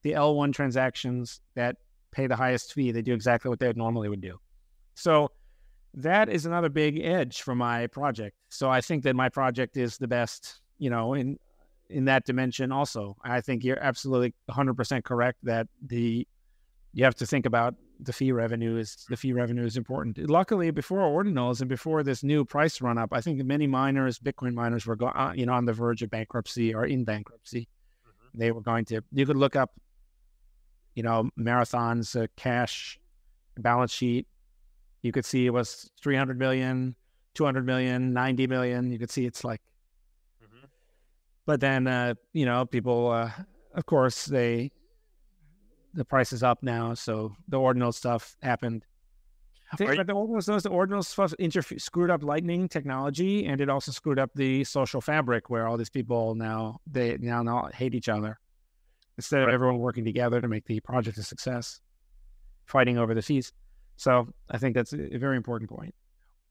the 0.02 0.12
L1 0.12 0.52
transactions 0.52 1.40
that 1.54 1.76
pay 2.12 2.26
the 2.26 2.36
highest 2.36 2.72
fee. 2.72 2.92
They 2.92 3.02
do 3.02 3.14
exactly 3.14 3.48
what 3.48 3.58
they 3.58 3.72
normally 3.72 4.08
would 4.08 4.20
do. 4.20 4.38
So 4.94 5.30
that 5.94 6.28
is 6.28 6.46
another 6.46 6.68
big 6.68 7.00
edge 7.00 7.40
for 7.42 7.54
my 7.54 7.86
project. 7.88 8.36
So 8.50 8.68
I 8.68 8.80
think 8.80 9.04
that 9.04 9.16
my 9.16 9.28
project 9.28 9.76
is 9.76 9.96
the 9.96 10.08
best, 10.08 10.60
you 10.78 10.90
know, 10.90 11.14
in 11.14 11.38
in 11.90 12.04
that 12.04 12.26
dimension 12.26 12.70
also. 12.70 13.16
I 13.24 13.40
think 13.40 13.64
you're 13.64 13.78
absolutely 13.78 14.34
100% 14.50 15.04
correct 15.04 15.38
that 15.44 15.68
the 15.86 16.28
you 16.92 17.04
have 17.04 17.14
to 17.16 17.26
think 17.26 17.46
about 17.46 17.74
the 18.00 18.12
fee 18.12 18.32
revenue 18.32 18.76
is 18.76 19.06
the 19.08 19.16
fee 19.16 19.32
revenue 19.32 19.64
is 19.64 19.76
important. 19.76 20.18
Luckily, 20.30 20.70
before 20.70 21.00
ordinals 21.00 21.60
and 21.60 21.68
before 21.68 22.02
this 22.02 22.22
new 22.22 22.44
price 22.44 22.80
run 22.80 22.98
up, 22.98 23.12
I 23.12 23.20
think 23.20 23.42
many 23.44 23.66
miners, 23.66 24.18
Bitcoin 24.18 24.54
miners, 24.54 24.86
were 24.86 24.96
go, 24.96 25.08
uh, 25.08 25.32
you 25.34 25.46
know 25.46 25.52
on 25.52 25.64
the 25.64 25.72
verge 25.72 26.02
of 26.02 26.10
bankruptcy 26.10 26.74
or 26.74 26.86
in 26.86 27.04
bankruptcy. 27.04 27.68
Mm-hmm. 28.06 28.38
They 28.38 28.52
were 28.52 28.60
going 28.60 28.84
to. 28.86 29.02
You 29.12 29.26
could 29.26 29.36
look 29.36 29.56
up, 29.56 29.72
you 30.94 31.02
know, 31.02 31.28
Marathon's 31.36 32.14
uh, 32.14 32.26
cash 32.36 32.98
balance 33.58 33.92
sheet. 33.92 34.26
You 35.02 35.12
could 35.12 35.24
see 35.24 35.46
it 35.46 35.50
was 35.50 35.90
300 36.02 36.38
million, 36.38 36.94
200 37.34 37.66
million, 37.66 38.12
90 38.12 38.46
million. 38.46 38.90
You 38.92 38.98
could 38.98 39.10
see 39.10 39.26
it's 39.26 39.44
like. 39.44 39.60
Mm-hmm. 40.42 40.66
But 41.46 41.60
then, 41.60 41.86
uh, 41.86 42.14
you 42.32 42.46
know, 42.46 42.64
people, 42.64 43.10
uh, 43.10 43.30
of 43.74 43.86
course, 43.86 44.26
they 44.26 44.70
the 45.94 46.04
price 46.04 46.32
is 46.32 46.42
up 46.42 46.62
now, 46.62 46.94
so 46.94 47.34
the 47.48 47.58
ordinal 47.58 47.92
stuff 47.92 48.36
happened. 48.42 48.84
Think, 49.76 49.96
but 49.96 50.06
the 50.06 50.14
ordinal, 50.14 50.40
those 50.40 50.62
the 50.62 50.70
ordinal 50.70 51.02
stuff 51.02 51.34
interfe- 51.38 51.80
screwed 51.80 52.10
up 52.10 52.22
Lightning 52.22 52.68
technology, 52.68 53.44
and 53.46 53.60
it 53.60 53.68
also 53.68 53.92
screwed 53.92 54.18
up 54.18 54.30
the 54.34 54.64
social 54.64 55.00
fabric 55.00 55.50
where 55.50 55.68
all 55.68 55.76
these 55.76 55.90
people 55.90 56.34
now 56.34 56.80
they 56.86 57.18
now 57.18 57.42
now 57.42 57.68
hate 57.74 57.94
each 57.94 58.08
other 58.08 58.38
instead 59.18 59.42
of 59.42 59.50
everyone 59.50 59.78
working 59.78 60.04
together 60.04 60.40
to 60.40 60.48
make 60.48 60.64
the 60.64 60.80
project 60.80 61.18
a 61.18 61.22
success, 61.22 61.80
fighting 62.64 62.96
over 62.96 63.14
the 63.14 63.20
fees. 63.20 63.52
So 63.96 64.32
I 64.50 64.56
think 64.56 64.74
that's 64.74 64.92
a 64.94 65.18
very 65.18 65.36
important 65.36 65.68
point 65.68 65.94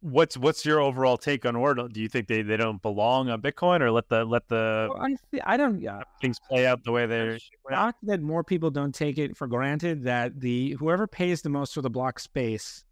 what's 0.02 0.38
what's 0.38 0.66
your 0.66 0.80
overall 0.80 1.18
take 1.18 1.46
on 1.46 1.56
Ordinal? 1.56 1.88
Do 1.88 2.02
you 2.02 2.08
think 2.08 2.28
they, 2.28 2.42
they 2.42 2.58
don't 2.58 2.82
belong 2.82 3.30
on 3.30 3.42
Bitcoin, 3.42 3.82
or 3.82 3.92
let 3.92 4.10
the 4.10 4.26
let 4.26 4.48
the 4.48 4.90
well, 4.92 5.04
I, 5.04 5.54
I 5.54 5.58
don't 5.58 5.82
yeah. 5.82 6.02
things 6.22 6.40
play 6.48 6.68
out 6.68 6.84
the 6.84 6.92
way 6.92 7.06
they're 7.06 7.40
shocked 7.70 8.06
that 8.06 8.22
more 8.22 8.44
people 8.44 8.70
don't 8.70 8.94
take 8.94 9.18
it 9.18 9.36
for 9.36 9.48
granted 9.48 10.04
that 10.04 10.40
the 10.40 10.72
whoever 10.80 11.08
pays 11.08 11.42
the 11.42 11.50
most 11.50 11.74
for 11.74 11.82
the 11.82 11.90
block 11.90 12.20
space 12.20 12.84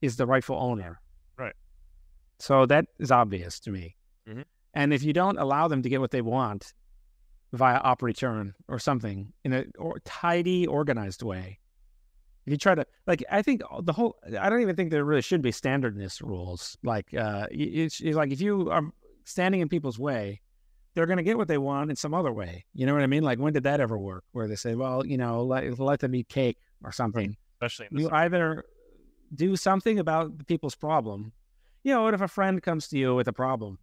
is 0.00 0.16
the 0.16 0.26
rightful 0.26 0.56
owner. 0.56 1.00
Right. 1.38 1.54
So 2.38 2.66
that 2.66 2.86
is 2.98 3.10
obvious 3.10 3.60
to 3.60 3.70
me. 3.70 3.96
Mm-hmm. 4.28 4.42
And 4.74 4.92
if 4.92 5.02
you 5.02 5.12
don't 5.12 5.38
allow 5.38 5.68
them 5.68 5.82
to 5.82 5.88
get 5.88 6.00
what 6.00 6.10
they 6.10 6.22
want 6.22 6.74
via 7.52 7.78
op 7.78 8.02
return 8.02 8.54
or 8.68 8.78
something 8.78 9.32
in 9.44 9.52
a 9.52 9.64
or 9.78 10.00
tidy, 10.04 10.66
organized 10.66 11.22
way, 11.22 11.58
if 12.46 12.50
you 12.50 12.56
try 12.56 12.74
to 12.74 12.84
like 13.06 13.24
i 13.30 13.42
think 13.42 13.62
the 13.82 13.92
whole 13.92 14.16
i 14.40 14.48
don't 14.48 14.60
even 14.60 14.74
think 14.74 14.90
there 14.90 15.04
really 15.04 15.22
should 15.22 15.42
be 15.42 15.52
standardness 15.52 16.20
rules 16.20 16.76
like 16.82 17.12
uh 17.14 17.46
it's, 17.50 18.00
it's 18.00 18.16
like 18.16 18.32
if 18.32 18.40
you 18.40 18.70
are 18.70 18.82
standing 19.24 19.60
in 19.60 19.68
people's 19.68 19.98
way 19.98 20.40
they're 20.94 21.06
going 21.06 21.16
to 21.16 21.22
get 21.22 21.38
what 21.38 21.48
they 21.48 21.58
want 21.58 21.88
in 21.88 21.96
some 21.96 22.12
other 22.12 22.32
way 22.32 22.64
you 22.74 22.84
know 22.86 22.92
what 22.92 23.02
i 23.02 23.06
mean? 23.06 23.22
Like 23.22 23.38
when 23.38 23.52
did 23.52 23.62
that 23.62 23.80
ever 23.80 23.96
work? 23.96 24.24
Where 24.32 24.48
they 24.48 24.56
say 24.56 24.74
well 24.74 25.06
you 25.06 25.16
know 25.16 25.44
let, 25.44 25.78
let 25.78 26.00
them 26.00 26.14
eat 26.14 26.28
cake 26.28 26.58
or 26.82 26.92
something. 26.92 27.36
especially 27.60 27.88
you 27.92 28.10
either 28.10 28.64
do 29.34 29.56
something 29.56 29.98
about 29.98 30.36
the 30.38 30.44
people's 30.44 30.74
problem 30.74 31.32
you 31.84 31.92
know 31.92 32.02
what 32.02 32.14
if 32.14 32.20
a 32.20 32.28
friend 32.28 32.62
comes 32.62 32.88
to 32.88 32.98
you 32.98 33.14
with 33.14 33.26
a 33.28 33.32
problem? 33.32 33.78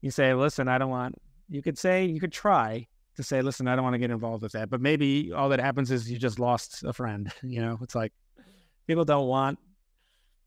You 0.00 0.10
say 0.10 0.34
listen 0.34 0.68
i 0.68 0.78
don't 0.78 0.90
want 0.90 1.14
you 1.48 1.62
could 1.62 1.78
say 1.78 2.06
you 2.06 2.18
could 2.18 2.32
try 2.32 2.88
to 3.16 3.22
say, 3.22 3.42
listen, 3.42 3.68
I 3.68 3.76
don't 3.76 3.84
want 3.84 3.94
to 3.94 3.98
get 3.98 4.10
involved 4.10 4.42
with 4.42 4.52
that. 4.52 4.70
But 4.70 4.80
maybe 4.80 5.32
all 5.32 5.48
that 5.50 5.60
happens 5.60 5.90
is 5.90 6.10
you 6.10 6.18
just 6.18 6.38
lost 6.38 6.82
a 6.84 6.92
friend. 6.92 7.32
You 7.42 7.60
know, 7.60 7.78
it's 7.82 7.94
like 7.94 8.12
people 8.86 9.04
don't 9.04 9.26
want 9.26 9.58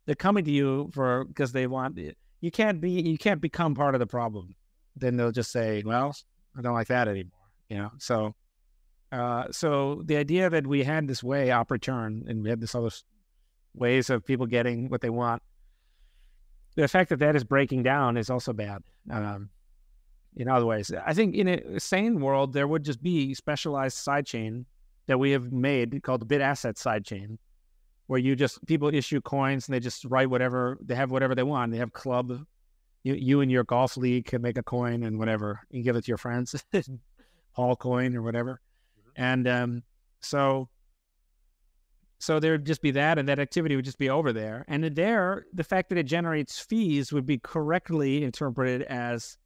they're 0.06 0.16
coming 0.16 0.46
to 0.46 0.52
you 0.52 0.90
for 0.94 1.26
because 1.26 1.52
they 1.52 1.68
want 1.68 1.98
you 1.98 2.52
can't 2.52 2.80
be 2.80 2.92
you 2.92 3.18
can't 3.18 3.42
become 3.42 3.76
part 3.76 3.96
of 3.96 4.00
the 4.00 4.08
problem. 4.08 4.56
Then 4.96 5.18
they'll 5.18 5.32
just 5.32 5.52
say, 5.52 5.84
well, 5.86 6.16
I 6.58 6.62
don't 6.62 6.74
like 6.74 6.88
that 6.88 7.08
anymore. 7.08 7.32
You 7.70 7.78
know, 7.78 7.92
so 7.98 8.36
uh, 9.12 9.46
so 9.52 10.02
the 10.06 10.18
idea 10.18 10.50
that 10.50 10.68
we 10.68 10.84
had 10.84 11.08
this 11.08 11.24
way 11.24 11.52
op 11.52 11.72
return 11.72 12.26
and 12.28 12.44
we 12.44 12.50
had 12.50 12.62
this 12.62 12.76
other 12.76 12.92
ways 13.74 14.10
of 14.10 14.26
people 14.26 14.46
getting 14.46 14.90
what 14.90 15.02
they 15.02 15.10
want. 15.10 15.42
The 16.76 16.88
fact 16.88 17.10
that 17.10 17.20
that 17.20 17.36
is 17.36 17.44
breaking 17.44 17.84
down 17.84 18.18
is 18.18 18.30
also 18.30 18.52
bad. 18.52 18.84
Um, 19.10 19.50
in 20.36 20.48
other 20.48 20.66
ways. 20.66 20.92
I 21.06 21.14
think 21.14 21.36
in 21.36 21.48
a 21.48 21.80
sane 21.80 22.20
world, 22.20 22.54
there 22.54 22.68
would 22.68 22.84
just 22.84 23.02
be 23.02 23.34
specialized 23.34 23.98
sidechain 23.98 24.66
that 25.08 25.18
we 25.18 25.32
have 25.32 25.52
made 25.52 26.02
called 26.04 26.22
the 26.22 26.26
Bitasset 26.26 26.76
sidechain, 26.76 27.38
where 28.08 28.20
you 28.20 28.36
just 28.36 28.66
people 28.66 28.94
issue 28.94 29.22
coins 29.22 29.68
and 29.68 29.76
they 29.76 29.80
just 29.80 30.06
write 30.06 30.30
whatever 30.30 30.78
they 30.82 30.96
have, 30.96 31.12
whatever 31.12 31.36
they 31.36 31.44
want. 31.44 31.72
They 31.72 31.78
have 31.78 31.94
club. 31.94 32.46
You, 33.04 33.14
you 33.14 33.42
and 33.42 33.52
your 33.52 33.64
golf 33.64 33.98
league 33.98 34.26
can 34.26 34.42
make 34.42 34.58
a 34.58 34.64
coin 34.64 35.04
and 35.04 35.20
whatever. 35.20 35.62
and 35.72 35.84
give 35.84 35.96
it 35.96 36.06
to 36.06 36.08
your 36.08 36.18
friends, 36.18 36.56
Paul 37.56 37.76
coin 37.76 38.16
or 38.16 38.24
whatever. 38.24 38.60
Mm-hmm. 39.00 39.24
And 39.24 39.48
um, 39.48 39.84
so, 40.22 40.70
so 42.18 42.40
there 42.40 42.54
would 42.54 42.66
just 42.66 42.82
be 42.82 42.92
that, 42.92 43.20
and 43.20 43.30
that 43.30 43.40
activity 43.40 43.76
would 43.76 43.86
just 43.86 44.00
be 44.00 44.10
over 44.10 44.34
there. 44.34 44.66
And 44.68 44.84
there, 44.84 45.46
the 45.54 45.64
fact 45.64 45.90
that 45.90 46.00
it 46.00 46.08
generates 46.08 46.60
fees 46.60 47.14
would 47.14 47.28
be 47.28 47.38
correctly 47.38 48.24
interpreted 48.24 48.82
as 48.84 49.38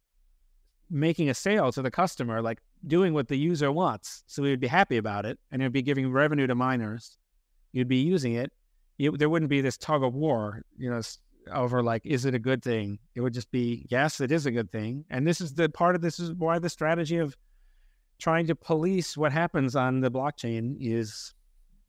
making 0.90 1.30
a 1.30 1.34
sale 1.34 1.70
to 1.72 1.82
the 1.82 1.90
customer, 1.90 2.42
like 2.42 2.60
doing 2.86 3.14
what 3.14 3.28
the 3.28 3.36
user 3.36 3.70
wants. 3.70 4.24
So 4.26 4.42
we 4.42 4.50
would 4.50 4.60
be 4.60 4.66
happy 4.66 4.96
about 4.96 5.24
it 5.24 5.38
and 5.50 5.62
it'd 5.62 5.72
be 5.72 5.82
giving 5.82 6.10
revenue 6.10 6.46
to 6.46 6.54
miners. 6.54 7.16
You'd 7.72 7.88
be 7.88 7.98
using 7.98 8.34
it. 8.34 8.52
There 8.98 9.28
wouldn't 9.28 9.48
be 9.48 9.60
this 9.60 9.78
tug 9.78 10.02
of 10.02 10.14
war, 10.14 10.62
you 10.76 10.90
know, 10.90 11.00
over 11.52 11.82
like, 11.82 12.04
is 12.04 12.24
it 12.26 12.34
a 12.34 12.38
good 12.38 12.62
thing? 12.62 12.98
It 13.14 13.20
would 13.20 13.32
just 13.32 13.50
be, 13.50 13.86
yes, 13.88 14.20
it 14.20 14.30
is 14.30 14.46
a 14.46 14.50
good 14.50 14.70
thing. 14.70 15.04
And 15.10 15.26
this 15.26 15.40
is 15.40 15.54
the 15.54 15.68
part 15.68 15.94
of 15.94 16.02
this 16.02 16.18
is 16.18 16.32
why 16.32 16.58
the 16.58 16.68
strategy 16.68 17.16
of 17.16 17.36
trying 18.18 18.46
to 18.48 18.54
police 18.54 19.16
what 19.16 19.32
happens 19.32 19.74
on 19.74 20.00
the 20.00 20.10
blockchain 20.10 20.76
is 20.80 21.32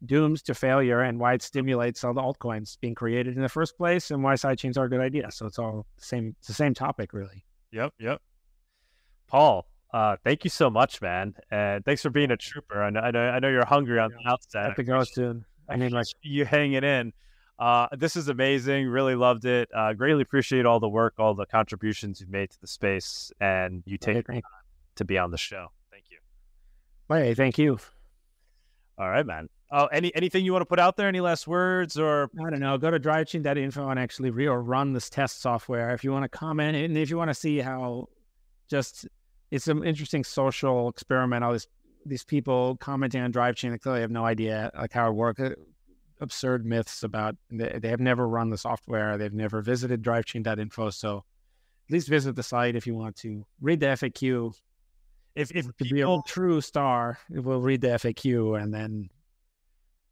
doomed 0.06 0.44
to 0.46 0.54
failure 0.54 1.02
and 1.02 1.20
why 1.20 1.34
it 1.34 1.42
stimulates 1.42 2.04
all 2.04 2.14
the 2.14 2.22
altcoins 2.22 2.80
being 2.80 2.96
created 2.96 3.36
in 3.36 3.42
the 3.42 3.50
first 3.50 3.78
place 3.78 4.10
and 4.12 4.24
why 4.24 4.34
sidechains 4.36 4.78
are 4.78 4.86
a 4.86 4.90
good 4.90 5.02
idea. 5.02 5.30
So 5.32 5.46
it's 5.46 5.60
all 5.60 5.86
the 5.98 6.06
same, 6.06 6.36
it's 6.40 6.48
the 6.48 6.54
same 6.54 6.74
topic 6.74 7.14
really. 7.14 7.44
Yep. 7.72 7.94
Yep. 8.00 8.22
Paul, 9.32 9.66
uh, 9.94 10.18
thank 10.26 10.44
you 10.44 10.50
so 10.50 10.70
much, 10.70 11.02
man, 11.02 11.34
and 11.50 11.86
thanks 11.86 12.02
for 12.02 12.10
being 12.10 12.32
a 12.32 12.38
trooper. 12.38 12.84
I 12.84 12.90
know, 12.90 13.00
I 13.00 13.12
know, 13.12 13.30
I 13.30 13.40
know 13.40 13.48
you're 13.48 13.66
hungry 13.66 13.98
on 13.98 14.12
the 14.12 14.30
outset. 14.30 14.70
I 14.70 14.74
think 14.74 14.90
I 14.90 14.98
was 14.98 15.14
soon. 15.14 15.46
I 15.70 15.78
mean, 15.78 15.92
like 15.92 16.08
you 16.22 16.44
hang 16.44 16.74
it 16.74 16.84
in. 16.84 17.14
Uh, 17.58 17.88
this 17.98 18.18
is 18.18 18.28
amazing. 18.28 18.88
Really 18.90 19.16
loved 19.16 19.46
it. 19.46 19.70
Uh, 19.74 19.94
greatly 19.94 20.22
appreciate 20.22 20.66
all 20.66 20.82
the 20.82 20.90
work, 20.90 21.14
all 21.18 21.34
the 21.34 21.46
contributions 21.46 22.20
you've 22.20 22.30
made 22.30 22.50
to 22.52 22.60
the 22.60 22.68
space, 22.68 23.32
and 23.40 23.84
you 23.86 23.98
take 23.98 24.28
time 24.28 24.42
to 24.96 25.06
be 25.06 25.18
on 25.18 25.32
the 25.32 25.38
show. 25.38 25.68
Thank 25.92 26.06
you. 26.10 26.18
Hey, 27.08 27.34
thank 27.34 27.58
you. 27.58 27.80
All 28.98 29.10
right, 29.10 29.26
man. 29.26 29.48
Oh, 29.72 29.86
any 29.86 30.14
anything 30.14 30.44
you 30.44 30.52
want 30.52 30.64
to 30.64 30.66
put 30.66 30.80
out 30.80 30.98
there? 30.98 31.08
Any 31.08 31.22
last 31.22 31.48
words 31.48 31.98
or 31.98 32.30
I 32.46 32.50
don't 32.50 32.60
know. 32.60 32.78
Go 32.78 32.92
to 32.92 33.00
drivechain.info 33.00 33.88
and 33.88 33.98
actually 33.98 34.32
re 34.32 34.46
or 34.46 34.62
run 34.62 34.92
this 34.92 35.10
test 35.10 35.42
software 35.42 35.94
if 35.94 36.04
you 36.04 36.12
want 36.12 36.24
to 36.24 36.30
comment 36.30 36.76
and 36.76 36.98
if 36.98 37.10
you 37.10 37.16
want 37.16 37.30
to 37.30 37.34
see 37.34 37.60
how 37.60 38.10
just 38.70 39.08
it's 39.52 39.68
an 39.68 39.84
interesting 39.84 40.24
social 40.24 40.90
experiment. 40.90 41.44
All 41.44 41.52
these 41.52 41.68
these 42.06 42.24
people 42.24 42.78
commenting 42.78 43.22
on 43.22 43.30
drive 43.32 43.56
chain, 43.56 43.72
they 43.72 43.78
clearly 43.78 44.02
have 44.02 44.10
no 44.10 44.26
idea 44.26 44.72
like 44.76 44.92
how 44.92 45.08
it 45.10 45.14
works. 45.14 45.40
Uh, 45.40 45.54
absurd 46.20 46.66
myths 46.66 47.04
about 47.04 47.36
they, 47.50 47.80
they 47.82 47.90
have 47.90 48.00
never 48.00 48.28
run 48.28 48.50
the 48.50 48.58
software, 48.58 49.18
they've 49.18 49.34
never 49.34 49.62
visited 49.62 50.04
drivechain.info. 50.04 50.90
So 50.92 51.24
at 51.88 51.94
least 51.94 52.08
visit 52.08 52.36
the 52.36 52.44
site 52.44 52.76
if 52.76 52.88
you 52.88 52.96
want 52.96 53.16
to 53.18 53.46
read 53.60 53.80
the 53.80 53.88
FAQ. 53.88 54.54
If 55.36 55.52
if 55.52 55.66
To 55.78 55.86
be 55.86 56.02
a 56.02 56.18
true 56.26 56.62
star, 56.62 57.20
we'll 57.30 57.62
read 57.62 57.82
the 57.82 57.90
FAQ 57.90 58.62
and 58.62 58.74
then 58.74 59.10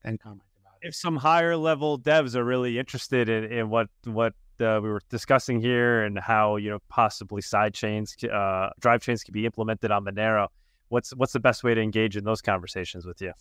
then 0.03 0.17
comment 0.17 0.41
about 0.61 0.75
it. 0.81 0.87
if 0.87 0.95
some 0.95 1.17
higher 1.17 1.55
level 1.57 1.99
devs 1.99 2.35
are 2.35 2.43
really 2.43 2.79
interested 2.79 3.29
in, 3.29 3.45
in 3.45 3.69
what 3.69 3.87
what 4.05 4.33
uh, 4.61 4.79
we 4.81 4.89
were 4.89 5.01
discussing 5.09 5.59
here 5.59 6.03
and 6.03 6.17
how 6.17 6.55
you 6.57 6.69
know 6.69 6.79
possibly 6.89 7.41
side 7.41 7.73
chains, 7.73 8.15
uh, 8.23 8.69
drive 8.79 9.01
chains 9.01 9.23
can 9.23 9.33
be 9.33 9.45
implemented 9.45 9.91
on 9.91 10.05
Monero, 10.05 10.47
what's 10.89 11.11
what's 11.15 11.33
the 11.33 11.39
best 11.39 11.63
way 11.63 11.73
to 11.73 11.81
engage 11.81 12.17
in 12.17 12.23
those 12.23 12.41
conversations 12.41 13.05
with 13.05 13.21
you? 13.21 13.33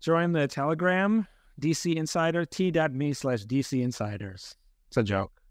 Join 0.00 0.32
the 0.32 0.46
Telegram, 0.46 1.26
DC 1.60 1.94
Insider, 1.94 2.44
t.me 2.44 3.12
slash 3.12 3.44
DC 3.44 3.82
Insiders. 3.82 4.56
It's 4.88 4.96
a 4.96 5.02
joke. 5.02 5.43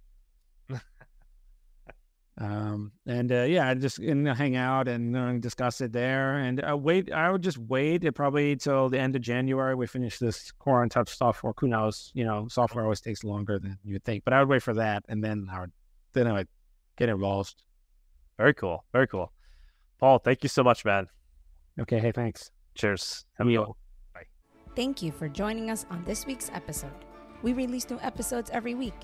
Um, 2.40 2.92
and 3.06 3.32
uh, 3.32 3.44
yeah, 3.44 3.70
I 3.70 3.76
just 3.76 4.00
you 4.00 4.16
know, 4.16 4.34
hang 4.34 4.56
out 4.56 4.88
and 4.88 5.16
uh, 5.16 5.34
discuss 5.34 5.82
it 5.82 5.92
there. 5.92 6.38
And 6.38 6.64
uh, 6.68 6.76
wait, 6.76 7.12
I 7.12 7.30
would 7.30 7.44
just 7.44 7.58
wait 7.58 8.04
it 8.04 8.14
probably 8.14 8.56
till 8.56 8.90
the 8.90 9.00
end 9.00 9.16
of 9.16 9.22
January. 9.22 9.76
We 9.76 9.86
finish 9.86 10.18
this 10.18 10.52
Core 10.52 10.82
Untouched 10.82 11.16
software. 11.16 11.54
Who 11.60 11.68
knows? 11.68 12.12
You 12.16 12.26
know, 12.26 12.48
software 12.50 12.84
always 12.84 13.02
takes 13.02 13.24
longer 13.24 13.60
than 13.60 13.78
you 13.84 13.94
would 13.94 14.04
think. 14.04 14.24
But 14.24 14.34
I 14.34 14.40
would 14.40 14.50
wait 14.50 14.64
for 14.64 14.74
that, 14.74 15.04
and 15.10 15.24
then 15.24 15.48
I 15.52 15.62
would 15.62 15.72
then 16.14 16.28
I 16.28 16.34
would 16.34 16.48
get 16.98 17.10
involved. 17.10 17.64
Very 18.38 18.54
cool, 18.56 18.84
very 18.92 19.08
cool. 19.08 19.32
Paul, 20.00 20.18
thank 20.18 20.42
you 20.42 20.50
so 20.50 20.64
much, 20.64 20.84
man. 20.84 21.08
Okay, 21.80 22.00
hey, 22.00 22.12
thanks. 22.12 22.52
Cheers. 22.76 23.26
Have 23.38 23.48
a 23.48 23.52
good 23.52 23.60
one. 23.60 23.74
Thank 24.76 25.04
you 25.04 25.12
for 25.12 25.30
joining 25.30 25.70
us 25.70 25.86
on 25.92 26.04
this 26.04 26.26
week's 26.26 26.50
episode. 26.52 27.06
We 27.44 27.54
release 27.54 27.88
new 27.90 28.00
episodes 28.02 28.50
every 28.52 28.74
week. 28.74 28.96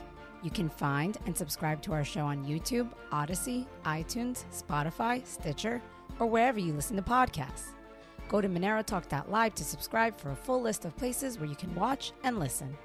You 0.41 0.49
can 0.49 0.69
find 0.69 1.17
and 1.25 1.37
subscribe 1.37 1.81
to 1.83 1.93
our 1.93 2.05
show 2.05 2.21
on 2.21 2.45
YouTube, 2.45 2.89
Odysee, 3.11 3.67
iTunes, 3.85 4.45
Spotify, 4.53 5.25
Stitcher, 5.25 5.81
or 6.19 6.27
wherever 6.27 6.59
you 6.59 6.73
listen 6.73 6.95
to 6.95 7.01
podcasts. 7.01 7.71
Go 8.29 8.39
to 8.39 8.47
MoneroTalk.live 8.47 9.55
to 9.55 9.63
subscribe 9.63 10.17
for 10.17 10.31
a 10.31 10.35
full 10.35 10.61
list 10.61 10.85
of 10.85 10.95
places 10.95 11.39
where 11.39 11.49
you 11.49 11.55
can 11.55 11.73
watch 11.75 12.13
and 12.23 12.39
listen. 12.39 12.77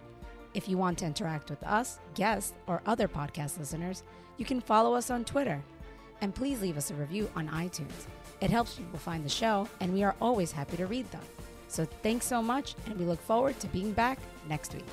If 0.54 0.68
you 0.68 0.78
want 0.78 0.98
to 0.98 1.06
interact 1.06 1.50
with 1.50 1.62
us, 1.64 2.00
guests, 2.14 2.54
or 2.66 2.80
other 2.86 3.06
podcast 3.06 3.58
listeners, 3.58 4.02
you 4.36 4.44
can 4.44 4.60
follow 4.60 4.94
us 4.94 5.10
on 5.10 5.24
Twitter. 5.24 5.62
And 6.20 6.34
please 6.34 6.62
leave 6.62 6.76
us 6.76 6.90
a 6.90 6.94
review 6.94 7.30
on 7.36 7.48
iTunes. 7.48 8.06
It 8.40 8.50
helps 8.50 8.74
people 8.74 8.98
find 8.98 9.24
the 9.24 9.28
show, 9.28 9.68
and 9.80 9.92
we 9.92 10.02
are 10.02 10.14
always 10.20 10.50
happy 10.50 10.76
to 10.76 10.86
read 10.86 11.10
them. 11.10 11.22
So 11.68 11.84
thanks 11.84 12.26
so 12.26 12.40
much, 12.40 12.74
and 12.86 12.98
we 12.98 13.04
look 13.04 13.20
forward 13.20 13.58
to 13.60 13.66
being 13.68 13.92
back 13.92 14.18
next 14.48 14.74
week. 14.74 14.84